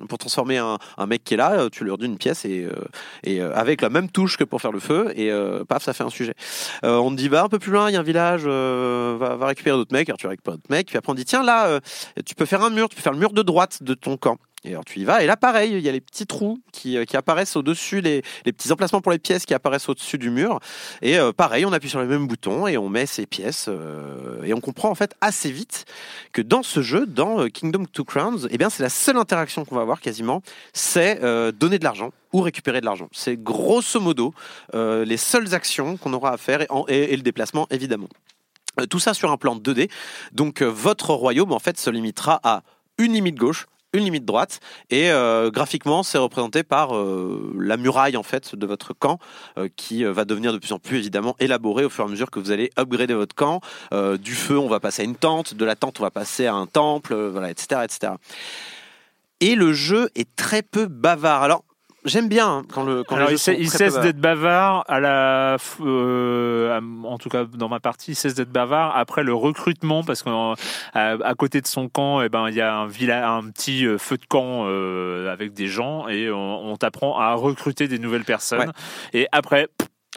pour 0.09 0.17
transformer 0.17 0.57
un, 0.57 0.77
un 0.97 1.05
mec 1.05 1.23
qui 1.23 1.33
est 1.33 1.37
là, 1.37 1.53
euh, 1.53 1.69
tu 1.69 1.83
leur 1.83 1.97
donnes 1.97 2.11
une 2.11 2.17
pièce 2.17 2.45
et 2.45 2.63
euh, 2.65 2.71
et 3.23 3.41
euh, 3.41 3.53
avec 3.55 3.81
la 3.81 3.89
même 3.89 4.09
touche 4.09 4.37
que 4.37 4.43
pour 4.43 4.61
faire 4.61 4.71
le 4.71 4.79
feu 4.79 5.11
et 5.15 5.31
euh, 5.31 5.63
paf, 5.65 5.83
ça 5.83 5.93
fait 5.93 6.03
un 6.03 6.09
sujet. 6.09 6.33
Euh, 6.83 6.95
on 6.97 7.11
te 7.11 7.15
dit 7.15 7.29
bah 7.29 7.43
un 7.43 7.49
peu 7.49 7.59
plus 7.59 7.71
loin, 7.71 7.89
il 7.89 7.93
y 7.93 7.97
a 7.97 7.99
un 7.99 8.03
village, 8.03 8.43
euh, 8.45 9.15
va, 9.19 9.35
va 9.35 9.47
récupérer 9.47 9.77
d'autres 9.77 9.93
mecs. 9.93 10.09
Alors 10.09 10.17
tu 10.17 10.27
récupères 10.27 10.53
d'autres 10.55 10.69
mecs, 10.69 10.87
puis 10.87 10.97
après 10.97 11.11
on 11.11 11.15
dit 11.15 11.25
tiens 11.25 11.43
là, 11.43 11.67
euh, 11.67 11.79
tu 12.25 12.35
peux 12.35 12.45
faire 12.45 12.63
un 12.63 12.69
mur, 12.69 12.89
tu 12.89 12.95
peux 12.95 13.01
faire 13.01 13.13
le 13.13 13.19
mur 13.19 13.33
de 13.33 13.41
droite 13.41 13.83
de 13.83 13.93
ton 13.93 14.17
camp. 14.17 14.37
Et 14.63 14.69
alors 14.69 14.85
tu 14.85 14.99
y 14.99 15.05
vas, 15.05 15.23
et 15.23 15.25
là 15.25 15.37
pareil, 15.37 15.71
il 15.73 15.79
y 15.79 15.89
a 15.89 15.91
les 15.91 16.01
petits 16.01 16.27
trous 16.27 16.59
qui, 16.71 16.95
euh, 16.95 17.05
apparaissent 17.15 17.55
au-dessus, 17.55 17.99
les, 18.01 18.21
petits 18.43 18.71
emplacements 18.71 19.01
pour 19.01 19.11
les 19.11 19.17
pièces 19.17 19.47
qui 19.47 19.55
apparaissent 19.55 19.89
au-dessus 19.89 20.19
du 20.19 20.29
mur. 20.29 20.59
Et 21.01 21.17
euh, 21.17 21.31
pareil, 21.31 21.65
on 21.65 21.73
appuie 21.73 21.89
sur 21.89 21.99
le 21.99 22.05
même 22.05 22.27
bouton 22.27 22.67
et 22.67 22.77
on 22.77 22.87
met 22.87 23.07
ces 23.07 23.25
pièces. 23.25 23.65
euh, 23.69 24.43
et 24.43 24.53
on 24.53 24.59
comprend 24.59 24.89
en 24.89 24.95
fait 24.95 25.15
assez 25.19 25.51
vite 25.51 25.85
que 26.31 26.43
dans 26.43 26.61
ce 26.61 26.81
jeu, 26.81 27.07
dans 27.07 27.47
Kingdom 27.47 27.85
Two 27.85 28.03
Crowns, 28.03 28.47
eh 28.51 28.57
bien 28.59 28.69
c'est 28.69 28.83
la 28.83 28.89
seule 28.89 29.17
interaction 29.17 29.65
qu'on 29.65 29.75
va 29.75 29.81
avoir 29.81 29.99
quasiment, 29.99 30.43
c'est 30.73 31.19
donner 31.53 31.79
de 31.79 31.83
l'argent 31.83 32.11
ou 32.31 32.41
récupérer 32.41 32.81
de 32.81 32.85
l'argent. 32.85 33.09
C'est 33.11 33.41
grosso 33.41 33.99
modo 33.99 34.33
les 34.73 35.17
seules 35.17 35.53
actions 35.53 35.97
qu'on 35.97 36.13
aura 36.13 36.31
à 36.33 36.37
faire 36.37 36.61
et 36.87 37.15
le 37.15 37.21
déplacement 37.21 37.67
évidemment. 37.71 38.07
Euh, 38.79 38.85
Tout 38.85 38.99
ça 38.99 39.13
sur 39.13 39.31
un 39.31 39.37
plan 39.37 39.55
2D. 39.55 39.89
Donc 40.31 40.61
euh, 40.61 40.65
votre 40.65 41.13
royaume 41.13 41.51
en 41.51 41.59
fait 41.59 41.77
se 41.77 41.89
limitera 41.89 42.39
à 42.43 42.63
une 42.97 43.13
limite 43.13 43.35
gauche, 43.35 43.67
une 43.93 44.03
limite 44.03 44.25
droite, 44.25 44.59
et 44.89 45.11
euh, 45.11 45.49
graphiquement 45.49 46.03
c'est 46.03 46.17
représenté 46.17 46.63
par 46.63 46.93
la 46.93 47.77
muraille 47.77 48.15
en 48.15 48.23
fait 48.23 48.55
de 48.55 48.65
votre 48.65 48.93
camp 48.93 49.19
qui 49.75 50.03
va 50.03 50.23
devenir 50.23 50.53
de 50.53 50.59
plus 50.59 50.71
en 50.71 50.79
plus 50.79 50.97
évidemment 50.97 51.35
élaboré 51.39 51.83
au 51.83 51.89
fur 51.89 52.05
et 52.05 52.07
à 52.07 52.09
mesure 52.09 52.31
que 52.31 52.39
vous 52.39 52.51
allez 52.51 52.69
upgrader 52.77 53.13
votre 53.13 53.35
camp. 53.35 53.59
Du 54.21 54.35
feu 54.35 54.57
on 54.57 54.67
va 54.67 54.79
passer 54.79 55.01
à 55.01 55.05
une 55.05 55.15
tente, 55.15 55.55
de 55.55 55.65
la 55.65 55.75
tente 55.75 55.99
on 55.99 56.03
va 56.03 56.11
passer 56.11 56.45
à 56.45 56.53
un 56.53 56.67
temple, 56.67 57.15
voilà, 57.15 57.49
etc., 57.49 57.81
etc. 57.83 58.13
Et 59.41 59.55
le 59.55 59.73
jeu 59.73 60.09
est 60.15 60.35
très 60.35 60.61
peu 60.61 60.85
bavard. 60.85 61.63
J'aime 62.05 62.27
bien 62.29 62.47
hein, 62.47 62.61
quand 62.73 62.83
le 62.83 63.03
quand 63.03 63.15
Alors, 63.15 63.27
les 63.29 63.33
il, 63.33 63.37
jeux 63.37 63.77
cesse- 63.77 63.93
sont 63.93 63.99
il 63.99 64.03
d'être 64.03 64.19
bavard 64.19 64.83
à 64.87 64.99
la, 64.99 65.57
euh, 65.81 66.79
en 67.03 67.17
tout 67.17 67.29
cas 67.29 67.45
dans 67.45 67.69
ma 67.69 67.79
partie, 67.79 68.11
il 68.11 68.15
cesse 68.15 68.33
d'être 68.33 68.51
bavard 68.51 68.95
après 68.97 69.23
le 69.23 69.33
recrutement 69.33 70.03
parce 70.03 70.23
qu'à 70.23 70.31
à 70.93 71.33
côté 71.35 71.61
de 71.61 71.67
son 71.67 71.87
camp, 71.89 72.21
eh 72.21 72.29
ben 72.29 72.47
il 72.49 72.55
y 72.55 72.61
a 72.61 72.75
un 72.75 72.87
villa, 72.87 73.29
un 73.29 73.43
petit 73.49 73.85
euh, 73.85 73.97
feu 73.97 74.17
de 74.17 74.25
camp 74.25 74.63
euh, 74.65 75.31
avec 75.31 75.53
des 75.53 75.67
gens 75.67 76.07
et 76.07 76.31
on, 76.31 76.71
on 76.71 76.77
t'apprend 76.77 77.19
à 77.19 77.33
recruter 77.33 77.87
des 77.87 77.99
nouvelles 77.99 78.25
personnes. 78.25 78.59
Ouais. 79.13 79.19
Et 79.21 79.27
après, 79.31 79.67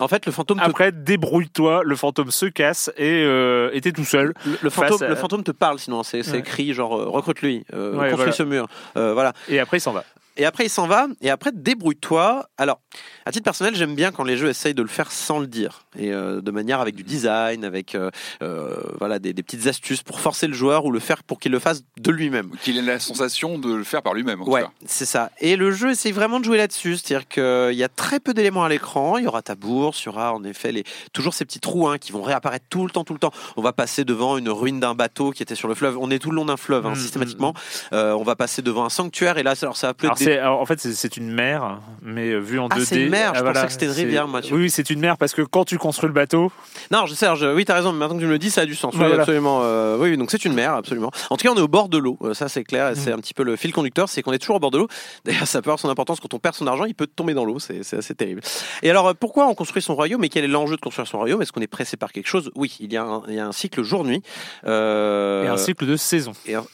En 0.00 0.08
fait, 0.08 0.26
le 0.26 0.32
fantôme 0.32 0.58
te 0.58 0.64
après 0.64 0.90
débrouille-toi, 0.90 1.82
le 1.84 1.94
fantôme 1.96 2.30
se 2.32 2.46
casse 2.46 2.90
et 2.96 3.22
euh, 3.24 3.70
et 3.72 3.80
t'es 3.80 3.92
tout 3.92 4.04
seul. 4.04 4.34
Le, 4.44 4.58
le 4.62 4.70
fantôme, 4.70 4.90
face 4.98 5.02
à- 5.02 5.08
le 5.08 5.14
fantôme 5.16 5.44
te 5.44 5.52
parle 5.52 5.78
sinon, 5.78 6.02
c'est 6.02 6.28
Ouais. 6.30 6.38
écrit 6.38 6.72
genre 6.74 6.90
recrute-lui, 6.90 7.64
euh, 7.72 7.90
Ouais, 7.92 8.10
construis 8.10 8.16
voilà. 8.16 8.32
ce 8.32 8.42
mur, 8.42 8.66
euh, 8.96 9.12
voilà. 9.14 9.32
Et 9.48 9.60
après 9.60 9.76
il 9.78 9.80
s'en 9.80 9.92
va. 9.92 10.04
Et 10.36 10.44
après, 10.44 10.64
il 10.66 10.68
s'en 10.70 10.86
va. 10.86 11.06
Et 11.20 11.30
après, 11.30 11.50
débrouille-toi. 11.52 12.48
Alors, 12.58 12.80
à 13.24 13.30
titre 13.32 13.44
personnel, 13.44 13.74
j'aime 13.76 13.94
bien 13.94 14.10
quand 14.12 14.24
les 14.24 14.36
jeux 14.36 14.48
essayent 14.48 14.74
de 14.74 14.82
le 14.82 14.88
faire 14.88 15.12
sans 15.12 15.38
le 15.38 15.46
dire. 15.46 15.86
Et 15.96 16.12
euh, 16.12 16.40
de 16.40 16.50
manière 16.50 16.80
avec 16.80 16.94
du 16.96 17.04
design, 17.04 17.64
avec 17.64 17.94
euh, 17.94 18.10
euh, 18.42 18.76
voilà, 18.98 19.18
des, 19.18 19.32
des 19.32 19.42
petites 19.42 19.66
astuces 19.66 20.02
pour 20.02 20.20
forcer 20.20 20.46
le 20.46 20.52
joueur 20.54 20.84
ou 20.86 20.90
le 20.90 20.98
faire 20.98 21.22
pour 21.22 21.38
qu'il 21.38 21.52
le 21.52 21.58
fasse 21.58 21.82
de 22.00 22.10
lui-même. 22.10 22.50
Qu'il 22.62 22.76
ait 22.78 22.82
la 22.82 22.98
sensation 22.98 23.58
de 23.58 23.72
le 23.72 23.84
faire 23.84 24.02
par 24.02 24.14
lui-même. 24.14 24.42
Ouais, 24.42 24.64
c'est 24.86 25.04
ça. 25.06 25.30
Et 25.40 25.56
le 25.56 25.70
jeu 25.70 25.90
essaye 25.90 26.12
vraiment 26.12 26.40
de 26.40 26.44
jouer 26.44 26.56
là-dessus. 26.58 26.96
C'est-à-dire 26.96 27.28
qu'il 27.28 27.76
y 27.78 27.84
a 27.84 27.88
très 27.88 28.18
peu 28.20 28.34
d'éléments 28.34 28.64
à 28.64 28.68
l'écran. 28.68 29.18
Il 29.18 29.24
y 29.24 29.26
aura 29.28 29.42
ta 29.42 29.54
bourse, 29.54 30.02
il 30.02 30.06
y 30.06 30.08
aura 30.08 30.32
en 30.34 30.42
effet 30.44 30.72
les... 30.72 30.84
toujours 31.12 31.34
ces 31.34 31.44
petits 31.44 31.60
trous 31.60 31.86
hein, 31.88 31.98
qui 31.98 32.10
vont 32.12 32.22
réapparaître 32.22 32.66
tout 32.68 32.84
le 32.84 32.90
temps, 32.90 33.04
tout 33.04 33.12
le 33.14 33.18
temps. 33.20 33.32
On 33.56 33.62
va 33.62 33.72
passer 33.72 34.04
devant 34.04 34.36
une 34.36 34.48
ruine 34.48 34.80
d'un 34.80 34.94
bateau 34.94 35.30
qui 35.30 35.42
était 35.42 35.54
sur 35.54 35.68
le 35.68 35.74
fleuve. 35.74 35.96
On 35.98 36.10
est 36.10 36.18
tout 36.18 36.30
le 36.30 36.36
long 36.36 36.44
d'un 36.46 36.56
fleuve, 36.56 36.86
hein, 36.86 36.92
Mm, 36.92 36.96
systématiquement. 36.96 37.54
Euh, 37.92 38.12
on 38.12 38.22
va 38.24 38.34
passer 38.36 38.62
devant 38.62 38.84
un 38.84 38.88
sanctuaire. 38.90 39.38
Et 39.38 39.42
là, 39.42 39.54
alors, 39.62 39.76
ça 39.76 39.88
va 39.88 39.92
des- 39.92 40.23
c'est- 40.24 40.42
en 40.42 40.64
fait, 40.66 40.80
c'est- 40.80 41.16
une 41.16 41.30
mer, 41.32 41.80
mais 42.02 42.30
euh, 42.30 42.38
vue 42.38 42.58
en 42.58 42.68
Ah, 42.70 42.76
2D. 42.76 42.84
c'est 42.86 43.02
une 43.04 43.10
mer, 43.10 43.32
je 43.34 43.40
Ah, 43.40 43.52
pensais 43.52 43.66
que 43.66 43.72
c'était 43.72 43.86
une 43.86 43.92
rivière, 43.92 44.26
moi, 44.28 44.40
Oui, 44.50 44.70
c'est 44.70 44.90
une 44.90 45.00
mer 45.00 45.16
parce 45.16 45.32
que 45.34 45.42
quand 45.42 45.64
tu 45.64 45.78
construis 45.78 46.08
le 46.08 46.14
bateau, 46.14 46.50
Non, 46.90 47.06
je 47.06 47.14
sais, 47.14 47.26
alors, 47.26 47.36
je- 47.36 47.46
oui, 47.54 47.64
t'as 47.64 47.74
raison, 47.74 47.92
mais 47.92 47.98
maintenant 47.98 48.16
que 48.16 48.20
tu 48.20 48.26
me 48.26 48.32
le 48.32 48.38
dis, 48.38 48.50
ça 48.50 48.62
a 48.62 48.66
du 48.66 48.74
sens. 48.74 48.94
Oui, 48.94 48.98
voilà. 49.00 49.16
absolument. 49.22 49.60
euh, 49.62 49.96
oui, 49.98 50.16
donc 50.16 50.30
c'est 50.30 50.44
une 50.44 50.54
mer, 50.54 50.72
absolument. 50.74 51.10
En 51.30 51.36
tout 51.36 51.46
cas, 51.46 51.52
on 51.54 51.56
est 51.56 51.60
au 51.62 51.68
bord 51.68 51.88
de 51.88 51.98
l'eau, 51.98 52.18
euh, 52.22 52.34
ça 52.34 52.48
c'est 52.48 52.64
clair, 52.64 52.92
c'est 52.96 53.12
un 53.12 53.18
petit 53.18 53.34
peu 53.34 53.42
le 53.44 53.56
fil 53.56 53.72
conducteur, 53.72 54.08
c'est 54.08 54.22
qu'on 54.22 54.32
est 54.32 54.38
toujours 54.38 54.56
au 54.56 54.60
bord 54.60 54.70
de 54.70 54.78
l'eau. 54.78 54.88
D'ailleurs, 55.24 55.46
ça 55.46 55.62
peut 55.62 55.68
avoir 55.70 55.78
son 55.78 55.88
importance 55.88 56.20
quand 56.20 56.32
on 56.34 56.38
perd 56.38 56.54
son 56.54 56.66
argent, 56.66 56.84
il 56.84 56.94
peut 56.94 57.06
tomber 57.06 57.34
dans 57.34 57.44
l'eau, 57.44 57.58
c'est 57.58 57.80
assez 57.94 58.14
terrible. 58.14 58.40
Et 58.82 58.90
alors, 58.90 59.08
euh, 59.08 59.14
pourquoi 59.18 59.46
on 59.46 59.54
construit 59.54 59.82
son 59.82 59.94
royaume 59.94 60.24
et 60.24 60.28
quel 60.28 60.44
est 60.44 60.48
l'enjeu 60.48 60.76
de 60.76 60.80
construire 60.80 61.06
son 61.06 61.18
royaume? 61.18 61.42
Est-ce 61.42 61.52
qu'on 61.52 61.60
est 61.60 61.66
pressé 61.66 61.96
par 61.96 62.12
quelque 62.12 62.26
chose? 62.28 62.50
Oui, 62.54 62.76
il 62.80 62.92
y, 62.92 62.96
a 62.96 63.02
un, 63.04 63.22
il 63.28 63.34
y 63.34 63.38
a 63.40 63.46
un 63.46 63.52
cycle 63.52 63.82
jour-nuit. 63.82 64.22
euh, 64.66 65.44
et 65.44 65.48
un 65.48 65.56
cycle 65.56 65.86
de 65.86 65.96
saison. 65.96 66.32
et 66.46 66.54
un- 66.54 66.64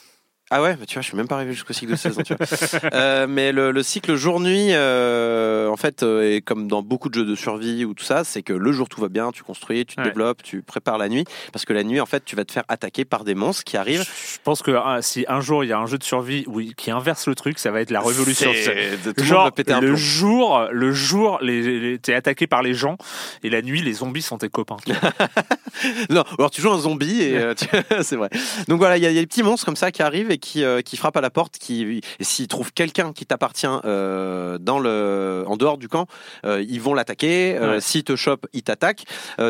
Ah 0.52 0.60
ouais, 0.62 0.74
bah 0.74 0.84
tu 0.86 0.94
vois, 0.94 1.02
je 1.02 1.06
suis 1.08 1.16
même 1.16 1.28
pas 1.28 1.36
arrivé 1.36 1.52
jusqu'au 1.52 1.72
cycle 1.72 1.92
de 1.92 1.96
saison. 1.96 2.22
tu 2.22 2.34
vois. 2.34 2.46
Euh, 2.92 3.26
mais 3.28 3.52
le, 3.52 3.70
le 3.70 3.82
cycle 3.82 4.14
jour-nuit, 4.16 4.68
euh, 4.72 5.68
en 5.68 5.76
fait, 5.76 6.02
euh, 6.02 6.34
est 6.36 6.40
comme 6.40 6.66
dans 6.66 6.82
beaucoup 6.82 7.08
de 7.08 7.14
jeux 7.14 7.24
de 7.24 7.34
survie 7.36 7.84
ou 7.84 7.94
tout 7.94 8.04
ça, 8.04 8.24
c'est 8.24 8.42
que 8.42 8.52
le 8.52 8.72
jour 8.72 8.88
tout 8.88 9.00
va 9.00 9.08
bien, 9.08 9.30
tu 9.30 9.42
construis, 9.44 9.86
tu 9.86 9.94
te 9.96 10.00
Ouais. 10.00 10.08
développes, 10.08 10.42
tu 10.42 10.62
prépares 10.62 10.98
la 10.98 11.08
nuit, 11.08 11.24
parce 11.52 11.64
que 11.64 11.72
la 11.72 11.84
nuit, 11.84 12.00
en 12.00 12.06
fait, 12.06 12.24
tu 12.24 12.34
vas 12.36 12.44
te 12.44 12.50
faire 12.52 12.64
attaquer 12.68 13.04
par 13.04 13.22
des 13.24 13.34
monstres 13.34 13.62
qui 13.64 13.72
Je 13.76 13.78
arrivent. 13.78 14.02
je 14.04 14.38
pense 14.42 14.62
que 14.62 14.72
ah, 14.72 14.98
si 15.02 15.24
un 15.28 15.40
jour 15.40 15.62
il 15.64 15.68
y 15.68 15.72
a 15.72 15.78
un 15.78 15.86
jeu 15.86 15.98
de 15.98 16.04
survie 16.04 16.44
où 16.48 16.58
il- 16.60 16.74
qui 16.74 16.90
inverse 16.90 17.26
le 17.28 17.34
truc, 17.36 17.58
ça 17.58 17.70
va 17.70 17.80
être 17.80 17.90
la 17.90 18.00
révolution. 18.00 18.50
C'est- 18.52 18.64
C'est- 18.64 18.96
tout 18.96 19.12
le 19.18 19.22
monde 19.22 19.24
Genre 19.30 19.44
va 19.44 19.50
péter 19.52 19.72
un 19.72 19.80
le 19.80 19.88
plomb. 19.88 19.96
jour, 19.96 20.66
le 20.72 20.92
jour, 20.92 21.38
les, 21.42 21.78
les- 21.80 21.98
t'es 21.98 22.14
attaqué 22.14 22.46
par 22.48 22.62
les 22.62 22.74
gens 22.74 22.96
et 23.44 23.50
la 23.50 23.62
nuit 23.62 23.82
les 23.82 23.92
zombies 23.92 24.22
sont 24.22 24.38
tes 24.38 24.48
copains. 24.48 24.78
tu 24.84 24.92
vois. 24.92 25.10
Non, 26.10 26.24
alors 26.38 26.50
tu 26.50 26.60
joues 26.60 26.72
un 26.72 26.78
zombie 26.78 27.22
et 27.22 27.38
euh, 27.38 27.54
tu- 27.54 27.66
c'est 28.02 28.16
vrai. 28.16 28.28
Donc 28.68 28.78
voilà, 28.78 28.96
il 28.96 29.02
y, 29.02 29.06
a 29.06 29.10
il 29.10 29.14
y 29.14 29.18
a 29.18 29.20
des 29.22 29.26
petits 29.26 29.42
monstres 29.44 29.64
comme 29.64 29.76
ça 29.76 29.90
qui 29.92 30.02
arrivent 30.02 30.30
et 30.30 30.38
qui, 30.40 30.64
euh, 30.64 30.82
qui 30.82 30.96
frappent 30.96 31.16
à 31.16 31.20
la 31.20 31.30
porte. 31.30 31.58
Qui, 31.58 32.00
et 32.18 32.24
s'ils 32.24 32.48
trouvent 32.48 32.72
quelqu'un 32.72 33.12
qui 33.12 33.26
t'appartient 33.26 33.66
euh, 33.84 34.58
dans 34.58 34.78
le, 34.78 35.44
en 35.46 35.56
dehors 35.56 35.78
du 35.78 35.88
camp, 35.88 36.06
euh, 36.44 36.64
ils 36.68 36.80
vont 36.80 36.94
l'attaquer. 36.94 37.58
Ouais. 37.60 37.80
S'ils 37.80 38.04
te 38.04 38.16
chopent, 38.16 38.46
ils 38.52 38.62
t'attaquent. 38.62 39.04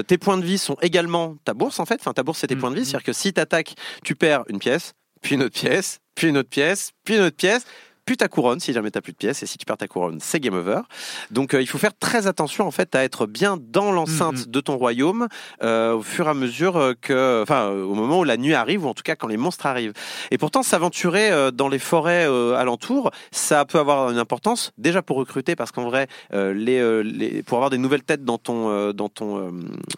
Tes 0.07 0.19
points 0.19 0.37
de 0.39 0.45
vie 0.45 0.59
sont 0.59 0.77
également 0.83 1.37
ta 1.45 1.55
bourse 1.55 1.81
en 1.81 1.87
fait. 1.87 1.97
Enfin, 2.01 2.13
ta 2.13 2.23
bourse 2.23 2.41
c'est 2.41 2.47
tes 2.49 2.55
Mhm. 2.55 2.61
points 2.61 2.71
de 2.73 2.77
vie. 2.77 2.85
C'est-à-dire 2.85 3.05
que 3.07 3.13
si 3.13 3.33
t'attaques, 3.33 3.75
tu 4.05 4.15
perds 4.15 4.45
une 4.49 4.59
pièce, 4.59 4.93
puis 5.23 5.35
une 5.37 5.43
autre 5.43 5.55
pièce, 5.59 6.01
puis 6.15 6.29
une 6.29 6.37
autre 6.39 6.49
pièce, 6.51 6.91
puis 7.05 7.17
une 7.17 7.23
autre 7.23 7.37
pièce. 7.37 7.65
Puis 8.05 8.17
ta 8.17 8.29
couronne, 8.29 8.61
si 8.61 8.73
jamais 8.73 8.91
t'as 8.91 9.01
plus 9.01 9.13
de 9.13 9.17
pièces, 9.19 9.43
et 9.43 9.47
si 9.47 9.59
tu 9.59 9.65
perds 9.67 9.77
ta 9.79 9.89
couronne, 9.89 10.19
c'est 10.21 10.41
game 10.41 10.55
over. 10.55 10.81
Donc 11.31 11.55
euh, 11.55 11.63
il 11.63 11.67
faut 11.67 11.79
faire 11.79 11.97
très 11.99 12.27
attention 12.27 12.67
en 12.67 12.71
fait 12.71 12.95
à 12.95 13.05
être 13.05 13.27
bien 13.27 13.57
dans 13.61 13.93
l'enceinte 13.93 14.47
Mhm. 14.47 14.53
de 14.53 14.61
ton 14.61 14.77
royaume 14.77 15.29
euh, 15.63 15.95
au 15.95 16.03
fur 16.03 16.27
et 16.27 16.31
à 16.31 16.35
mesure 16.35 16.77
euh, 16.77 16.95
que, 17.01 17.43
enfin, 17.43 17.69
au 17.71 17.95
moment 17.95 18.21
où 18.21 18.25
la 18.25 18.37
nuit 18.37 18.55
arrive 18.55 18.85
ou 18.85 18.89
en 18.89 18.95
tout 18.95 19.03
cas 19.03 19.17
quand 19.17 19.29
les 19.29 19.37
monstres 19.37 19.67
arrivent. 19.67 19.93
Et 20.31 20.39
pourtant, 20.39 20.63
s'aventurer 20.63 21.31
euh, 21.31 21.51
dans 21.51 21.69
les 21.69 21.79
forêts 21.79 22.25
alentours, 22.57 23.11
ça 23.31 23.65
peut 23.65 23.79
avoir 23.79 24.11
une 24.11 24.19
importance 24.19 24.73
déjà 24.79 25.03
pour 25.03 25.17
recruter 25.17 25.57
parce 25.57 25.73
qu'en 25.73 25.85
vrai, 25.85 26.07
les, 26.33 27.03
les, 27.05 27.43
pour 27.43 27.59
avoir 27.59 27.71
des 27.71 27.79
nouvelles 27.79 28.03
têtes 28.03 28.25
dans 28.25 28.39
ton, 28.39 28.93
dans 28.93 29.09
ton, 29.09 29.53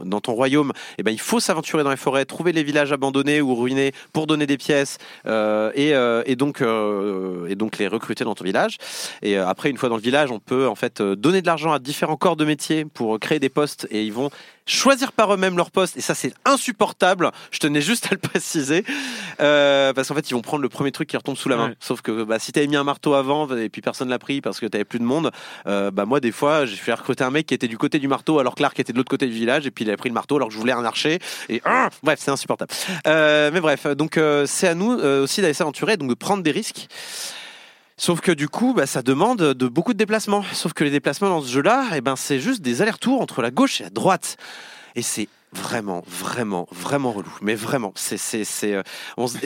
dans 0.05 0.21
ton 0.21 0.33
royaume, 0.33 0.73
eh 0.99 1.03
ben 1.03 1.11
il 1.11 1.21
faut 1.21 1.41
s'aventurer 1.41 1.83
dans 1.85 1.91
les 1.91 1.97
forêts, 1.97 2.25
trouver 2.25 2.53
les 2.53 2.63
villages 2.63 2.93
abandonnés 2.93 3.41
ou 3.41 3.55
ruinés 3.55 3.93
pour 4.13 4.27
donner 4.27 4.47
des 4.47 4.57
pièces 4.57 4.99
et, 5.27 5.93
et 6.27 6.37
donc 6.37 6.63
et 6.63 7.55
donc 7.55 7.79
les 7.79 7.89
recruter 7.93 8.25
dans 8.25 8.35
ton 8.35 8.45
village. 8.45 8.79
Et 9.23 9.39
euh, 9.39 9.47
après, 9.47 9.71
une 9.71 9.77
fois 9.77 9.89
dans 9.89 9.97
le 9.97 10.03
village, 10.03 10.31
on 10.31 10.39
peut 10.39 10.67
en 10.67 10.75
fait 10.75 11.01
euh, 11.01 11.17
donner 11.17 11.43
de 11.43 11.47
l'argent 11.47 11.73
à 11.73 11.79
différents 11.79 12.17
corps 12.17 12.37
de 12.37 12.45
métier 12.45 12.85
pour 12.85 13.19
créer 13.21 13.39
des 13.39 13.49
postes 13.49 13.87
et 13.91 14.03
ils 14.05 14.13
vont 14.13 14.31
choisir 14.65 15.13
par 15.13 15.35
eux-mêmes 15.35 15.57
leur 15.57 15.71
poste. 15.71 15.97
Et 15.97 16.01
ça, 16.01 16.15
c'est 16.15 16.33
insupportable. 16.45 17.31
Je 17.51 17.59
tenais 17.59 17.81
juste 17.81 18.07
à 18.07 18.11
le 18.13 18.19
préciser 18.19 18.85
Euh, 19.41 19.93
parce 19.93 20.09
qu'en 20.09 20.15
fait, 20.15 20.31
ils 20.31 20.35
vont 20.35 20.43
prendre 20.43 20.63
le 20.63 20.69
premier 20.69 20.93
truc 20.93 21.09
qui 21.09 21.15
leur 21.15 21.23
tombe 21.23 21.37
sous 21.37 21.49
la 21.49 21.57
main. 21.57 21.69
Ouais. 21.69 21.77
Sauf 21.81 22.01
que 22.03 22.25
bah, 22.25 22.39
si 22.39 22.53
t'avais 22.53 22.67
mis 22.67 22.77
un 22.77 22.85
marteau 22.85 23.15
avant 23.15 23.49
et 23.57 23.69
puis 23.69 23.83
personne 23.83 24.09
l'a 24.09 24.19
pris 24.19 24.41
parce 24.41 24.61
que 24.61 24.67
t'avais 24.67 24.85
plus 24.85 24.99
de 24.99 25.05
monde, 25.05 25.31
euh, 25.67 25.91
bah 25.91 26.05
moi 26.05 26.21
des 26.21 26.33
fois, 26.33 26.67
j'ai 26.67 26.77
fait 26.77 26.93
recruter 26.93 27.25
un 27.25 27.31
mec 27.31 27.47
qui 27.47 27.55
était 27.55 27.69
du 27.69 27.79
côté 27.79 27.99
du 27.99 28.09
marteau 28.09 28.39
alors 28.39 28.55
que 28.55 28.63
l'arc 28.63 28.79
était 28.79 28.93
de 28.93 28.99
l'autre 28.99 29.11
côté 29.11 29.27
du 29.27 29.33
village 29.33 29.67
et 29.67 29.71
puis 29.71 29.85
il 29.85 29.89
avait 29.89 29.97
pris 29.97 30.09
le 30.09 30.15
marteau 30.15 30.37
alors 30.37 30.49
que 30.49 30.55
je 30.55 30.59
voulais 30.59 30.73
un 30.73 30.85
archer. 30.85 31.19
Et 31.49 31.61
ah, 31.65 31.89
bref, 32.03 32.21
c'est 32.23 32.31
insupportable. 32.31 32.73
Mais 33.07 33.61
bref, 33.61 33.87
donc 33.87 34.19
c'est 34.47 34.69
à 34.69 34.75
nous 34.75 34.93
aussi 34.93 35.41
d'aller 35.41 35.55
s'aventurer, 35.55 35.97
donc 35.97 36.09
de 36.09 36.15
prendre 36.15 36.43
des 36.43 36.51
risques. 36.51 36.89
Sauf 38.03 38.21
que 38.21 38.33
du 38.33 38.49
coup, 38.49 38.75
bah, 38.75 38.87
ça 38.87 39.01
demande 39.01 39.39
de 39.55 39.69
beaucoup 39.69 39.93
de 39.93 39.99
déplacements. 39.99 40.43
Sauf 40.53 40.73
que 40.73 40.83
les 40.83 40.91
déplacements 40.91 41.29
dans 41.29 41.41
ce 41.41 41.49
jeu-là, 41.49 41.87
eh 41.95 42.01
ben, 42.01 42.17
c'est 42.17 42.41
juste 42.41 42.61
des 42.61 42.83
allers-retours 42.83 43.21
entre 43.21 43.43
la 43.43 43.53
gauche 43.53 43.81
et 43.81 43.85
la 43.85 43.91
droite. 43.91 44.39
Et 44.97 45.03
c'est 45.03 45.29
vraiment, 45.53 46.03
vraiment, 46.09 46.67
vraiment 46.73 47.13
relou. 47.13 47.33
Mais 47.43 47.55
vraiment, 47.55 47.93
c'est, 47.95 48.17
c'est, 48.17 48.43
c'est, 48.43 48.75
euh, 48.75 48.83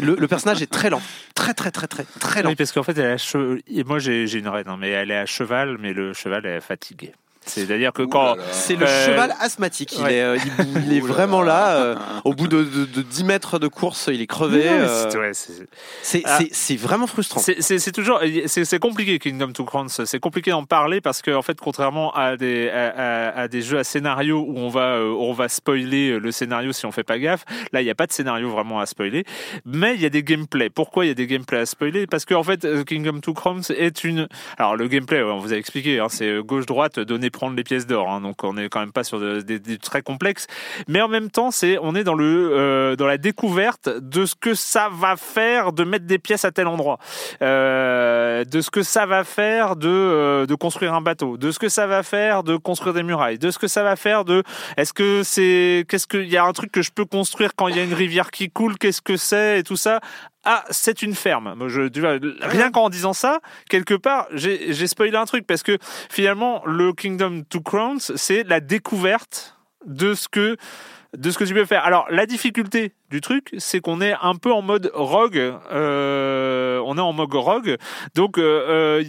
le, 0.00 0.26
personnage 0.26 0.62
est 0.62 0.72
très 0.72 0.88
lent, 0.88 1.02
très, 1.34 1.52
très, 1.52 1.70
très, 1.70 1.86
très, 1.86 2.04
très 2.18 2.42
lent. 2.42 2.48
Oui, 2.48 2.56
parce 2.56 2.72
qu'en 2.72 2.82
fait, 2.82 2.96
elle 2.96 3.04
est 3.04 3.12
à 3.12 3.16
che- 3.16 3.60
moi 3.84 3.98
j'ai 3.98 4.26
j'ai 4.26 4.38
une 4.38 4.48
reine, 4.48 4.68
hein, 4.68 4.78
mais 4.80 4.88
elle 4.88 5.10
est 5.10 5.18
à 5.18 5.26
cheval, 5.26 5.76
mais 5.78 5.92
le 5.92 6.14
cheval 6.14 6.46
est 6.46 6.62
fatigué. 6.62 7.12
C'est-à-dire 7.48 7.92
que 7.92 8.02
quand. 8.02 8.36
C'est 8.50 8.76
le 8.76 8.86
Euh, 8.86 9.06
cheval 9.06 9.34
asthmatique. 9.40 9.94
Il 9.98 10.02
ouais. 10.04 10.14
est, 10.14 10.22
euh, 10.22 10.36
il, 10.76 10.84
il 10.86 10.92
est 10.96 11.00
Ouh 11.02 11.06
là 11.06 11.12
vraiment 11.12 11.42
là. 11.42 11.76
euh, 11.76 11.94
au 12.24 12.34
bout 12.34 12.48
de, 12.48 12.62
de, 12.62 12.84
de 12.84 13.02
10 13.02 13.24
mètres 13.24 13.58
de 13.58 13.68
course, 13.68 14.08
il 14.12 14.20
est 14.20 14.26
crevé. 14.26 14.62
C'est- 15.10 15.18
ouais, 15.18 15.30
c'est- 15.32 15.66
c'est, 16.02 16.22
Ah. 16.24 16.38
vraiment 16.86 17.06
frustrant. 17.06 17.40
C'est- 17.40 17.92
toujours 17.92 18.20
c'est 18.46 18.64
c'est 18.64 18.78
compliqué 18.78 19.18
Kingdom 19.18 19.52
to 19.52 19.64
Crowns. 19.64 19.88
C'est 19.88 20.20
compliqué 20.20 20.50
d'en 20.50 20.64
parler 20.64 21.00
parce 21.00 21.22
que 21.22 21.30
en 21.30 21.42
fait 21.42 21.58
contrairement 21.60 22.12
à 22.14 22.36
des 22.36 22.68
à, 22.68 22.88
à- 23.28 23.40
à 23.42 23.48
des 23.48 23.62
jeux 23.62 23.78
à 23.78 23.84
scénario 23.84 24.38
où 24.46 24.58
on 24.58 24.68
va 24.68 24.98
on 25.00 25.32
va 25.32 25.48
spoiler 25.48 26.18
le 26.18 26.32
scénario 26.32 26.72
si 26.72 26.84
on 26.86 26.92
fait 26.92 27.04
pas 27.04 27.18
gaffe. 27.18 27.44
Là 27.72 27.80
il 27.80 27.84
n'y 27.84 27.90
a 27.90 27.94
pas 27.94 28.06
de 28.06 28.12
scénario 28.12 28.50
vraiment 28.50 28.80
à 28.80 28.86
spoiler, 28.86 29.24
mais 29.64 29.94
il 29.94 30.00
y 30.02 30.06
a 30.06 30.10
des 30.10 30.22
gameplays. 30.22 30.70
Pourquoi 30.70 31.04
il 31.04 31.08
y 31.08 31.10
a 31.10 31.14
des 31.14 31.26
gameplays 31.26 31.60
à 31.60 31.66
spoiler? 31.66 32.06
Parce 32.06 32.24
que 32.24 32.34
en 32.34 32.42
fait 32.42 32.66
Kingdom 32.84 33.20
to 33.20 33.32
Crowns 33.34 33.62
est 33.76 34.04
une 34.04 34.28
alors 34.58 34.76
le 34.76 34.88
gameplay 34.88 35.22
on 35.22 35.38
vous 35.38 35.52
a 35.52 35.56
expliqué 35.56 36.00
hein, 36.00 36.06
c'est 36.10 36.40
gauche 36.42 36.66
droite 36.66 36.98
donner 36.98 37.30
prendre 37.36 37.54
les 37.54 37.64
pièces 37.64 37.86
d'or. 37.86 38.10
hein, 38.10 38.20
donc 38.20 38.42
on 38.42 38.56
est 38.56 38.68
quand 38.68 38.80
même 38.80 38.92
pas 38.92 39.04
sur 39.04 39.20
de- 39.20 39.42
des, 39.42 39.58
des 39.60 39.78
très 39.78 40.02
complexes, 40.02 40.46
mais 40.88 41.00
en 41.02 41.08
même 41.08 41.30
temps 41.30 41.50
c'est 41.50 41.76
on 41.80 41.94
est 41.94 42.04
dans 42.04 42.14
le 42.14 42.50
euh, 42.52 42.96
dans 42.96 43.06
la 43.06 43.18
découverte 43.18 43.88
de 44.16 44.24
ce 44.26 44.34
que 44.34 44.54
ça 44.54 44.88
va 44.90 45.16
faire 45.16 45.72
de 45.72 45.84
mettre 45.84 46.06
des 46.06 46.18
pièces 46.18 46.44
à 46.44 46.50
tel 46.50 46.66
endroit. 46.66 46.98
Euh, 47.42 48.44
de 48.44 48.60
ce 48.60 48.70
que 48.70 48.82
ça 48.82 49.04
va 49.06 49.22
faire 49.24 49.76
de, 49.76 49.88
euh, 49.88 50.46
de 50.46 50.54
construire 50.54 50.94
un 50.94 51.00
bateau, 51.02 51.36
de 51.36 51.50
ce 51.50 51.58
que 51.58 51.68
ça 51.68 51.86
va 51.86 52.02
faire 52.02 52.42
de 52.42 52.56
construire 52.56 52.94
des 52.94 53.02
murailles, 53.02 53.38
de 53.38 53.50
ce 53.50 53.58
que 53.58 53.68
ça 53.68 53.82
va 53.82 53.96
faire 53.96 54.24
de 54.24 54.42
est-ce 54.76 54.92
que 54.92 55.22
c'est 55.22 55.84
qu'est-ce 55.88 56.06
qu'il 56.06 56.28
y 56.28 56.36
a 56.36 56.44
un 56.44 56.52
truc 56.52 56.72
que 56.72 56.82
je 56.82 56.90
peux 56.90 57.04
construire 57.04 57.50
quand 57.54 57.68
il 57.68 57.76
y 57.76 57.80
a 57.80 57.84
une 57.84 57.94
rivière 57.94 58.30
qui 58.30 58.50
coule, 58.50 58.78
qu'est-ce 58.78 59.02
que 59.02 59.16
c'est? 59.16 59.60
Et 59.60 59.62
tout 59.62 59.76
ça. 59.76 60.00
Ah, 60.48 60.64
c'est 60.70 61.02
une 61.02 61.16
ferme. 61.16 61.68
Je, 61.68 62.00
vois, 62.00 62.18
rien 62.40 62.70
qu'en 62.70 62.88
disant 62.88 63.12
ça, 63.12 63.40
quelque 63.68 63.94
part, 63.94 64.28
j'ai 64.32 64.72
j'ai 64.72 64.86
spoilé 64.86 65.16
un 65.16 65.24
truc 65.24 65.44
parce 65.44 65.64
que 65.64 65.76
finalement, 66.08 66.62
le 66.64 66.92
Kingdom 66.92 67.42
to 67.42 67.60
Crowns, 67.60 67.98
c'est 68.14 68.44
la 68.44 68.60
découverte 68.60 69.58
de 69.86 70.14
ce 70.14 70.28
que 70.28 70.56
de 71.16 71.30
ce 71.32 71.38
que 71.38 71.44
tu 71.44 71.52
peux 71.52 71.64
faire. 71.64 71.84
Alors, 71.84 72.06
la 72.10 72.26
difficulté 72.26 72.92
du 73.10 73.20
truc, 73.20 73.54
c'est 73.58 73.80
qu'on 73.80 74.00
est 74.00 74.14
un 74.20 74.34
peu 74.34 74.52
en 74.52 74.62
mode 74.62 74.90
rogue. 74.94 75.54
euh, 75.72 76.80
on 76.84 76.98
est 76.98 77.00
en 77.00 77.12
mode 77.12 77.34
rogue. 77.34 77.76
Donc, 78.14 78.38
euh, 78.38 79.02
euh, 79.02 79.04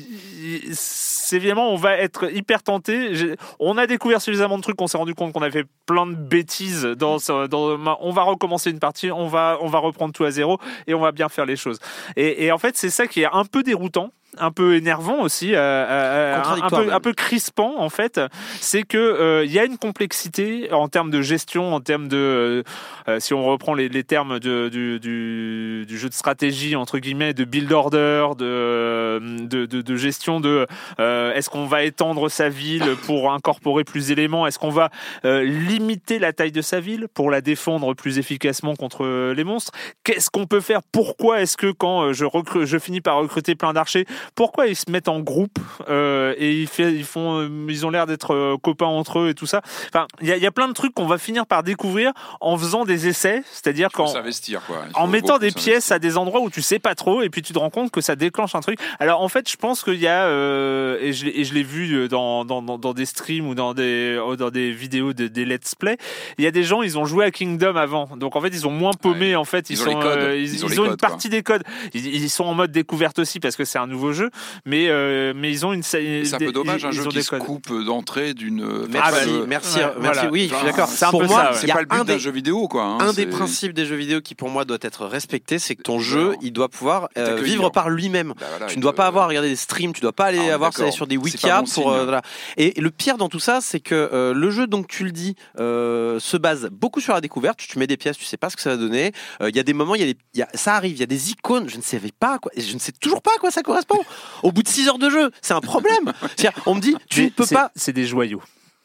c'est 0.71 1.35
évidemment, 1.35 1.71
on 1.71 1.75
va 1.75 1.97
être 1.97 2.31
hyper 2.33 2.63
tenté. 2.63 3.11
On 3.59 3.77
a 3.77 3.87
découvert 3.87 4.21
suffisamment 4.21 4.57
de 4.57 4.63
trucs 4.63 4.75
qu'on 4.77 4.87
s'est 4.87 4.97
rendu 4.97 5.13
compte 5.15 5.33
qu'on 5.33 5.41
a 5.41 5.51
fait 5.51 5.65
plein 5.85 6.05
de 6.05 6.15
bêtises. 6.15 6.83
Dans, 6.83 7.17
on 7.29 8.11
va 8.11 8.21
recommencer 8.23 8.69
une 8.69 8.79
partie, 8.79 9.11
on 9.11 9.27
va, 9.27 9.57
on 9.61 9.67
va 9.67 9.79
reprendre 9.79 10.13
tout 10.13 10.23
à 10.23 10.31
zéro 10.31 10.59
et 10.85 10.93
on 10.93 10.99
va 10.99 11.11
bien 11.11 11.29
faire 11.29 11.45
les 11.45 11.55
choses. 11.55 11.79
Et, 12.15 12.45
et 12.45 12.51
en 12.51 12.57
fait, 12.57 12.77
c'est 12.77 12.89
ça 12.89 13.07
qui 13.07 13.21
est 13.21 13.29
un 13.31 13.45
peu 13.45 13.63
déroutant 13.63 14.11
un 14.39 14.51
peu 14.51 14.75
énervant 14.75 15.21
aussi, 15.21 15.55
euh, 15.55 15.59
euh, 15.59 16.41
un, 16.43 16.69
peu, 16.69 16.85
même. 16.85 16.89
un 16.91 16.99
peu 16.99 17.13
crispant 17.13 17.75
en 17.77 17.89
fait, 17.89 18.19
c'est 18.59 18.83
que 18.83 18.97
euh, 18.97 19.45
il 19.45 19.51
y 19.51 19.59
a 19.59 19.65
une 19.65 19.77
complexité 19.77 20.71
en 20.71 20.87
termes 20.87 21.11
de 21.11 21.21
gestion, 21.21 21.73
en 21.73 21.81
termes 21.81 22.07
de, 22.07 22.17
euh, 22.17 22.63
euh, 23.07 23.19
si 23.19 23.33
on 23.33 23.45
reprend 23.45 23.73
les, 23.73 23.86
les, 23.87 24.03
termes 24.03 24.39
du, 24.39 25.87
jeu 25.89 26.09
de 26.09 26.13
stratégie 26.13 26.75
entre 26.75 26.99
guillemets, 26.99 27.33
de 27.33 27.43
build 27.43 27.71
order, 27.71 28.29
de 28.37 29.95
gestion 29.95 30.39
de 30.39 30.67
euh, 30.99 31.33
est-ce 31.33 31.49
qu'on 31.49 31.65
va 31.65 31.83
étendre 31.83 32.29
sa 32.29 32.49
ville 32.49 32.95
pour 33.05 33.31
incorporer 33.31 33.83
plus 33.83 34.07
d'éléments, 34.07 34.47
est-ce 34.47 34.59
qu'on 34.59 34.69
va 34.69 34.89
euh, 35.25 35.43
limiter 35.43 36.19
la 36.19 36.33
taille 36.33 36.51
de 36.51 36.61
sa 36.61 36.79
ville 36.79 37.07
pour 37.13 37.31
la 37.31 37.41
défendre 37.41 37.93
plus 37.93 38.17
efficacement 38.19 38.75
contre 38.75 39.31
les 39.33 39.43
monstres? 39.43 39.71
Qu'est-ce 40.03 40.29
qu'on 40.29 40.45
peut 40.45 40.61
faire? 40.61 40.81
Pourquoi 40.91 41.41
est-ce 41.41 41.57
que 41.57 41.71
quand 41.71 42.03
euh, 42.03 42.13
je, 42.13 42.25
je 42.65 42.77
finis 42.77 43.01
par 43.01 43.17
recruter 43.17 43.55
plein 43.55 43.73
d'archers, 43.73 44.05
pourquoi 44.35 44.67
ils 44.67 44.75
se 44.75 44.89
mettent 44.89 45.09
en 45.09 45.19
groupe 45.19 45.59
et 45.89 46.61
ils, 46.61 46.69
ils 46.79 47.03
font, 47.03 47.49
ils 47.67 47.85
ont 47.85 47.89
l'air 47.89 48.05
d'être 48.05 48.57
copains 48.61 48.85
entre 48.85 49.19
eux 49.19 49.29
et 49.29 49.33
tout 49.33 49.45
ça? 49.45 49.61
Enfin, 49.89 50.07
il 50.21 50.27
y 50.27 50.37
y 50.37 50.45
a 50.45 50.51
plein 50.51 50.67
de 50.67 50.73
trucs 50.73 50.93
qu'on 50.93 51.07
va 51.07 51.17
finir 51.17 51.45
par 51.45 51.63
découvrir 51.63 52.13
en 52.41 52.57
faisant 52.57 52.85
des 52.85 53.07
essais, 53.07 53.43
c'est-à-dire 53.51 53.76
Faut 53.85 54.03
qu'en 54.03 54.07
s'investir, 54.07 54.61
quoi. 54.65 54.83
Il 54.89 54.95
en 54.95 55.07
mettant 55.07 55.37
des 55.37 55.51
pièces 55.51 55.91
à 55.91 55.99
des 55.99 56.17
endroits 56.17 56.41
où 56.41 56.49
tu 56.49 56.61
sais 56.61 56.79
pas 56.79 56.95
trop 56.95 57.21
et 57.21 57.29
puis 57.29 57.41
tu 57.41 57.53
te 57.53 57.59
rends 57.59 57.69
compte 57.69 57.91
que 57.91 58.01
ça 58.01 58.15
déclenche 58.15 58.55
un 58.55 58.59
truc. 58.61 58.79
Alors 58.99 59.21
en 59.21 59.27
fait, 59.29 59.49
je 59.49 59.55
pense 59.57 59.83
qu'il 59.83 59.95
y 59.99 60.07
a 60.07 60.25
euh, 60.25 60.97
et 61.01 61.13
je 61.13 61.27
je 61.43 61.53
l'ai 61.53 61.63
vu 61.63 62.07
dans, 62.09 62.45
dans, 62.45 62.61
dans, 62.61 62.77
dans 62.77 62.93
des 62.93 63.05
streams 63.05 63.47
ou 63.47 63.55
dans 63.55 63.73
des 63.73 64.19
oh, 64.23 64.35
dans 64.35 64.49
des 64.49 64.71
vidéos 64.71 65.13
de, 65.13 65.27
des 65.27 65.45
let's 65.45 65.75
play. 65.75 65.97
Il 66.37 66.43
y 66.43 66.47
a 66.47 66.51
des 66.51 66.63
gens, 66.63 66.81
ils 66.81 66.97
ont 66.97 67.05
joué 67.05 67.25
à 67.25 67.31
Kingdom 67.31 67.75
avant, 67.75 68.09
donc 68.17 68.35
en 68.35 68.41
fait 68.41 68.49
ils 68.49 68.65
ont 68.67 68.71
moins 68.71 68.91
paumé. 68.93 69.29
Ouais. 69.29 69.35
En 69.35 69.45
fait, 69.45 69.69
ils, 69.69 69.73
Ils 69.73 69.81
ont 69.81 69.85
sont 69.85 69.89
les 69.97 70.03
codes. 70.03 70.19
euh, 70.19 70.35
Ils 70.37 70.53
ils, 70.55 70.65
ont 70.65 70.67
ils 70.67 70.71
les 70.71 70.79
ont 70.79 70.83
une 70.85 70.89
quoi. 70.97 71.09
partie 71.09 71.29
des 71.29 71.43
codes. 71.43 71.63
Ils, 71.93 72.05
ils 72.07 72.29
sont 72.29 72.43
en 72.45 72.53
mode 72.53 72.71
découverte 72.71 73.19
aussi 73.19 73.39
parce 73.39 73.55
que 73.55 73.65
c'est 73.65 73.79
un 73.79 73.87
nouveau 73.87 74.13
jeu, 74.13 74.29
mais 74.65 74.87
euh, 74.89 75.33
mais 75.35 75.51
ils 75.51 75.65
ont 75.65 75.73
une. 75.73 75.83
C'est 75.83 76.33
un 76.33 76.37
peu 76.37 76.51
dommage, 76.51 76.85
un 76.85 76.91
jeu 76.91 77.03
qui 77.07 77.15
des 77.15 77.21
se 77.21 77.29
codes. 77.29 77.39
coupe 77.39 77.71
d'entrée 77.83 78.33
d'une. 78.33 78.87
Merci, 78.89 79.11
pas 79.11 79.25
de- 79.25 79.45
merci, 79.45 79.77
Ouais, 79.79 79.83
merci. 79.99 79.99
voilà. 79.99 80.29
Oui, 80.31 80.47
je 80.51 80.55
suis 80.55 80.65
d'accord. 80.65 80.87
c'est 80.87 81.05
un 81.05 81.11
Pour 81.11 81.21
peu 81.21 81.27
moi, 81.27 81.37
ça, 81.37 81.49
ouais. 81.51 81.57
il 81.57 81.59
C'est 81.67 81.73
pas 81.73 81.81
le 81.81 81.87
un 81.89 81.99
but 81.99 82.07
d'un 82.07 82.13
des, 82.15 82.19
jeu 82.19 82.31
vidéo, 82.31 82.67
quoi. 82.67 82.83
hein, 82.83 82.97
un 82.99 83.13
des 83.13 83.23
c'est- 83.23 83.25
des 83.73 83.85
jeux 83.85 83.95
vidéo 83.95 84.21
qui 84.21 84.35
pour 84.35 84.49
moi 84.49 84.65
doit 84.65 84.77
être 84.81 85.05
respecté, 85.05 85.59
c'est 85.59 85.75
que 85.75 85.81
ton 85.81 85.99
jeu, 85.99 86.35
il 86.41 86.51
doit 86.51 86.69
pouvoir 86.69 87.09
euh, 87.17 87.35
vivre 87.41 87.69
par 87.69 87.89
lui-même. 87.89 88.33
Bah 88.39 88.45
voilà, 88.49 88.65
Tu 88.67 88.77
ne 88.77 88.81
dois 88.81 88.93
pas 88.93 89.07
avoir 89.07 89.25
à 89.25 89.27
regarder 89.27 89.49
des 89.49 89.55
streams, 89.55 89.93
tu 89.93 90.01
dois 90.01 90.13
pas 90.13 90.25
aller 90.25 90.49
Ah, 90.49 90.53
avoir 90.55 90.73
ça 90.73 90.91
sur 90.91 91.07
des 91.07 91.17
pas 91.17 91.61
bon 91.61 91.67
pour 91.67 91.91
euh, 91.91 92.03
voilà. 92.03 92.21
Et 92.57 92.79
le 92.79 92.91
pire 92.91 93.17
dans 93.17 93.29
tout 93.29 93.39
ça, 93.39 93.59
c'est 93.61 93.79
que 93.79 93.95
euh, 94.13 94.33
le 94.33 94.51
jeu, 94.51 94.67
donc 94.67 94.87
tu 94.87 95.03
le 95.03 95.11
dis, 95.11 95.35
se 95.57 96.37
base 96.37 96.69
beaucoup 96.71 97.01
sur 97.01 97.13
la 97.13 97.21
découverte. 97.21 97.59
Tu 97.59 97.79
mets 97.79 97.87
des 97.87 97.97
pièces, 97.97 98.17
tu 98.17 98.25
sais 98.25 98.37
pas 98.37 98.49
ce 98.49 98.55
que 98.55 98.61
ça 98.61 98.69
va 98.71 98.77
donner. 98.77 99.11
Il 99.41 99.55
y 99.55 99.59
a 99.59 99.63
des 99.63 99.73
moments, 99.73 99.95
il 99.95 100.01
y 100.01 100.09
a 100.09 100.13
des, 100.13 100.17
y 100.35 100.41
a- 100.41 100.49
ça 100.53 100.75
arrive, 100.75 100.95
il 100.95 100.99
y 100.99 101.03
a 101.03 101.07
des 101.07 101.31
icônes, 101.31 101.69
je 101.69 101.77
ne 101.77 101.81
savais 101.81 102.11
pas 102.17 102.39
quoi, 102.39 102.51
et 102.55 102.61
je 102.61 102.73
ne 102.73 102.79
sais 102.79 102.91
toujours 102.91 103.21
pas 103.21 103.31
à 103.35 103.39
quoi 103.39 103.51
ça 103.51 103.61
correspond. 103.63 103.99
Au 104.43 104.51
bout 104.51 104.63
de 104.63 104.67
6 104.67 104.87
heures 104.89 104.99
de 104.99 105.09
jeu, 105.09 105.31
c'est 105.41 105.53
un 105.53 105.61
problème. 105.61 106.13
On 106.65 106.75
me 106.75 106.81
dit, 106.81 106.95
tu 107.09 107.23
ne 107.25 107.29
peux 107.29 107.45
pas. 107.45 107.71
C'est 107.75 107.93
des 107.93 108.05
joyaux. 108.05 108.41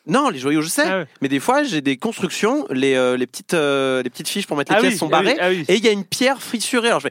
Non, 0.06 0.30
les 0.30 0.38
joyaux, 0.38 0.62
je 0.62 0.68
sais. 0.68 0.82
Ah. 0.86 1.04
Mais 1.20 1.28
des 1.28 1.38
fois, 1.40 1.62
j'ai 1.62 1.80
des 1.80 1.96
constructions, 1.96 2.66
les, 2.70 2.94
euh, 2.94 3.16
les 3.16 3.26
petites, 3.26 3.54
euh, 3.54 4.02
les 4.02 4.10
petites 4.10 4.28
fiches 4.28 4.46
pour 4.46 4.56
mettre 4.56 4.72
les 4.72 4.78
Ah 4.78 4.80
pièces 4.80 4.94
oui, 4.94 4.98
sont 4.98 5.06
ah 5.08 5.10
barrées. 5.22 5.36
ah 5.40 5.48
oui. 5.50 5.64
Et 5.68 5.76
il 5.76 5.84
y 5.84 5.88
a 5.88 5.92
une 5.92 6.04
pierre 6.04 6.42
fissurée. 6.42 6.88
Alors 6.88 7.00
je 7.00 7.08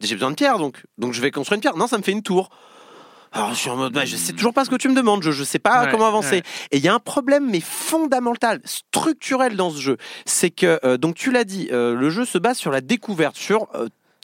j'ai 0.00 0.14
besoin 0.14 0.30
de 0.30 0.36
pierre 0.36 0.58
donc, 0.58 0.82
donc 0.98 1.14
je 1.14 1.22
vais 1.22 1.30
construire 1.30 1.56
une 1.56 1.62
pierre. 1.62 1.76
Non, 1.76 1.86
ça 1.86 1.96
me 1.96 2.02
fait 2.02 2.12
une 2.12 2.22
tour. 2.22 2.50
Alors 3.32 3.50
je 3.50 3.54
suis 3.56 3.70
en 3.70 3.76
mode, 3.76 3.92
bah, 3.94 4.04
je 4.04 4.16
sais 4.16 4.32
toujours 4.34 4.52
pas 4.52 4.64
ce 4.66 4.70
que 4.70 4.76
tu 4.76 4.88
me 4.88 4.94
demandes, 4.94 5.22
je, 5.22 5.30
je 5.30 5.42
sais 5.44 5.58
pas 5.58 5.84
Ouais, 5.84 5.90
comment 5.90 6.06
avancer. 6.06 6.36
ouais. 6.36 6.42
Et 6.72 6.76
il 6.76 6.82
y 6.84 6.88
a 6.88 6.94
un 6.94 6.98
problème 7.00 7.48
mais 7.50 7.60
fondamental, 7.60 8.60
structurel 8.64 9.56
dans 9.56 9.70
ce 9.70 9.80
jeu, 9.80 9.96
c'est 10.26 10.50
que 10.50 10.78
euh, 10.84 10.96
donc 10.98 11.14
tu 11.16 11.32
l'as 11.32 11.44
dit, 11.44 11.68
le 11.70 12.10
jeu 12.10 12.24
se 12.26 12.36
base 12.38 12.58
sur 12.58 12.70
la 12.70 12.80
découverte, 12.82 13.36
sur 13.36 13.66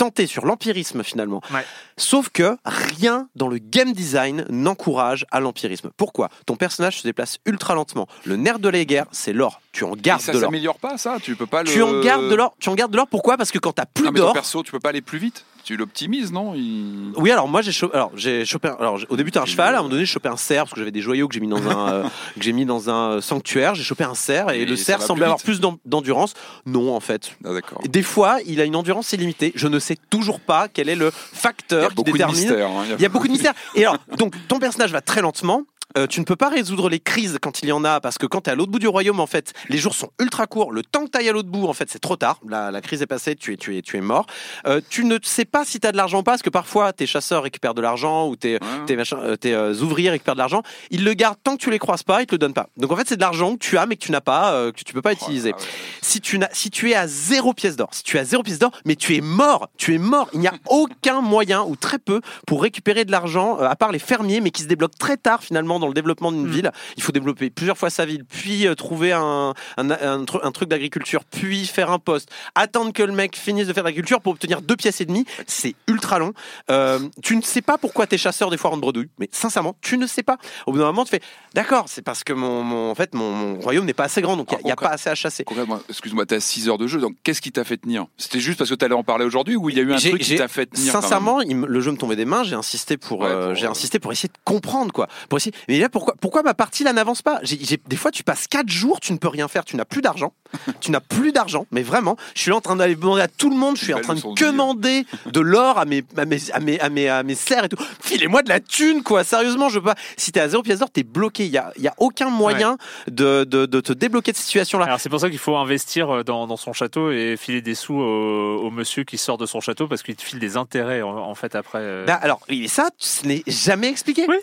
tenter, 0.02 0.26
sur 0.26 0.44
l'empirisme 0.46 1.04
finalement. 1.04 1.40
Ouais. 1.54 1.64
Sauf 1.96 2.28
que 2.28 2.56
rien 2.64 3.28
dans 3.36 3.46
le 3.46 3.58
game 3.58 3.92
design 3.92 4.44
n'encourage 4.48 5.24
à 5.30 5.38
l'empirisme. 5.38 5.90
Pourquoi? 5.96 6.28
Ton 6.44 6.56
personnage 6.56 6.98
se 7.00 7.06
déplace 7.06 7.38
ultra 7.46 7.74
lentement. 7.76 8.08
Le 8.24 8.34
nerf 8.34 8.58
de 8.58 8.68
la 8.68 8.84
guerre, 8.84 9.06
c'est 9.12 9.32
l'or. 9.32 9.60
Tu 9.70 9.84
en 9.84 9.94
Et 9.94 10.00
gardes 10.00 10.20
ça 10.20 10.32
de 10.32 10.38
l'or. 10.38 10.48
s'améliore 10.48 10.78
pas, 10.78 10.98
ça? 10.98 11.18
Tu 11.22 11.36
peux 11.36 11.46
pas 11.46 11.62
le. 11.62 11.70
Tu 11.70 11.80
en 11.82 12.00
gardes 12.00 12.28
de 12.28 12.34
l'or. 12.34 12.56
Tu 12.58 12.68
en 12.68 12.74
gardes 12.74 12.90
de 12.90 12.96
l'or. 12.96 13.06
Pourquoi? 13.06 13.36
Parce 13.36 13.52
que 13.52 13.60
quand 13.60 13.72
t'as 13.74 13.86
plus 13.86 14.04
Non, 14.04 14.10
mais 14.10 14.18
ton 14.18 14.24
d'or, 14.26 14.32
perso, 14.34 14.62
tu 14.64 14.72
peux 14.72 14.80
pas 14.80 14.88
aller 14.88 15.02
plus 15.02 15.18
vite. 15.18 15.44
Tu 15.64 15.76
l'optimises, 15.76 16.32
non 16.32 16.54
Il- 16.54 17.12
Oui, 17.16 17.30
alors 17.30 17.46
moi 17.46 17.62
j'ai 17.62 17.70
chopé, 17.72 17.94
alors 17.94 18.10
j'ai 18.16 18.44
chopé, 18.44 18.68
un- 18.68 18.76
alors 18.80 18.98
au 19.08 19.16
début 19.16 19.30
t'as 19.30 19.42
un 19.42 19.46
cheval, 19.46 19.74
à 19.74 19.78
un 19.78 19.82
moment 19.82 19.90
donné 19.90 20.04
j'ai 20.04 20.12
chopé 20.12 20.28
un 20.28 20.36
cerf 20.36 20.64
parce 20.64 20.72
que 20.72 20.80
j'avais 20.80 20.90
des 20.90 21.00
joyaux 21.02 21.28
que 21.28 21.34
j'ai 21.34 21.40
mis 21.40 21.46
dans 21.48 21.68
un, 21.68 21.92
euh, 21.92 22.02
que 22.36 22.42
j'ai 22.42 22.52
mis 22.52 22.64
dans 22.66 22.90
un 22.90 23.20
sanctuaire, 23.20 23.74
j'ai 23.76 23.84
chopé 23.84 24.02
un 24.04 24.14
cerf 24.14 24.50
et, 24.50 24.62
Et 24.62 24.64
le 24.66 24.74
cerf 24.76 25.00
semblait 25.02 25.24
avoir 25.24 25.40
plus 25.40 25.60
d'en- 25.60 25.78
d'endurance. 25.84 26.34
Non 26.66 26.94
en 26.94 27.00
fait. 27.00 27.36
Ah, 27.44 27.50
Des 27.88 28.02
fois 28.02 28.38
il 28.46 28.60
a 28.60 28.64
une 28.64 28.74
endurance 28.76 29.12
illimitée. 29.12 29.52
Je 29.54 29.68
ne 29.68 29.78
sais 29.78 29.96
toujours 30.10 30.40
pas 30.40 30.66
quel 30.68 30.88
est 30.88 30.96
le 30.96 31.06
Il 31.06 31.06
y 31.06 31.08
a 31.08 31.38
facteur 31.38 31.88
qui 31.90 31.94
beaucoup 31.94 32.08
de 32.10 32.12
détermine. 32.14 32.36
mystères. 32.40 32.68
hein, 32.68 32.84
Il 32.96 33.00
y 33.02 33.06
a 33.06 33.08
beaucoup 33.08 33.26
de 33.28 33.32
mystères. 33.32 33.54
Et 33.76 33.82
alors 33.84 33.98
donc 34.18 34.34
ton 34.48 34.58
personnage 34.58 34.90
va 34.92 35.00
très 35.00 35.20
lentement. 35.22 35.62
Euh, 35.96 36.06
tu 36.06 36.20
ne 36.20 36.24
peux 36.24 36.36
pas 36.36 36.48
résoudre 36.48 36.88
les 36.88 37.00
crises 37.00 37.38
quand 37.40 37.62
il 37.62 37.68
y 37.68 37.72
en 37.72 37.84
a 37.84 38.00
parce 38.00 38.18
que 38.18 38.26
quand 38.26 38.42
tu 38.42 38.50
es 38.50 38.52
à 38.52 38.56
l'autre 38.56 38.70
bout 38.72 38.78
du 38.78 38.88
royaume 38.88 39.20
en 39.20 39.26
fait 39.26 39.52
les 39.68 39.78
jours 39.78 39.94
sont 39.94 40.10
ultra 40.20 40.46
courts 40.46 40.72
le 40.72 40.82
temps 40.82 41.04
que 41.04 41.10
tu 41.10 41.18
ailles 41.18 41.28
à 41.28 41.32
l'autre 41.32 41.48
bout 41.48 41.66
en 41.66 41.72
fait 41.72 41.90
c'est 41.90 41.98
trop 41.98 42.16
tard 42.16 42.38
la, 42.48 42.70
la 42.70 42.80
crise 42.80 43.02
est 43.02 43.06
passée 43.06 43.36
tu 43.36 43.52
es 43.52 43.56
tu 43.56 43.76
es 43.76 43.82
tu 43.82 43.96
es 43.96 44.00
mort 44.00 44.26
Euh, 44.66 44.80
tu 44.88 45.04
ne 45.04 45.18
sais 45.22 45.44
pas 45.44 45.64
si 45.64 45.80
tu 45.80 45.86
as 45.86 45.92
de 45.92 45.96
l'argent 45.96 46.20
ou 46.20 46.22
pas 46.22 46.32
parce 46.32 46.42
que 46.42 46.50
parfois 46.50 46.92
tes 46.92 47.06
chasseurs 47.06 47.42
récupèrent 47.42 47.74
de 47.74 47.82
l'argent 47.82 48.28
ou 48.28 48.36
tes 48.36 48.58
tes, 48.86 48.96
machins, 48.96 49.18
euh, 49.20 49.36
tes 49.36 49.54
euh, 49.54 49.74
ouvriers 49.74 50.10
récupèrent 50.10 50.34
de 50.34 50.38
l'argent, 50.38 50.62
ils 50.90 51.04
le 51.04 51.14
gardent 51.14 51.38
tant 51.42 51.56
que 51.56 51.62
tu 51.62 51.70
les 51.70 51.78
croises 51.78 52.02
pas, 52.02 52.22
ils 52.22 52.26
te 52.26 52.34
le 52.34 52.38
donnent 52.38 52.54
pas. 52.54 52.68
Donc 52.76 52.92
en 52.92 52.96
fait, 52.96 53.06
c'est 53.08 53.16
de 53.16 53.20
l'argent 53.20 53.54
que 53.54 53.58
tu 53.58 53.76
as 53.78 53.86
mais 53.86 53.96
que 53.96 54.04
tu 54.04 54.12
n'as 54.12 54.20
pas, 54.20 54.70
que 54.72 54.82
tu 54.82 54.92
peux 54.92 55.02
pas 55.02 55.12
utiliser. 55.12 55.52
Oh 55.54 55.58
ouais. 55.58 55.66
Si 56.00 56.20
tu 56.20 56.40
si 56.52 56.70
tu 56.70 56.90
es 56.90 56.94
à 56.94 57.06
zéro 57.06 57.52
pièce 57.52 57.76
d'or, 57.76 57.90
si 57.92 58.02
tu 58.02 58.16
es 58.16 58.20
à 58.20 58.24
zéro 58.24 58.42
pièce 58.42 58.58
d'or, 58.58 58.72
mais 58.84 58.96
tu 58.96 59.16
es 59.16 59.20
mort, 59.20 59.68
tu 59.76 59.94
es 59.94 59.98
mort. 59.98 60.28
Il 60.32 60.40
n'y 60.40 60.48
a 60.48 60.54
aucun 60.68 61.20
moyen 61.20 61.62
ou 61.62 61.76
très 61.76 61.98
peu 61.98 62.20
pour 62.46 62.62
récupérer 62.62 63.04
de 63.04 63.10
l'argent, 63.10 63.58
à 63.58 63.76
part 63.76 63.92
les 63.92 63.98
fermiers, 63.98 64.40
mais 64.40 64.50
qui 64.50 64.62
se 64.62 64.68
débloquent 64.68 64.98
très 64.98 65.16
tard 65.16 65.42
finalement 65.42 65.78
dans 65.82 65.88
le 65.88 65.94
développement 65.94 66.32
d'une 66.32 66.46
Mm. 66.46 66.50
ville. 66.50 66.72
Il 66.96 67.02
faut 67.02 67.12
développer 67.12 67.50
plusieurs 67.50 67.76
fois 67.76 67.90
sa 67.90 68.06
ville, 68.06 68.24
puis 68.24 68.66
euh, 68.66 68.74
trouver 68.74 69.12
un, 69.12 69.52
un, 69.76 69.90
un 69.90 70.24
tru- 70.24 70.40
un 70.42 70.50
truc 70.52 70.68
d'agriculture, 70.70 71.24
puis 71.24 71.66
faire 71.66 71.90
un 71.90 71.98
poste, 71.98 72.30
attendre 72.54 72.92
que 72.92 73.02
le 73.02 73.12
mec 73.12 73.36
finisse 73.36 73.66
de 73.66 73.72
faire 73.72 73.84
l'agriculture 73.84 74.20
pour 74.20 74.32
obtenir 74.32 74.62
deux 74.62 74.76
pièces 74.76 75.00
et 75.00 75.04
demie. 75.04 75.26
C'est 75.46 75.74
ultra 75.88 76.18
long. 76.18 76.32
Euh, 76.70 76.98
tu 77.22 77.36
ne 77.36 77.42
sais 77.42 77.62
pas 77.62 77.76
pourquoi 77.78 78.06
tes 78.06 78.18
chasseurs 78.18 78.50
des 78.50 78.56
fois 78.56 78.70
rendent 78.70 78.80
bredouille, 78.80 79.08
mais 79.18 79.28
sincèrement, 79.32 79.76
tu 79.82 79.98
ne 79.98 80.06
sais 80.06 80.22
pas. 80.22 80.38
Au 80.66 80.72
bout 80.72 80.78
d'un 80.78 80.84
moment, 80.86 81.04
tu 81.04 81.10
fais 81.10 81.20
d'accord, 81.54 81.84
c'est 81.88 82.02
parce 82.02 82.24
que 82.24 82.32
mon, 82.32 82.62
mon- 82.62 82.90
en 82.90 82.94
fait, 82.94 83.14
mon, 83.14 83.32
mon 83.32 83.60
royaume 83.60 83.84
n'est 83.84 83.92
pas 83.94 84.04
assez 84.04 84.22
grand, 84.22 84.36
donc 84.36 84.48
il 84.58 84.64
n'y 84.64 84.70
a, 84.72 84.76
pas 84.76 84.88
assez 84.88 85.10
à 85.10 85.14
chasser. 85.14 85.44
Concrètement, 85.44 85.80
excuse-moi, 85.88 86.24
t'as 86.26 86.40
6 86.40 86.68
heures 86.68 86.78
de 86.78 86.86
jeu, 86.86 87.00
donc 87.00 87.16
qu'est-ce 87.22 87.40
qui 87.42 87.52
t'a 87.52 87.64
fait 87.64 87.76
tenir? 87.76 88.06
C'était 88.16 88.40
juste 88.40 88.58
parce 88.58 88.70
que 88.70 88.74
t'allais 88.74 88.94
en 88.94 89.04
parler 89.04 89.24
aujourd'hui 89.24 89.56
ou 89.56 89.68
il 89.70 89.76
y 89.76 89.80
a 89.80 89.82
eu 89.82 89.92
un 89.92 89.98
truc 89.98 90.20
qui 90.22 90.36
t'a 90.36 90.48
fait 90.48 90.66
tenir 90.66 90.92
Sincèrement, 90.92 91.40
il 91.40 91.56
le 91.58 91.80
jeu 91.80 91.90
me 91.92 91.96
tombait 91.96 92.16
des 92.16 92.24
mains. 92.24 92.44
J'ai 92.44 92.54
insisté 92.54 92.96
pour, 92.96 93.20
Ouais, 93.20 93.26
euh, 93.28 93.54
j'ai 93.54 93.66
insisté 93.66 93.98
pour 93.98 94.12
essayer 94.12 94.28
de 94.28 94.38
comprendre 94.44 94.92
quoi. 94.92 95.08
Pour 95.28 95.38
essayer. 95.38 95.54
Mais 95.72 95.78
là, 95.78 95.88
pourquoi, 95.88 96.14
pourquoi 96.20 96.42
ma 96.42 96.52
partie 96.52 96.84
là 96.84 96.92
n'avance 96.92 97.22
pas? 97.22 97.38
J'ai- 97.42 97.58
j'ai- 97.62 97.80
Des 97.88 97.96
fois, 97.96 98.10
tu 98.10 98.22
passes 98.24 98.46
quatre 98.46 98.68
jours, 98.68 99.00
tu 99.00 99.10
ne 99.14 99.16
peux 99.16 99.28
rien 99.28 99.48
faire, 99.48 99.64
tu 99.64 99.74
n'as 99.76 99.86
plus 99.86 100.02
d'argent, 100.02 100.34
tu 100.82 100.90
n'as 100.90 101.00
plus 101.00 101.32
d'argent. 101.32 101.66
Mais 101.70 101.80
vraiment, 101.82 102.18
je 102.34 102.42
suis 102.42 102.50
là 102.50 102.58
en 102.58 102.60
train 102.60 102.76
d'aller 102.76 102.94
demander 102.94 103.22
à 103.22 103.28
tout 103.28 103.48
le 103.48 103.56
monde. 103.56 103.78
Je 103.78 103.84
suis 103.84 103.94
en 103.94 104.00
train 104.02 104.14
de 104.14 104.20
commander 104.38 105.06
de 105.32 105.40
l'or 105.40 105.78
à 105.78 105.86
mes, 105.86 106.04
à 106.14 106.26
mes, 106.26 106.38
à 106.52 106.60
mes, 106.60 106.78
à 106.78 106.88
mes, 106.90 107.08
à 107.08 107.22
mes 107.22 107.34
serfs 107.34 107.64
et 107.64 107.68
tout. 107.70 107.82
Filez-moi 108.02 108.42
de 108.42 108.50
la 108.50 108.60
thune 108.60 109.02
quoi. 109.02 109.24
Sérieusement, 109.24 109.70
je 109.70 109.76
veux 109.78 109.84
pas. 109.84 109.94
Si 110.18 110.30
t'es 110.30 110.40
à 110.40 110.48
zéro 110.50 110.62
pièce 110.62 110.80
d'or, 110.80 110.90
t'es 110.90 111.04
bloqué. 111.04 111.46
Il 111.46 111.52
y 111.52 111.56
a, 111.56 111.72
il 111.78 111.82
y 111.82 111.88
a 111.88 111.94
aucun 111.96 112.28
moyen 112.28 112.76
de, 113.10 113.44
de, 113.44 113.64
de 113.64 113.80
te 113.80 113.94
débloquer 113.94 114.32
de 114.32 114.36
cette 114.36 114.44
situation 114.44 114.78
là. 114.78 114.84
Alors 114.84 115.00
c'est 115.00 115.08
pour 115.08 115.20
ça 115.20 115.30
qu'il 115.30 115.38
faut 115.38 115.56
investir 115.56 116.10
euh, 116.10 116.22
dans, 116.22 116.46
dans 116.46 116.58
son 116.58 116.74
château 116.74 117.10
et 117.12 117.38
filer 117.38 117.62
des 117.62 117.74
sous 117.74 117.94
au, 117.94 118.58
au 118.66 118.70
monsieur 118.70 119.04
qui 119.04 119.16
sort 119.16 119.38
de 119.38 119.46
son 119.46 119.60
château 119.62 119.88
parce 119.88 120.02
qu'il 120.02 120.16
te 120.16 120.22
file 120.22 120.38
des 120.38 120.58
intérêts 120.58 121.00
en, 121.00 121.16
en 121.16 121.34
fait 121.34 121.54
après. 121.54 121.78
euh. 121.78 122.04
Bah, 122.04 122.18
alors, 122.22 122.40
et 122.50 122.68
ça, 122.68 122.90
ce 122.98 123.26
n'est 123.26 123.42
jamais 123.46 123.88
expliqué. 123.88 124.26
Oui. 124.28 124.36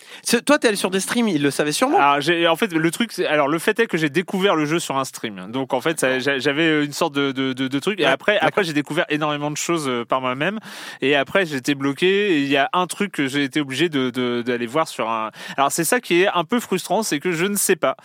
Toi, 0.44 0.58
t'es 0.58 0.70
allé 0.70 0.78
sur 0.78 0.90
des 0.90 1.00
streams, 1.10 1.28
ils 1.28 1.42
le 1.42 1.52
savaient 1.52 1.72
sûrement. 1.72 1.98
Alors, 1.98 2.22
j'ai- 2.22 2.48
en 2.48 2.56
fait, 2.56 2.72
le 2.74 2.92
truc, 2.92 3.18
alors 3.28 3.48
le 3.48 3.58
fait 3.60 3.80
est 3.80 3.88
que 3.88 3.98
j'ai 3.98 4.10
découvert 4.10 4.56
le 4.56 4.66
jeu 4.66 4.80
sur 4.80 4.98
un 4.98 5.06
stream. 5.06 5.52
Donc, 5.52 5.74
en 5.74 5.82
fait, 5.82 6.06
j'avais 6.20 6.86
une 6.86 6.94
sorte 6.94 7.14
de, 7.16 7.32
de, 7.32 7.54
de, 7.54 7.68
de 7.68 7.80
truc. 7.80 8.00
Et 8.00 8.04
Ouais, 8.04 8.10
après, 8.10 8.38
après, 8.40 8.64
j'ai 8.64 8.74
découvert 8.74 9.06
énormément 9.10 9.50
de 9.52 9.58
choses 9.58 9.88
euh, 9.88 10.06
par 10.06 10.22
moi-même. 10.22 10.60
Et 11.02 11.16
après, 11.16 11.46
j'étais 11.46 11.74
bloqué. 11.76 12.36
Et 12.36 12.40
il 12.42 12.48
y 12.48 12.58
a 12.58 12.70
un 12.74 12.86
truc 12.88 13.12
que 13.12 13.28
j'ai 13.28 13.44
été 13.44 13.60
obligé 13.62 13.90
d'aller 13.90 14.68
voir 14.68 14.88
sur 14.88 15.10
un. 15.10 15.32
Alors, 15.58 15.72
c'est 15.72 15.84
ça 15.84 16.00
qui 16.00 16.22
est 16.22 16.28
un 16.28 16.44
peu 16.44 16.60
frustrant, 16.60 17.02
c'est 17.04 17.20
que 17.20 17.32
je 17.32 17.46
ne 17.46 17.56
sais 17.56 17.76
pas. 17.76 17.96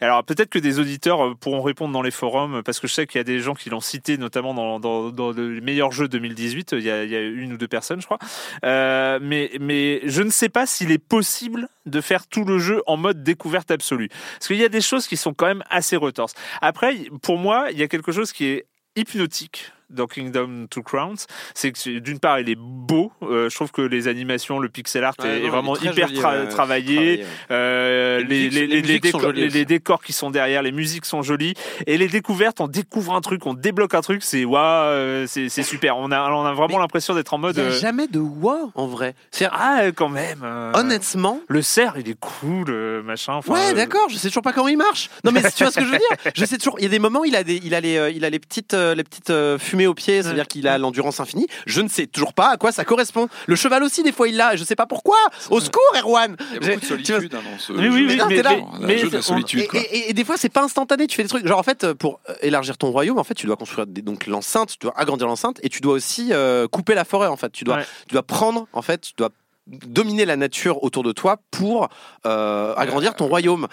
Alors, 0.00 0.24
peut-être 0.24 0.50
que 0.50 0.58
des 0.58 0.78
auditeurs 0.78 1.24
euh, 1.24 1.34
pourront 1.34 1.62
répondre 1.62 1.92
dans 1.92 2.02
les 2.02 2.10
forums, 2.10 2.62
parce 2.64 2.80
que 2.80 2.86
je 2.88 2.94
sais 2.94 3.06
qu'il 3.06 3.18
y 3.18 3.20
a 3.20 3.24
des 3.24 3.40
gens 3.40 3.54
qui 3.54 3.68
l'ont 3.70 3.80
cité, 3.80 4.16
notamment 4.18 4.54
dans, 4.54 4.80
dans, 4.80 5.10
dans 5.10 5.30
le 5.32 5.60
meilleur 5.60 5.92
jeu 5.92 6.08
2018. 6.08 6.72
Il 6.72 6.80
y, 6.84 6.90
a, 6.90 7.04
il 7.04 7.10
y 7.10 7.16
a 7.16 7.20
une 7.20 7.52
ou 7.52 7.56
deux 7.56 7.68
personnes, 7.68 8.00
je 8.00 8.06
crois. 8.06 8.18
Euh, 8.64 9.18
mais, 9.20 9.50
mais 9.60 10.00
je 10.04 10.22
ne 10.22 10.30
sais 10.30 10.48
pas 10.48 10.66
s'il 10.66 10.90
est 10.90 10.98
possible 10.98 11.68
de 11.86 12.00
faire 12.00 12.26
tout 12.26 12.44
le 12.44 12.53
jeu 12.58 12.82
en 12.86 12.96
mode 12.96 13.22
découverte 13.22 13.70
absolue. 13.70 14.08
Parce 14.08 14.48
qu'il 14.48 14.56
y 14.56 14.64
a 14.64 14.68
des 14.68 14.80
choses 14.80 15.06
qui 15.06 15.16
sont 15.16 15.34
quand 15.34 15.46
même 15.46 15.64
assez 15.70 15.96
retorses. 15.96 16.34
Après, 16.60 16.96
pour 17.22 17.38
moi, 17.38 17.68
il 17.70 17.78
y 17.78 17.82
a 17.82 17.88
quelque 17.88 18.12
chose 18.12 18.32
qui 18.32 18.46
est 18.46 18.66
hypnotique 18.96 19.72
dans 19.90 20.06
Kingdom 20.06 20.66
Two 20.70 20.82
Crowns, 20.82 21.16
c'est 21.54 21.72
que 21.72 21.98
d'une 21.98 22.18
part 22.18 22.40
il 22.40 22.48
est 22.48 22.58
beau, 22.58 23.12
euh, 23.22 23.48
je 23.48 23.54
trouve 23.54 23.70
que 23.70 23.82
les 23.82 24.08
animations, 24.08 24.58
le 24.58 24.68
pixel 24.68 25.04
art 25.04 25.14
Ouais, 25.20 25.26
est, 25.26 25.28
non, 25.28 25.34
est 25.36 25.40
il 25.40 25.46
est 25.46 25.48
vraiment 25.50 25.76
hyper 25.76 26.08
joli, 26.08 26.20
tra- 26.20 26.40
ouais, 26.42 26.48
travaillé, 26.48 27.24
euh, 27.50 28.20
Les 28.20 29.64
décors, 29.64 30.02
qui 30.02 30.12
sont 30.12 30.30
derrière, 30.30 30.62
les 30.62 30.72
musiques 30.72 31.04
sont 31.04 31.22
jolies, 31.22 31.54
et 31.86 31.98
les 31.98 32.08
découvertes, 32.08 32.60
on 32.60 32.68
découvre 32.68 33.14
un 33.14 33.20
truc, 33.20 33.46
on 33.46 33.54
débloque 33.54 33.94
un 33.94 34.00
truc, 34.00 34.22
c'est 34.22 34.44
waouh, 34.44 34.62
euh, 34.64 35.26
c'est 35.26 35.48
super. 35.62 35.96
On 35.96 36.10
a, 36.10 36.30
on 36.30 36.44
a 36.44 36.52
vraiment 36.52 36.78
l'impression 36.78 37.14
d'être 37.14 37.32
en 37.34 37.38
Il 37.38 37.42
mode 37.42 37.56
n'y 37.56 37.62
a 37.62 37.66
euh, 37.66 37.78
jamais 37.78 38.06
de 38.06 38.18
wow 38.18 38.72
en 38.74 38.86
vrai. 38.86 39.14
C'est 39.30 39.48
ah 39.50 39.82
quand 39.94 40.08
même. 40.08 40.42
honnêtement. 40.74 41.40
le 41.48 41.62
cerf, 41.62 41.94
il 41.98 42.08
est 42.08 42.18
cool, 42.18 43.02
machin. 43.04 43.40
Ouais, 43.46 43.74
d'accord. 43.74 44.08
Je 44.08 44.16
sais 44.16 44.28
toujours 44.28 44.42
pas 44.42 44.52
comment 44.52 44.68
il 44.68 44.78
marche. 44.78 45.10
Non, 45.24 45.32
mais 45.32 45.42
tu 45.42 45.62
vois 45.64 45.70
ce 45.72 45.78
que 45.78 45.84
je 45.84 45.90
veux 45.90 45.98
dire? 45.98 46.08
Je 46.34 46.44
sais 46.44 46.58
toujours. 46.58 46.76
Il 46.78 46.84
y 46.84 46.86
a 46.86 46.90
des 46.90 46.98
moments, 46.98 47.24
il 47.24 47.36
a 47.36 47.44
des, 47.44 47.60
il 47.62 47.74
a 47.74 47.80
les, 47.80 48.12
il 48.14 48.24
a 48.24 48.30
les 48.30 48.38
petites, 48.38 48.72
les 48.74 49.04
petites 49.04 49.32
fumée 49.74 49.86
au 49.88 49.94
pied, 49.94 50.22
c'est-à-dire 50.22 50.46
qu'il 50.46 50.68
a 50.68 50.78
l'endurance 50.78 51.18
infinie. 51.18 51.46
Je 51.66 51.80
ne 51.80 51.88
sais 51.88 52.06
toujours 52.06 52.32
pas 52.32 52.50
à 52.52 52.56
quoi 52.56 52.70
ça 52.70 52.84
correspond. 52.84 53.28
Le 53.46 53.56
cheval 53.56 53.82
aussi, 53.82 54.02
des 54.04 54.12
fois, 54.12 54.28
il 54.28 54.36
l'a. 54.36 54.54
Je 54.54 54.62
sais 54.62 54.76
pas 54.76 54.86
pourquoi. 54.86 55.16
Au 55.50 55.58
secours, 55.58 55.82
Erwan. 55.96 56.36
Il 56.38 56.44
y 56.44 56.58
a 56.58 56.60
J'ai- 56.60 56.74
beaucoup 56.76 56.80
de 56.80 56.80
tu 56.80 56.86
vois- 56.86 56.96
solitude 57.20 57.34
hein, 57.34 57.40
dans 57.52 57.58
ce 57.58 57.72
Oui, 57.72 57.88
oui, 57.88 58.02
jeu. 58.02 58.06
oui, 58.10 58.16
Non, 58.16 58.26
mais- 58.28 58.36
t'es 58.36 58.42
là. 58.44 58.50
Un 58.52 58.78
mais- 58.86 58.98
jeu 58.98 59.08
de 59.08 59.12
la 59.14 59.18
on- 59.18 59.22
solitude. 59.22 59.60
Et, 59.62 59.66
quoi. 59.66 59.80
et- 59.90 60.10
et 60.10 60.12
des 60.12 60.24
fois, 60.24 60.36
c'est 60.36 60.48
pas 60.48 60.62
instantané. 60.62 61.08
Tu 61.08 61.16
fais 61.16 61.24
des 61.24 61.28
trucs. 61.28 61.46
Genre, 61.46 61.58
en 61.58 61.62
fait, 61.64 61.92
pour 61.94 62.20
euh, 62.30 62.34
élargir 62.42 62.78
ton 62.78 62.90
royaume, 62.92 63.18
en 63.18 63.24
fait, 63.24 63.34
tu 63.34 63.46
dois 63.46 63.56
construire 63.56 63.86
des- 63.88 64.02
donc 64.02 64.26
l'enceinte, 64.28 64.70
tu 64.70 64.78
dois 64.80 64.92
agrandir 64.96 65.26
l'enceinte, 65.26 65.58
et 65.64 65.68
tu 65.68 65.80
dois 65.80 65.94
aussi 65.94 66.28
euh, 66.32 66.68
couper 66.68 66.94
la 66.94 67.04
forêt. 67.04 67.26
En 67.26 67.36
fait, 67.36 67.50
tu 67.50 67.64
dois, 67.64 67.76
Ouais. 67.78 67.86
tu 68.06 68.12
dois 68.12 68.22
prendre, 68.22 68.66
en 68.72 68.82
fait, 68.82 69.00
tu 69.00 69.12
dois 69.16 69.30
dominer 69.66 70.26
la 70.26 70.36
nature 70.36 70.84
autour 70.84 71.02
de 71.02 71.12
toi 71.12 71.38
pour 71.50 71.88
euh, 72.26 72.74
agrandir 72.76 73.14
ton 73.16 73.26
royaume. 73.26 73.66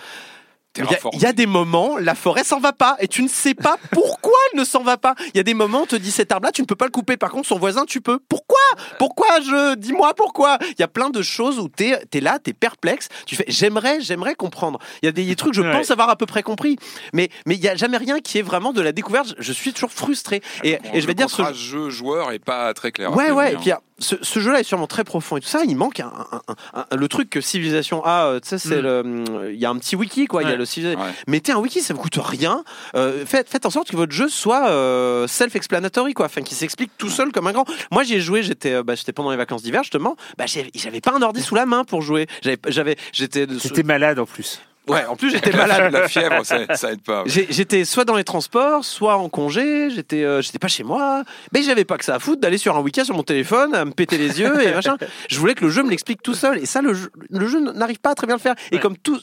Il 0.78 0.86
y, 1.20 1.26
a, 1.26 1.30
y 1.32 1.34
des 1.34 1.46
moments, 1.48 1.98
la 1.98 2.16
forêt 2.16 2.46
s'en 2.46 2.60
va 2.62 2.72
pas 2.72 2.96
et 3.00 3.10
tu 3.10 3.22
ne 3.24 3.28
sais 3.28 3.54
pas 3.54 3.76
pourquoi 3.92 4.32
elle 4.54 4.60
ne 4.60 4.64
s'en 4.64 4.84
va 4.84 4.96
pas. 4.98 5.16
Il 5.34 5.38
y 5.38 5.40
a 5.40 5.44
des 5.44 5.54
moments, 5.54 5.82
on 5.82 5.86
te 5.86 5.98
dit 5.98 6.12
cet 6.12 6.32
arbre-là, 6.32 6.54
tu 6.54 6.62
ne 6.62 6.66
peux 6.66 6.76
pas 6.78 6.86
le 6.86 6.92
couper. 6.92 7.18
Par 7.18 7.30
contre, 7.30 7.48
son 7.48 7.60
voisin, 7.60 7.84
tu 7.86 8.00
peux. 8.00 8.20
Pourquoi? 8.30 8.58
Pourquoi 8.98 9.42
je 9.42 9.76
Dis-moi 9.76 10.14
pourquoi? 10.16 10.58
Il 10.62 10.80
y 10.80 10.84
a 10.84 10.88
plein 10.88 11.10
de 11.10 11.22
choses 11.22 11.60
où 11.60 11.68
tu 11.68 11.84
es, 11.86 12.22
là, 12.22 12.40
tu 12.42 12.52
es 12.52 12.54
perplexe. 12.54 13.10
Tu 13.26 13.36
fais 13.36 13.44
j'aimerais, 13.50 14.00
j'aimerais 14.00 14.36
comprendre. 14.36 14.80
Il 15.02 15.08
y 15.08 15.10
a 15.10 15.12
des, 15.12 15.26
des 15.26 15.36
trucs, 15.36 15.54
je 15.54 15.62
Ouais. 15.62 15.72
pense 15.74 15.92
avoir 15.92 16.10
à 16.10 16.16
peu 16.16 16.26
près 16.26 16.42
compris. 16.44 16.78
Mais 17.14 17.30
mais 17.46 17.56
il 17.56 17.62
y 17.62 17.68
a 17.68 17.76
jamais 17.76 17.98
rien 17.98 18.20
qui 18.22 18.38
est 18.40 18.42
vraiment 18.42 18.72
de 18.72 18.82
la 18.82 18.94
découverte. 18.94 19.36
Je 19.40 19.52
suis 19.54 19.74
toujours 19.74 19.92
frustré. 19.92 20.42
Et, 20.64 20.78
Bon, 20.78 20.90
et 20.94 21.02
je 21.02 21.08
vais 21.08 21.14
dire 21.14 21.30
ce, 21.30 21.36
contrat 21.38 21.54
jeu-joueur 21.54 22.32
est 22.32 22.40
pas 22.40 22.74
très 22.74 22.92
clair. 22.92 23.12
a 23.12 23.16
Ouais, 23.16 23.30
ouais. 23.32 23.52
Et 23.52 23.56
hein. 23.56 23.60
puis, 23.62 23.72
ah, 23.72 23.82
ce, 24.02 24.16
ce 24.22 24.40
jeu-là 24.40 24.60
est 24.60 24.64
sûrement 24.64 24.88
très 24.88 25.04
profond 25.04 25.38
et 25.38 25.42
tout 25.42 25.48
ça. 25.48 25.62
Il 25.66 25.76
manque 25.78 26.00
un, 26.00 26.08
un- 26.32 26.42
un- 26.74 26.86
un- 26.92 26.96
le 26.96 27.08
truc 27.08 27.30
que 27.30 27.40
Civilisation 27.42 28.04
a. 28.04 28.26
euh, 28.26 28.40
Tu 28.42 28.50
sais, 28.50 28.58
c'est 28.58 28.78
Mm. 28.82 28.82
le. 28.82 29.52
Il 29.54 29.60
y 29.60 29.66
a 29.66 29.70
un 29.70 29.78
petit 29.78 29.96
wiki, 29.96 30.26
quoi. 30.28 30.44
Il 30.44 30.50
y 30.50 30.52
a 30.52 30.56
le 30.56 30.66
Civilisation. 30.66 31.02
Ouais. 31.06 31.12
Mettez 31.28 31.52
un 31.54 31.58
wiki, 31.60 31.82
ça 31.82 31.94
vous 31.94 32.00
coûte 32.02 32.18
rien. 32.22 32.64
Euh, 32.96 33.26
faites, 33.26 33.48
faites 33.50 33.66
en 33.66 33.70
sorte 33.70 33.90
que 33.92 33.96
votre 33.96 34.12
jeu 34.12 34.28
soit 34.30 34.70
euh, 34.70 35.28
self-explanatory, 35.28 36.14
quoi. 36.14 36.26
Enfin, 36.26 36.42
qu'il 36.42 36.58
s'explique 36.58 36.92
tout 36.98 37.10
seul 37.10 37.32
comme 37.32 37.48
un 37.48 37.52
grand. 37.54 37.66
Moi, 37.92 38.04
j'y 38.04 38.16
ai 38.16 38.22
joué. 38.22 38.44
J'étais, 38.44 38.82
bah, 38.84 38.96
j'étais 38.96 39.14
pendant 39.14 39.32
les 39.32 39.38
vacances 39.38 39.64
d'hiver, 39.64 39.84
justement. 39.84 40.16
Bah, 40.38 40.46
j'avais 40.48 40.72
j'avais 40.76 41.02
pas 41.02 41.12
un 41.16 41.22
ordi 41.22 41.42
sous 41.42 41.56
la 41.56 41.66
main 41.66 41.84
pour 41.84 42.02
jouer. 42.02 42.28
J'avais, 42.68 42.96
j'étais. 43.14 43.48
T'étais 43.48 43.84
malade 43.84 44.20
en 44.20 44.26
plus. 44.26 44.60
Ouais. 44.88 45.06
En 45.06 45.16
plus, 45.16 45.30
j'étais 45.30 45.52
malade. 45.56 45.92
La 45.94 46.08
fièvre, 46.08 46.44
ça, 46.46 46.76
ça 46.76 46.92
aide 46.92 47.02
pas. 47.02 47.24
J'étais 47.26 47.86
soit 47.86 48.04
dans 48.04 48.16
les 48.16 48.24
transports, 48.24 48.84
soit 48.84 49.16
en 49.16 49.30
congé, 49.30 49.90
j'étais 49.92 50.24
euh, 50.24 50.42
j'étais 50.42 50.58
pas 50.60 50.68
chez 50.68 50.84
moi, 50.84 51.24
mais 51.54 51.62
j'avais 51.62 51.86
pas 51.86 51.98
que 51.98 52.06
ça 52.06 52.16
à 52.16 52.20
foutre 52.20 52.42
d'aller 52.42 52.58
sur 52.58 52.76
un 52.76 52.82
week-end 52.82 53.04
sur 53.06 53.16
mon 53.16 53.24
téléphone, 53.24 53.76
à 53.76 53.86
me 53.86 53.92
péter 53.92 54.18
les 54.18 54.40
yeux 54.40 54.62
et 54.68 54.74
machin. 54.74 54.98
Je 55.30 55.40
voulais 55.40 55.54
que 55.54 55.64
le 55.66 55.70
jeu 55.72 55.84
me 55.84 55.90
l'explique 55.90 56.22
tout 56.24 56.34
seul, 56.34 56.58
et 56.58 56.66
ça, 56.66 56.82
le 56.82 56.94
jeu, 56.94 57.12
le 57.30 57.48
jeu 57.48 57.60
n'arrive 57.60 58.00
pas 58.00 58.12
à 58.12 58.16
très 58.16 58.26
bien 58.28 58.36
le 58.38 58.42
faire. 58.42 58.56
Et 58.72 58.76
Ouais. 58.76 58.82
comme 58.82 58.98
tout. 58.98 59.20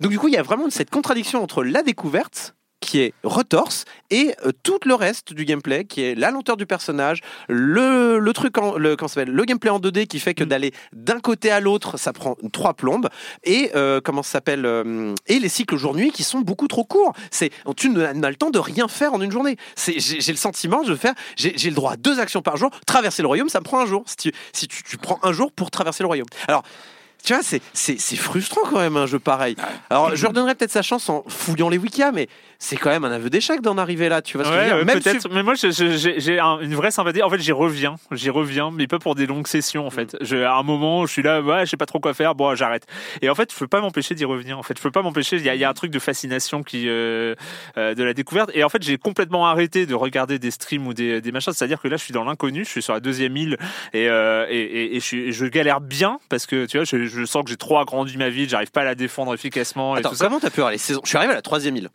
Donc, 0.00 0.10
du 0.12 0.18
coup, 0.18 0.28
il 0.28 0.34
y 0.34 0.38
a 0.38 0.42
vraiment 0.42 0.70
cette 0.70 0.90
contradiction 0.90 1.42
entre 1.42 1.64
la 1.64 1.82
découverte 1.82 2.54
qui 2.80 3.00
est 3.00 3.14
retorse 3.22 3.84
et 4.10 4.34
euh, 4.44 4.52
tout 4.62 4.80
le 4.84 4.94
reste 4.94 5.32
du 5.32 5.44
gameplay 5.44 5.84
qui 5.84 6.02
est 6.02 6.14
la 6.14 6.30
lenteur 6.30 6.56
du 6.56 6.66
personnage 6.66 7.20
le, 7.48 8.18
le 8.18 8.32
truc 8.32 8.58
en, 8.58 8.76
le, 8.76 8.96
comment 8.96 9.08
ça 9.08 9.14
s'appelle 9.14 9.34
le 9.34 9.44
gameplay 9.44 9.70
en 9.70 9.78
2D 9.78 10.06
qui 10.06 10.18
fait 10.18 10.34
que 10.34 10.44
Mm. 10.44 10.48
d'aller 10.48 10.72
d'un 10.92 11.20
côté 11.20 11.50
à 11.50 11.60
l'autre 11.60 11.98
ça 11.98 12.12
prend 12.12 12.36
trois 12.52 12.74
plombes 12.74 13.08
et 13.44 13.70
euh, 13.74 14.00
comment 14.02 14.22
ça 14.22 14.32
s'appelle 14.32 14.66
euh, 14.66 15.14
et 15.26 15.38
les 15.38 15.48
cycles 15.48 15.76
jour-nuit 15.76 16.10
qui 16.10 16.22
sont 16.22 16.40
beaucoup 16.40 16.68
trop 16.68 16.84
courts. 16.84 17.12
C'est 17.30 17.50
tu 17.76 17.90
n'as 17.90 18.12
le 18.12 18.36
temps 18.36 18.50
de 18.50 18.58
rien 18.58 18.88
faire 18.88 19.14
en 19.14 19.20
une 19.20 19.30
journée. 19.30 19.56
J'ai 19.76 20.32
le 20.32 20.38
sentiment 20.38 20.82
de 20.82 20.94
faire 20.94 21.14
j'ai 21.36 21.56
j'ai 21.56 21.70
le 21.70 21.76
droit 21.76 21.92
à 21.92 21.96
deux 21.96 22.20
actions 22.20 22.42
par 22.42 22.56
jour. 22.56 22.70
Traverser 22.86 23.22
le 23.22 23.28
royaume, 23.28 23.48
ça 23.48 23.60
me 23.60 23.64
prend 23.64 23.80
un 23.80 23.86
jour. 23.86 24.04
Si 24.06 24.16
tu 24.16 24.32
si 24.52 24.68
tu, 24.68 24.82
tu 24.82 24.96
prends 24.96 25.18
un 25.22 25.32
jour 25.32 25.52
pour 25.52 25.70
traverser 25.70 26.02
le 26.02 26.08
royaume. 26.08 26.28
Alors 26.48 26.62
tu 27.24 27.34
vois, 27.34 27.42
c'est- 27.42 28.16
frustrant 28.16 28.62
quand 28.68 28.78
même 28.78 28.96
un 28.96 29.06
jeu 29.06 29.18
pareil. 29.18 29.56
Alors, 29.88 30.14
je 30.16 30.22
leur 30.22 30.32
donnerais 30.32 30.54
peut-être 30.54 30.70
sa 30.72 30.82
chance 30.82 31.08
en 31.08 31.24
fouillant 31.28 31.68
les 31.68 31.78
wikias, 31.78 32.12
mais 32.12 32.28
c'est 32.58 32.76
quand 32.76 32.90
même 32.90 33.04
un 33.04 33.10
aveu 33.12 33.30
d'échec 33.30 33.60
d'en 33.62 33.78
arriver 33.78 34.08
là. 34.08 34.20
Tu 34.22 34.36
vois 34.36 34.44
ce 34.44 34.50
que 34.50 34.56
je 34.56 34.60
veux 34.60 34.66
dire 34.66 34.76
Même 34.84 35.00
peut-être. 35.00 35.28
Mais 35.30 35.42
moi, 35.42 35.54
j'ai 35.54 35.70
j'ai 36.20 36.38
un- 36.38 36.60
une 36.60 36.74
vraie 36.74 36.90
sympathie. 36.90 37.22
En 37.22 37.30
fait, 37.30 37.38
j'y 37.40 37.52
reviens. 37.52 37.96
J'y 38.12 38.28
reviens, 38.30 38.70
mais 38.70 38.86
pas 38.86 38.98
pour 38.98 39.14
des 39.14 39.26
longues 39.26 39.46
sessions, 39.46 39.86
en 39.86 39.90
fait. 39.90 40.16
Je, 40.20 40.36
à 40.36 40.54
un 40.56 40.62
moment, 40.62 41.06
je 41.06 41.12
suis 41.12 41.22
là, 41.22 41.40
ouais, 41.40 41.64
je 41.64 41.70
sais 41.70 41.76
pas 41.76 41.86
trop 41.86 42.00
quoi 42.00 42.12
faire. 42.14 42.34
Bon, 42.34 42.54
j'arrête. 42.54 42.86
Et 43.22 43.30
en 43.30 43.34
fait, 43.34 43.52
je 43.52 43.58
peux 43.58 43.66
pas 43.68 43.80
m'empêcher 43.80 44.14
d'y 44.14 44.24
revenir. 44.24 44.58
En 44.58 44.62
fait, 44.62 44.76
je 44.76 44.82
peux 44.82 44.90
pas 44.90 45.02
m'empêcher. 45.02 45.36
Il 45.36 45.42
y, 45.44 45.48
a- 45.48 45.54
il 45.54 45.60
y 45.60 45.64
a 45.64 45.70
un 45.70 45.74
truc 45.74 45.90
de 45.90 45.98
fascination 45.98 46.62
qui, 46.62 46.88
euh, 46.88 47.34
euh, 47.78 47.94
de 47.94 48.02
la 48.04 48.12
découverte. 48.14 48.50
Et 48.54 48.62
en 48.64 48.68
fait, 48.68 48.82
j'ai 48.82 48.98
complètement 48.98 49.46
arrêté 49.46 49.86
de 49.86 49.94
regarder 49.94 50.38
des 50.38 50.50
streams 50.50 50.86
ou 50.86 50.92
des, 50.94 51.20
des 51.20 51.32
machins. 51.32 51.52
C'est-à-dire 51.54 51.80
que 51.80 51.88
là, 51.88 51.96
je 51.96 52.02
suis 52.04 52.12
dans 52.12 52.24
l'inconnu. 52.24 52.64
Je 52.64 52.70
suis 52.70 52.82
sur 52.82 52.92
la 52.92 53.00
deuxième 53.00 53.36
île 53.36 53.56
et, 53.94 54.08
euh, 54.08 54.46
et, 54.50 54.58
et- 54.60 54.96
et 54.96 55.00
je, 55.00 55.30
je 55.30 55.46
galère 55.46 55.80
bien 55.80 56.18
parce 56.28 56.46
que 56.46 56.66
tu 56.66 56.76
vois, 56.76 56.84
je, 56.84 57.06
je 57.12 57.24
sens 57.24 57.44
que 57.44 57.50
j'ai 57.50 57.56
trop 57.56 57.78
agrandi 57.78 58.16
ma 58.16 58.28
ville. 58.30 58.48
J'arrive 58.48 58.70
pas 58.70 58.82
à 58.82 58.84
la 58.84 58.94
défendre 58.94 59.34
efficacement 59.34 59.96
et 59.96 60.00
Attends, 60.00 60.10
tout 60.10 60.16
ça. 60.16 60.24
comment 60.26 60.40
t'as 60.40 60.50
pu 60.50 60.60
avoir 60.60 60.70
les 60.72 60.78
saisons? 60.78 61.00
Je 61.04 61.08
suis 61.08 61.18
arrivé 61.18 61.32
à 61.32 61.36
la 61.36 61.42
troisième 61.42 61.76
île. 61.76 61.88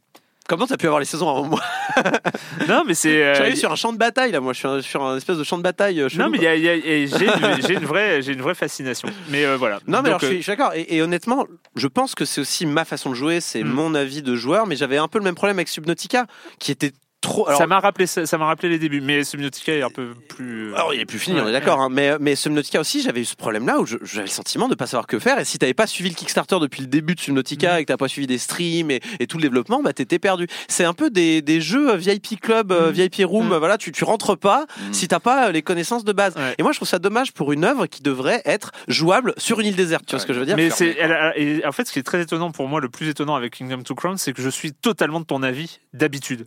Comment 0.48 0.68
t'as 0.68 0.78
pu 0.78 0.86
avoir 0.86 1.00
les 1.00 1.08
saisons 1.08 1.28
avant 1.28 1.44
moi 1.44 1.60
Non, 2.70 2.84
mais 2.86 2.94
c'est. 2.94 3.10
Je 3.18 3.22
euh, 3.24 3.34
suis 3.34 3.42
arrivé 3.42 3.56
sur 3.58 3.72
un 3.72 3.76
champ 3.76 3.92
de 3.94 3.98
bataille 3.98 4.32
là, 4.32 4.40
moi 4.42 4.54
je 4.54 4.60
suis 4.60 4.68
un- 4.68 4.82
sur 4.82 5.04
un 5.04 5.18
espèce 5.18 5.38
de 5.40 5.44
champ 5.44 5.58
de 5.58 5.64
bataille. 5.64 6.00
euh, 6.02 6.08
Non, 6.18 6.30
mais 6.30 6.38
il 6.38 6.42
quoi. 6.42 6.50
y 6.50 6.52
a- 6.52 6.56
il 6.56 6.64
y 6.64 6.70
a- 6.70 6.76
et 6.76 7.08
j'ai 7.08 7.26
une, 7.26 7.62
j'ai 7.68 7.74
une 7.74 7.86
vraie, 7.86 8.22
j'ai 8.22 8.34
une 8.34 8.42
vraie 8.42 8.54
fascination. 8.54 9.10
Mais 9.30 9.44
euh, 9.44 9.58
voilà. 9.58 9.80
Non, 9.88 10.02
mais 10.04 10.10
alors 10.10 10.20
Donc, 10.20 10.22
je 10.22 10.26
suis, 10.28 10.36
euh, 10.36 10.38
je 10.40 10.44
suis 10.44 10.52
d'accord. 10.52 10.74
Et, 10.76 10.96
et 10.98 11.02
honnêtement, 11.02 11.48
je 11.76 11.88
pense 11.88 12.14
que 12.14 12.26
c'est 12.26 12.42
aussi 12.42 12.68
ma 12.68 12.86
façon 12.86 13.10
de 13.10 13.16
jouer, 13.16 13.42
c'est 13.42 13.64
Mm. 13.64 13.68
mon 13.70 13.96
avis 13.96 14.22
de 14.22 14.36
joueur, 14.36 14.68
mais 14.68 14.76
j'avais 14.76 14.98
un 14.98 15.08
peu 15.08 15.18
le 15.18 15.24
même 15.24 15.34
problème 15.34 15.58
avec 15.58 15.68
Subnautica, 15.68 16.28
qui 16.60 16.72
était 16.72 16.92
trop. 17.26 17.48
Alors, 17.48 17.58
ça 17.60 17.68
m'a 17.68 17.80
rappelé, 17.80 18.08
ça 18.08 18.26
ça 18.26 18.38
m'a 18.38 18.46
rappelé 18.46 18.70
les 18.70 18.80
débuts. 18.80 19.02
Mais 19.02 19.24
Subnautica 19.24 19.74
est 19.74 19.82
un 19.82 19.90
peu 19.90 20.14
plus. 20.30 20.72
euh, 20.72 20.76
Alors, 20.76 20.94
il 20.94 21.00
est 21.02 21.06
plus 21.06 21.20
fini, 21.20 21.40
on 21.40 21.48
est 21.48 21.52
d'accord. 21.52 21.80
hein, 21.82 21.90
mais, 21.92 22.12
mais 22.20 22.36
Subnautica 22.36 22.80
aussi, 22.80 23.02
j'avais 23.02 23.22
eu 23.22 23.26
ce 23.26 23.36
problème-là 23.36 23.80
où 23.80 23.86
j'avais 23.86 24.22
le 24.22 24.28
sentiment 24.28 24.68
de 24.68 24.76
pas 24.76 24.88
savoir 24.88 25.08
que 25.08 25.20
faire. 25.20 25.40
Et 25.40 25.46
si 25.46 25.58
t'avais 25.60 25.74
pas 25.74 25.88
suivi 25.88 26.10
le 26.10 26.16
Kickstarter 26.16 26.58
depuis 26.62 26.82
le 26.82 26.88
début 26.88 27.16
de 27.16 27.20
Subnautica 27.20 27.74
Mhm. 27.74 27.80
et 27.80 27.84
que 27.84 27.88
t'as 27.88 27.98
pas 27.98 28.08
suivi 28.08 28.28
des 28.28 28.38
streams 28.38 28.92
et, 28.92 29.02
et 29.20 29.28
tout 29.28 29.38
le 29.38 29.44
développement, 29.44 29.82
bah 29.82 29.94
t'étais 29.94 30.20
perdu. 30.20 30.48
C'est 30.68 30.86
un 30.86 30.94
peu 30.94 31.10
des, 31.10 31.42
des 31.42 31.62
jeux 31.62 31.92
euh, 31.92 31.98
VIP 31.98 32.40
Club, 32.40 32.72
euh, 32.72 32.88
Mhm. 32.88 32.94
VIP 32.94 33.16
Room. 33.26 33.52
Euh, 33.52 33.60
Voilà, 33.60 33.78
tu, 33.78 33.92
tu 33.92 34.04
rentres 34.04 34.38
pas 34.38 34.66
Mm. 34.90 34.94
si 34.94 35.08
t'as 35.08 35.20
pas 35.20 35.52
les 35.52 35.62
connaissances 35.62 36.04
de 36.06 36.14
base. 36.14 36.36
Ouais. 36.36 36.56
Et 36.58 36.64
moi, 36.64 36.72
je 36.72 36.78
trouve 36.78 36.88
ça 36.88 37.00
dommage 37.00 37.32
pour 37.34 37.52
une 37.54 37.64
œuvre 37.64 37.86
qui 37.88 38.02
devrait 38.04 38.42
être 38.46 38.72
jouable 38.88 39.34
sur 39.38 39.60
une 39.60 39.68
île 39.68 39.76
déserte. 39.76 40.06
Tu 40.06 40.12
vois 40.12 40.20
ce 40.20 40.26
que 40.26 40.34
je 40.34 40.40
veux 40.40 40.46
dire? 40.46 40.56
Mais 40.56 40.70
c'est, 40.70 40.96
en 41.66 41.72
fait, 41.72 41.86
ce 41.88 41.92
qui 41.94 42.00
est 42.00 42.04
très 42.04 42.22
étonnant 42.22 42.52
pour 42.52 42.68
moi, 42.68 42.80
le 42.82 42.90
plus 42.90 43.08
étonnant 43.10 43.36
avec 43.36 43.56
Kingdom 43.58 43.82
to 43.84 43.96
Crown, 43.96 44.18
c'est 44.18 44.34
que 44.34 44.42
je 44.42 44.50
suis 44.50 44.72
totalement 44.74 45.20
de 45.20 45.26
ton 45.26 45.42
avis 45.44 45.80
d'habitude. 45.94 46.46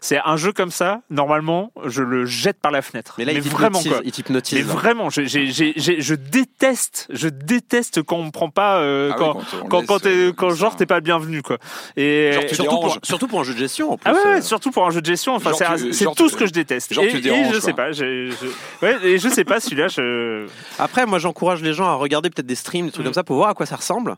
C'est 0.00 0.18
un 0.24 0.36
jeu 0.36 0.52
comme 0.52 0.70
ça, 0.70 1.02
normalement, 1.10 1.72
je 1.84 2.02
le 2.02 2.24
jette 2.24 2.58
par 2.60 2.72
la 2.72 2.80
fenêtre. 2.82 3.14
Mais 3.18 3.24
là, 3.26 3.32
il 3.32 3.40
vraiment 3.42 3.82
quoi. 3.82 4.00
Il 4.04 4.12
t'hypnotise. 4.12 4.56
Mais 4.58 4.62
vraiment, 4.64 5.10
je, 5.10 5.22
j'ai- 5.24 5.46
j'ai- 5.48 5.74
j'ai- 5.76 6.00
je 6.00 6.14
déteste, 6.14 7.06
je 7.10 7.28
déteste 7.28 8.02
quand 8.02 8.16
on 8.16 8.24
me 8.24 8.30
prend 8.30 8.48
pas, 8.50 8.78
euh, 8.78 9.10
Ah 9.12 9.16
oui, 9.18 9.18
quand, 9.60 9.68
quand, 9.68 9.86
quand, 9.86 9.98
t'es- 10.00 10.32
quand 10.36 10.48
comme 10.48 10.56
genre 10.56 10.74
t'es 10.76 10.86
pas 10.86 10.96
le 10.96 11.00
bienvenu 11.02 11.42
quoi. 11.42 11.58
Et 11.96 12.32
Genre, 12.32 12.42
Surtout 12.50 12.80
pour, 12.80 12.98
surtout 13.02 13.28
pour 13.28 13.40
un 13.40 13.44
jeu 13.44 13.52
de 13.54 13.58
gestion 13.58 13.92
en 13.92 13.96
plus. 13.98 14.10
Ah 14.10 14.14
ouais, 14.14 14.24
ouais, 14.24 14.38
euh. 14.38 14.42
surtout 14.42 14.70
pour 14.70 14.86
un 14.86 14.90
jeu 14.90 15.00
de 15.02 15.06
gestion. 15.06 15.34
Enfin, 15.34 15.50
Genre, 15.50 15.58
c'est, 15.58 15.76
tu- 15.76 15.92
c'est 15.92 16.04
genre, 16.04 16.14
tout 16.14 16.24
tu- 16.28 16.32
ce 16.32 16.36
que 16.36 16.46
je 16.46 16.52
déteste. 16.52 16.92
genre, 16.94 17.04
et, 17.04 17.08
tu 17.10 17.16
et 17.18 17.20
déranges, 17.20 17.46
je 17.46 17.50
quoi. 17.52 17.60
sais 17.60 17.72
pas. 17.74 17.92
j'ai- 17.92 18.30
je- 18.30 18.86
ouais, 18.86 18.96
et 19.04 19.18
je 19.18 19.28
sais 19.28 19.44
pas 19.44 19.60
celui-là. 19.60 19.88
Je... 19.88 20.46
Après, 20.78 21.04
moi, 21.06 21.18
j'encourage 21.18 21.62
les 21.62 21.74
gens 21.74 21.86
à 21.86 21.94
regarder 21.94 22.30
peut-être 22.30 22.46
des 22.46 22.54
streams, 22.54 22.86
des 22.86 22.92
trucs 22.92 23.02
Mm. 23.04 23.08
comme 23.08 23.14
ça, 23.14 23.24
pour 23.24 23.36
voir 23.36 23.50
à 23.50 23.54
quoi 23.54 23.66
ça 23.66 23.76
ressemble. 23.76 24.12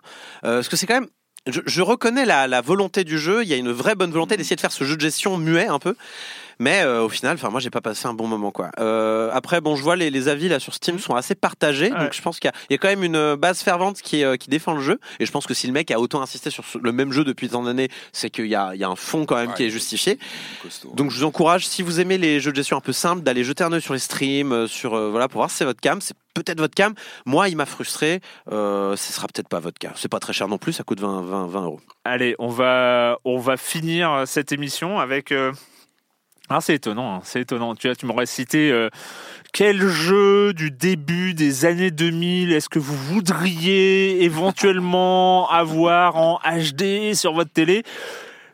Euh, 0.45 0.57
parce 0.59 0.69
que 0.69 0.77
c'est 0.77 0.87
quand 0.87 0.95
même. 0.95 1.09
Je, 1.47 1.83
reconnais 1.83 2.25
la 2.25 2.61
volonté 2.61 3.05
du 3.05 3.19
jeu. 3.19 3.43
Il 3.43 3.49
y 3.49 3.53
a 3.53 3.57
une 3.57 3.73
vraie 3.73 3.95
bonne 3.95 4.13
volonté 4.13 4.37
d'essayer 4.37 4.57
de 4.57 4.61
faire 4.61 4.73
ce 4.73 4.85
jeu 4.85 4.97
de 4.97 5.01
gestion 5.01 5.37
muet 5.39 5.67
un 5.67 5.79
peu. 5.79 5.97
Mais 6.63 6.83
euh, 6.83 7.03
au 7.03 7.09
final, 7.09 7.35
enfin 7.35 7.51
moi 7.51 7.59
j'ai 7.59 7.71
pas 7.71 7.81
passé 7.81 8.07
un 8.07 8.15
bon 8.15 8.29
moment 8.29 8.53
quoi. 8.53 8.71
Euh, 8.79 9.31
après 9.33 9.61
bon, 9.61 9.75
je 9.75 9.83
vois 9.83 9.97
les, 9.97 10.11
les 10.11 10.29
avis 10.29 10.49
là 10.49 10.61
sur 10.61 10.75
Steam 10.75 11.01
sont 11.01 11.17
assez 11.17 11.35
partagés, 11.35 11.91
Ouais. 11.93 11.99
donc 11.99 12.13
je 12.13 12.23
pense 12.23 12.39
qu'il 12.39 12.49
y, 12.49 12.53
a- 12.53 12.57
il 12.71 12.73
y 12.73 12.77
a 12.77 12.79
quand 12.79 12.87
même 12.89 13.03
une 13.03 13.35
base 13.35 13.63
fervente 13.63 14.01
qui, 14.01 14.23
euh, 14.23 14.37
défend 14.47 14.75
le 14.75 14.81
jeu. 14.81 15.01
Et 15.19 15.27
je 15.27 15.33
pense 15.33 15.45
que 15.47 15.55
si 15.55 15.67
le 15.67 15.73
mec 15.73 15.91
a 15.91 15.99
autant 15.99 16.23
insisté 16.23 16.51
sur 16.51 16.65
ce- 16.65 16.79
le 16.79 16.93
même 16.93 17.11
jeu 17.11 17.25
depuis 17.25 17.49
tant 17.49 17.65
d'années, 17.65 17.89
c'est 18.13 18.31
qu'il 18.31 18.47
y 18.47 18.55
a, 18.55 18.71
il 18.75 18.81
y 18.81 18.85
a 18.85 18.89
un 18.89 18.95
fond 18.97 19.25
quand 19.27 19.35
même 19.37 19.49
Ouais, 19.49 19.55
qui 19.55 19.65
est 19.65 19.71
justifié. 19.71 20.19
Costaud. 20.63 20.93
Donc 20.95 21.11
je 21.11 21.19
vous 21.19 21.25
encourage, 21.25 21.67
si 21.67 21.83
vous 21.83 21.99
aimez 21.99 22.17
les 22.19 22.39
jeux 22.39 22.53
de 22.53 22.57
gestion 22.57 22.77
un 22.77 22.81
peu 22.81 22.93
simples, 22.93 23.23
d'aller 23.23 23.43
jeter 23.43 23.65
un 23.65 23.73
œil 23.73 23.83
sur 23.83 23.95
les 23.95 23.99
streams, 23.99 24.53
euh, 24.53 24.67
sur 24.69 24.95
euh, 24.95 25.11
voilà 25.11 25.27
pour 25.29 25.41
voir 25.41 25.51
si 25.51 25.57
c'est 25.57 25.65
votre 25.65 25.81
cam. 25.81 26.01
C'est 26.01 26.15
peut-être 26.35 26.59
votre 26.61 26.75
cam. 26.75 26.95
Moi, 27.27 27.49
il 27.49 27.57
m'a 27.57 27.67
frustré. 27.67 28.21
Euh, 28.53 28.95
ce 28.97 29.13
sera 29.13 29.27
peut-être 29.27 29.49
pas 29.49 29.59
votre 29.61 29.79
cas. 29.79 29.93
C'est 29.97 30.09
pas 30.11 30.21
très 30.21 30.33
cher 30.33 30.47
non 30.49 30.59
plus. 30.59 30.73
Ça 30.73 30.85
coûte 30.85 31.01
20, 31.01 31.23
20, 31.23 31.47
20 31.49 31.63
euros. 31.65 31.81
Allez, 32.05 32.35
on 32.39 32.49
va, 32.49 33.19
on 33.25 33.39
va 33.39 33.57
finir 33.57 34.23
cette 34.27 34.53
émission 34.53 34.99
avec. 35.01 35.33
euh, 35.33 35.53
Ah, 36.49 36.61
c'est 36.61 36.75
étonnant, 36.75 37.17
hein, 37.17 37.21
c'est 37.25 37.41
étonnant. 37.41 37.75
Tu 37.75 37.89
vois, 37.89 37.97
tu 37.97 38.07
m'aurais 38.07 38.27
cité 38.27 38.71
euh, 38.71 38.89
quel 39.53 39.85
jeu 39.87 40.53
du 40.53 40.71
début 40.71 41.35
des 41.35 41.65
années 41.65 41.91
2000 41.91 42.53
est-ce 42.53 42.69
que 42.69 42.79
vous 42.79 42.97
voudriez 42.97 44.23
éventuellement 44.25 45.51
avoir 45.51 46.17
en 46.17 46.39
HD 46.45 47.15
sur 47.15 47.33
votre 47.33 47.53
télé? 47.53 47.83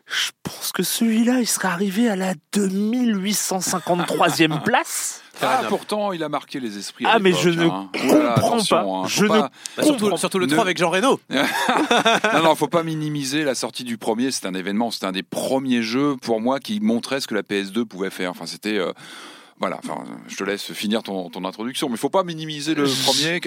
Je 0.05 0.31
pense 0.43 0.71
que 0.71 0.83
celui-là, 0.83 1.39
il 1.39 1.47
serait 1.47 1.67
arrivé 1.67 2.07
à 2.09 2.15
la 2.15 2.33
2853e 2.53 4.63
place. 4.63 5.23
Ah, 5.41 5.61
pourtant, 5.67 6.11
il 6.11 6.23
a 6.23 6.29
marqué 6.29 6.59
les 6.59 6.77
esprits. 6.77 7.05
Ah, 7.07 7.19
mais 7.19 7.33
je 7.33 7.49
ne 7.49 7.67
hein. 7.67 7.89
Comprends 8.35 8.63
pas. 8.63 8.81
hein, 8.81 9.03
Je 9.07 9.23
ne 9.23 9.29
Bah, 9.29 9.49
surtout, 9.81 10.39
le 10.39 10.45
ne- 10.45 10.51
3 10.51 10.63
avec 10.63 10.77
Jean 10.77 10.89
Reno. 10.89 11.19
Non, 11.29 12.43
non, 12.43 12.55
faut 12.55 12.67
pas 12.67 12.83
minimiser 12.83 13.43
la 13.43 13.55
sortie 13.55 13.83
du 13.83 13.97
premier. 13.97 14.31
C'était 14.31 14.47
un 14.47 14.53
événement, 14.53 14.91
c'était 14.91 15.05
un 15.07 15.11
des 15.11 15.23
premiers 15.23 15.81
jeux 15.83 16.15
pour 16.21 16.41
moi 16.41 16.59
qui 16.59 16.79
montrait 16.79 17.21
ce 17.21 17.27
que 17.27 17.35
la 17.35 17.43
PS2 17.43 17.85
pouvait 17.85 18.09
faire. 18.09 18.31
Enfin, 18.31 18.45
c'était. 18.45 18.77
euh, 18.77 18.91
voilà, 19.59 19.77
enfin, 19.83 20.03
je 20.27 20.37
te 20.37 20.43
laisse 20.45 20.71
finir 20.71 21.03
ton, 21.03 21.29
ton 21.29 21.43
introduction, 21.43 21.89
mais 21.89 21.97
faut 21.97 22.09
pas 22.09 22.23
minimiser 22.23 22.75
le 22.75 22.83
premier. 23.05 23.41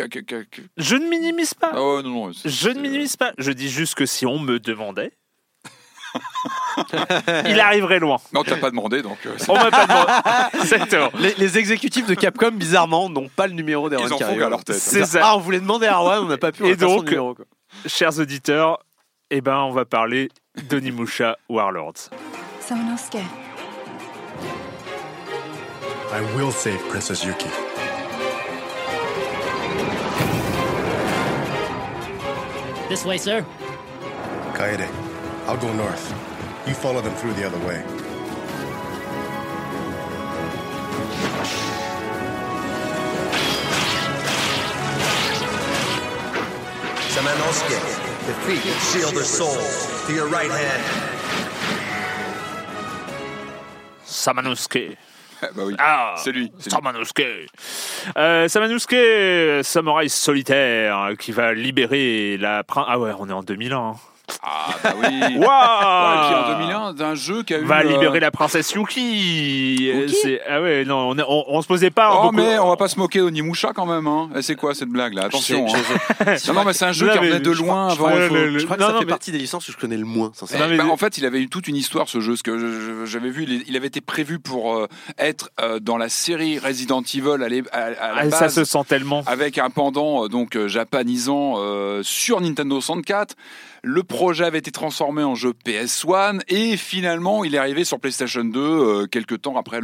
Je 0.77 0.97
ne 0.97 1.09
minimise 1.09 1.55
pas. 1.55 1.71
Ah 1.73 1.83
ouais, 1.83 2.03
non, 2.03 2.11
non, 2.11 2.33
c'est- 2.35 2.51
Je 2.51 2.69
ne 2.69 2.75
c'est- 2.75 2.81
minimise 2.81 3.17
pas. 3.17 3.33
Je 3.39 3.51
dis 3.51 3.71
juste 3.71 3.95
que 3.95 4.05
si 4.05 4.27
on 4.27 4.39
me 4.39 4.59
demandait, 4.61 5.13
il 7.49 7.61
arriverait 7.61 7.99
loin. 7.99 8.19
Non, 8.33 8.43
t'as 8.45 8.57
pas 8.57 8.71
demandé, 8.71 9.03
donc. 9.03 9.19
euh, 9.27 9.37
On 9.49 9.55
m'a 9.55 9.71
pas 9.71 9.87
demandé. 9.87 10.13
Exactement. 10.63 11.11
Les, 11.19 11.35
les 11.39 11.59
exécutifs 11.59 12.07
de 12.07 12.15
Capcom, 12.15 12.51
bizarrement, 12.53 13.09
n'ont 13.09 13.29
pas 13.29 13.47
le 13.47 13.53
numéro 13.55 13.89
d'Erwan 13.89 14.09
Ils 14.09 14.13
en 14.15 14.19
font 14.19 14.37
qu'à 14.39 14.49
leur 14.49 14.65
tête. 14.65 14.77
C'est 14.77 15.05
ça. 15.07 15.21
Ah, 15.23 15.37
on 15.37 15.41
voulait 15.41 15.61
demander 15.61 15.87
à 15.87 15.95
Erwan, 15.97 16.21
on 16.25 16.27
n'a 16.27 16.39
pas 16.39 16.53
pu. 16.53 16.67
Et 16.67 16.73
son 16.79 16.87
donc- 16.97 17.05
numéro, 17.07 17.35
quoi. 17.35 17.45
Chers 17.87 18.19
auditeurs, 18.19 18.79
eh 19.31 19.41
ben, 19.41 19.57
on 19.59 19.71
va 19.71 19.85
parler 19.85 20.29
d'Onimusha 20.69 21.37
Warlords. 21.49 22.11
Samanosuke. 22.61 23.23
I 26.15 26.21
will 26.37 26.53
save 26.53 26.77
Princess 26.91 27.25
Yuki. 27.25 27.47
This 32.89 33.05
way, 33.07 33.17
sir. 33.19 33.45
Kaede, 34.55 34.87
I'll 35.47 35.57
go 35.59 35.73
north. 35.73 36.11
You 36.67 36.75
follow 36.75 37.01
them 37.01 37.15
through 37.17 37.35
the 37.35 37.45
other 37.45 37.59
way. 37.67 37.83
Samanosuke, 47.13 47.79
defeat 48.27 48.65
and 48.65 48.81
seal 48.81 49.11
their 49.13 49.25
souls. 49.25 50.05
To 50.07 50.13
your 50.15 50.29
right 50.29 50.51
hand. 50.51 50.83
Samanosuke. 54.05 54.97
bah 55.55 55.63
oui. 55.67 55.75
Ah, 55.79 56.15
C'est 56.17 56.33
lui. 56.33 56.51
Samanosuke. 56.59 57.47
Euh, 58.17 58.49
Samanosuke, 58.49 59.63
samouraï 59.63 60.09
solitaire, 60.09 61.13
qui 61.19 61.33
va 61.33 61.53
libérer 61.53 62.37
la 62.39 62.63
prin- 62.65 62.87
Ah 62.89 62.99
ouais, 62.99 63.13
on 63.19 63.29
est 63.29 63.33
en 63.33 63.43
2001. 63.43 63.77
hein. 63.79 63.97
Ah, 64.43 64.69
bah 64.83 64.95
oui. 64.99 65.07
Waouh 65.37 65.39
Ouais, 65.39 66.17
et 66.17 66.27
puis 66.27 66.35
en 66.35 66.59
2001, 66.59 66.93
d'un 66.95 67.15
jeu 67.15 67.43
qui 67.43 67.55
a 67.55 67.59
eu. 67.59 67.65
Va 67.65 67.81
euh, 67.81 67.83
libérer 67.85 68.21
la 68.21 68.31
princesse 68.31 68.73
Yuki. 68.73 69.91
Ah 70.49 70.61
ouais, 70.63 70.85
non, 70.85 71.11
on, 71.11 71.17
on, 71.19 71.45
on 71.49 71.63
se 71.63 71.67
posait 71.67 71.91
pas. 71.91 72.11
Oh, 72.13 72.23
beaucoup- 72.25 72.37
mais 72.37 72.59
on 72.59 72.69
va 72.69 72.77
pas 72.77 72.89
se 72.89 72.99
moquer 72.99 73.21
d'Onimusha 73.21 73.73
quand 73.75 73.87
même. 73.87 74.07
Hein. 74.07 74.31
Eh, 74.37 74.43
C'est 74.43 74.57
quoi 74.57 74.75
cette 74.75 74.89
blague 74.89 75.15
là 75.15 75.25
Attention. 75.25 75.67
Je 75.69 75.77
sais- 75.77 75.83
hein. 76.49 76.53
Non, 76.53 76.61
non, 76.61 76.65
mais 76.67 76.73
c'est 76.73 76.85
un 76.85 76.93
jeu 76.93 77.07
Je 77.07 77.13
qui 77.13 77.19
revenait 77.19 77.41
de 77.41 77.53
je 77.53 77.63
loin 77.63 77.89
avant. 77.89 77.95
je 77.95 77.97
crois- 78.17 78.29
faut- 78.29 78.35
le- 78.35 78.59
Je 78.59 78.65
crois 78.65 78.77
que 78.77 78.83
Non, 78.83 78.89
ça 78.89 78.93
non, 78.95 78.99
fait 79.01 79.05
mais- 79.05 79.11
partie 79.11 79.33
des 79.33 79.39
licences 79.39 79.67
que 79.67 79.73
je 79.73 79.77
connais 79.77 79.97
le 79.97 80.05
moins, 80.05 80.31
sincèrement. 80.35 80.65
Non, 80.67 80.71
mais- 80.71 80.79
bah, 80.79 80.85
en 80.91 80.97
fait, 80.97 81.19
il 81.19 81.27
avait 81.27 81.41
eu 81.41 81.49
toute 81.49 81.69
une 81.69 81.77
histoire 81.77 82.09
ce 82.09 82.21
jeu, 82.21 82.33
parce 82.33 82.43
que 82.43 83.05
j'avais 83.07 83.31
vu, 83.31 83.45
il, 83.49 83.65
il 83.69 83.77
avait 83.77 83.87
été 83.89 84.01
prévu 84.01 84.39
pour 84.39 84.75
euh, 84.77 84.87
être 85.19 85.51
euh, 85.61 85.79
dans 85.81 85.97
la 85.97 86.09
série 86.09 86.59
Resident 86.59 87.03
Evil 87.03 87.43
à, 87.73 87.77
à- 87.77 87.83
à 87.83 87.91
la 87.91 88.21
Ah, 88.23 88.31
ça 88.31 88.49
se 88.49 88.65
sent 88.65 88.83
tellement. 88.89 89.23
avec 89.27 89.59
un 89.59 89.71
pendant 89.71 90.29
donc 90.29 90.57
japonisant 90.67 91.55
euh, 91.59 92.01
sur 92.03 92.41
Nintendo 92.41 92.81
64. 92.81 93.35
Le 93.85 94.05
projet 94.05 94.45
avait 94.45 94.59
été 94.59 94.71
transformé 94.71 95.25
en 95.25 95.35
jeu 95.35 95.53
PS1 95.67 96.41
et 96.49 96.77
finalement 96.77 97.43
il 97.43 97.57
est 97.57 97.59
arrivé 97.59 97.83
sur 97.85 97.99
PlayStation 97.99 98.45
2 98.45 98.61
euh, 98.61 99.07
quelques 99.07 99.43
temps 99.43 99.57
après 99.57 99.81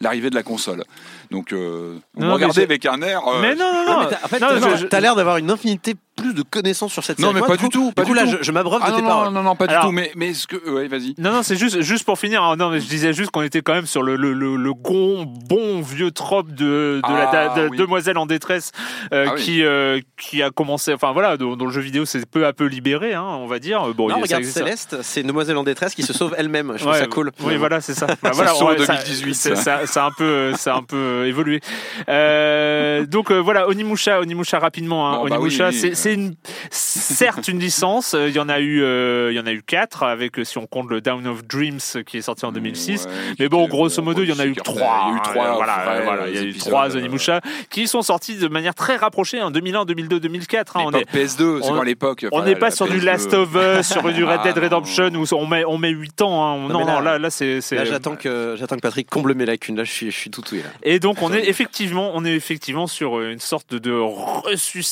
l'arrivée 0.00 0.30
de 0.30 0.34
la 0.34 0.42
console. 0.42 0.84
Donc 1.30 1.52
euh, 1.52 1.98
vous 2.14 2.24
Non, 2.24 2.32
regardez 2.32 2.62
avec 2.62 2.86
un 2.86 3.02
air. 3.02 3.20
euh, 3.28 3.42
Mais 3.42 3.54
non, 3.54 3.70
non, 3.72 3.84
Non, 3.84 3.92
non. 3.92 4.00
mais 4.04 4.06
t'as- 4.16 4.24
en 4.24 4.28
fait, 4.28 4.38
t'as- 4.38 4.76
je- 4.76 4.86
t'as 4.86 5.00
l'air 5.00 5.14
d'avoir 5.16 5.36
une 5.36 5.50
infinité 5.50 5.94
plus 6.16 6.34
de 6.34 6.42
connaissances 6.42 6.92
sur 6.92 7.04
cette 7.04 7.18
Non, 7.18 7.28
série. 7.28 7.34
mais 7.34 7.40
Moi, 7.40 7.48
pas 7.48 7.56
du 7.62 7.68
tout, 7.68 7.92
pas 7.92 8.02
Du 8.04 8.08
coup, 8.08 8.14
là, 8.14 8.24
tout. 8.24 8.30
je, 8.38 8.42
je 8.42 8.52
m'abreuve 8.52 8.80
Ah 8.84 8.88
de 8.88 8.92
non, 8.92 8.96
tes 8.98 9.02
non, 9.02 9.08
paroles. 9.08 9.32
non, 9.32 9.42
non, 9.42 9.56
pas 9.56 9.66
du 9.66 9.74
tout. 9.80 9.90
Mais, 9.92 10.12
mais 10.16 10.34
ce 10.34 10.46
que, 10.46 10.56
ouais, 10.70 10.88
vas-y. 10.88 11.14
Non, 11.18 11.32
non, 11.32 11.42
c'est 11.42 11.56
juste, 11.56 11.80
juste 11.80 12.04
pour 12.04 12.18
finir. 12.18 12.42
hein, 12.42 12.56
Non, 12.56 12.70
mais 12.70 12.80
je 12.80 12.86
disais 12.88 13.12
juste 13.12 13.30
qu'on 13.30 13.42
était 13.42 13.62
quand 13.62 13.74
même 13.74 13.86
sur 13.86 14.02
le, 14.02 14.16
le, 14.16 14.32
le, 14.32 14.72
bon 14.74 15.80
vieux 15.82 16.10
trope 16.10 16.50
de, 16.52 17.00
de 17.06 17.12
la 17.12 17.30
Ah, 17.32 17.58
de- 17.58 17.68
oui. 17.68 17.76
demoiselle 17.76 18.18
en 18.18 18.26
détresse 18.26 18.72
euh, 19.12 19.26
Ah 19.28 19.32
oui. 19.36 19.42
qui, 19.42 19.62
euh, 19.64 20.00
qui 20.20 20.42
a 20.42 20.50
commencé, 20.50 20.92
enfin 20.92 21.12
voilà, 21.12 21.36
dont, 21.36 21.56
dont 21.56 21.66
le 21.66 21.72
jeu 21.72 21.80
vidéo 21.80 22.04
s'est 22.04 22.22
peu 22.30 22.46
à 22.46 22.52
peu 22.52 22.66
libéré, 22.66 23.14
hein, 23.14 23.24
on 23.24 23.46
va 23.46 23.58
dire. 23.58 23.82
Bon, 23.94 24.08
Non, 24.08 24.20
regarde 24.20 24.44
Céleste, 24.44 24.96
c'est 25.02 25.20
une 25.22 25.26
demoiselle 25.28 25.56
en 25.56 25.62
détresse 25.64 25.94
qui 25.94 26.02
se 26.02 26.12
sauve 26.12 26.34
elle-même. 26.36 26.72
Je 26.76 26.80
trouve 26.80 26.92
Ouais, 26.92 26.98
ça 27.00 27.06
cool. 27.06 27.30
Oui, 27.40 27.56
voilà, 27.56 27.80
c'est 27.80 27.94
ça. 27.94 28.06
Bah, 28.22 28.30
voilà, 28.34 28.54
en 28.54 28.66
ouais, 28.68 28.78
ça- 28.84 28.94
2018, 28.96 29.34
c'est- 29.34 29.56
ça. 29.56 29.80
a 29.96 30.06
un 30.06 30.10
peu, 30.16 30.52
ça 30.56 30.74
un 30.74 30.82
peu 30.82 31.26
évolué. 31.26 31.60
Euh, 32.08 33.06
donc 33.06 33.30
voilà, 33.32 33.68
Onimusha, 33.68 34.20
Onimusha 34.20 34.58
rapidement. 34.58 35.08
Hein. 35.08 35.28
Bah 35.28 35.36
Onimusha, 35.36 35.72
c'est. 35.72 35.94
C'est 36.02 36.14
une, 36.14 36.34
certes 36.70 37.48
une 37.48 37.58
licence. 37.58 38.14
euh, 38.14 38.28
Il 38.28 38.34
y 38.34 38.40
en 38.40 38.48
a 38.48 38.58
eu, 38.60 38.82
euh, 38.82 39.30
il 39.32 39.36
y 39.36 39.40
en 39.40 39.46
a 39.46 39.52
eu 39.52 39.62
quatre 39.62 40.02
avec, 40.02 40.38
euh, 40.38 40.44
si 40.44 40.58
on 40.58 40.66
compte 40.66 40.90
le 40.90 41.00
Down 41.00 41.26
of 41.26 41.44
Dreams 41.44 41.78
qui 42.06 42.18
est 42.18 42.22
sorti 42.22 42.44
en 42.44 42.52
2006. 42.52 43.04
Ouais, 43.06 43.10
Mais 43.38 43.48
bon, 43.48 43.66
grosso 43.68 44.02
modo, 44.02 44.22
il 44.22 44.28
y 44.30 44.32
en 44.32 44.38
a 44.38 44.46
eu 44.46 44.54
trois. 44.54 45.06
Il 45.08 45.10
y 45.10 45.14
a 45.14 45.16
eu 45.16 45.20
trois. 45.22 45.52
Voilà, 45.54 46.00
voilà, 46.04 46.28
il 46.28 46.34
y 46.34 46.38
a 46.38 46.42
eu 46.42 46.54
trois 46.54 46.94
euh, 46.94 46.98
Onimusha 46.98 47.40
qui 47.70 47.86
sont 47.86 48.02
sortis 48.02 48.36
de 48.36 48.48
manière 48.48 48.74
très 48.74 48.96
rapprochée 48.96 49.40
en 49.42 49.50
2001, 49.50 49.84
2002, 49.84 50.20
2004. 50.20 50.76
hein. 50.76 50.82
On 50.86 50.92
est, 50.92 50.98
l'époque 50.98 51.14
PS2, 51.14 51.62
c'est 51.62 51.84
l'époque 51.84 52.26
on 52.32 52.42
n'est 52.42 52.56
pas 52.56 52.70
sur 52.70 52.86
du 52.88 52.98
PS2. 52.98 53.04
Last 53.04 53.34
of 53.34 53.54
Us, 53.54 53.86
sur 53.86 54.02
du 54.12 54.24
Red 54.24 54.40
Ah, 54.42 54.44
Dead 54.44 54.56
non. 54.56 54.62
Redemption 54.62 55.10
où 55.14 55.24
on 55.36 55.46
met, 55.46 55.64
on 55.64 55.78
met 55.78 55.90
8 55.90 56.22
ans. 56.22 56.44
hein. 56.44 56.56
Non, 56.62 56.68
Non, 56.68 56.78
mais 56.80 56.84
non, 56.92 57.00
là- 57.00 57.12
là, 57.12 57.18
là, 57.18 57.30
c'est. 57.30 57.60
Là, 57.72 57.84
j'attends 57.84 58.16
que, 58.16 58.56
j'attends 58.58 58.76
que 58.76 58.80
Patrick 58.80 59.08
comble 59.08 59.34
mes 59.34 59.46
lacunes. 59.46 59.76
Là, 59.76 59.84
je 59.84 59.92
suis, 59.92 60.10
je 60.10 60.16
suis 60.16 60.30
tout. 60.30 60.42
Là. 60.52 60.58
Et 60.82 60.98
donc 60.98 61.22
on 61.22 61.32
est 61.32 61.48
effectivement, 61.48 62.10
on 62.14 62.24
est 62.24 62.34
effectivement 62.34 62.86
sur 62.86 63.18
euh, 63.18 63.30
une 63.32 63.38
sorte 63.38 63.74
de, 63.74 63.92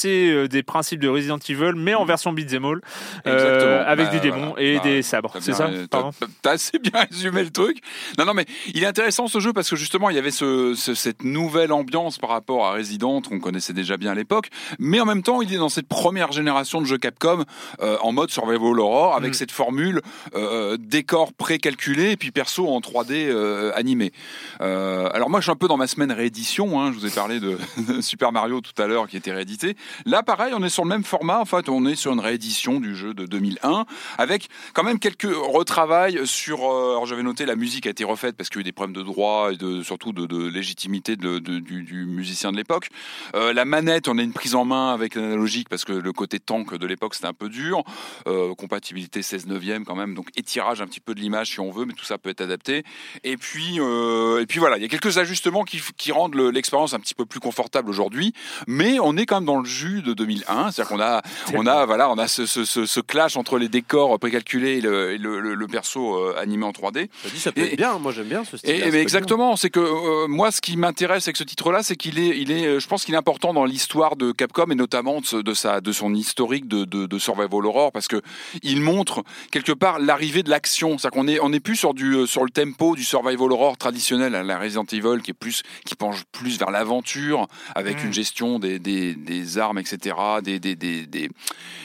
euh, 0.04 0.46
des 0.46 0.62
principes 0.62 0.99
de 1.00 1.08
Resident 1.08 1.38
Evil, 1.48 1.72
mais 1.76 1.94
en 1.94 2.04
version 2.04 2.32
beat'em 2.32 2.64
all, 2.64 2.80
euh, 3.26 3.84
avec 3.86 4.06
Bah, 4.06 4.12
du 4.12 4.20
démon 4.20 4.50
voilà. 4.50 4.62
et 4.62 4.76
Bah, 4.76 4.82
des 4.84 5.02
sabres. 5.02 5.32
C'est 5.40 5.52
ça 5.54 5.70
t'as- 5.90 6.50
assez 6.50 6.78
bien 6.78 6.92
résumé 7.10 7.42
le 7.44 7.50
truc. 7.50 7.78
Non, 8.18 8.24
non, 8.24 8.34
mais 8.34 8.46
il 8.74 8.82
est 8.82 8.86
intéressant 8.86 9.26
ce 9.26 9.40
jeu 9.40 9.52
parce 9.52 9.68
que 9.70 9.76
justement, 9.76 10.10
il 10.10 10.16
y 10.16 10.18
avait 10.18 10.30
ce, 10.30 10.74
ce- 10.74 10.94
cette 10.94 11.24
nouvelle 11.24 11.72
ambiance 11.72 12.18
par 12.18 12.30
rapport 12.30 12.66
à 12.66 12.72
Resident 12.74 13.20
qu'on 13.22 13.40
connaissait 13.40 13.72
déjà 13.72 13.96
bien 13.96 14.12
à 14.12 14.14
l'époque. 14.14 14.48
Mais 14.78 15.00
en 15.00 15.04
même 15.06 15.22
temps, 15.22 15.42
il 15.42 15.52
est 15.52 15.58
dans 15.58 15.68
cette 15.68 15.88
première 15.88 16.32
génération 16.32 16.80
de 16.80 16.86
jeux 16.86 16.98
Capcom 16.98 17.44
euh, 17.80 17.96
en 18.02 18.12
mode 18.12 18.30
Survival 18.30 18.78
Horror 18.78 19.14
avec 19.16 19.30
Mm. 19.30 19.34
cette 19.34 19.50
formule 19.52 20.00
euh, 20.34 20.76
décor 20.78 21.32
précalculé 21.32 22.10
et 22.12 22.16
puis 22.16 22.30
perso 22.30 22.68
en 22.68 22.80
3D 22.80 23.28
euh, 23.28 23.72
animé. 23.74 24.12
Alors 24.60 25.30
moi, 25.30 25.40
je 25.40 25.44
suis 25.44 25.52
un 25.52 25.56
peu 25.56 25.68
dans 25.68 25.76
ma 25.76 25.86
semaine 25.86 26.12
réédition. 26.12 26.80
Hein, 26.80 26.92
je 26.92 26.98
vous 26.98 27.06
ai 27.06 27.10
parlé 27.10 27.40
de, 27.40 27.56
de 27.88 28.00
Super 28.00 28.32
Mario 28.32 28.60
tout 28.60 28.80
à 28.82 28.86
l'heure 28.86 29.08
qui 29.08 29.16
était 29.16 29.32
réédité. 29.32 29.76
Là, 30.04 30.22
pareil, 30.22 30.52
on 30.56 30.62
est 30.62 30.68
sur 30.68 30.84
le 30.84 30.89
même 30.90 31.04
format. 31.04 31.38
En 31.40 31.44
fait, 31.44 31.68
on 31.68 31.86
est 31.86 31.94
sur 31.94 32.12
une 32.12 32.20
réédition 32.20 32.80
du 32.80 32.96
jeu 32.96 33.14
de 33.14 33.24
2001 33.24 33.86
avec 34.18 34.48
quand 34.74 34.82
même 34.82 34.98
quelques 34.98 35.32
retravails 35.32 36.26
sur. 36.26 36.64
euh, 36.64 36.90
alors 36.90 37.06
j'avais 37.06 37.22
noté 37.22 37.46
la 37.46 37.54
musique 37.56 37.86
a 37.86 37.90
été 37.90 38.02
refaite 38.04 38.36
parce 38.36 38.48
qu'il 38.50 38.58
y 38.58 38.60
a 38.60 38.62
eu 38.62 38.64
des 38.64 38.72
problèmes 38.72 38.96
de 38.96 39.02
droit 39.02 39.52
et 39.52 39.56
de, 39.56 39.82
surtout 39.82 40.12
de, 40.12 40.48
légitimité 40.48 41.16
de- 41.16 41.38
du, 41.38 42.06
musicien 42.06 42.50
de 42.50 42.56
l'époque. 42.56 42.88
Euh, 43.36 43.52
la 43.52 43.64
manette, 43.64 44.08
on 44.08 44.18
a 44.18 44.22
une 44.22 44.32
prise 44.32 44.54
en 44.56 44.64
main 44.64 44.92
avec 44.92 45.14
l'analogique 45.14 45.68
parce 45.68 45.84
que 45.84 45.92
le 45.92 46.12
côté 46.12 46.40
tank 46.40 46.74
de 46.76 46.86
l'époque 46.86 47.14
c'était 47.14 47.28
un 47.28 47.32
peu 47.32 47.48
dur. 47.48 47.84
Euh, 48.26 48.52
compatibilité 48.56 49.22
16 49.22 49.46
neuvième 49.46 49.84
quand 49.84 49.94
même, 49.96 50.14
donc 50.14 50.28
étirage 50.36 50.82
un 50.82 50.86
petit 50.86 51.00
peu 51.00 51.14
de 51.14 51.20
l'image 51.20 51.50
si 51.52 51.60
on 51.60 51.70
veut, 51.70 51.84
mais 51.84 51.94
tout 51.94 52.04
ça 52.04 52.18
peut 52.18 52.30
être 52.30 52.40
adapté. 52.40 52.82
Et 53.24 53.36
puis, 53.36 53.76
et 53.76 54.46
puis 54.46 54.58
voilà, 54.58 54.76
il 54.76 54.82
y 54.82 54.84
a 54.84 54.88
quelques 54.88 55.18
ajustements 55.18 55.64
qui, 55.64 56.12
rendent 56.12 56.34
le- 56.34 56.50
l'expérience 56.50 56.94
un 56.94 56.98
petit 57.00 57.14
peu 57.14 57.26
plus 57.26 57.38
confortable 57.40 57.88
aujourd'hui, 57.88 58.32
mais 58.66 58.98
on 59.00 59.16
est 59.16 59.26
quand 59.26 59.36
même 59.36 59.44
dans 59.46 59.60
le 59.60 59.64
jus 59.64 60.02
de 60.02 60.12
2001, 60.12 60.72
c'est-à-dire 60.84 60.88
qu'on 60.88 61.00
a, 61.00 61.22
on 61.54 61.66
a, 61.66 61.86
voilà, 61.86 62.10
on 62.10 62.18
a 62.18 62.28
ce, 62.28 62.46
ce- 62.46 62.64
ce- 62.64 62.86
ce 62.86 63.00
clash 63.00 63.36
entre 63.36 63.58
les 63.58 63.68
décors 63.68 64.18
précalculés 64.18 64.78
et 64.78 64.80
le, 64.80 65.16
le- 65.16 65.40
le- 65.40 65.54
le 65.54 65.66
perso 65.66 66.14
euh, 66.16 66.34
animé 66.40 66.64
en 66.64 66.70
3D. 66.72 67.08
Je 67.24 67.30
dis, 67.30 67.40
ça 67.40 67.52
peut 67.52 67.60
Et- 67.62 67.72
être 67.72 67.76
bien. 67.76 67.98
Moi, 67.98 68.12
j'aime 68.12 68.26
bien 68.28 68.44
ce 68.44 68.56
style. 68.56 68.70
Et, 68.70 68.90
mais 68.90 69.00
exactement, 69.00 69.56
c'est 69.56 69.70
que 69.70 69.80
euh, 69.80 70.26
moi, 70.28 70.50
ce 70.50 70.60
qui 70.60 70.76
m'intéresse 70.76 71.26
avec 71.26 71.36
ce 71.36 71.44
titre-là, 71.44 71.82
c'est 71.82 71.96
qu'il 71.96 72.18
est, 72.18 72.38
il 72.38 72.50
est, 72.50 72.66
euh, 72.66 72.80
je 72.80 72.86
pense 72.88 73.04
qu'il 73.04 73.14
est 73.14 73.18
important 73.18 73.52
dans 73.52 73.64
l'histoire 73.64 74.16
de 74.16 74.32
Capcom 74.32 74.66
et 74.70 74.74
notamment 74.74 75.20
de, 75.32 75.54
sa, 75.54 75.80
de 75.80 75.92
son 75.92 76.14
historique 76.14 76.68
de, 76.68 76.84
de, 76.84 77.06
de 77.06 77.18
survival 77.18 77.66
horror, 77.66 77.92
parce 77.92 78.08
que 78.08 78.20
il 78.62 78.80
montre 78.80 79.22
quelque 79.50 79.72
part 79.72 79.98
l'arrivée 79.98 80.42
de 80.42 80.50
l'action. 80.50 80.98
C'est-à-dire 80.98 81.20
qu'on 81.20 81.28
est, 81.28 81.40
on 81.40 81.50
n'est 81.50 81.60
plus 81.60 81.76
sur 81.76 81.94
du, 81.94 82.26
sur 82.26 82.44
le 82.44 82.50
tempo 82.50 82.94
du 82.96 83.04
survival 83.04 83.52
horror 83.52 83.76
traditionnel, 83.76 84.34
à 84.34 84.42
la 84.42 84.58
Resident 84.58 84.84
Evil, 84.92 85.20
qui 85.22 85.30
est 85.32 85.34
plus, 85.34 85.62
qui 85.84 85.94
penche 85.94 86.22
plus 86.32 86.58
vers 86.58 86.70
l'aventure, 86.70 87.46
avec 87.74 88.02
Mm. 88.02 88.06
une 88.06 88.12
gestion 88.12 88.58
des, 88.58 88.78
des, 88.78 89.14
des 89.14 89.58
armes, 89.58 89.78
etc., 89.78 90.16
des, 90.42 90.58
des, 90.60 90.69
des, 90.76 91.06
des, 91.06 91.30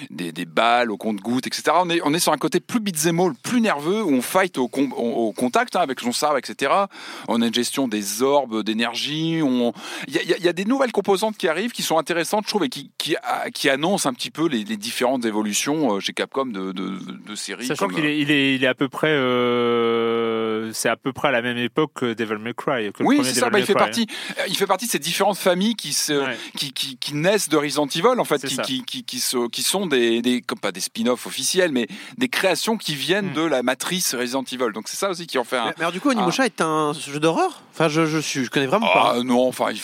des, 0.10 0.32
des 0.32 0.46
balles 0.46 0.92
au 0.92 0.98
compte-gouttes, 0.98 1.48
etc. 1.48 1.64
On 1.76 1.90
est, 1.90 2.00
on 2.04 2.14
est 2.14 2.20
sur 2.20 2.32
un 2.34 2.38
côté 2.38 2.60
plus 2.60 2.80
beat'em 2.80 3.20
all, 3.20 3.34
plus 3.44 3.62
nerveux, 3.62 4.04
où 4.04 4.12
on 4.12 4.22
fight 4.22 4.58
au, 4.58 4.68
com- 4.68 4.94
au, 4.96 5.28
au 5.28 5.32
contact 5.34 5.76
hein, 5.76 5.80
avec 5.82 6.00
son 6.00 6.12
sabre, 6.12 6.38
etc. 6.38 6.72
On 7.28 7.42
a 7.42 7.48
une 7.48 7.54
gestion 7.54 7.88
des 7.88 8.22
orbes 8.22 8.64
d'énergie. 8.64 9.40
On... 9.44 9.74
Il, 10.08 10.14
y 10.16 10.18
a, 10.20 10.22
il 10.24 10.44
y 10.44 10.48
a- 10.48 10.54
des 10.54 10.66
nouvelles 10.66 10.92
composantes 10.92 11.38
qui 11.38 11.48
arrivent, 11.48 11.72
qui 11.72 11.84
sont 11.84 11.98
intéressantes, 11.98 12.44
je 12.46 12.50
trouve, 12.50 12.64
et 12.64 12.70
qui, 12.70 12.92
qui, 12.98 13.16
a- 13.18 13.50
qui 13.52 13.70
annoncent 13.70 14.08
un 14.10 14.14
petit 14.14 14.32
peu 14.32 14.48
les, 14.48 14.64
les 14.64 14.78
différentes 14.78 15.26
évolutions 15.26 15.96
euh, 15.96 16.00
chez 16.00 16.14
Capcom 16.14 16.46
de, 16.46 16.72
de, 16.72 16.94
de 17.28 17.36
séries. 17.36 17.66
Sachant 17.68 17.88
comme, 17.88 17.96
qu'il 17.96 18.06
est, 18.06 18.20
il 18.20 18.32
est, 18.32 18.56
il 18.56 18.64
est 18.64 18.68
à 18.68 18.76
peu 18.76 18.90
près 18.90 19.10
euh, 19.70 20.72
c'est 20.74 20.90
à 20.90 20.96
peu 20.96 21.14
près 21.14 21.28
à 21.30 21.32
la 21.32 21.42
même 21.42 21.58
époque 21.58 21.92
que 21.96 22.14
Devil 22.14 22.38
May 22.40 22.54
Cry. 22.54 22.92
que 22.92 23.04
Oui, 23.04 23.20
c'est 23.24 23.34
ça. 23.34 23.50
Bah, 23.50 23.60
il 23.60 23.66
fait 23.66 23.74
Cry. 23.74 23.84
partie. 23.84 24.08
euh, 24.40 24.44
Il 24.48 24.58
fait 24.58 24.68
partie 24.68 24.86
de 24.86 24.92
ces 24.92 25.00
différentes 25.00 25.38
familles 25.38 25.76
qui 25.76 25.94
se, 25.94 26.14
Ouais. 26.14 26.38
qui, 26.58 26.72
qui, 26.74 26.98
qui 26.98 27.14
naissent 27.14 27.50
de 27.50 27.58
Resident 27.58 27.88
Evil, 27.88 28.20
en 28.20 28.24
fait, 28.26 28.46
qui. 28.46 28.75
Qui, 28.84 28.84
qui, 28.84 29.04
qui, 29.04 29.20
se- 29.20 29.48
qui 29.50 29.64
sont 29.64 29.86
des, 29.88 30.22
des 30.22 30.42
comme 30.42 30.60
pas 30.60 30.72
des 30.72 30.80
spin-offs 30.80 31.26
officiels, 31.28 31.72
mais 31.72 31.88
des 32.18 32.30
créations 32.30 32.78
qui 32.78 32.96
viennent 32.96 33.16
Mm. 33.32 33.34
de 33.34 33.42
la 33.44 33.64
matrice 33.64 34.14
Resident 34.16 34.44
Evil. 34.44 34.72
Donc 34.74 34.88
c'est 34.88 34.98
ça 34.98 35.10
aussi 35.10 35.26
qui 35.28 35.38
en 35.38 35.44
fait 35.44 35.58
un. 35.58 35.66
Mais, 35.68 35.74
mais 35.78 35.84
alors 35.84 35.92
du 35.94 36.02
coup, 36.02 36.10
Onimusha 36.10 36.46
est 36.46 36.60
un 36.62 36.94
jeu 36.94 37.20
d'horreur? 37.20 37.62
Enfin, 37.74 37.90
je, 37.90 38.06
je, 38.06 38.50
connais 38.50 38.68
vraiment 38.68 38.88
pas. 38.88 39.16
Ah 39.18 39.24
non, 39.24 39.48
enfin, 39.48 39.72
il, 39.72 39.80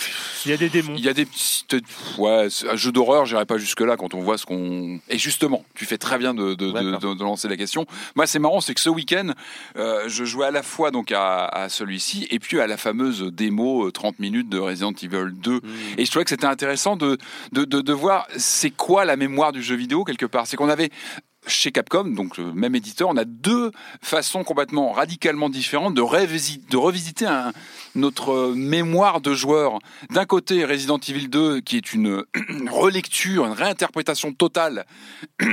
Il 0.45 0.51
y 0.51 0.53
a 0.53 0.57
des 0.57 0.69
démons. 0.69 0.93
il 0.97 1.03
y 1.03 1.09
a 1.09 1.13
des 1.13 1.26
petits, 1.26 1.65
ouais, 2.18 2.47
un 2.69 2.76
jeu 2.77 2.91
d'horreur. 2.93 3.26
J'irai 3.26 3.45
pas 3.45 3.57
jusque 3.57 3.81
là 3.81 3.97
quand 3.97 4.13
on 4.13 4.22
voit 4.22 4.38
ce 4.38 4.45
qu'on. 4.45 4.99
Et 5.09 5.18
justement, 5.18 5.65
tu 5.76 5.85
fais 5.85 5.97
très 5.97 6.18
bien 6.18 6.34
de, 6.34 6.53
de, 6.53 6.72
de, 6.72 7.23
lancer 7.23 7.49
la 7.49 7.57
question. 7.57 7.85
Moi, 8.15 8.27
c'est 8.27 8.39
marrant, 8.39 8.61
c'est 8.61 8.73
que 8.73 8.80
ce 8.80 8.89
week-end, 8.89 9.31
euh, 9.76 10.03
je 10.07 10.23
jouais 10.23 10.45
à 10.45 10.51
la 10.51 10.63
fois 10.63 10.91
donc 10.91 11.11
à, 11.11 11.45
à 11.47 11.68
celui-ci 11.69 12.27
et 12.31 12.39
puis 12.39 12.59
à 12.61 12.68
la 12.68 12.77
fameuse 12.77 13.23
démo 13.34 13.88
euh, 13.88 13.91
30 13.91 14.19
minutes 14.19 14.47
de 14.49 14.57
Resident 14.59 14.93
Evil 14.93 15.31
2. 15.34 15.51
Hmm. 15.51 15.61
Et 15.97 16.05
je 16.05 16.09
trouvais 16.11 16.23
que 16.23 16.30
c'était 16.30 16.45
intéressant 16.45 16.95
de, 16.95 17.18
de, 17.51 17.65
de, 17.65 17.81
de 17.81 17.93
voir 17.93 18.26
c'est 18.38 18.72
quoi 18.81 19.05
la 19.05 19.15
mémoire 19.15 19.51
du 19.51 19.61
jeu 19.61 19.75
vidéo 19.75 20.03
quelque 20.03 20.25
part? 20.25 20.47
C'est 20.47 20.57
qu'on 20.57 20.67
avait 20.67 20.89
chez 21.45 21.71
Capcom, 21.71 22.05
donc 22.05 22.37
le 22.37 22.51
même 22.51 22.73
éditeur, 22.73 23.09
on 23.09 23.17
a 23.17 23.25
deux 23.25 23.71
façons 24.01 24.43
complètement 24.43 24.91
radicalement 24.91 25.49
différentes 25.49 25.93
de, 25.93 26.01
révisi- 26.01 26.67
de 26.67 26.77
revisiter 26.77 27.27
notre 27.93 28.53
mémoire 28.55 29.21
de 29.21 29.35
joueur. 29.35 29.77
D'un 30.09 30.25
côté, 30.25 30.65
Resident 30.65 30.97
Evil 30.97 31.27
2, 31.27 31.61
qui 31.61 31.77
est 31.77 31.93
une 31.93 32.23
relecture, 32.71 33.45
une 33.45 33.53
réinterprétation 33.53 34.33
totale. 34.33 34.85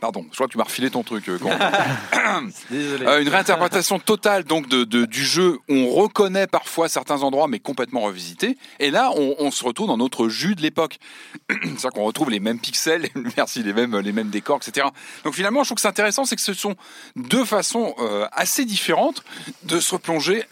Pardon, 0.00 0.26
je 0.30 0.34
crois 0.34 0.46
que 0.46 0.52
tu 0.52 0.58
m'as 0.58 0.64
refilé 0.64 0.90
ton 0.90 1.02
truc. 1.02 1.28
euh. 1.28 1.38
Désolé. 2.70 3.06
Euh, 3.06 3.22
une 3.22 3.28
réinterprétation 3.28 3.98
totale 3.98 4.44
donc 4.44 4.68
de, 4.68 4.84
de- 4.84 5.06
du 5.06 5.24
jeu. 5.24 5.58
On 5.68 5.88
reconnaît 5.90 6.46
parfois 6.46 6.88
certains 6.88 7.22
endroits, 7.22 7.48
mais 7.48 7.60
complètement 7.60 8.00
revisités. 8.02 8.58
Et 8.78 8.90
là, 8.90 9.10
on, 9.16 9.34
on 9.38 9.50
se 9.50 9.64
retrouve 9.64 9.86
dans 9.88 9.96
notre 9.96 10.28
jus 10.28 10.54
de 10.54 10.60
l'époque. 10.62 10.98
C'est-à-dire 11.50 11.90
qu'on 11.90 12.04
retrouve 12.04 12.30
les 12.30 12.40
mêmes 12.40 12.58
pixels, 12.58 13.08
merci, 13.36 13.62
les 13.62 13.72
mêmes, 13.72 13.98
les 13.98 14.12
mêmes 14.12 14.28
décors, 14.30 14.58
etc. 14.66 14.86
Donc 15.24 15.34
finalement, 15.34 15.62
je 15.62 15.68
trouve 15.68 15.76
que 15.76 15.82
c'est 15.82 15.88
intéressant, 15.88 16.24
c'est 16.26 16.36
que 16.36 16.42
ce 16.42 16.52
sont 16.54 16.76
deux 17.16 17.44
façons 17.44 17.94
euh, 17.98 18.26
assez 18.32 18.64
différentes 18.66 19.24
de 19.64 19.80
se 19.80 19.94
replonger. 19.94 20.44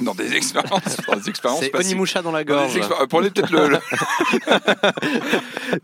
Dans 0.00 0.14
des 0.14 0.34
expériences, 0.34 0.96
dans 1.06 1.16
des 1.16 1.28
expériences 1.28 1.60
C'est. 1.60 1.76
Onimusha 1.76 2.20
dans 2.22 2.32
la 2.32 2.42
gorge. 2.42 2.80
Prenez 3.08 3.30
peut-être 3.30 3.50
le, 3.52 3.68
le- 3.68 3.78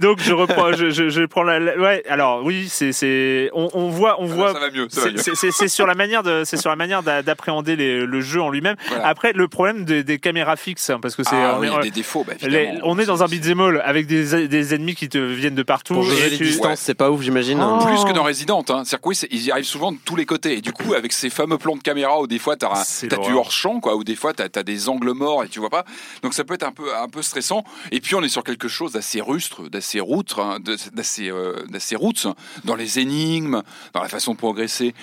Donc 0.01 0.19
je 0.20 0.32
reprends, 0.32 0.73
je, 0.73 0.90
je, 0.90 1.09
je 1.11 1.23
prends 1.24 1.43
la, 1.43 1.59
ouais. 1.78 2.02
Alors 2.09 2.43
oui, 2.44 2.69
c'est, 2.69 2.93
c'est, 2.93 3.51
on, 3.52 3.69
on 3.74 3.89
voit, 3.90 4.16
on 4.20 4.27
voit. 4.27 4.52
ça 4.52 4.59
va 4.59 4.70
mieux, 4.70 4.89
ça 4.90 5.01
va 5.02 5.06
c'est- 5.06 5.12
mieux. 5.12 5.19
c'est- 5.19 5.35
C'est 5.36 5.51
c'est 5.52 5.69
sur 5.69 5.86
la 5.86 5.94
manière 5.94 6.23
de, 6.23 6.43
c'est 6.44 6.56
sur 6.56 6.70
la 6.70 6.77
manière 6.77 7.02
d'a- 7.02 7.23
d'appréhender 7.23 7.77
les- 7.77 8.05
le 8.06 8.20
jeu 8.20 8.40
en 8.43 8.51
lui-même. 8.51 8.77
Voilà. 8.89 9.06
Après, 9.06 9.32
le 9.32 9.47
problème 9.48 9.85
des, 9.85 10.02
des 10.02 10.19
caméras 10.19 10.56
fixes, 10.56 10.90
hein, 10.90 10.98
parce 11.01 11.15
que 11.15 11.23
c'est, 11.23 11.36
Ah 11.36 11.55
on 11.56 11.61
oui, 11.61 11.66
est- 11.69 11.70
il 11.70 11.74
y 11.74 11.78
a 11.78 11.82
des 11.82 11.90
défauts, 11.90 12.24
bah, 12.27 12.35
les- 12.43 12.78
on 12.82 12.98
est 12.98 13.06
dans 13.06 13.23
un 13.23 13.27
beat'em 13.27 13.61
all 13.61 13.82
avec 13.85 14.06
des, 14.06 14.48
des 14.48 14.74
ennemis 14.74 14.94
qui 14.94 15.09
te 15.09 15.19
viennent 15.19 15.55
de 15.55 15.62
partout. 15.62 15.94
Pour 15.94 16.05
et 16.05 16.16
gérer 16.16 16.31
les 16.31 16.36
tu- 16.39 16.44
distances, 16.44 16.81
c'est 16.81 16.94
pas 16.94 17.11
ouf, 17.11 17.23
j'imagine. 17.23 17.61
Oh. 17.62 17.85
Plus 17.85 18.05
que 18.05 18.12
dans 18.12 18.23
Resident, 18.24 18.61
hein. 18.70 18.82
c'est-à-dire 18.85 19.01
que 19.02 19.09
oui, 19.09 19.15
c'est- 19.15 19.28
ils 19.31 19.44
y 19.44 19.51
arrivent 19.52 19.65
souvent 19.65 19.93
de 19.93 19.98
tous 20.05 20.16
les 20.16 20.27
côtés. 20.27 20.55
Et 20.59 20.61
du 20.61 20.73
coup, 20.73 20.94
avec 20.94 21.12
ces 21.12 21.31
fameux 21.31 21.59
plans 21.59 21.77
de 21.77 21.82
caméra 21.82 22.20
où 22.20 22.27
des 22.27 22.39
fois 22.39 22.56
t'as, 22.56 22.85
t'as 23.09 23.16
du 23.19 23.32
hors 23.35 23.52
champ, 23.52 23.81
quoi, 23.85 23.97
ou 23.97 24.02
des 24.02 24.16
fois 24.16 24.32
t'as, 24.32 24.48
t'as 24.48 24.62
des 24.62 24.89
angles 24.89 25.12
morts 25.12 25.44
et 25.44 25.48
tu 25.48 25.61
vois 25.61 25.69
pas. 25.69 25.85
Donc 26.23 26.32
ça 26.32 26.43
peut 26.43 26.55
être 26.55 26.62
un 26.62 26.73
peu, 26.73 26.97
un 26.97 27.09
peu 27.09 27.20
stressant. 27.20 27.65
Et 27.93 28.01
puis 28.01 28.15
on 28.15 28.23
est 28.23 28.31
sur 28.31 28.43
quelque 28.43 28.66
chose 28.66 28.93
d'assez 28.93 29.20
rustre, 29.20 29.69
d'assez 29.69 30.01
routre, 30.01 30.40
hein, 30.40 30.59
d'assez, 30.93 31.31
euh, 31.31 31.66
dans 32.65 32.77
les 32.77 32.98
énigmes, 32.98 33.62
dans 33.93 34.02
la 34.02 34.09
façon 34.09 34.32
de 34.32 34.39
progresser. 34.39 34.94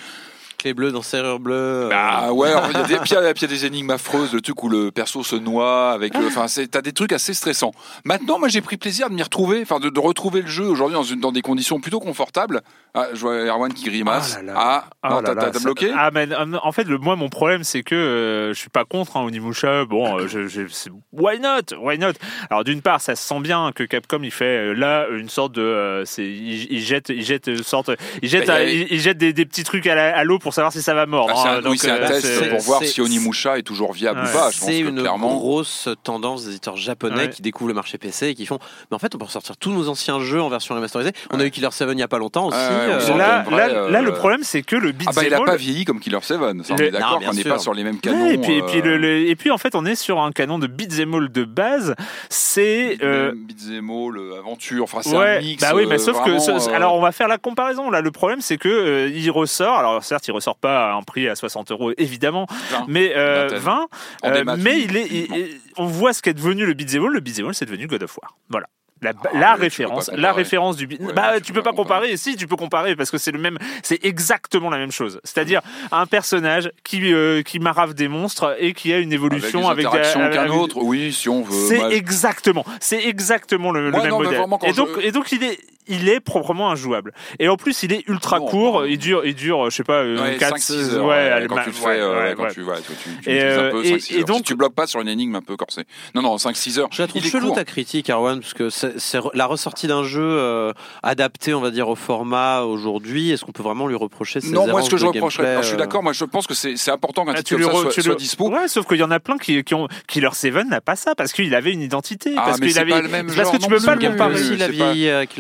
Clé 0.61 0.75
bleue 0.75 0.91
dans 0.91 1.01
serrure 1.01 1.39
bleue. 1.39 1.55
euh, 1.55 1.89
Bah 1.89 2.31
ouais, 2.33 2.49
alors, 2.49 2.67
il 2.71 2.77
y 2.77 2.81
a 2.81 2.83
des, 2.83 2.95
puis 2.99 3.11
il 3.11 3.13
y 3.13 3.17
a- 3.17 3.33
des 3.33 3.65
énigmes 3.65 3.89
affreuses, 3.89 4.31
le 4.31 4.41
truc 4.41 4.61
où 4.63 4.69
le 4.69 4.91
perso 4.91 5.23
se 5.23 5.35
noie 5.35 5.91
avec 5.91 6.15
le, 6.15 6.27
enfin 6.27 6.47
c'est, 6.47 6.67
t'as 6.67 6.81
des 6.83 6.93
trucs 6.93 7.11
assez 7.13 7.33
stressants. 7.33 7.71
Maintenant, 8.05 8.37
moi 8.37 8.47
j'ai 8.47 8.61
pris 8.61 8.77
plaisir 8.77 9.09
de 9.09 9.15
m'y 9.15 9.23
retrouver, 9.23 9.59
enfin 9.63 9.79
de, 9.79 9.89
de 9.89 9.99
retrouver 9.99 10.41
le 10.43 10.47
jeu 10.47 10.65
aujourd'hui 10.65 10.93
dans, 10.93 11.01
une, 11.03 11.19
dans 11.19 11.31
des 11.31 11.41
conditions 11.41 11.79
plutôt 11.79 11.99
confortables. 11.99 12.61
Ah, 12.93 13.07
je 13.13 13.19
vois 13.21 13.35
Erwan 13.45 13.73
qui 13.73 13.85
grimace. 13.85 14.35
Ah 14.37 14.43
là 14.43 14.53
là. 14.53 14.59
Ah, 14.59 14.89
Ah 15.01 15.21
t'as, 15.23 15.59
bloqué? 15.59 15.91
Ah 15.95 16.11
mais 16.13 16.27
euh, 16.31 16.57
en 16.61 16.71
fait 16.71 16.83
le 16.83 16.97
moi 16.99 17.15
mon 17.15 17.29
problème 17.29 17.63
c'est 17.63 17.81
que 17.83 17.95
euh, 17.95 18.53
je 18.53 18.59
suis 18.59 18.69
pas 18.69 18.83
contre 18.85 19.17
hein, 19.17 19.21
Onimusha 19.23 19.85
bon 19.85 20.19
euh, 20.19 20.27
je, 20.27 20.45
je- 20.47 20.67
c'est- 20.67 20.91
why 21.13 21.39
not? 21.39 21.75
Why 21.81 21.97
not? 21.97 22.11
Alors 22.49 22.63
d'une 22.63 22.81
part 22.81 23.01
ça 23.01 23.15
se 23.15 23.23
sent 23.27 23.39
bien 23.39 23.71
que 23.73 23.83
Capcom 23.83 24.19
il 24.23 24.31
fait 24.31 24.45
euh, 24.45 24.73
là 24.73 25.07
une 25.09 25.29
sorte 25.29 25.53
de 25.53 25.61
euh, 25.61 26.05
c'est 26.05 26.25
il, 26.25 26.71
il 26.71 26.81
jette 26.81 27.09
il 27.09 27.23
jette 27.23 27.47
une 27.47 27.63
sorte 27.63 27.89
il 28.21 28.29
jette 28.29 28.45
Bah, 28.47 28.63
il 28.63 28.83
euh, 28.83 28.99
jette 28.99 29.17
des, 29.17 29.31
des 29.33 29.45
petits 29.45 29.63
trucs 29.63 29.87
à 29.87 30.23
l'eau 30.25 30.37
pour 30.37 30.50
savoir 30.53 30.71
si 30.73 30.81
ça 30.81 30.93
va 30.93 31.05
mordre 31.05 31.33
Ah, 31.35 31.39
c'est 31.43 31.49
un, 31.49 31.51
hein, 31.53 31.57
oui, 31.57 31.63
donc, 31.63 31.77
c'est 31.77 31.89
un 31.91 31.95
euh, 31.95 32.07
test 32.07 32.25
c'est- 32.25 32.49
pour 32.49 32.59
voir 32.61 32.83
si 32.83 33.01
Onimusha 33.01 33.57
est 33.57 33.63
toujours 33.63 33.93
viable 33.93 34.19
Ouais. 34.21 34.29
ou 34.29 34.33
pas. 34.33 34.49
Je 34.51 34.59
pense 34.59 34.69
C'est 34.69 34.81
que 34.81 34.87
une 34.89 34.99
clairement. 35.01 35.35
grosse 35.35 35.89
tendance 36.03 36.43
des 36.45 36.51
éditeurs 36.51 36.77
japonais 36.77 37.15
Ouais. 37.15 37.29
qui 37.29 37.41
découvrent 37.41 37.69
le 37.69 37.73
marché 37.73 37.97
PC 37.97 38.27
et 38.29 38.35
qui 38.35 38.45
font. 38.45 38.59
Mais 38.89 38.95
en 38.95 38.99
fait, 38.99 39.13
on 39.15 39.17
peut 39.17 39.25
ressortir 39.25 39.57
tous 39.57 39.71
nos 39.71 39.87
anciens 39.89 40.19
jeux 40.19 40.41
en 40.41 40.49
version 40.49 40.75
remasterisée. 40.75 41.11
On 41.31 41.39
a 41.39 41.45
eu 41.45 41.51
Killer 41.51 41.69
7 41.71 41.89
il 41.91 41.99
y 41.99 42.03
a 42.03 42.07
pas 42.07 42.17
longtemps 42.19 42.47
aussi. 42.47 42.57
Ouais, 42.57 42.63
ouais, 42.63 42.97
on 43.09 43.13
euh, 43.15 43.17
là, 43.17 43.45
là, 43.49 43.69
euh, 43.69 43.89
là, 43.89 44.01
le 44.01 44.13
problème 44.13 44.41
c'est 44.43 44.61
que 44.61 44.75
le 44.75 44.89
Ah 44.89 44.91
beat'em 44.91 45.13
bah 45.15 45.21
il 45.25 45.33
a 45.33 45.37
all- 45.37 45.45
pas 45.45 45.55
vieilli 45.55 45.85
comme 45.85 45.99
Killer 45.99 46.19
7, 46.21 46.37
ça 46.37 46.73
on 46.73 46.77
est 46.77 46.91
d'accord 46.91 47.19
qu'on 47.19 47.33
n'est 47.33 47.43
pas 47.43 47.59
sur 47.59 47.73
les 47.73 47.83
mêmes 47.83 47.99
canons. 47.99 48.25
Et 48.29 48.37
puis, 48.37 48.57
et 48.57 48.61
puis 48.63 48.81
le, 48.81 48.97
le- 48.97 49.27
et 49.27 49.35
puis 49.35 49.51
en 49.51 49.57
fait 49.57 49.75
on 49.75 49.85
est 49.85 49.95
sur 49.95 50.19
un 50.19 50.31
canon 50.31 50.59
de 50.59 50.67
beat'em 50.67 51.13
all 51.15 51.31
de 51.31 51.43
base 51.43 51.95
c'est 52.29 52.97
Beat'em 52.97 53.89
all, 53.89 54.37
aventure, 54.39 54.83
enfin 54.83 54.99
c'est 55.01 55.15
un 55.15 55.39
mix. 55.39 55.61
bah 55.61 55.71
oui, 55.75 55.85
mais 55.87 55.97
sauf 55.97 56.23
que 56.23 56.71
alors 56.73 56.95
on 56.95 57.01
va 57.01 57.11
faire 57.11 57.27
la 57.27 57.37
comparaison 57.37 57.89
là. 57.89 58.01
Le 58.01 58.11
problème 58.11 58.41
c'est 58.41 58.57
que 58.57 59.09
il 59.13 59.29
ressort. 59.31 59.77
Alors 59.77 60.03
certes, 60.03 60.27
il 60.27 60.31
ressort 60.41 60.57
pas 60.57 60.91
à 60.91 60.93
un 60.95 61.01
prix 61.03 61.29
à 61.29 61.35
60 61.35 61.71
euros 61.71 61.91
évidemment, 61.97 62.45
20, 62.71 62.85
mais 62.87 63.13
euh, 63.15 63.47
vingtaine. 63.47 63.59
20. 63.59 63.87
En 64.23 64.29
euh, 64.29 64.55
mais 64.59 64.79
il 64.81 64.97
est, 64.97 65.07
il- 65.09 65.59
on 65.77 65.85
voit 65.85 66.13
ce 66.13 66.21
qu'est 66.21 66.33
devenu 66.33 66.65
le 66.65 66.73
beat'em. 66.73 67.07
Le 67.07 67.19
beat'em 67.19 67.53
c'est 67.53 67.65
devenu 67.65 67.87
God 67.87 68.03
of 68.03 68.17
War. 68.21 68.35
Voilà. 68.49 68.67
La, 69.03 69.13
Ah, 69.23 69.29
la 69.33 69.55
tu 69.55 69.61
référence, 69.61 70.05
comparer. 70.05 70.21
la 70.21 70.31
référence 70.31 70.75
du 70.77 70.85
Ouais, 70.85 71.11
bah 71.13 71.31
mais 71.33 71.41
tu 71.41 71.53
peux 71.53 71.63
pas 71.63 71.73
comparer. 71.73 72.15
Si 72.17 72.35
tu 72.35 72.45
peux 72.45 72.55
comparer 72.55 72.95
parce 72.95 73.09
que 73.09 73.17
c'est 73.17 73.31
le 73.31 73.39
même, 73.39 73.57
c'est 73.81 74.05
exactement 74.05 74.69
la 74.69 74.77
même 74.77 74.91
chose. 74.91 75.19
C'est-à-dire 75.23 75.61
un 75.91 76.05
personnage 76.05 76.69
qui 76.83 77.11
euh, 77.11 77.41
qui 77.41 77.57
marave 77.57 77.95
des 77.95 78.07
monstres 78.07 78.55
et 78.59 78.73
qui 78.73 78.93
a 78.93 78.99
une 78.99 79.11
évolution 79.11 79.67
avec, 79.67 79.87
avec- 79.87 80.03
qu'un 80.13 80.21
avec- 80.43 80.51
autre, 80.53 80.77
oui, 80.83 81.11
si 81.11 81.29
on 81.29 81.41
veut. 81.41 81.67
c'est 81.67 81.77
moi, 81.79 81.91
exactement, 81.91 82.63
c'est 82.79 83.03
exactement 83.03 83.71
le, 83.71 83.85
le 83.85 83.89
Moi, 83.91 84.01
même 84.01 84.09
non, 84.11 84.17
modèle. 84.19 84.37
vraiment, 84.37 84.59
Et 84.63 84.73
donc, 84.73 84.89
je- 84.95 85.07
et 85.07 85.11
donc 85.11 85.31
il 85.31 85.43
est, 85.45 85.57
il 85.91 86.09
est 86.09 86.19
proprement 86.19 86.71
injouable. 86.71 87.13
Et 87.39 87.47
en 87.49 87.57
plus, 87.57 87.83
il 87.83 87.93
est 87.93 88.03
ultra 88.07 88.39
Non, 88.39 88.45
court. 88.45 88.79
non. 88.81 88.85
Il 88.85 88.97
dure, 88.97 89.23
il 89.25 89.35
dure, 89.35 89.69
je 89.69 89.75
sais 89.75 89.83
pas, 89.83 90.03
Ouais, 90.03 90.37
4, 90.39 90.57
5-6 90.57 90.93
heures, 90.95 91.05
ouais, 91.05 91.45
quand 91.47 91.55
ma- 91.55 91.63
tu 91.63 91.69
le 91.69 91.75
fais, 91.75 91.85
ouais, 91.85 91.99
euh, 91.99 92.19
ouais, 92.29 92.33
quand 92.35 92.43
ouais. 92.43 92.53
tu, 92.53 92.63
tu, 93.03 93.23
tu 93.23 93.29
Et, 93.29 93.41
un 93.41 93.45
euh, 93.45 93.71
peu 93.71 93.85
et- 93.85 93.89
5-6 93.99 94.13
et 94.15 94.19
heures. 94.19 94.25
donc- 94.25 94.37
si 94.37 94.43
tu 94.43 94.55
bloques 94.55 94.73
pas 94.73 94.87
sur 94.87 94.99
une 95.01 95.07
énigme 95.07 95.35
un 95.35 95.41
peu 95.41 95.55
corsée. 95.57 95.83
Non, 96.15 96.21
non, 96.21 96.37
5-6 96.37 96.79
heures. 96.79 96.87
Je 96.91 97.01
la 97.01 97.07
trouve 97.07 97.23
chelou 97.23 97.51
ta 97.51 97.63
critique, 97.65 98.09
Arwan, 98.09 98.39
parce 98.39 98.53
que 98.53 98.69
c'est 98.69 99.19
la 99.33 99.45
ressortie 99.45 99.87
d'un 99.87 100.03
jeu 100.03 100.21
euh, 100.23 100.73
adapté, 101.03 101.53
on 101.53 101.61
va 101.61 101.71
dire, 101.71 101.89
au 101.89 101.95
format 101.95 102.61
aujourd'hui. 102.61 103.31
Est-ce 103.31 103.45
qu'on 103.45 103.51
peut 103.51 103.63
vraiment 103.63 103.87
lui 103.87 103.95
reprocher 103.95 104.41
ces 104.41 104.51
Non, 104.51 104.67
moi, 104.67 104.81
ce 104.81 104.89
que 104.89 104.97
je 104.97 105.05
reprocherais, 105.05 105.57
je 105.61 105.67
suis 105.67 105.77
d'accord, 105.77 106.03
moi, 106.03 106.13
je 106.13 106.25
pense 106.25 106.47
que 106.47 106.53
c'est 106.53 106.77
c'est 106.77 106.91
important 106.91 107.25
qu'un 107.25 107.31
Ah, 107.33 107.37
titre 107.43 107.49
tu 107.49 107.55
comme 107.63 107.91
ça 107.91 108.01
soit, 108.01 108.15
dispo. 108.15 108.49
Ouais, 108.49 108.67
sauf 108.67 108.87
qu'il 108.87 108.97
y 108.97 109.03
en 109.03 109.11
a 109.11 109.19
plein 109.19 109.37
qui, 109.37 109.63
qui 109.63 109.73
ont 109.73 109.87
Killer 110.07 110.29
7 110.33 110.51
n'a 110.69 110.81
pas 110.81 110.95
ça 110.95 111.15
parce 111.15 111.31
qu'il 111.33 111.53
avait 111.55 111.71
une 111.71 111.81
identité. 111.81 112.33
Ah, 112.37 112.43
parce 112.45 112.59
qu'il 112.59 112.77
avait, 112.79 112.91
que 112.91 113.57
tu 113.57 113.67
peux 113.69 113.79
pas 113.79 113.95
le 113.95 114.07
comparer. 114.09 114.37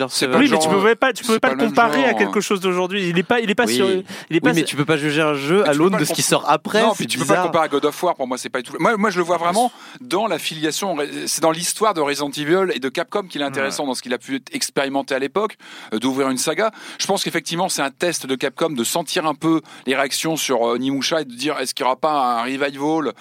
c'est 0.09 0.27
pas- 0.27 0.37
vieille 0.47 0.59
Killer 0.59 0.61
c'est 0.61 0.69
7. 0.69 0.69
pas 0.69 0.69
Oui, 0.69 0.69
mais 0.69 0.69
tu 0.69 0.69
pouvais 0.69 0.95
pas, 0.95 1.13
tu 1.13 1.23
pouvais 1.23 1.39
pas 1.39 1.49
pas 1.49 1.55
le 1.55 1.67
comparer 1.67 2.05
à 2.05 2.13
quelque 2.13 2.37
hein. 2.37 2.41
chose 2.41 2.59
d'aujourd'hui. 2.59 3.09
Il 3.09 3.17
est 3.17 3.23
pas, 3.23 3.39
il 3.39 3.49
est 3.49 3.55
pas 3.55 3.65
Oui. 3.65 3.75
sur, 3.75 3.89
il 3.89 3.99
est 3.99 4.05
Oui, 4.31 4.39
pas. 4.39 4.53
mais 4.53 4.63
tu 4.63 4.75
peux 4.75 4.85
pas 4.85 4.97
juger 4.97 5.21
un 5.21 5.33
jeu 5.33 5.61
Mais 5.63 5.69
à 5.69 5.73
l'aune 5.73 5.97
de 5.97 6.05
ce 6.05 6.13
qui 6.13 6.21
sort 6.21 6.49
après. 6.49 6.81
Non, 6.81 6.93
puis 6.93 7.07
tu 7.07 7.17
peux 7.17 7.25
pas 7.25 7.37
le 7.37 7.43
comparer 7.43 7.65
à 7.65 7.67
God 7.67 7.85
of 7.85 8.03
War. 8.03 8.15
Pour 8.15 8.27
moi, 8.27 8.37
c'est 8.37 8.49
pas 8.49 8.61
du 8.61 8.69
tout. 8.69 8.75
Moi, 8.79 8.97
moi, 8.97 9.09
je 9.09 9.17
le 9.17 9.23
vois 9.23 9.37
vraiment 9.37 9.71
dans 9.99 10.27
la 10.27 10.39
filiation. 10.39 10.95
C'est 11.27 11.41
dans 11.41 11.51
l'histoire 11.51 11.93
de 11.93 12.01
Resident 12.01 12.29
Evil 12.31 12.71
et 12.73 12.79
de 12.79 12.89
Capcom 12.89 13.23
qu'il 13.23 13.41
est 13.41 13.45
intéressant 13.45 13.85
dans 13.85 13.93
ce 13.93 14.01
qu'il 14.01 14.13
a 14.13 14.17
pu 14.17 14.41
expérimenter 14.51 15.15
à 15.15 15.19
l'époque, 15.19 15.57
euh, 15.93 15.99
d'ouvrir 15.99 16.29
une 16.29 16.37
saga. 16.37 16.71
Je 16.99 17.05
pense 17.07 17.23
qu'effectivement, 17.23 17.69
c'est 17.69 17.81
un 17.81 17.91
test 17.91 18.25
de 18.25 18.35
Capcom 18.35 18.69
de 18.69 18.83
sentir 18.83 19.25
un 19.25 19.35
peu 19.35 19.61
les 19.85 19.95
réactions 19.95 20.35
sur 20.37 20.67
euh, 20.67 20.77
Nimusha 20.77 21.21
et 21.21 21.25
de 21.25 21.33
dire 21.33 21.57
est-ce 21.59 21.73
qu'il 21.73 21.83
n'y 21.83 21.87
aura 21.87 21.95
pas 21.99 22.39
un 22.39 22.43
revival? 22.43 23.07
Euh, 23.07 23.11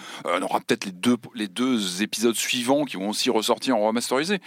On 0.40 0.42
aura 0.42 0.60
peut-être 0.60 0.84
les 0.84 0.92
deux, 0.92 1.16
les 1.34 1.48
deux 1.48 2.02
épisodes 2.02 2.34
suivants 2.34 2.84
qui 2.84 2.96
vont 2.96 3.10
aussi 3.10 3.30
ressortir 3.30 3.76
en 3.76 3.80
remasterisé. 3.86 4.40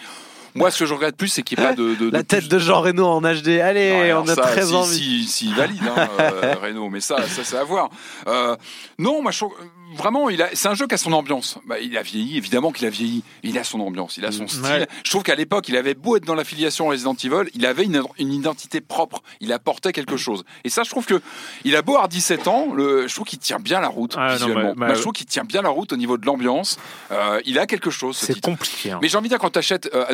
Moi, 0.55 0.69
ce 0.71 0.79
que 0.79 0.85
je 0.85 0.93
regrette 0.93 1.15
plus, 1.17 1.27
c'est 1.29 1.41
qu'il 1.43 1.57
n'y 1.57 1.63
ait 1.65 1.67
pas 1.69 1.73
de, 1.75 1.95
de- 1.95 2.09
La 2.11 2.21
de 2.21 2.27
tête 2.27 2.41
plus- 2.41 2.49
de 2.49 2.59
Jean 2.59 2.81
Reno 2.81 3.05
en 3.07 3.21
HD. 3.21 3.59
Allez, 3.59 4.13
on 4.13 4.27
a 4.27 4.35
ça, 4.35 4.41
très 4.43 4.65
si, 4.67 4.73
envie. 4.75 5.25
Si, 5.25 5.25
si, 5.47 5.53
valide, 5.53 5.81
hein, 5.95 6.07
euh, 6.19 6.55
Renault, 6.61 6.89
mais 6.89 6.99
ça, 7.01 7.17
ça 7.27 7.43
c'est 7.43 7.57
à 7.57 7.63
voir. 7.63 7.89
Euh, 8.27 8.55
non, 8.99 9.21
moi, 9.21 9.31
je 9.31 9.39
trouve- 9.39 9.55
vraiment, 9.95 10.27
c'est 10.53 10.67
un 10.67 10.73
jeu 10.73 10.87
qui 10.87 10.95
a 10.95 10.97
son 10.97 11.13
ambiance. 11.13 11.57
Bah, 11.65 11.79
il 11.79 11.97
a 11.97 12.01
vieilli, 12.01 12.37
évidemment 12.37 12.71
qu'il 12.71 12.85
a 12.85 12.89
vieilli. 12.89 13.23
Il 13.43 13.57
a 13.57 13.63
son 13.63 13.79
ambiance, 13.79 14.17
il 14.17 14.25
a 14.25 14.31
son 14.31 14.43
mm, 14.43 14.49
style. 14.49 14.87
Je 15.03 15.09
trouve 15.09 15.23
qu'à 15.23 15.35
l'époque, 15.35 15.69
il 15.69 15.77
avait 15.77 15.93
beau 15.93 16.17
être 16.17 16.25
dans 16.25 16.35
l'affiliation 16.35 16.87
Resident 16.87 17.15
Evil, 17.15 17.49
il 17.53 17.65
avait 17.65 17.83
une, 17.83 18.03
identité 18.19 18.81
propre. 18.81 19.21
Il 19.39 19.53
apportait 19.53 19.91
quelque 19.91 20.15
mm. 20.15 20.17
chose. 20.17 20.43
Et 20.63 20.69
ça, 20.69 20.83
je 20.83 20.89
trouve 20.89 21.05
que 21.05 21.21
il 21.63 21.75
a 21.75 21.81
beau 21.81 21.93
avoir 21.93 22.09
17 22.09 22.47
ans, 22.47 22.67
je 22.75 23.13
trouve 23.13 23.27
qu'il 23.27 23.39
tient 23.39 23.59
bien 23.59 23.79
la 23.79 23.87
route 23.87 24.15
ah, 24.17 24.33
visuellement. 24.33 24.73
Je 24.93 25.01
trouve 25.01 25.13
qu'il 25.13 25.25
tient 25.25 25.43
bien 25.43 25.61
la 25.61 25.69
route 25.69 25.93
au 25.93 25.97
niveau 25.97 26.17
de 26.17 26.25
l'ambiance. 26.25 26.77
Euh, 27.11 27.39
il 27.45 27.59
a 27.59 27.65
quelque 27.65 27.89
chose. 27.89 28.17
C'est 28.17 28.41
compliqué. 28.41 28.91
Hein. 28.91 28.99
Mais 29.01 29.07
j'ai 29.07 29.17
envie 29.17 29.29
de 29.29 29.33
dire, 29.33 29.39
quand 29.39 29.51
tu 29.51 29.59
achètes 29.59 29.89
euh, 29.93 30.05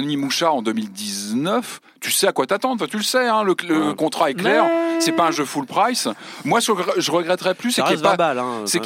en 0.49 0.61
2019, 0.61 1.81
tu 1.99 2.11
sais 2.11 2.27
à 2.27 2.31
quoi 2.31 2.45
t'attendre. 2.45 2.85
Tu 2.88 2.97
le 2.97 3.03
sais, 3.03 3.27
hein, 3.27 3.43
le, 3.43 3.93
contrat 3.93 4.30
est 4.31 4.35
clair. 4.35 4.64
Mais... 4.65 5.01
C'est 5.01 5.14
pas 5.14 5.27
un 5.27 5.31
jeu 5.31 5.45
full 5.45 5.65
price. 5.65 6.07
Moi, 6.43 6.60
je, 6.60 6.72
je 6.97 7.11
regretterais 7.11 7.56
plus, 7.56 7.72
c'est 7.72 7.84
qu'il 7.84 8.01
pas. 8.01 8.18
Balle, 8.18 8.39
hein. 8.39 8.64
c'est, 8.65 8.81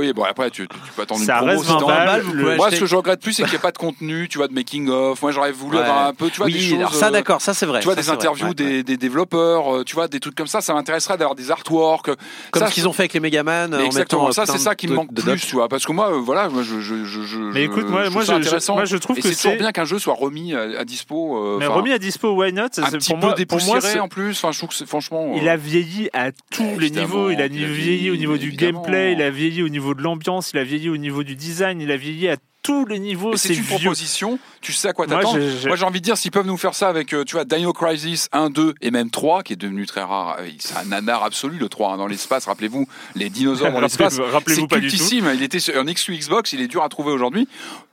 oui, 0.00 0.12
après, 0.28 0.50
tu, 0.50 0.66
peux 0.96 1.02
attendre 1.02 1.24
ça 1.24 1.40
une 1.40 1.62
promo. 1.62 2.56
Moi, 2.56 2.70
ce 2.70 2.80
que 2.80 2.86
je 2.86 2.96
regrette 2.96 3.20
plus, 3.20 3.32
c'est 3.32 3.42
qu'il 3.42 3.52
n'y 3.52 3.58
a 3.58 3.60
pas 3.60 3.72
de 3.72 3.78
contenu, 3.78 4.28
tu 4.28 4.38
vois, 4.38 4.48
de 4.48 4.54
making-of. 4.54 5.20
Moi, 5.22 5.32
j'aurais 5.32 5.52
voulu 5.52 5.78
avoir 5.78 6.06
un 6.06 6.14
peu, 6.14 6.30
tu 6.30 6.38
vois, 6.38 6.46
des 6.46 6.58
choses. 6.58 6.92
Ça, 6.92 7.08
euh, 7.08 7.10
d'accord, 7.10 7.40
ça, 7.40 7.54
c'est 7.54 7.66
vrai. 7.66 7.80
Des 7.80 8.10
interviews 8.10 8.54
des, 8.54 8.82
développeurs, 8.82 9.76
euh, 9.76 9.84
tu 9.84 9.94
vois, 9.94 10.08
des 10.08 10.20
trucs 10.20 10.34
comme 10.34 10.46
ça. 10.46 10.60
Ça 10.60 10.74
m'intéresserait 10.74 11.16
d'avoir 11.16 11.34
des 11.34 11.50
artworks. 11.50 12.10
Comme 12.50 12.62
ça, 12.62 12.68
ce 12.68 12.74
qu'ils 12.74 12.88
ont 12.88 12.92
fait 12.92 13.02
avec 13.02 13.14
les 13.14 13.20
Megaman. 13.20 13.74
Exactement, 13.74 14.28
euh, 14.28 14.32
ça, 14.32 14.46
c'est 14.46 14.58
ça 14.58 14.74
qui 14.74 14.88
me 14.88 14.94
manque 14.94 15.14
plus, 15.14 15.46
tu 15.46 15.56
vois. 15.56 15.68
Parce 15.68 15.84
que 15.84 15.92
moi, 15.92 16.10
voilà, 16.18 16.48
moi, 16.48 16.62
je. 16.62 16.80
je, 16.80 17.04
je 17.04 17.38
mais 17.38 17.64
écoute, 17.64 17.88
moi, 17.88 18.04
je, 18.04 18.72
moi, 18.72 18.84
je 18.84 18.96
trouve 18.96 19.18
que 19.18 19.32
c'est 19.32 19.56
bien 19.56 19.72
qu'un 19.72 19.84
jeu 19.84 19.98
soit 19.98 20.14
remis 20.14 20.54
à 20.54 20.84
dispo. 20.84 21.58
Mais 21.58 21.66
remis 21.66 21.92
à 21.92 21.98
dispo, 21.98 22.30
why 22.32 22.52
not? 22.52 22.68
Un 22.78 22.90
petit 22.90 23.14
peu 23.14 23.34
dépoussiéré 23.34 24.00
en 24.00 24.08
plus. 24.08 24.44
Franchement. 24.86 25.32
Il 25.36 25.48
a 25.48 25.56
vieilli 25.56 26.08
à 26.12 26.32
tous 26.50 26.78
les 26.78 26.90
niveaux. 26.90 27.30
Il 27.30 27.40
a 27.40 27.48
vieilli 27.48 28.10
au 28.10 28.16
niveau 28.16 28.36
du 28.36 28.52
gameplay, 28.52 29.12
il 29.12 29.22
a 29.22 29.30
vieilli 29.30 29.62
au 29.62 29.68
niveau 29.68 29.89
niveau 29.90 29.94
de 29.94 30.02
l'ambiance, 30.02 30.50
il 30.52 30.58
a 30.58 30.64
vieilli 30.64 30.88
au 30.88 30.96
niveau 30.96 31.22
du 31.24 31.34
design, 31.36 31.80
il 31.80 31.90
a 31.90 31.96
vieilli 31.96 32.28
à 32.28 32.36
tous 32.62 32.84
les 32.84 32.98
niveaux. 32.98 33.36
C'est 33.36 33.54
une 33.54 33.64
proposition, 33.64 34.38
tu 34.60 34.72
sais 34.72 34.88
à 34.88 34.92
quoi 34.92 35.06
t'attendre. 35.06 35.38
Moi, 35.66 35.76
j'ai 35.76 35.84
envie 35.84 36.00
de 36.00 36.04
dire, 36.04 36.16
s'ils 36.16 36.30
peuvent 36.30 36.46
nous 36.46 36.58
faire 36.58 36.74
ça 36.74 36.88
avec, 36.88 37.12
euh, 37.14 37.24
tu 37.24 37.32
vois, 37.32 37.44
Dino 37.44 37.72
Crisis 37.72 38.28
1, 38.32 38.50
2 38.50 38.74
et 38.82 38.90
même 38.90 39.10
3, 39.10 39.42
qui 39.42 39.54
est 39.54 39.56
devenu 39.56 39.86
très 39.86 40.02
rare. 40.02 40.36
Euh, 40.40 40.48
c'est 40.58 40.76
un 40.76 40.84
nanar 40.84 41.24
absolu, 41.24 41.58
le 41.58 41.68
3, 41.68 41.92
hein, 41.92 41.96
dans 41.96 42.06
l'espace. 42.06 42.44
Rappelez-vous, 42.46 42.86
les 43.14 43.30
dinosaures 43.30 43.72
dans 43.72 43.80
l'espace. 43.80 44.18
Rappelez-vous 44.18 44.68
pas 44.68 44.78
cultissime. 44.78 45.24
du 45.24 45.30
tout. 45.30 45.36
Il 45.36 45.42
était 45.42 45.78
en 45.78 45.86
X 45.86 46.08
ou 46.08 46.12
Xbox, 46.12 46.52
il 46.52 46.60
est 46.60 46.68
dur 46.68 46.82
à 46.82 46.88
trouver 46.88 47.12
aujourd'hui. 47.12 47.48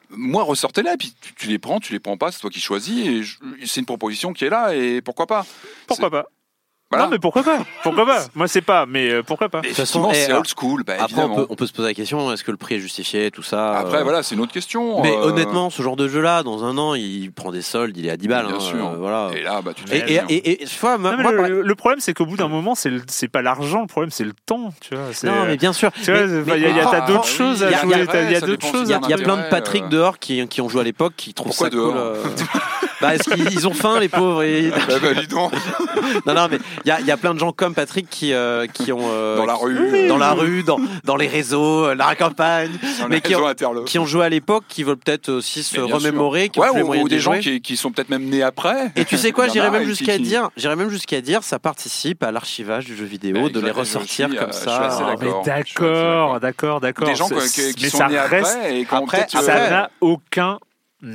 Moi, 0.09 0.43
ressortez-la, 0.43 0.97
puis 0.97 1.13
tu, 1.37 1.47
les 1.47 1.59
prends, 1.59 1.79
tu 1.79 1.93
les 1.93 1.99
prends 1.99 2.17
pas, 2.17 2.31
c'est 2.31 2.39
toi 2.39 2.49
qui 2.49 2.61
choisis. 2.61 3.07
Et 3.07 3.65
C'est 3.65 3.79
une 3.79 3.85
proposition 3.85 4.33
qui 4.33 4.45
est 4.45 4.49
là, 4.49 4.75
et 4.75 5.01
pourquoi 5.01 5.27
pas 5.27 5.45
Pourquoi 5.87 6.09
pas 6.09 6.27
non, 6.95 7.09
mais 7.09 7.19
pourquoi 7.19 7.43
pas 7.43 7.59
Pourquoi 7.83 8.05
pas 8.05 8.25
Moi, 8.35 8.47
c'est 8.47 8.61
pas, 8.61 8.85
mais 8.85 9.11
euh, 9.11 9.23
pourquoi 9.23 9.49
pas 9.49 9.59
De 9.59 9.67
toute 9.67 9.75
façon, 9.75 10.09
eh, 10.09 10.15
c'est 10.15 10.31
ah, 10.31 10.37
old 10.37 10.47
school. 10.47 10.83
Bah, 10.85 10.93
après, 10.99 11.21
on 11.21 11.55
peut, 11.55 11.67
se 11.67 11.73
poser 11.73 11.89
la 11.89 11.93
question 11.93 12.31
est-ce 12.31 12.45
que 12.45 12.51
le 12.51 12.57
prix 12.57 12.75
est 12.75 12.79
justifié, 12.79 13.29
tout 13.29 13.43
ça 13.43 13.77
Après, 13.77 13.97
euh, 13.97 14.03
voilà, 14.03 14.23
c'est 14.23 14.35
une 14.35 14.41
autre 14.41 14.53
question. 14.53 15.01
Mais 15.01 15.11
euh. 15.11 15.23
honnêtement, 15.23 15.69
ce 15.69 15.81
genre 15.81 15.97
de 15.97 16.07
jeu-là, 16.07 16.43
dans 16.43 16.63
un 16.63 16.77
an, 16.77 16.95
il 16.95 17.31
prend 17.33 17.51
des 17.51 17.61
soldes, 17.61 17.97
il 17.97 18.05
est 18.05 18.09
à 18.09 18.15
10 18.15 18.27
balles. 18.29 18.47
Bien 18.47 18.55
hein, 18.55 18.59
sûr. 18.59 18.95
voilà. 18.97 19.31
Et 19.35 19.43
là, 19.43 19.61
bah, 19.61 19.73
tu 19.75 19.83
et, 19.93 20.13
et, 20.13 20.33
et, 20.33 20.63
et 20.63 20.65
fois, 20.65 20.97
moi, 20.97 21.17
non, 21.17 21.31
le, 21.31 21.75
problème, 21.75 21.99
c'est 21.99 22.13
qu'au 22.13 22.25
bout 22.25 22.37
d'un 22.37 22.47
moment, 22.47 22.73
c'est 22.73 23.27
pas 23.27 23.41
l'argent, 23.41 23.81
le 23.81 23.87
problème, 23.87 24.11
c'est 24.11 24.23
le 24.23 24.33
temps. 24.45 24.73
Tu 24.79 24.95
vois, 24.95 25.09
non, 25.23 25.45
mais 25.45 25.57
bien 25.57 25.73
sûr. 25.73 25.91
Tu 25.91 26.11
vois, 26.11 26.21
il 26.55 26.61
y 26.61 26.65
a, 26.65 27.01
d'autres 27.01 27.25
choses 27.25 27.63
à 27.63 27.71
jouer. 27.81 27.95
Il 28.05 28.31
y 28.31 28.35
a 28.35 28.39
ah, 28.41 28.45
d'autres 28.45 28.65
choses. 28.65 28.89
Il 28.89 29.09
y 29.09 29.13
a 29.13 29.17
plein 29.17 29.37
de 29.37 29.49
Patrick 29.49 29.89
dehors 29.89 30.19
qui 30.19 30.61
ont 30.61 30.69
joué 30.69 30.81
à 30.81 30.85
l'époque 30.85 31.13
qui 31.17 31.33
trouvent 31.33 31.51
ça 31.51 31.69
cool. 31.69 31.93
Bah, 33.01 33.15
est-ce 33.15 33.29
qu'ils 33.29 33.67
ont 33.67 33.73
faim, 33.73 33.99
les 33.99 34.09
pauvres 34.09 34.43
et... 34.43 34.71
Ah, 34.73 34.79
bah, 34.87 34.93
bah, 35.01 35.13
dis 35.13 35.27
donc. 35.27 35.53
Non, 36.25 36.33
non, 36.33 36.47
mais 36.49 36.57
il 36.85 36.89
y 36.89 36.91
a, 36.91 37.01
y 37.01 37.11
a, 37.11 37.17
plein 37.17 37.33
de 37.33 37.39
gens 37.39 37.51
comme 37.51 37.73
Patrick 37.73 38.09
qui, 38.09 38.33
euh, 38.33 38.65
qui 38.67 38.91
ont. 38.91 38.99
Euh, 39.01 39.35
dans 39.35 39.45
la 39.45 39.55
rue. 39.55 40.07
Dans 40.07 40.17
la 40.17 40.33
rue, 40.33 40.63
dans, 40.63 40.77
dans 41.03 41.15
les 41.15 41.27
réseaux, 41.27 41.85
euh, 41.85 41.95
la 41.95 42.15
campagne. 42.15 42.71
Mais 43.09 43.21
qui 43.21 43.35
ont, 43.35 43.53
qui 43.85 43.99
ont, 43.99 44.05
joué 44.05 44.25
à 44.25 44.29
l'époque, 44.29 44.63
qui 44.67 44.83
veulent 44.83 44.97
peut-être 44.97 45.29
aussi 45.29 45.63
se 45.63 45.79
remémorer. 45.79 46.49
Qui 46.49 46.59
ouais, 46.59 46.81
ou, 46.81 46.95
ou 46.95 47.09
des 47.09 47.19
gens 47.19 47.37
qui, 47.39 47.61
qui, 47.61 47.77
sont 47.77 47.91
peut-être 47.91 48.09
même 48.09 48.25
nés 48.25 48.43
après. 48.43 48.91
Et 48.95 49.05
tu 49.05 49.17
sais 49.17 49.31
quoi, 49.31 49.47
j'irais 49.47 49.71
même 49.71 49.85
jusqu'à 49.85 50.17
dire, 50.17 50.49
j'irais 50.55 50.75
même 50.75 50.89
jusqu'à 50.89 51.21
dire, 51.21 51.43
ça 51.43 51.59
participe 51.59 52.23
à 52.23 52.31
l'archivage 52.31 52.85
du 52.85 52.95
jeu 52.95 53.05
vidéo, 53.05 53.33
ben, 53.33 53.49
de 53.49 53.59
les 53.59 53.71
ressortir 53.71 54.29
comme 54.29 54.49
euh, 54.49 54.51
ça. 54.51 54.89
Ah, 54.99 55.15
d'accord, 55.45 56.39
d'accord, 56.39 56.79
d'accord. 56.81 57.07
Des 57.07 57.15
gens 57.15 57.27
qui 57.27 57.89
sont 57.89 58.07
nés 58.07 58.17
après 58.17 58.79
et 58.79 58.87
après, 58.89 59.27
ça 59.29 59.69
n'a 59.69 59.89
aucun 60.01 60.59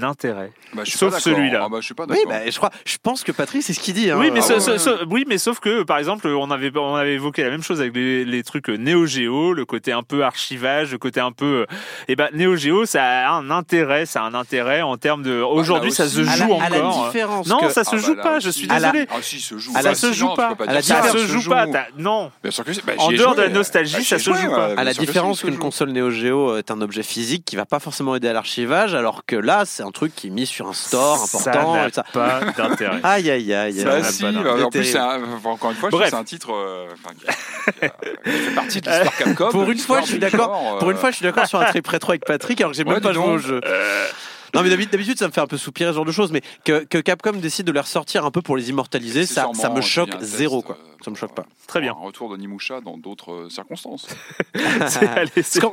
intérêt. 0.03 0.53
Bah, 0.75 0.83
sauf 0.85 1.19
celui-là. 1.19 1.63
Ah, 1.65 1.69
bah, 1.69 1.79
je 1.81 1.93
oui, 1.93 2.19
bah, 2.29 2.49
je, 2.49 2.57
crois, 2.57 2.71
je 2.85 2.97
pense 3.03 3.25
que 3.25 3.33
Patrick, 3.33 3.63
c'est 3.63 3.73
ce 3.73 3.81
qu'il 3.81 3.95
dit. 3.95 4.11
Hein. 4.11 4.17
Oui, 4.19 4.31
mais 4.33 4.39
ah, 4.39 4.43
sa, 4.43 4.55
ouais, 4.55 4.61
sa, 4.61 4.73
ouais. 4.73 4.79
Sa, 4.79 5.05
oui, 5.11 5.25
mais 5.27 5.39
sauf 5.39 5.59
que, 5.59 5.83
par 5.83 5.99
exemple, 5.99 6.29
on 6.29 6.51
avait, 6.51 6.71
on 6.77 6.95
avait 6.95 7.15
évoqué 7.15 7.43
la 7.43 7.51
même 7.51 7.63
chose 7.63 7.81
avec 7.81 7.95
les, 7.95 8.25
les 8.25 8.43
trucs 8.45 8.69
Neo 8.69 9.07
Geo, 9.07 9.53
le 9.53 9.65
côté 9.65 9.93
un 9.93 10.03
peu 10.03 10.23
archivage, 10.25 10.93
le 10.93 10.99
côté 10.99 11.21
un 11.21 11.33
peu. 11.33 11.63
Euh, 11.63 11.67
eh 12.09 12.17
ben, 12.17 12.29
Neo 12.33 12.55
Geo, 12.57 12.87
ça 12.87 13.05
a 13.05 13.33
un 13.33 13.51
intérêt, 13.51 14.07
ça 14.07 14.23
a 14.23 14.25
un 14.25 14.35
intérêt 14.35 14.83
en 14.83 14.97
termes 14.97 15.23
de. 15.23 15.41
Aujourd'hui, 15.41 15.91
ça 15.91 16.09
se 16.09 16.23
joue 16.23 16.31
à 16.31 16.37
la, 16.37 16.45
encore. 16.45 16.63
À 16.63 16.69
la 16.71 17.07
différence 17.07 17.47
non, 17.49 17.59
que... 17.59 17.71
ça 17.71 17.85
se 17.85 17.97
joue 17.97 18.15
pas, 18.17 18.39
je 18.39 18.51
suis 18.51 18.69
désolé. 18.69 19.07
La... 19.11 19.23
Si, 19.23 19.41
se 19.41 19.59
joue. 19.59 19.73
Ça 19.73 19.95
se 19.95 20.13
joue 20.13 20.35
pas. 20.35 20.57
Ça 20.81 21.03
se 21.11 21.27
joue 21.27 21.49
pas. 21.49 21.67
Non. 21.99 22.31
En 22.99 23.11
dehors 23.11 23.35
de 23.35 23.43
la 23.43 23.49
nostalgie, 23.49 24.05
ça 24.05 24.19
se 24.19 24.33
joue 24.33 24.51
pas. 24.51 24.75
À 24.77 24.85
la 24.85 24.95
différence 24.95 25.43
qu'une 25.43 25.59
console 25.59 25.91
Neo 25.91 26.11
Geo 26.11 26.57
est 26.57 26.71
un 26.71 26.81
objet 26.81 27.03
physique 27.03 27.45
qui 27.45 27.57
va 27.57 27.67
pas 27.67 27.81
forcément 27.81 28.15
aider 28.15 28.29
à 28.29 28.33
l'archivage, 28.33 28.95
alors 28.95 29.27
que 29.27 29.37
là, 29.37 29.65
c'est 29.73 29.83
un 29.83 29.91
truc 29.91 30.15
qui 30.15 30.27
est 30.27 30.31
mis 30.31 30.47
sur 30.47 30.69
un 30.69 30.73
store 30.75 31.23
important. 31.23 31.91
Ça 31.91 32.03
n'a 32.03 32.13
pas 32.13 32.41
d'intérêt. 32.57 33.01
Aïe, 33.03 33.31
aïe, 33.31 33.55
aïe. 33.55 33.85
Bah, 33.85 34.03
ça, 34.03 34.13
ça 34.13 34.13
si, 34.13 34.25
en 34.27 34.71
plus, 34.71 34.97
un, 34.97 35.21
encore 35.45 35.71
une 35.71 35.77
fois, 35.77 35.91
c'est 35.91 36.15
un 36.15 36.25
titre 36.25 36.53
euh, 36.53 36.89
qui, 38.25 38.31
fait 38.31 38.55
partie 38.55 38.81
de 38.81 38.91
l'histoire 38.91 39.17
Capcom. 39.17 39.49
Pour 39.51 39.71
une 39.71 39.79
fois, 39.79 40.01
je 40.03 40.07
suis 40.07 40.19
d'accord. 40.19 40.75
Euh. 40.75 40.79
Pour 40.79 40.91
une 40.91 40.99
fois, 40.99 41.11
je 41.11 41.17
suis 41.17 41.25
d'accord 41.25 41.47
sur 41.47 41.61
un 41.61 41.65
trip 41.65 41.87
rétro 41.89 42.13
avec 42.13 42.25
Patrick, 42.27 42.61
alors 42.61 42.73
que 42.73 42.77
j'ai 42.77 42.85
même 42.85 43.01
pas 43.01 43.13
joué 43.13 43.25
au 43.25 43.39
jeu. 43.39 43.61
Euh, 43.65 44.07
non, 44.55 44.63
mais 44.63 44.69
d'habitude, 44.69 45.19
ça 45.19 45.27
me 45.27 45.33
fait 45.33 45.41
un 45.41 45.47
peu 45.47 45.57
soupirer 45.57 45.91
ce 45.91 45.97
genre 45.97 46.05
de 46.05 46.13
choses, 46.13 46.31
mais 46.33 46.43
que, 46.65 46.85
que 46.85 46.99
Capcom 46.99 47.33
décide 47.33 47.67
de 47.67 47.73
les 47.73 47.81
ressortir 47.81 48.25
un 48.25 48.31
peu 48.31 48.43
pour 48.43 48.57
les 48.57 48.71
immortaliser, 48.71 49.23
euh, 49.23 49.55
ça, 49.55 49.71
me 49.71 49.81
choque 49.81 50.11
zéro, 50.21 50.63
quoi. 50.63 50.79
Ça 51.05 51.11
me 51.11 51.17
choque 51.17 51.35
pas. 51.35 51.45
Très 51.67 51.81
bien. 51.81 51.93
Un 51.93 52.05
retour 52.05 52.31
de 52.31 52.37
Nimusha 52.37 52.81
dans 52.81 52.97
d'autres 52.97 53.33
euh, 53.33 53.51
circonstances. 53.51 54.07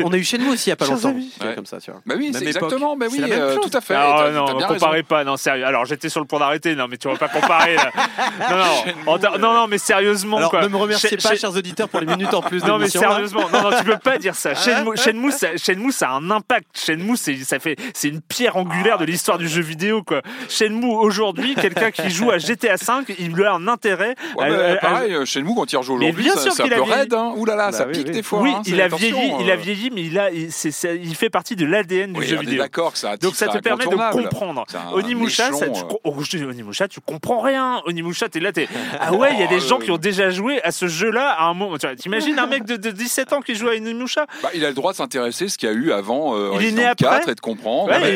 on 0.03 0.11
a 0.11 0.17
eu 0.17 0.23
chez 0.23 0.39
nous 0.39 0.51
aussi 0.51 0.67
il 0.67 0.69
y 0.69 0.73
a 0.73 0.75
pas 0.75 0.87
longtemps. 0.87 1.13
Ouais. 1.13 1.53
Comme 1.53 1.67
ça, 1.67 1.79
tu 1.79 1.91
vois. 1.91 2.01
Bah 2.03 2.15
oui, 2.17 2.31
c'est 2.33 2.47
exactement. 2.47 2.97
Bah 2.97 3.05
oui, 3.11 3.21
euh, 3.21 3.57
tout 3.57 3.69
à 3.71 3.79
fait. 3.79 3.93
Ah 3.93 4.31
non, 4.33 4.47
non, 4.47 4.59
non 4.59 4.67
comparez 4.67 5.03
pas. 5.03 5.23
Non, 5.23 5.37
sérieux. 5.37 5.65
Alors, 5.65 5.85
j'étais 5.85 6.09
sur 6.09 6.19
le 6.19 6.25
point 6.25 6.39
d'arrêter. 6.39 6.73
Non, 6.73 6.87
mais 6.89 6.97
tu 6.97 7.07
ne 7.07 7.13
vas 7.13 7.19
pas 7.19 7.27
comparer. 7.27 7.77
Euh. 7.77 8.63
non, 9.05 9.17
non, 9.39 9.53
non, 9.53 9.67
mais 9.67 9.77
sérieusement. 9.77 10.39
Ne 10.39 10.67
me 10.67 10.77
remerciez 10.77 11.17
pas, 11.17 11.35
chers 11.35 11.55
auditeurs, 11.55 11.89
pour 11.89 11.99
les 11.99 12.07
minutes 12.07 12.33
en 12.33 12.41
plus. 12.41 12.63
Non, 12.63 12.79
mais 12.79 12.89
sérieusement. 12.89 13.49
Non, 13.53 13.69
non, 13.69 13.77
tu 13.77 13.83
peux 13.83 13.97
pas 13.97 14.17
dire 14.17 14.33
ça. 14.33 14.53
Shenmue, 14.95 15.91
ça 15.91 16.09
a 16.09 16.13
un 16.13 16.31
impact. 16.31 16.67
Shenmue, 16.73 17.17
ça 17.17 17.59
fait, 17.59 17.75
c'est 17.93 18.07
une 18.07 18.21
pierre 18.21 18.57
angulaire 18.57 18.68
de 18.99 19.05
l'histoire 19.05 19.37
du 19.37 19.47
jeu 19.47 19.61
vidéo, 19.61 20.03
quoi. 20.03 20.21
Shenmue, 20.47 20.93
aujourd'hui, 20.93 21.55
quelqu'un 21.55 21.91
qui 21.91 22.09
joue 22.09 22.31
à 22.31 22.37
GTA 22.37 22.75
V, 22.75 23.15
il 23.19 23.43
a 23.43 23.53
un 23.53 23.67
intérêt. 23.67 24.15
Ouais, 24.37 24.77
pareil. 24.81 25.13
Euh, 25.13 25.25
Shenmue, 25.25 25.55
quand 25.55 25.71
il 25.71 25.77
rejoue 25.77 25.95
aujourd'hui, 25.95 26.29
c'est 26.37 26.61
un 26.61 26.67
peu 26.67 26.81
raide, 26.81 27.13
hein. 27.13 27.33
Bah 27.59 27.71
ça 27.71 27.87
oui, 27.87 27.93
pique 27.93 28.07
oui. 28.07 28.13
des 28.13 28.23
fois. 28.23 28.41
Oui, 28.41 28.51
hein, 28.55 28.61
il, 28.65 28.79
a 28.79 28.87
vieilli, 28.87 29.33
il 29.39 29.49
a 29.49 29.55
euh. 29.55 29.57
vieilli, 29.57 29.89
mais 29.93 30.03
il, 30.03 30.19
a, 30.19 30.31
il, 30.31 31.15
fait 31.15 31.29
partie 31.29 31.55
de 31.55 31.65
l'ADN 31.65 32.13
du 32.13 32.19
oui, 32.19 32.27
jeu 32.27 32.37
on 32.37 32.41
vidéo. 32.41 32.59
D'accord, 32.59 32.95
ça 32.95 33.17
Donc 33.17 33.35
ça 33.35 33.47
te 33.47 33.57
permet 33.57 33.85
de 33.85 34.11
comprendre. 34.11 34.65
Onimusha, 34.93 35.49
tu, 35.49 35.63
euh. 35.63 35.97
oh, 36.03 36.15
je 36.21 36.37
dis, 36.37 36.43
Onimusha, 36.43 36.87
tu 36.87 37.01
comprends 37.01 37.41
rien. 37.41 37.81
Onimusha, 37.85 38.29
t'es 38.29 38.39
là, 38.39 38.51
t'es. 38.51 38.67
Ah 38.99 39.13
ouais, 39.13 39.31
il 39.33 39.39
y 39.39 39.43
a 39.43 39.47
des 39.47 39.59
gens 39.59 39.79
qui 39.79 39.91
ont 39.91 39.97
déjà 39.97 40.29
joué 40.29 40.61
à 40.63 40.71
ce 40.71 40.87
jeu-là 40.87 41.31
à 41.31 41.45
un 41.45 41.53
moment. 41.53 41.77
T'imagines 41.77 42.37
un 42.39 42.47
mec 42.47 42.65
de, 42.65 42.89
17 42.89 43.33
ans 43.33 43.41
qui 43.41 43.55
joue 43.55 43.67
à 43.67 43.73
Onimusha? 43.73 44.25
Bah, 44.41 44.49
il 44.53 44.63
a 44.63 44.69
le 44.69 44.75
droit 44.75 44.91
de 44.91 44.97
s'intéresser 44.97 45.45
à 45.45 45.49
ce 45.49 45.57
qu'il 45.57 45.69
y 45.69 45.71
a 45.71 45.75
eu 45.75 45.91
avant 45.91 46.35
il 46.59 46.67
est 46.67 46.71
né 46.71 46.91
4 46.97 47.29
et 47.29 47.35
de 47.35 47.39
comprendre. 47.39 47.89
Ouais, 47.89 47.95
ah, 47.95 47.99
bah, 47.99 48.09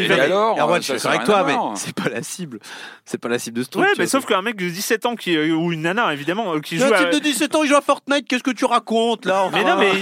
corps. 0.44 0.60
Erwan, 0.60 0.82
je 0.82 0.94
suis 0.94 1.10
d'accord 1.10 1.38
avec 1.38 1.56
toi, 1.56 1.72
mais 1.74 1.78
c'est 1.80 1.94
pas 1.94 2.10
la 2.10 2.24
cible. 2.24 2.60
C'est 3.06 3.18
pas 3.18 3.30
la 3.30 3.40
cible 3.40 3.58
de 3.58 3.64
ce 3.64 3.70
truc. 3.70 3.84
Ouais, 3.84 3.92
mais 3.98 4.08
sauf 4.08 4.26
qu'un 4.26 4.42
mec 4.42 4.56
de 4.56 4.70
17 4.70 5.06
ans 5.06 5.16
qui, 5.16 5.36
euh, 5.36 5.54
ou 5.54 5.72
une 5.72 5.82
nana, 5.82 6.14
évidemment, 6.14 6.54
euh, 6.54 6.60
qui 6.60 6.78
joue. 6.78 6.86
Un 6.86 6.98
type 6.98 7.12
de 7.12 7.20
17 7.20 7.56
ans, 7.56 7.64
il 7.64 7.70
joue 7.70 7.76
à 7.76 7.82
Fortnite, 7.82 8.28
qu'est-ce 8.28 8.44
que 8.44 8.52
tu 8.52 8.66
racontes, 8.66 9.26
là? 9.26 9.50
Mais 9.52 9.64
non, 9.64 9.78
mais. 9.78 9.92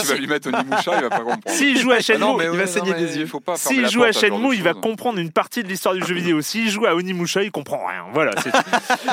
Tu 0.00 0.06
vas 0.06 0.14
lui 0.14 0.26
mettre 0.26 0.48
au 0.48 0.52
Nimoucha, 0.52 0.92
il 0.96 1.02
va 1.02 1.10
pas 1.10 1.18
comprendre. 1.18 1.40
S'il 1.46 1.78
joue 1.78 1.92
à 1.92 1.96
ah 1.96 2.00
Shenmue, 2.00 2.44
il 2.52 2.58
va 2.58 2.66
saigner 2.66 2.94
des 2.94 3.18
yeux. 3.18 3.26
Faut 3.26 3.40
pas 3.40 3.56
S'il 3.56 3.88
joue 3.88 4.02
à 4.02 4.12
Shenmue, 4.12 4.54
il 4.54 4.62
va 4.62 4.74
comprendre 4.74 5.18
une 5.18 5.30
partie 5.30 5.62
de 5.62 5.68
l'histoire 5.68 5.94
du 5.94 6.04
jeu 6.04 6.14
vidéo. 6.20 6.40
S'il 6.40 6.70
joue 6.70 6.86
à 6.86 6.94
Onimusha, 6.94 7.42
il 7.42 7.50
comprend 7.50 7.86
rien. 7.86 8.04
Voilà, 8.12 8.32
c'est 8.42 8.50
tout. 8.50 8.58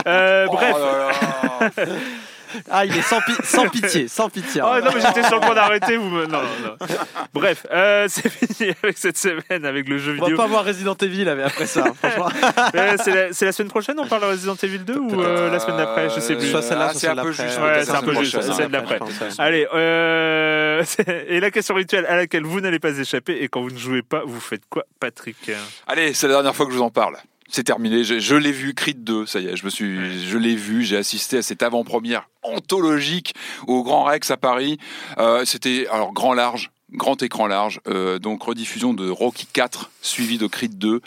Euh, 0.07 0.47
oh 0.49 0.53
bref. 0.53 1.77
Ah, 2.69 2.85
il 2.85 2.95
est 2.95 3.01
sans, 3.01 3.19
pitié, 3.69 4.07
sans 4.07 4.29
pitié. 4.29 4.61
Hein. 4.61 4.67
Ah, 4.67 4.81
non, 4.81 4.91
mais 4.93 5.01
j'étais 5.01 5.23
sur 5.23 5.35
le 5.35 5.41
point 5.41 5.55
d'arrêter. 5.55 5.97
Vous 5.97 6.09
me... 6.09 6.25
non, 6.25 6.41
non, 6.41 6.77
non. 6.79 6.87
Bref, 7.33 7.65
euh, 7.71 8.07
c'est 8.09 8.29
fini 8.29 8.73
avec 8.83 8.97
cette 8.97 9.17
semaine, 9.17 9.65
avec 9.65 9.87
le 9.87 9.97
jeu 9.97 10.13
vidéo. 10.13 10.27
On 10.27 10.31
va 10.31 10.37
pas 10.37 10.47
voir 10.47 10.65
Resident 10.65 10.95
Evil 10.95 11.27
après 11.29 11.65
ça, 11.65 11.85
hein, 11.87 11.93
franchement. 12.01 12.29
Euh, 12.75 12.95
c'est 13.31 13.45
la, 13.45 13.51
semaine 13.51 13.69
prochaine, 13.69 13.99
on 13.99 14.07
parle 14.07 14.23
de 14.23 14.27
Resident 14.27 14.55
Evil 14.61 14.79
2 14.79 14.97
ou 14.97 15.21
euh, 15.21 15.51
la 15.51 15.59
semaine 15.59 15.77
d'après 15.77 16.09
Je 16.09 16.19
sais 16.19 16.35
plus. 16.35 16.49
Soit 16.49 16.61
celle-là, 16.61 16.87
ah, 16.89 16.93
soit 16.93 16.99
celle-là. 17.01 17.83
C'est 17.83 17.91
un 17.91 18.01
peu 18.01 18.15
juste, 18.15 18.41
celle 18.41 18.69
d'après. 18.69 18.99
Allez, 19.37 19.67
et 21.27 21.39
la 21.39 21.51
question 21.51 21.75
rituelle 21.75 22.05
à 22.05 22.15
laquelle 22.15 22.43
vous 22.43 22.61
n'allez 22.61 22.79
pas 22.79 22.97
échapper, 22.97 23.37
et 23.41 23.47
quand 23.47 23.61
vous 23.61 23.71
ne 23.71 23.77
jouez 23.77 24.01
pas, 24.01 24.23
vous 24.25 24.39
faites 24.39 24.63
quoi, 24.69 24.85
Patrick? 24.99 25.51
Allez, 25.87 26.13
c'est 26.13 26.27
la 26.27 26.33
dernière 26.35 26.55
fois 26.55 26.65
que 26.65 26.71
je 26.71 26.77
vous 26.77 26.83
en 26.83 26.89
parle. 26.89 27.17
C'est 27.49 27.63
terminé. 27.63 28.03
Je, 28.03 28.19
je 28.19 28.35
l'ai 28.35 28.51
vu, 28.51 28.73
Creed 28.73 29.03
2, 29.03 29.25
ça 29.25 29.39
y 29.39 29.47
est. 29.47 29.55
Je 29.55 29.65
me 29.65 29.69
suis, 29.69 30.27
je 30.27 30.37
l'ai 30.37 30.55
vu. 30.55 30.83
J'ai 30.83 30.97
assisté 30.97 31.37
à 31.37 31.41
cette 31.41 31.63
avant-première 31.63 32.29
anthologique 32.43 33.33
au 33.67 33.83
Grand 33.83 34.03
Rex 34.03 34.29
à 34.31 34.37
Paris. 34.37 34.77
Euh, 35.17 35.45
C'était 35.45 35.87
alors 35.91 36.13
grand 36.13 36.33
large. 36.33 36.71
Grand 36.93 37.21
écran 37.21 37.47
large, 37.47 37.81
euh, 37.87 38.17
donc 38.17 38.43
rediffusion 38.43 38.93
de 38.93 39.09
Rocky 39.09 39.45
4 39.51 39.91
suivi 40.01 40.37
de 40.37 40.47
Creed 40.47 40.77
2. 40.77 41.01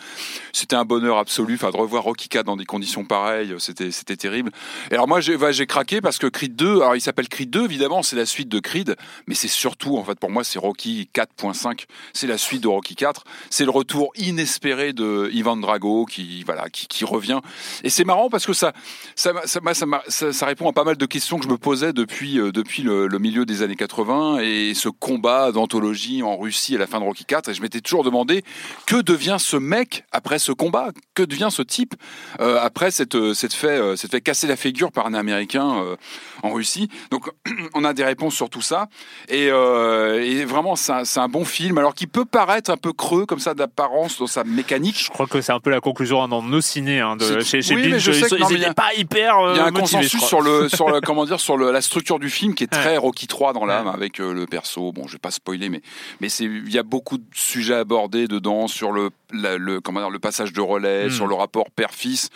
C'était 0.53 0.77
un 0.77 0.85
bonheur 0.85 1.17
absolu, 1.17 1.55
enfin 1.55 1.71
de 1.71 1.77
revoir 1.77 2.03
Rocky 2.03 2.29
4 2.29 2.45
dans 2.45 2.57
des 2.57 2.67
conditions 2.67 3.05
pareilles, 3.05 3.55
c'était 3.59 3.91
c'était 3.91 4.17
terrible. 4.17 4.51
Et 4.91 4.95
alors 4.95 5.09
moi 5.09 5.21
j'ai 5.21 5.39
j'ai 5.53 5.67
craqué 5.67 6.03
parce 6.03 6.19
que 6.19 6.27
Creed 6.27 6.55
2, 6.55 6.83
alors 6.83 6.97
il 6.97 7.01
s'appelle 7.01 7.29
Creed 7.29 7.49
2 7.49 7.65
évidemment, 7.65 8.03
c'est 8.03 8.17
la 8.17 8.27
suite 8.27 8.49
de 8.49 8.61
Creed, 8.61 8.97
mais 9.27 9.35
c'est 9.35 9.49
surtout 9.49 9.97
en 9.97 10.05
fait 10.05 10.19
pour 10.19 10.31
moi 10.31 10.45
c'est 10.45 10.59
Rocky 10.59 11.09
4.5, 11.15 11.87
c'est 12.13 12.27
la 12.27 12.37
suite 12.37 12.63
de 12.63 12.69
Rocky 12.69 12.95
4, 12.95 13.25
c'est 13.49 13.65
le 13.65 13.71
retour 13.71 14.13
inespéré 14.17 14.93
de 14.93 15.31
Ivan 15.33 15.57
Drago 15.57 16.05
qui 16.05 16.45
voilà 16.45 16.69
qui, 16.69 17.05
revient 17.05 17.41
et 17.83 17.89
c'est 17.89 18.05
marrant 18.05 18.29
parce 18.29 18.45
que 18.45 18.53
ça 18.53 18.75
ça 19.15 19.33
ça, 19.47 20.47
répond 20.47 20.69
à 20.69 20.73
pas 20.75 20.85
mal 20.85 20.99
de 20.99 21.07
questions 21.07 21.39
que 21.39 21.45
je 21.45 21.51
me 21.51 21.57
posais 21.57 21.95
depuis 21.95 22.39
euh, 22.39 22.53
depuis 22.53 22.83
le, 22.83 23.07
le 23.07 23.19
milieu 23.19 23.47
des 23.47 23.63
années 23.63 23.77
80 23.77 24.41
et 24.41 24.75
ce 24.75 24.91
combat 24.91 25.51
dans 25.51 25.67
en 25.75 26.37
Russie 26.37 26.75
à 26.77 26.79
la 26.79 26.87
fin 26.87 27.01
de 27.01 27.05
Rocky 27.05 27.25
4 27.25 27.49
et 27.49 27.55
je 27.55 27.63
m'étais 27.63 27.81
toujours 27.81 28.05
demandé 28.05 28.43
que 28.87 29.01
devient 29.01 29.37
ce 29.39 29.57
mec 29.57 30.05
après 30.13 30.39
ce 30.39 30.53
combat? 30.53 30.89
Que 31.15 31.23
devient 31.23 31.49
ce 31.51 31.63
type 31.63 31.95
euh, 32.41 32.59
après 32.61 32.91
cette, 32.91 33.15
euh, 33.15 33.35
cette, 33.35 33.53
fait, 33.53 33.69
euh, 33.69 33.97
cette 33.97 34.11
fait 34.11 34.21
casser 34.21 34.47
la 34.47 34.57
figure 34.57 34.93
par 34.93 35.07
un 35.07 35.15
Américain 35.15 35.83
euh, 35.83 35.97
en 36.43 36.51
Russie? 36.51 36.89
Donc 37.11 37.31
on 37.75 37.85
a 37.85 37.93
des 37.93 38.05
réponses 38.05 38.35
sur 38.35 38.51
tout 38.51 38.63
ça 38.63 38.89
et, 39.29 39.47
et 39.47 40.45
vraiment 40.45 40.77
c'est 40.77 40.93
un, 40.93 41.03
un, 41.17 41.29
bon 41.29 41.45
film 41.45 41.79
alors 41.79 41.95
qui 41.95 42.07
peut 42.07 42.25
paraître 42.25 42.71
un 42.71 42.77
peu 42.77 42.93
creux 42.93 43.27
comme 43.27 43.39
ça 43.39 43.55
d'apparence 43.55 44.19
dans 44.19 44.27
sa 44.27 44.45
mécanique. 44.45 45.05
Je 45.05 45.11
crois 45.11 45.27
que 45.27 45.41
c'est 45.41 45.53
un 45.53 45.61
peu 45.61 45.71
la 45.71 45.81
conclusion 45.81 46.27
dans 46.29 46.43
nos 46.43 46.61
ciné 46.61 47.01
hein, 47.01 47.17
de, 47.17 47.41
chez, 47.41 47.63
chez 47.63 47.75
oui, 47.75 47.91
Binge, 47.91 48.03
je 48.03 48.13
sais 48.13 48.27
ils, 48.31 48.41
non, 48.41 48.49
ils 48.51 48.63
étaient 48.63 48.75
pas 48.75 48.95
hyper 48.97 49.37
Il 49.53 49.57
y 49.57 49.61
a 49.61 49.67
un 49.67 49.71
motivés, 49.71 49.81
consensus 49.81 50.23
sur 50.23 50.41
le 50.41 50.69
sur 50.69 50.91
le 50.91 51.01
comment 51.05 51.25
dire 51.25 51.41
sur 51.41 51.57
le, 51.57 51.71
la 51.71 51.81
structure 51.81 52.19
du 52.19 52.31
film 52.31 52.55
qui 52.55 52.65
est 52.65 52.73
très 52.73 52.97
Rocky 52.97 53.27
3 53.27 53.53
dans 53.53 53.65
l'âme 53.65 53.89
avec 53.89 54.19
le 54.19 54.47
perso. 54.47 54.93
Bon, 54.93 55.07
je 55.07 55.13
vais 55.13 55.19
pas 55.19 55.31
spoiler 55.31 55.60
mais 55.69 55.83
mais 56.21 56.29
c'est 56.29 56.45
il 56.45 56.73
y 56.73 56.79
a 56.79 56.83
beaucoup 56.83 57.19
de 57.19 57.25
sujets 57.35 57.75
abordés 57.75 58.27
dedans 58.29 58.69
sur 58.69 58.93
le, 58.93 59.11
la, 59.33 59.59
le 59.59 59.81
comment 59.81 60.01
dire, 60.01 60.11
le 60.11 60.19
passage 60.19 60.53
de 60.53 60.61
relais, 60.61 61.07
Mm. 61.07 61.11
sur 61.11 61.27
le 61.27 61.35
rapport 61.35 61.71
père-fils. 61.71 62.31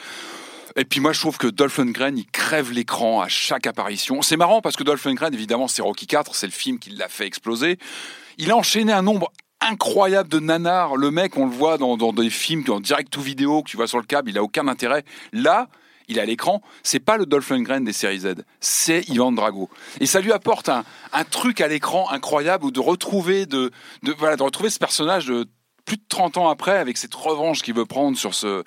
Et 0.77 0.85
puis 0.85 1.01
moi 1.01 1.13
je 1.13 1.21
trouve 1.21 1.39
que 1.39 1.47
Dolph 1.47 1.79
Lundgren 1.79 2.19
il 2.19 2.27
crève 2.27 2.73
l'écran 2.73 3.21
à 3.21 3.29
chaque 3.29 3.67
apparition. 3.67 4.23
C'est 4.23 4.37
marrant 4.37 4.61
parce 4.61 4.77
que 4.77 4.83
Dolph 4.83 5.05
Lundgren 5.05 5.33
évidemment 5.33 5.69
c'est 5.69 5.83
Rocky 5.83 6.07
4, 6.07 6.35
c'est 6.35 6.47
le 6.47 6.53
film 6.53 6.79
qui 6.79 6.91
l'a 6.91 7.09
fait 7.09 7.27
exploser. 7.27 7.79
Il 8.39 8.51
a 8.51 8.57
enchaîné 8.57 8.93
un 8.93 9.03
nombre 9.03 9.33
incroyable 9.61 10.29
de 10.29 10.41
nanars. 10.41 10.97
Le 10.97 11.11
mec 11.11 11.37
on 11.37 11.47
le 11.47 11.53
voit 11.53 11.79
dans, 11.79 11.97
dans 11.97 12.13
des 12.13 12.29
films 12.31 12.65
en 12.69 12.81
direct 12.81 13.17
ou 13.17 13.21
vidéo 13.21 13.63
que 13.63 13.71
tu 13.71 13.77
vois 13.77 13.87
sur 13.87 13.99
le 13.99 14.05
câble, 14.05 14.31
il 14.31 14.39
a 14.39 14.43
aucun 14.43 14.67
intérêt. 14.69 15.05
Là 15.33 15.69
il 16.09 16.19
est 16.19 16.21
à 16.21 16.25
l'écran, 16.27 16.63
c'est 16.83 17.01
pas 17.01 17.17
le 17.17 17.27
Dolph 17.27 17.51
Lundgren 17.51 17.85
des 17.85 17.93
séries 17.93 18.21
Z, 18.21 18.45
c'est 18.61 19.09
Ivan 19.09 19.33
Drago. 19.33 19.69
Et 20.01 20.07
ça 20.07 20.21
lui 20.21 20.33
apporte 20.33 20.69
un, 20.69 20.85
un 21.13 21.25
truc 21.25 21.61
à 21.61 21.69
l'écran 21.69 22.11
incroyable 22.11 22.65
ou 22.67 22.71
de 22.71 22.81
retrouver 22.81 23.47
de, 23.47 23.71
de 24.03 24.15
voilà 24.19 24.37
de 24.37 24.43
retrouver 24.43 24.71
ce 24.71 24.79
personnage 24.79 25.27
de 25.27 25.47
plus 25.85 25.97
de 25.97 26.05
30 26.09 26.39
ans 26.39 26.49
après 26.49 26.79
avec 26.79 26.97
cette 26.97 27.15
revanche 27.15 27.63
qu'il 27.63 27.75
veut 27.75 27.87
prendre 27.87 28.17
sur 28.17 28.35
ce 28.35 28.65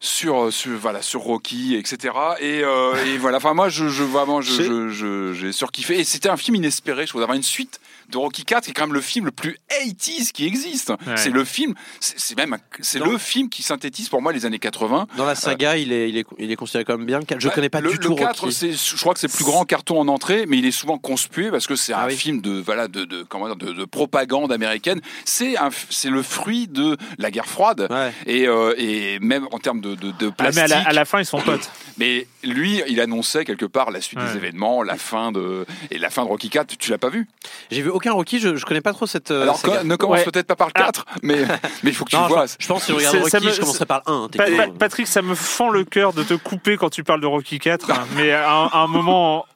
sur, 0.00 0.52
sur 0.52 0.76
voilà 0.78 1.00
sur 1.00 1.20
Rocky 1.20 1.76
etc 1.76 2.14
et, 2.40 2.62
euh, 2.64 2.94
et 3.06 3.18
voilà. 3.18 3.36
Enfin 3.36 3.54
moi 3.54 3.68
je, 3.68 3.88
je 3.88 4.02
vraiment 4.02 4.40
je, 4.40 4.62
je, 4.62 4.88
je, 4.88 5.32
j'ai 5.32 5.52
surkiffé. 5.52 5.98
Et 6.00 6.04
c'était 6.04 6.28
un 6.28 6.36
film 6.36 6.56
inespéré 6.56 7.02
je 7.06 7.10
trouve 7.10 7.20
d'avoir 7.20 7.36
une 7.36 7.42
suite 7.42 7.80
de 8.12 8.18
Rocky 8.18 8.44
4 8.44 8.64
qui 8.64 8.70
est 8.70 8.74
quand 8.74 8.82
même 8.86 8.94
le 8.94 9.00
film 9.00 9.24
le 9.26 9.30
plus 9.32 9.56
80s 9.70 10.30
qui 10.32 10.46
existe 10.46 10.90
Ouais. 11.06 11.16
c'est 11.16 11.30
le 11.30 11.44
film 11.44 11.74
c'est, 12.00 12.36
même 12.36 12.56
c'est 12.80 12.98
le 12.98 13.18
film 13.18 13.48
qui 13.48 13.62
synthétise 13.62 14.08
pour 14.08 14.22
moi 14.22 14.32
les 14.32 14.46
années 14.46 14.58
80 14.58 15.06
Dans 15.16 15.24
la 15.24 15.34
saga, 15.34 15.76
il, 15.76 15.92
est, 15.92 16.08
il, 16.10 16.18
est, 16.18 16.26
il 16.38 16.50
est 16.52 16.56
considéré 16.56 16.84
comme 16.84 17.04
bien. 17.06 17.20
Je 17.38 17.48
Ouais, 17.48 17.54
connais 17.54 17.68
pas 17.70 17.80
le, 17.80 17.90
du 17.90 17.96
le 17.96 18.02
tout 18.02 18.14
4, 18.14 18.40
Rocky. 18.42 18.52
c'est, 18.54 18.72
je 18.72 18.96
crois 19.00 19.14
que 19.14 19.20
c'est 19.20 19.26
le 19.30 19.32
plus 19.34 19.44
grand 19.44 19.64
carton 19.64 19.98
en 20.00 20.08
entrée, 20.08 20.44
mais 20.46 20.58
il 20.58 20.66
est 20.66 20.70
souvent 20.70 20.98
conspué 20.98 21.50
parce 21.50 21.66
que 21.66 21.74
c'est 21.76 21.92
Ah 21.92 22.04
un 22.04 22.06
oui. 22.08 22.16
film 22.16 22.40
de, 22.40 22.52
voilà, 22.60 22.88
de, 22.88 23.04
de, 23.04 23.22
comment 23.22 23.46
dire, 23.46 23.56
de, 23.56 23.72
de 23.72 23.84
propagande 23.84 24.52
américaine. 24.52 25.00
C'est, 25.24 25.54
c'est 25.90 26.10
le 26.10 26.22
fruit 26.22 26.68
de 26.68 26.96
la 27.18 27.30
guerre 27.30 27.46
froide. 27.46 27.86
Ouais. 27.90 28.12
Et, 28.26 28.46
euh, 28.46 28.74
et 28.76 29.18
même 29.20 29.46
en 29.52 29.58
termes 29.58 29.80
de, 29.80 29.94
de, 29.94 30.10
de 30.12 30.32
Ah, 30.38 30.50
mais 30.54 30.60
à 30.62 30.66
la, 30.68 30.80
à 30.88 30.92
la 30.92 31.04
fin, 31.04 31.18
ils 31.20 31.26
sont 31.26 31.40
potes. 31.40 31.70
Mais 31.98 32.26
lui, 32.42 32.80
il 32.88 33.00
annonçait 33.00 33.44
quelque 33.44 33.66
part 33.66 33.90
la 33.90 34.00
suite 34.00 34.18
Ouais. 34.18 34.26
des 34.30 34.36
événements, 34.36 34.82
la 34.82 34.96
fin 34.96 35.30
de, 35.32 35.66
et 35.90 35.98
la 35.98 36.08
fin 36.10 36.22
de 36.24 36.28
Rocky 36.28 36.48
4. 36.48 36.76
Tu 36.78 36.90
l'as 36.90 36.98
pas 36.98 37.10
vu? 37.10 37.28
J'ai 37.70 37.82
vu 37.82 37.90
aucun 38.02 38.12
Rocky, 38.12 38.38
je, 38.40 38.56
je 38.56 38.64
connais 38.64 38.80
pas 38.80 38.92
trop 38.92 39.06
cette. 39.06 39.30
euh, 39.30 39.42
Alors, 39.42 39.60
ne 39.84 39.96
commence 39.96 40.18
Ouais. 40.18 40.24
peut-être 40.24 40.46
pas 40.46 40.56
par 40.56 40.66
le 40.68 40.72
4, 40.72 41.06
mais, 41.22 41.36
mais 41.82 41.90
il 41.90 41.94
faut 41.94 42.04
que 42.04 42.10
tu 42.10 42.16
Non, 42.16 42.26
vois. 42.28 42.46
je, 42.46 42.54
je 42.58 42.66
pense 42.66 42.80
que 42.80 42.86
si 42.86 42.92
je 42.92 42.96
regarde 42.98 43.16
Rocky, 43.22 43.46
me- 43.46 43.52
je 43.52 43.60
commencerai 43.60 43.86
par 43.86 44.02
le 44.06 44.12
1. 44.12 44.28
Pa- 44.28 44.44
techniquement. 44.44 44.66
Pa- 44.72 44.78
Patrick, 44.78 45.06
ça 45.06 45.22
me 45.22 45.34
fend 45.34 45.70
le 45.70 45.84
cœur 45.84 46.12
de 46.12 46.22
te 46.22 46.34
couper 46.34 46.76
quand 46.76 46.90
tu 46.90 47.04
parles 47.04 47.20
de 47.20 47.26
Rocky 47.26 47.58
4, 47.58 47.90
hein, 47.90 48.04
mais 48.16 48.32
à 48.32 48.50
un, 48.52 48.66
à 48.66 48.78
un 48.78 48.86
moment, 48.86 49.46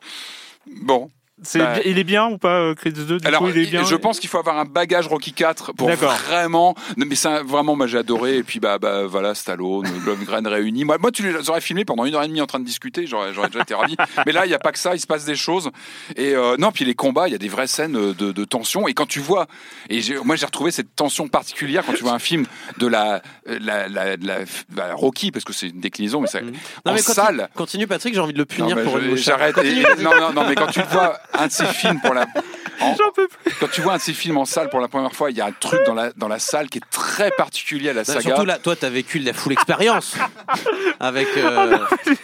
Bon. 0.82 1.10
C'est 1.42 1.58
Bah, 1.58 1.74
il 1.84 1.98
est 1.98 2.04
bien 2.04 2.26
ou 2.28 2.38
pas, 2.38 2.60
euh, 2.60 2.74
Creed 2.74 2.94
2 2.94 3.18
du 3.20 3.26
Alors, 3.26 3.42
coup, 3.42 3.48
il 3.50 3.58
est 3.58 3.66
bien 3.66 3.84
je 3.84 3.94
pense 3.94 4.18
qu'il 4.20 4.28
faut 4.30 4.38
avoir 4.38 4.58
un 4.58 4.64
bagage 4.64 5.06
Rocky 5.06 5.32
4 5.32 5.72
pour 5.74 5.90
vraiment. 5.90 6.74
Non, 6.96 7.04
mais 7.08 7.14
ça, 7.14 7.42
vraiment, 7.42 7.76
moi 7.76 7.86
j'ai 7.86 7.98
adoré. 7.98 8.38
Et 8.38 8.42
puis, 8.42 8.58
bah, 8.60 8.78
bah 8.78 9.04
voilà, 9.06 9.34
Stallone, 9.34 9.86
Lundgren 10.06 10.46
réunis. 10.46 10.84
Moi, 10.84 10.96
moi, 10.98 11.10
tu 11.10 11.22
les 11.30 11.50
aurais 11.50 11.60
filmés 11.60 11.84
pendant 11.84 12.04
une 12.04 12.14
heure 12.14 12.22
et 12.22 12.28
demie 12.28 12.40
en 12.40 12.46
train 12.46 12.58
de 12.60 12.64
discuter, 12.64 13.06
j'aurais, 13.06 13.34
j'aurais 13.34 13.48
déjà 13.48 13.60
été 13.62 13.74
ravi. 13.74 13.96
Mais 14.24 14.32
là, 14.32 14.46
il 14.46 14.48
n'y 14.48 14.54
a 14.54 14.58
pas 14.58 14.72
que 14.72 14.78
ça, 14.78 14.94
il 14.94 15.00
se 15.00 15.06
passe 15.06 15.24
des 15.24 15.36
choses. 15.36 15.70
Et 16.16 16.34
euh, 16.34 16.56
non, 16.58 16.72
puis 16.72 16.84
les 16.84 16.94
combats, 16.94 17.28
il 17.28 17.32
y 17.32 17.34
a 17.34 17.38
des 17.38 17.48
vraies 17.48 17.66
scènes 17.66 17.92
de, 17.92 18.32
de 18.32 18.44
tension. 18.44 18.88
Et 18.88 18.94
quand 18.94 19.06
tu 19.06 19.20
vois, 19.20 19.46
et 19.90 20.00
j'ai- 20.00 20.16
moi 20.24 20.36
j'ai 20.36 20.46
retrouvé 20.46 20.70
cette 20.70 20.94
tension 20.96 21.28
particulière 21.28 21.84
quand 21.86 21.92
tu 21.92 22.02
vois 22.02 22.12
un 22.12 22.18
film 22.18 22.46
de 22.78 22.86
la, 22.86 23.20
la, 23.46 23.88
la, 23.88 24.16
la- 24.16 24.38
la 24.74 24.94
Rocky, 24.94 25.30
parce 25.32 25.44
que 25.44 25.52
c'est 25.52 25.68
une 25.68 25.80
déclinaison, 25.80 26.20
mais 26.20 26.26
ça, 26.28 26.40
Non, 26.40 26.48
en 26.48 26.92
mais 26.94 27.00
continue, 27.02 27.14
salle. 27.14 27.48
continue, 27.54 27.86
Patrick, 27.86 28.14
j'ai 28.14 28.20
envie 28.20 28.32
de 28.32 28.38
le 28.38 28.46
punir 28.46 28.76
Non, 28.76 28.82
pour. 28.84 28.98
J'arrête. 29.16 29.56
Non, 30.02 30.10
non, 30.20 30.32
non, 30.32 30.44
mais 30.48 30.54
quand 30.54 30.66
tu 30.68 30.80
le 30.80 30.86
vois, 30.86 31.18
un 31.34 31.46
de 31.46 31.52
ces 31.52 31.66
films 31.66 32.00
pour 32.00 32.14
la. 32.14 32.26
en- 32.80 32.94
J'en 32.96 33.10
peux 33.14 33.28
plus. 33.28 33.52
quand 33.60 33.68
tu 33.70 33.80
vois 33.80 33.94
un 33.94 33.96
de 33.96 34.02
ces 34.02 34.12
films 34.14 34.36
en 34.38 34.44
salle 34.44 34.68
pour 34.68 34.80
la 34.80 34.88
première 34.88 35.12
fois, 35.12 35.30
il 35.30 35.36
y 35.36 35.40
a 35.40 35.46
un 35.46 35.52
truc 35.52 35.80
dans 35.86 35.94
la, 35.94 36.10
dans 36.16 36.28
la 36.28 36.38
salle 36.38 36.68
qui 36.68 36.78
est 36.78 36.90
très 36.90 37.30
particulier 37.30 37.90
à 37.90 37.92
la 37.92 38.04
saga. 38.04 38.20
surtout 38.20 38.44
là, 38.44 38.58
toi, 38.58 38.76
t'as 38.76 38.88
vécu 38.90 39.18
la 39.18 39.32
full 39.32 39.52
expérience 39.52 40.16
avec. 41.00 41.28
euh, 41.36 41.78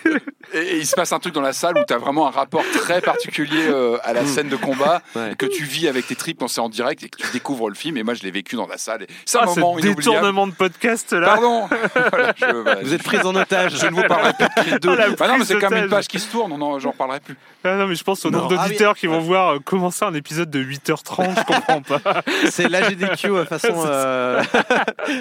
Et, 0.06 0.10
et 0.54 0.76
il 0.78 0.86
se 0.86 0.94
passe 0.94 1.12
un 1.12 1.18
truc 1.18 1.34
dans 1.34 1.40
la 1.40 1.52
salle 1.52 1.76
où 1.78 1.82
tu 1.86 1.92
as 1.94 1.98
vraiment 1.98 2.26
un 2.28 2.30
rapport 2.30 2.64
très 2.74 3.00
particulier 3.00 3.66
euh, 3.68 3.98
à 4.04 4.12
la 4.12 4.24
scène 4.26 4.48
de 4.48 4.56
combat 4.56 5.02
Mm. 5.14 5.18
Ouais. 5.18 5.34
que 5.36 5.46
tu 5.46 5.64
vis 5.64 5.88
avec 5.88 6.06
tes 6.06 6.14
tripes 6.16 6.38
quand 6.40 6.48
c'est 6.48 6.60
en 6.60 6.68
direct 6.68 7.02
et 7.02 7.08
que 7.08 7.16
tu 7.16 7.26
découvres 7.32 7.68
le 7.68 7.74
film. 7.74 7.96
Et 7.96 8.02
moi, 8.02 8.14
je 8.14 8.22
l'ai 8.22 8.30
vécu 8.30 8.56
dans 8.56 8.66
la 8.66 8.78
salle. 8.78 9.06
C'est 9.24 9.38
un 9.38 9.42
Ah, 9.44 9.46
ce 9.54 9.60
moment 9.60 9.78
inoubliable. 9.78 9.96
détournement 10.02 10.46
de 10.46 10.52
podcast 10.52 11.12
là. 11.12 11.26
Pardon. 11.26 11.68
Voilà, 12.12 12.32
je, 12.36 12.44
voilà, 12.46 12.82
Vous 12.82 12.94
êtes 12.94 13.02
pris 13.02 13.18
en 13.20 13.34
otage. 13.34 13.76
je 13.78 13.86
ne 13.86 13.92
vous 13.94 14.02
parlerai 14.02 14.32
plus 14.34 14.72
de 14.72 14.78
2. 14.78 14.90
Ah, 14.92 14.96
la 14.96 15.14
Ah 15.20 15.28
non, 15.28 15.38
mais 15.38 15.44
c'est 15.44 15.58
quand 15.58 15.70
même 15.70 15.84
une 15.84 15.90
page 15.90 16.08
qui 16.08 16.18
se 16.20 16.30
tourne. 16.30 16.56
Non, 16.58 16.78
j'en 16.78 16.92
parlerai 16.92 17.20
plus. 17.20 17.36
Ah 17.64 17.76
non, 17.76 17.86
mais 17.86 17.94
je 17.94 18.02
pense 18.04 18.24
au 18.24 18.30
nombre 18.30 18.48
Ah 18.50 18.54
oui. 18.54 18.56
d'auditeurs 18.68 18.96
qui 18.96 19.06
vont 19.06 19.20
voir 19.20 19.54
euh, 19.54 19.58
commencer 19.60 20.04
un 20.04 20.14
épisode 20.14 20.50
de 20.50 20.60
8h30, 20.62 21.34
je 21.38 21.44
comprends 21.44 21.82
pas. 21.82 22.22
C'est 22.50 22.68
l'AGDQ 22.68 23.26
euh, 23.30 23.44
façon, 23.44 23.84
euh, 23.86 24.42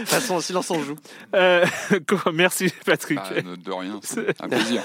façon 0.05 0.39
silence 0.41 0.71
en 0.71 0.81
joue. 0.81 0.95
Euh, 1.35 1.65
merci 2.33 2.73
Patrick. 2.85 3.19
Ah, 3.23 3.41
de, 3.41 3.55
de 3.55 3.71
rien. 3.71 3.99
C'est 4.03 4.41
un 4.41 4.47
plaisir. 4.49 4.81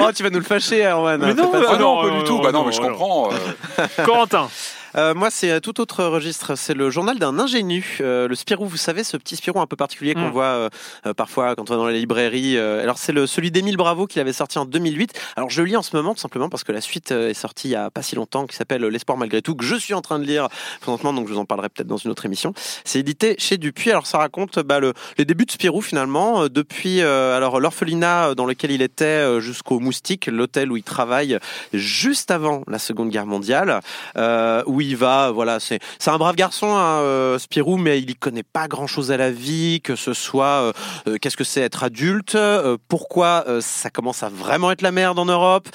Oh, 0.00 0.10
tu 0.14 0.22
vas 0.22 0.30
nous 0.30 0.38
le 0.38 0.44
fâcher, 0.44 0.82
Erwan. 0.84 1.20
Mais 1.24 1.34
non, 1.34 1.48
pas 1.50 1.58
Ah 1.58 1.64
Ah 1.68 1.72
ça. 1.72 1.78
non, 1.78 1.96
non, 1.96 2.02
pas 2.02 2.10
du 2.10 2.16
non, 2.18 2.24
tout. 2.24 2.40
Bah 2.40 2.52
non, 2.52 2.64
mais 2.64 2.72
je 2.72 2.80
non. 2.80 2.88
comprends. 2.88 3.30
euh, 3.32 3.86
Corentin. 4.04 4.48
Euh, 4.96 5.14
moi, 5.14 5.30
c'est 5.30 5.60
tout 5.60 5.80
autre 5.80 6.04
registre. 6.04 6.56
C'est 6.56 6.74
le 6.74 6.90
journal 6.90 7.18
d'un 7.18 7.38
ingénu. 7.38 7.98
Euh, 8.00 8.28
le 8.28 8.34
Spirou, 8.34 8.66
vous 8.66 8.76
savez, 8.76 9.04
ce 9.04 9.16
petit 9.16 9.36
Spirou 9.36 9.60
un 9.60 9.66
peu 9.66 9.76
particulier 9.76 10.14
qu'on 10.14 10.28
Mm. 10.28 10.32
voit 10.32 10.44
euh, 11.06 11.14
parfois 11.14 11.54
quand 11.56 11.70
on 11.70 11.74
va 11.74 11.76
dans 11.76 11.88
les 11.88 11.98
librairies. 11.98 12.58
Alors, 12.58 12.98
c'est 12.98 13.12
le, 13.12 13.26
celui 13.26 13.50
d'Émile 13.50 13.76
Bravo 13.76 14.06
qu'il 14.06 14.20
avait 14.20 14.32
sorti 14.32 14.58
en 14.58 14.64
2008. 14.64 15.12
Alors, 15.36 15.50
je 15.50 15.62
le 15.62 15.68
lis 15.68 15.76
en 15.76 15.82
ce 15.82 15.96
moment 15.96 16.14
tout 16.14 16.20
simplement 16.20 16.48
parce 16.48 16.64
que 16.64 16.72
la 16.72 16.80
suite 16.80 17.10
est 17.10 17.34
sortie 17.34 17.68
il 17.68 17.72
y 17.72 17.76
a 17.76 17.90
pas 17.90 18.02
si 18.02 18.16
longtemps, 18.16 18.46
qui 18.46 18.56
s'appelle 18.56 18.82
L'espoir 18.84 19.16
malgré 19.16 19.42
tout, 19.42 19.54
que 19.54 19.64
je 19.64 19.76
suis 19.76 19.94
en 19.94 20.02
train 20.02 20.18
de 20.18 20.24
lire 20.24 20.48
présentement, 20.80 21.12
donc 21.12 21.28
je 21.28 21.32
vous 21.32 21.38
en 21.38 21.44
parlerai 21.44 21.68
peut-être 21.68 21.86
dans 21.86 21.96
une 21.96 22.10
autre 22.10 22.26
émission. 22.26 22.52
C'est 22.84 22.98
édité 22.98 23.36
chez 23.38 23.56
Dupuis. 23.56 23.90
Alors, 23.90 24.06
ça 24.06 24.18
raconte 24.18 24.58
bah, 24.58 24.80
le, 24.80 24.92
les 25.18 25.24
débuts 25.24 25.46
de 25.46 25.50
Spirou 25.52 25.80
finalement, 25.80 26.48
depuis 26.48 27.00
alors 27.02 27.60
l'orphelinat 27.60 28.34
dans 28.34 28.46
lequel 28.46 28.70
il 28.70 28.82
était 28.82 29.40
jusqu'au 29.40 29.80
Moustique, 29.80 30.26
l'hôtel 30.26 30.70
où 30.70 30.76
il 30.76 30.82
travaille 30.82 31.38
juste 31.72 32.30
avant 32.30 32.62
la 32.66 32.78
Seconde 32.78 33.10
Guerre 33.10 33.26
mondiale, 33.26 33.80
où 34.66 34.81
il 34.82 34.96
va, 34.96 35.30
voilà, 35.30 35.60
c'est 35.60 35.78
c'est 35.98 36.10
un 36.10 36.18
brave 36.18 36.36
garçon, 36.36 36.74
hein, 36.74 37.00
euh, 37.00 37.38
Spirou, 37.38 37.76
mais 37.76 38.00
il 38.00 38.10
y 38.10 38.14
connaît 38.14 38.42
pas 38.42 38.68
grand-chose 38.68 39.10
à 39.10 39.16
la 39.16 39.30
vie, 39.30 39.80
que 39.82 39.96
ce 39.96 40.14
soit 40.14 40.44
euh, 40.46 40.72
euh, 41.08 41.16
qu'est-ce 41.20 41.36
que 41.36 41.44
c'est 41.44 41.60
être 41.60 41.84
adulte, 41.84 42.36
pourquoi 42.88 43.44
ça 43.60 43.90
commence 43.90 44.22
à 44.22 44.28
vraiment 44.28 44.70
être 44.70 44.82
la 44.82 44.92
merde 44.92 45.18
en 45.18 45.24
Europe, 45.24 45.68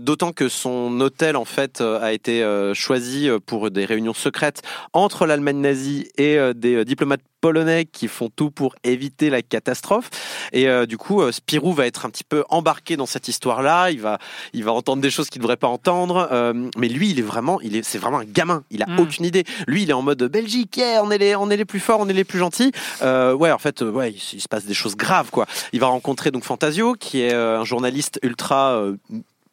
d'autant 0.00 0.32
que 0.32 0.48
son 0.48 1.00
hôtel 1.00 1.36
en 1.36 1.44
fait 1.44 1.80
a 1.80 2.12
été 2.12 2.44
choisi 2.74 3.28
pour 3.46 3.70
des 3.70 3.84
réunions 3.84 4.14
secrètes 4.14 4.62
entre 4.92 5.26
l'Allemagne 5.26 5.60
nazie 5.60 6.08
et 6.16 6.38
des 6.54 6.84
diplomates 6.84 7.22
polonais 7.40 7.84
qui 7.86 8.08
font 8.08 8.28
tout 8.34 8.50
pour 8.50 8.74
éviter 8.84 9.30
la 9.30 9.42
catastrophe. 9.42 10.10
Et 10.52 10.68
euh, 10.68 10.86
du 10.86 10.98
coup, 10.98 11.22
euh, 11.22 11.32
Spirou 11.32 11.72
va 11.72 11.86
être 11.86 12.06
un 12.06 12.10
petit 12.10 12.24
peu 12.24 12.44
embarqué 12.48 12.96
dans 12.96 13.06
cette 13.06 13.28
histoire-là. 13.28 13.90
Il 13.90 14.00
va, 14.00 14.18
il 14.52 14.64
va 14.64 14.72
entendre 14.72 15.02
des 15.02 15.10
choses 15.10 15.30
qu'il 15.30 15.40
ne 15.40 15.44
devrait 15.44 15.56
pas 15.56 15.68
entendre. 15.68 16.28
Euh, 16.32 16.52
mais 16.76 16.88
lui, 16.88 17.10
il 17.10 17.18
est 17.18 17.22
vraiment, 17.22 17.60
il 17.60 17.76
est, 17.76 17.82
c'est 17.82 17.98
vraiment 17.98 18.18
un 18.18 18.24
gamin. 18.24 18.64
Il 18.70 18.82
a 18.82 18.86
Mm. 18.86 19.00
aucune 19.00 19.24
idée. 19.24 19.44
Lui, 19.66 19.82
il 19.84 19.90
est 19.90 19.94
en 19.94 20.02
mode 20.02 20.22
Belgique. 20.24 20.76
yeah, 20.76 21.02
on 21.04 21.10
est 21.10 21.18
les, 21.18 21.36
on 21.36 21.48
est 21.50 21.56
les 21.56 21.64
plus 21.64 21.80
forts, 21.80 22.00
on 22.00 22.08
est 22.08 22.12
les 22.12 22.24
plus 22.24 22.38
gentils. 22.38 22.72
Ouais, 23.02 23.50
en 23.52 23.58
fait, 23.58 23.82
ouais, 23.82 24.12
il, 24.12 24.20
il 24.34 24.40
se 24.40 24.48
passe 24.48 24.64
des 24.64 24.74
choses 24.74 24.96
graves, 24.96 25.30
quoi. 25.30 25.46
Il 25.72 25.80
va 25.80 25.86
rencontrer 25.86 26.30
donc 26.30 26.44
Fantasio, 26.44 26.94
qui 26.94 27.20
est 27.22 27.32
un 27.34 27.64
journaliste 27.64 28.18
ultra. 28.22 28.82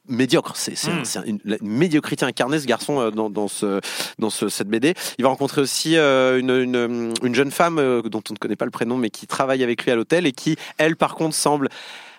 Médiocre. 0.08 0.54
C'est 0.56 0.76
c'est 0.78 0.90
un- 0.90 1.24
une, 1.26 1.40
une 1.46 1.58
médiocrité 1.62 2.26
incarnée 2.26 2.60
ce 2.60 2.66
garçon 2.66 3.00
euh, 3.00 3.12
dans, 3.12 3.30
dans 3.30 3.48
ce 3.48 3.82
dans 4.20 4.30
ce, 4.30 4.50
cette 4.50 4.68
BD. 4.70 4.94
Il 5.18 5.24
va 5.24 5.30
rencontrer 5.30 5.62
aussi 5.62 5.98
euh, 5.98 6.40
une, 6.40 6.50
une 6.52 7.14
une 7.24 7.36
jeune 7.36 7.52
femme 7.52 7.80
euh, 7.80 8.02
dont 8.04 8.24
on 8.30 8.34
ne 8.34 8.38
connaît 8.38 8.56
pas 8.56 8.66
le 8.66 8.72
prénom 8.72 8.98
mais 8.98 9.10
qui 9.10 9.28
travaille 9.28 9.64
avec 9.64 9.84
lui 9.84 9.92
à 9.92 9.96
l'hôtel 9.96 10.26
et 10.26 10.32
qui 10.32 10.56
elle 10.78 10.96
par 10.96 11.16
contre 11.16 11.36
semble 11.36 11.70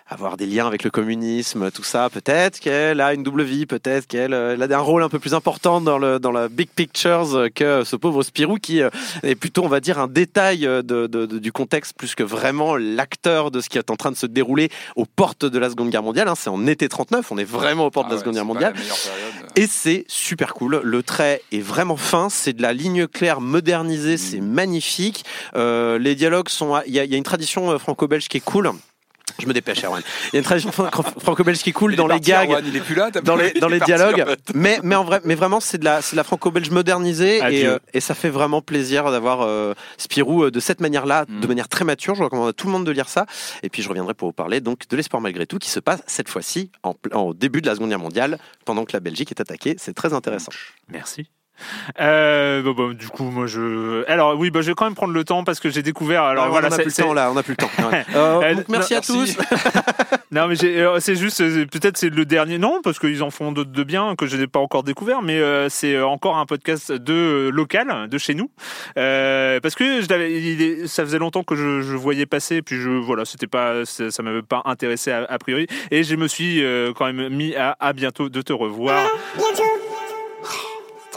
avoir 0.09 0.37
des 0.37 0.45
liens 0.47 0.65
avec 0.65 0.83
le 0.83 0.89
communisme, 0.89 1.69
tout 1.71 1.83
ça. 1.83 2.09
Peut-être 2.09 2.59
qu'elle 2.59 2.99
a 2.99 3.13
une 3.13 3.21
double 3.23 3.43
vie, 3.43 3.65
peut-être 3.67 4.07
qu'elle 4.07 4.33
euh, 4.33 4.57
a 4.59 4.75
un 4.75 4.79
rôle 4.79 5.03
un 5.03 5.09
peu 5.09 5.19
plus 5.19 5.33
important 5.35 5.81
dans 5.81 5.97
le 5.99 6.19
dans 6.19 6.31
la 6.31 6.49
big 6.49 6.69
pictures 6.69 7.35
euh, 7.35 7.49
que 7.53 7.83
ce 7.83 7.95
pauvre 7.95 8.23
Spirou 8.23 8.55
qui 8.55 8.81
euh, 8.81 8.89
est 9.23 9.35
plutôt, 9.35 9.63
on 9.63 9.67
va 9.67 9.79
dire, 9.79 9.99
un 9.99 10.07
détail 10.07 10.61
de, 10.61 10.81
de- 10.81 11.05
de- 11.07 11.37
du 11.39 11.51
contexte 11.51 11.93
plus 11.95 12.15
que 12.15 12.23
vraiment 12.23 12.75
l'acteur 12.75 13.51
de 13.51 13.61
ce 13.61 13.69
qui 13.69 13.77
est 13.77 13.91
en 13.91 13.95
train 13.95 14.11
de 14.11 14.15
se 14.17 14.25
dérouler 14.25 14.69
aux 14.95 15.05
portes 15.05 15.45
de 15.45 15.59
la 15.59 15.69
Seconde 15.69 15.89
Guerre 15.91 16.03
mondiale. 16.03 16.27
hein. 16.27 16.35
C'est 16.35 16.49
en 16.49 16.65
été 16.65 16.89
39, 16.89 17.31
on 17.31 17.37
est 17.37 17.43
vraiment 17.43 17.85
aux 17.85 17.91
portes 17.91 18.07
Ah 18.09 18.09
de 18.09 18.13
la 18.15 18.17
ouais, 18.17 18.21
Seconde 18.23 18.35
Guerre 18.35 18.45
mondiale. 18.45 18.73
Et 19.55 19.67
c'est 19.67 20.05
super 20.07 20.53
cool. 20.53 20.81
Le 20.83 21.03
trait 21.03 21.41
est 21.51 21.59
vraiment 21.61 21.97
fin. 21.97 22.29
C'est 22.29 22.53
de 22.53 22.61
la 22.61 22.73
ligne 22.73 23.07
claire 23.07 23.41
modernisée. 23.41 24.17
C'est 24.17 24.41
magnifique. 24.41 25.23
Euh, 25.55 25.99
les 25.99 26.15
dialogues 26.15 26.49
sont. 26.49 26.79
Il 26.87 26.93
y 26.93 26.99
y 26.99 27.13
a 27.13 27.17
une 27.17 27.23
tradition 27.23 27.77
franco-belge 27.79 28.27
qui 28.27 28.37
est 28.37 28.41
cool. 28.43 28.71
Je 29.39 29.47
me 29.47 29.53
dépêche, 29.53 29.83
Erwan. 29.83 30.01
Il 30.27 30.35
y 30.35 30.37
a 30.37 30.39
une 30.39 30.45
tradition 30.45 30.71
fran- 30.71 30.89
franco-belge 31.19 31.59
qui 31.59 31.73
Il 31.81 31.93
est 31.93 31.95
dans 31.95 32.07
les 32.07 32.15
parti, 32.15 32.29
gags 32.31 32.49
Erwan, 32.49 32.63
il 32.67 32.75
est 32.75 32.79
plus 32.81 32.95
là, 32.95 33.09
t'as 33.11 33.21
dans 33.21 33.35
les 33.35 33.49
vu, 33.53 33.59
dans 33.59 33.67
les 33.69 33.79
dialogues 33.79 34.21
en 34.21 34.25
fait. 34.25 34.39
mais 34.53 34.79
mais 34.83 34.95
en 34.95 35.03
vrai 35.03 35.21
mais 35.23 35.35
vraiment 35.35 35.59
c'est 35.59 35.77
de 35.77 35.85
la 35.85 35.99
la 36.13 36.23
franco-belge 36.23 36.69
modernisée 36.69 37.37
et 37.37 37.41
Adieu. 37.41 37.69
euh, 37.73 37.79
et 37.93 37.99
ça 38.01 38.13
fait 38.15 38.29
vraiment 38.29 38.61
plaisir 38.61 39.09
d'avoir 39.11 39.41
euh, 39.41 39.73
Spirou 39.97 40.43
euh, 40.43 40.51
de 40.51 40.59
cette 40.59 40.81
manière-là 40.81 41.25
Mm. 41.27 41.39
de 41.41 41.47
manière 41.47 41.67
très 41.67 41.85
mature 41.85 42.15
je 42.15 42.23
recommande 42.23 42.49
à 42.49 42.53
tout 42.53 42.67
le 42.67 42.73
monde 42.73 42.85
de 42.85 42.91
lire 42.91 43.09
ça 43.09 43.25
et 43.63 43.69
puis 43.69 43.81
je 43.81 43.89
reviendrai 43.89 44.13
pour 44.13 44.27
vous 44.29 44.33
parler 44.33 44.61
donc 44.61 44.87
de 44.87 44.95
l'espoir 44.95 45.21
malgré 45.21 45.45
tout 45.47 45.57
qui 45.59 45.69
se 45.69 45.79
passe 45.79 46.01
cette 46.07 46.29
fois-ci 46.29 46.71
en, 46.83 46.95
en 47.13 47.33
début 47.33 47.61
de 47.61 47.67
la 47.67 47.75
Seconde 47.75 47.89
Guerre 47.89 47.99
mondiale 47.99 48.37
pendant 48.65 48.85
que 48.85 48.93
la 48.93 48.99
Belgique 48.99 49.31
est 49.31 49.41
attaquée 49.41 49.75
c'est 49.77 49.93
très 49.93 50.13
intéressant 50.13 50.51
Merci. 50.89 51.29
Euh, 51.99 52.61
bon, 52.61 52.71
bon, 52.73 52.93
du 52.93 53.07
coup, 53.07 53.23
moi, 53.23 53.47
je. 53.47 54.03
Alors, 54.09 54.37
oui, 54.37 54.49
bah, 54.51 54.61
je 54.61 54.67
vais 54.67 54.73
quand 54.75 54.85
même 54.85 54.95
prendre 54.95 55.13
le 55.13 55.23
temps 55.23 55.43
parce 55.43 55.59
que 55.59 55.69
j'ai 55.69 55.81
découvert. 55.83 56.23
Alors, 56.23 56.49
voilà, 56.49 56.67
on 56.69 56.71
a 56.71 56.75
c'est- 56.75 56.81
plus 56.83 56.89
le 56.89 56.93
c'est- 56.93 57.01
temps 57.03 57.13
là 57.13 57.31
on 57.31 57.37
a 57.37 57.43
plus 57.43 57.53
le 57.53 57.57
temps 57.57 57.89
Ouais. 57.91 58.05
Euh, 58.15 58.39
Euh, 58.49 58.55
donc, 58.55 58.69
merci 58.69 58.93
à 58.93 58.97
merci. 58.97 59.35
tous 59.35 59.37
Non, 60.31 60.47
mais 60.47 60.55
j'ai- 60.55 60.79
euh, 60.81 60.99
c'est 60.99 61.15
juste, 61.15 61.39
peut-être 61.69 61.97
c'est 61.97 62.09
le 62.09 62.23
dernier. 62.25 62.57
Non, 62.59 62.81
parce 62.83 62.99
qu'ils 62.99 63.23
en 63.23 63.31
font 63.31 63.51
d'autres 63.51 63.71
de 63.71 63.83
bien 63.83 64.15
que 64.15 64.27
je 64.27 64.37
n'ai 64.37 64.45
pas 64.47 64.59
encore 64.59 64.83
découvert, 64.83 65.21
mais 65.23 65.39
euh, 65.39 65.69
c'est 65.69 65.99
encore 65.99 66.37
un 66.37 66.45
podcast 66.45 66.91
de 66.91 67.13
euh, 67.13 67.49
local, 67.49 68.07
de 68.09 68.17
chez 68.17 68.35
nous, 68.35 68.49
Euh, 68.97 69.59
parce 69.59 69.73
que 69.75 70.01
je 70.01 70.07
l'avais, 70.09 70.31
il 70.39 70.61
est- 70.61 70.87
ça 70.87 71.03
faisait 71.03 71.17
longtemps 71.19 71.43
que 71.43 71.55
je, 71.55 71.81
je 71.81 71.95
voyais 71.95 72.25
passer, 72.27 72.61
puis 72.61 72.75
je 72.79 72.89
voilà, 72.89 73.25
c'était 73.25 73.47
pas, 73.47 73.85
ça, 73.85 74.11
ça 74.11 74.21
m'avait 74.23 74.41
pas 74.43 74.61
intéressé 74.65 75.11
a, 75.11 75.25
a 75.27 75.37
priori, 75.39 75.65
et 75.91 76.03
je 76.03 76.15
me 76.15 76.27
suis 76.27 76.63
euh, 76.63 76.93
quand 76.95 77.05
même 77.11 77.29
mis 77.29 77.55
à 77.55 77.75
à 77.79 77.93
bientôt 77.93 78.29
de 78.29 78.41
te 78.41 78.53
revoir. 78.53 79.07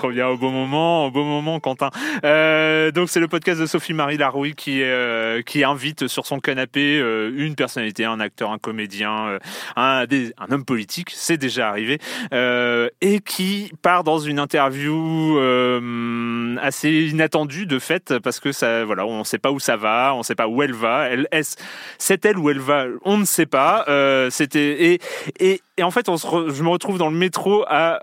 Trop 0.03 0.11
bien, 0.11 0.27
au 0.27 0.37
bon 0.37 0.51
moment, 0.51 1.07
au 1.07 1.11
bon 1.13 1.23
moment, 1.23 1.61
Quentin. 1.61 1.91
Euh, 2.25 2.91
donc 2.91 3.09
c'est 3.09 3.21
le 3.21 3.29
podcast 3.29 3.61
de 3.61 3.67
Sophie-Marie 3.67 4.17
Larouille 4.17 4.57
qui, 4.57 4.83
euh, 4.83 5.43
qui 5.43 5.63
invite 5.63 6.09
sur 6.09 6.27
son 6.27 6.41
canapé 6.41 6.99
euh, 6.99 7.31
une 7.37 7.55
personnalité, 7.55 8.05
un 8.05 8.19
acteur, 8.19 8.51
un 8.51 8.59
comédien, 8.59 9.29
euh, 9.29 9.39
un, 9.77 10.07
des- 10.07 10.35
un 10.39 10.53
homme 10.53 10.65
politique, 10.65 11.11
c'est 11.15 11.37
déjà 11.37 11.69
arrivé, 11.69 12.01
euh, 12.35 12.89
et 13.01 13.21
qui 13.21 13.71
part 13.81 14.03
dans 14.03 14.19
une 14.19 14.41
interview 14.41 15.39
euh, 15.39 16.57
assez 16.61 16.91
inattendue 16.91 17.67
de 17.67 17.79
fait, 17.79 18.19
parce 18.19 18.41
que 18.41 18.51
ça, 18.51 18.85
voilà, 18.85 19.07
on 19.07 19.21
ne 19.21 19.25
sait 19.25 19.39
pas 19.39 19.53
où 19.53 19.61
ça 19.61 19.77
va, 19.77 20.15
on 20.17 20.19
ne 20.19 20.23
sait 20.25 20.35
pas 20.35 20.49
où 20.49 20.65
elle 20.65 20.75
va. 20.75 21.11
Elle, 21.11 21.29
est-ce, 21.31 21.55
c'est 21.99 22.27
elle 22.27 22.39
où 22.39 22.51
elle 22.51 22.59
va? 22.59 22.87
On 23.05 23.19
ne 23.19 23.25
sait 23.25 23.47
pas. 23.47 23.85
C'était 24.31 24.95
et, 24.95 25.01
et, 25.39 25.61
et 25.77 25.83
en 25.85 25.93
fait, 25.93 26.09
on 26.09 26.17
se 26.17 26.27
re- 26.27 26.53
je 26.53 26.63
me 26.65 26.71
retrouve 26.71 26.99
dans 26.99 27.09
le 27.09 27.17
métro 27.17 27.65
à 27.69 28.01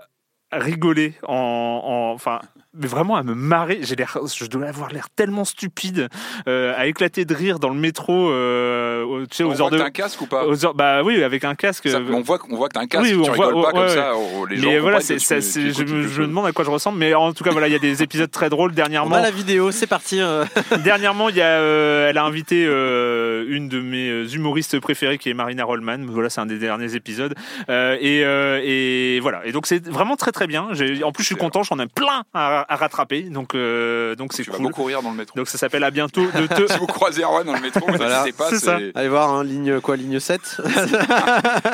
rigoler 0.52 1.14
en, 1.26 1.34
en- 1.34 2.12
enfin 2.14 2.40
mais 2.72 2.86
vraiment 2.86 3.16
à 3.16 3.22
me 3.22 3.34
marrer 3.34 3.80
j'ai 3.82 3.96
l'air 3.96 4.16
je 4.32 4.44
dois 4.46 4.66
avoir 4.66 4.90
l'air 4.92 5.08
tellement 5.16 5.44
stupide 5.44 6.08
euh, 6.48 6.72
à 6.76 6.86
éclater 6.86 7.24
de 7.24 7.34
rire 7.34 7.58
dans 7.58 7.68
le 7.70 7.74
métro 7.78 8.30
euh, 8.30 9.26
tu 9.30 9.36
sais 9.38 9.44
On 9.44 9.48
aux 9.48 9.52
voit 9.54 9.60
heures 9.64 9.70
que 9.70 9.74
de 9.74 9.80
t'as 9.80 9.86
un 9.86 9.90
casque 9.90 10.20
ou 10.20 10.26
pas 10.26 10.46
aux 10.46 10.64
heures- 10.64 10.74
bah 10.74 11.02
oui 11.02 11.22
avec 11.22 11.44
un 11.44 11.54
casque 11.54 11.88
Ça, 11.88 11.98
on 12.00 12.20
voit 12.20 12.38
qu'on 12.38 12.56
voit 12.56 12.68
que 12.68 12.74
t'as 12.74 12.80
un 12.82 12.86
casque, 12.86 13.04
Oui, 13.04 13.10
tu 13.22 13.28
on 13.28 13.32
rigoles 13.32 13.52
voit- 13.54 13.64
pas 13.64 13.70
comme 13.72 13.80
ouais, 13.82 13.88
ça, 13.88 14.12
oh, 14.14 14.46
les 14.46 14.56
gens 14.58 14.70
mais 14.70 14.78
voilà 14.78 15.00
c'est 15.00 15.18
ça, 15.18 15.40
je, 15.40 15.82
me, 15.84 16.06
je 16.06 16.22
demande 16.22 16.46
à 16.46 16.52
quoi 16.52 16.64
je 16.64 16.70
ressemble 16.70 16.98
mais 16.98 17.12
en 17.14 17.32
tout 17.32 17.42
cas 17.44 17.50
voilà 17.50 17.66
il 17.66 17.72
y 17.72 17.76
a 17.76 17.80
des 17.80 18.02
épisodes 18.02 18.30
très 18.30 18.48
drôles 18.50 18.70
on 18.70 18.74
dernièrement 18.74 19.16
a 19.16 19.20
la 19.20 19.30
vidéo 19.30 19.70
c'est 19.72 19.86
parti 19.88 20.20
euh. 20.20 20.44
Dernièrement, 20.84 21.28
il 21.28 21.36
y 21.36 21.40
a, 21.40 21.58
euh, 21.60 22.08
elle 22.08 22.18
a 22.18 22.24
invité 22.24 22.64
euh, 22.66 23.44
une 23.48 23.68
de 23.68 23.80
mes 23.80 24.08
euh, 24.08 24.26
humoristes 24.28 24.78
préférées 24.80 25.18
qui 25.18 25.28
est 25.30 25.34
Marina 25.34 25.64
Rollman. 25.64 25.98
Voilà, 26.06 26.30
c'est 26.30 26.40
un 26.40 26.46
des 26.46 26.58
derniers 26.58 26.94
épisodes. 26.94 27.34
Euh, 27.68 27.96
et, 28.00 28.24
euh, 28.24 28.60
et 28.64 29.20
voilà. 29.20 29.44
Et 29.46 29.52
donc 29.52 29.66
c'est 29.66 29.86
vraiment 29.88 30.16
très 30.16 30.32
très 30.32 30.46
bien. 30.46 30.68
J'ai- 30.72 31.02
En 31.04 31.12
plus, 31.12 31.22
je 31.22 31.28
suis 31.28 31.36
content. 31.36 31.62
J'en 31.62 31.78
ai 31.78 31.86
plein 31.86 32.22
à, 32.34 32.59
à 32.68 32.76
rattraper. 32.76 33.22
Donc 33.22 33.54
euh, 33.54 34.14
donc 34.14 34.32
c'est 34.32 34.42
Tu 34.44 34.50
vas 34.50 34.56
cool. 34.56 34.66
beaucoup 34.66 34.84
rire 34.84 35.02
dans 35.02 35.10
le 35.10 35.16
métro. 35.16 35.36
Donc 35.36 35.48
ça 35.48 35.58
s'appelle 35.58 35.84
à 35.84 35.90
bientôt 35.90 36.24
de 36.26 36.46
te. 36.66 36.72
Si 36.72 36.78
vous 36.78 36.86
croisez 36.86 37.22
Erwan 37.22 37.46
dans 37.46 37.54
le 37.54 37.60
métro, 37.60 37.86
Voilà, 37.88 38.20
n'hésitez 38.20 38.36
pas. 38.36 38.50
c'est 38.50 38.58
ça. 38.58 38.78
allez 38.94 39.08
voir 39.08 39.30
hein, 39.32 39.44
ligne 39.44 39.80
quoi 39.80 39.96
ligne 39.96 40.20
7 40.20 40.40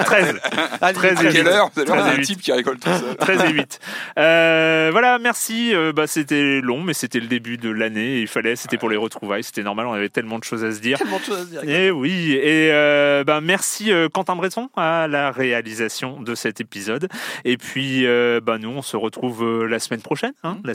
13. 0.05 0.41
Ah, 0.81 0.93
13 0.93 1.19
À 1.19 1.25
et 1.25 1.33
quelle 1.33 1.49
heure 1.49 1.71
Vous 1.75 1.81
allez 1.81 1.91
voir, 1.91 2.01
il 2.01 2.07
y 2.07 2.09
a 2.09 2.13
13 2.13 2.13
et 2.13 2.15
un 2.15 2.17
huit. 2.19 2.27
type 2.27 2.41
qui 2.43 2.53
rigole 2.53 2.79
tout 2.79 2.91
seul. 2.91 3.17
13 3.17 3.41
et 3.45 3.53
8. 3.53 3.81
Euh, 4.19 4.89
voilà, 4.93 5.19
merci. 5.19 5.75
Euh, 5.75 5.93
bah, 5.93 6.07
c'était 6.07 6.61
long, 6.61 6.83
mais 6.83 6.95
c'était 6.95 7.21
le 7.21 7.27
début 7.27 7.57
de 7.59 7.71
l'année. 7.71 8.21
Il 8.21 8.29
fallait, 8.29 8.57
c'était 8.57 8.79
pour 8.79 8.89
les 8.91 8.97
retrouvailles. 8.97 9.43
C'était 9.45 9.63
normal. 9.63 9.87
On 9.87 9.93
avait 9.93 10.09
tellement 10.09 10.39
de 10.39 10.45
choses 10.45 10.65
à 10.65 10.73
se 10.73 10.81
dire. 10.81 10.99
tellement 10.99 11.19
de 11.19 11.25
choses 11.25 11.39
à 11.41 11.45
se 11.45 11.47
dire 11.47 11.65
Et 11.65 11.91
oui, 11.91 12.33
et 12.33 12.71
euh, 12.73 13.25
ben 13.25 13.41
merci 13.41 13.93
euh, 13.93 14.09
Quentin 14.09 14.37
Breton 14.37 14.69
à 14.77 15.07
la 15.09 15.31
réalisation 15.31 16.21
de 16.21 16.35
cet 16.35 16.61
épisode. 16.61 17.09
Et 17.45 17.57
puis, 17.57 18.07
euh, 18.07 18.41
ben 18.43 18.59
nous, 18.59 18.71
on 18.71 18.83
se 18.83 18.97
retrouve 18.97 19.67
la 19.67 19.79
semaine 19.79 20.01
prochaine, 20.03 20.33
hein, 20.45 20.59
la 20.65 20.75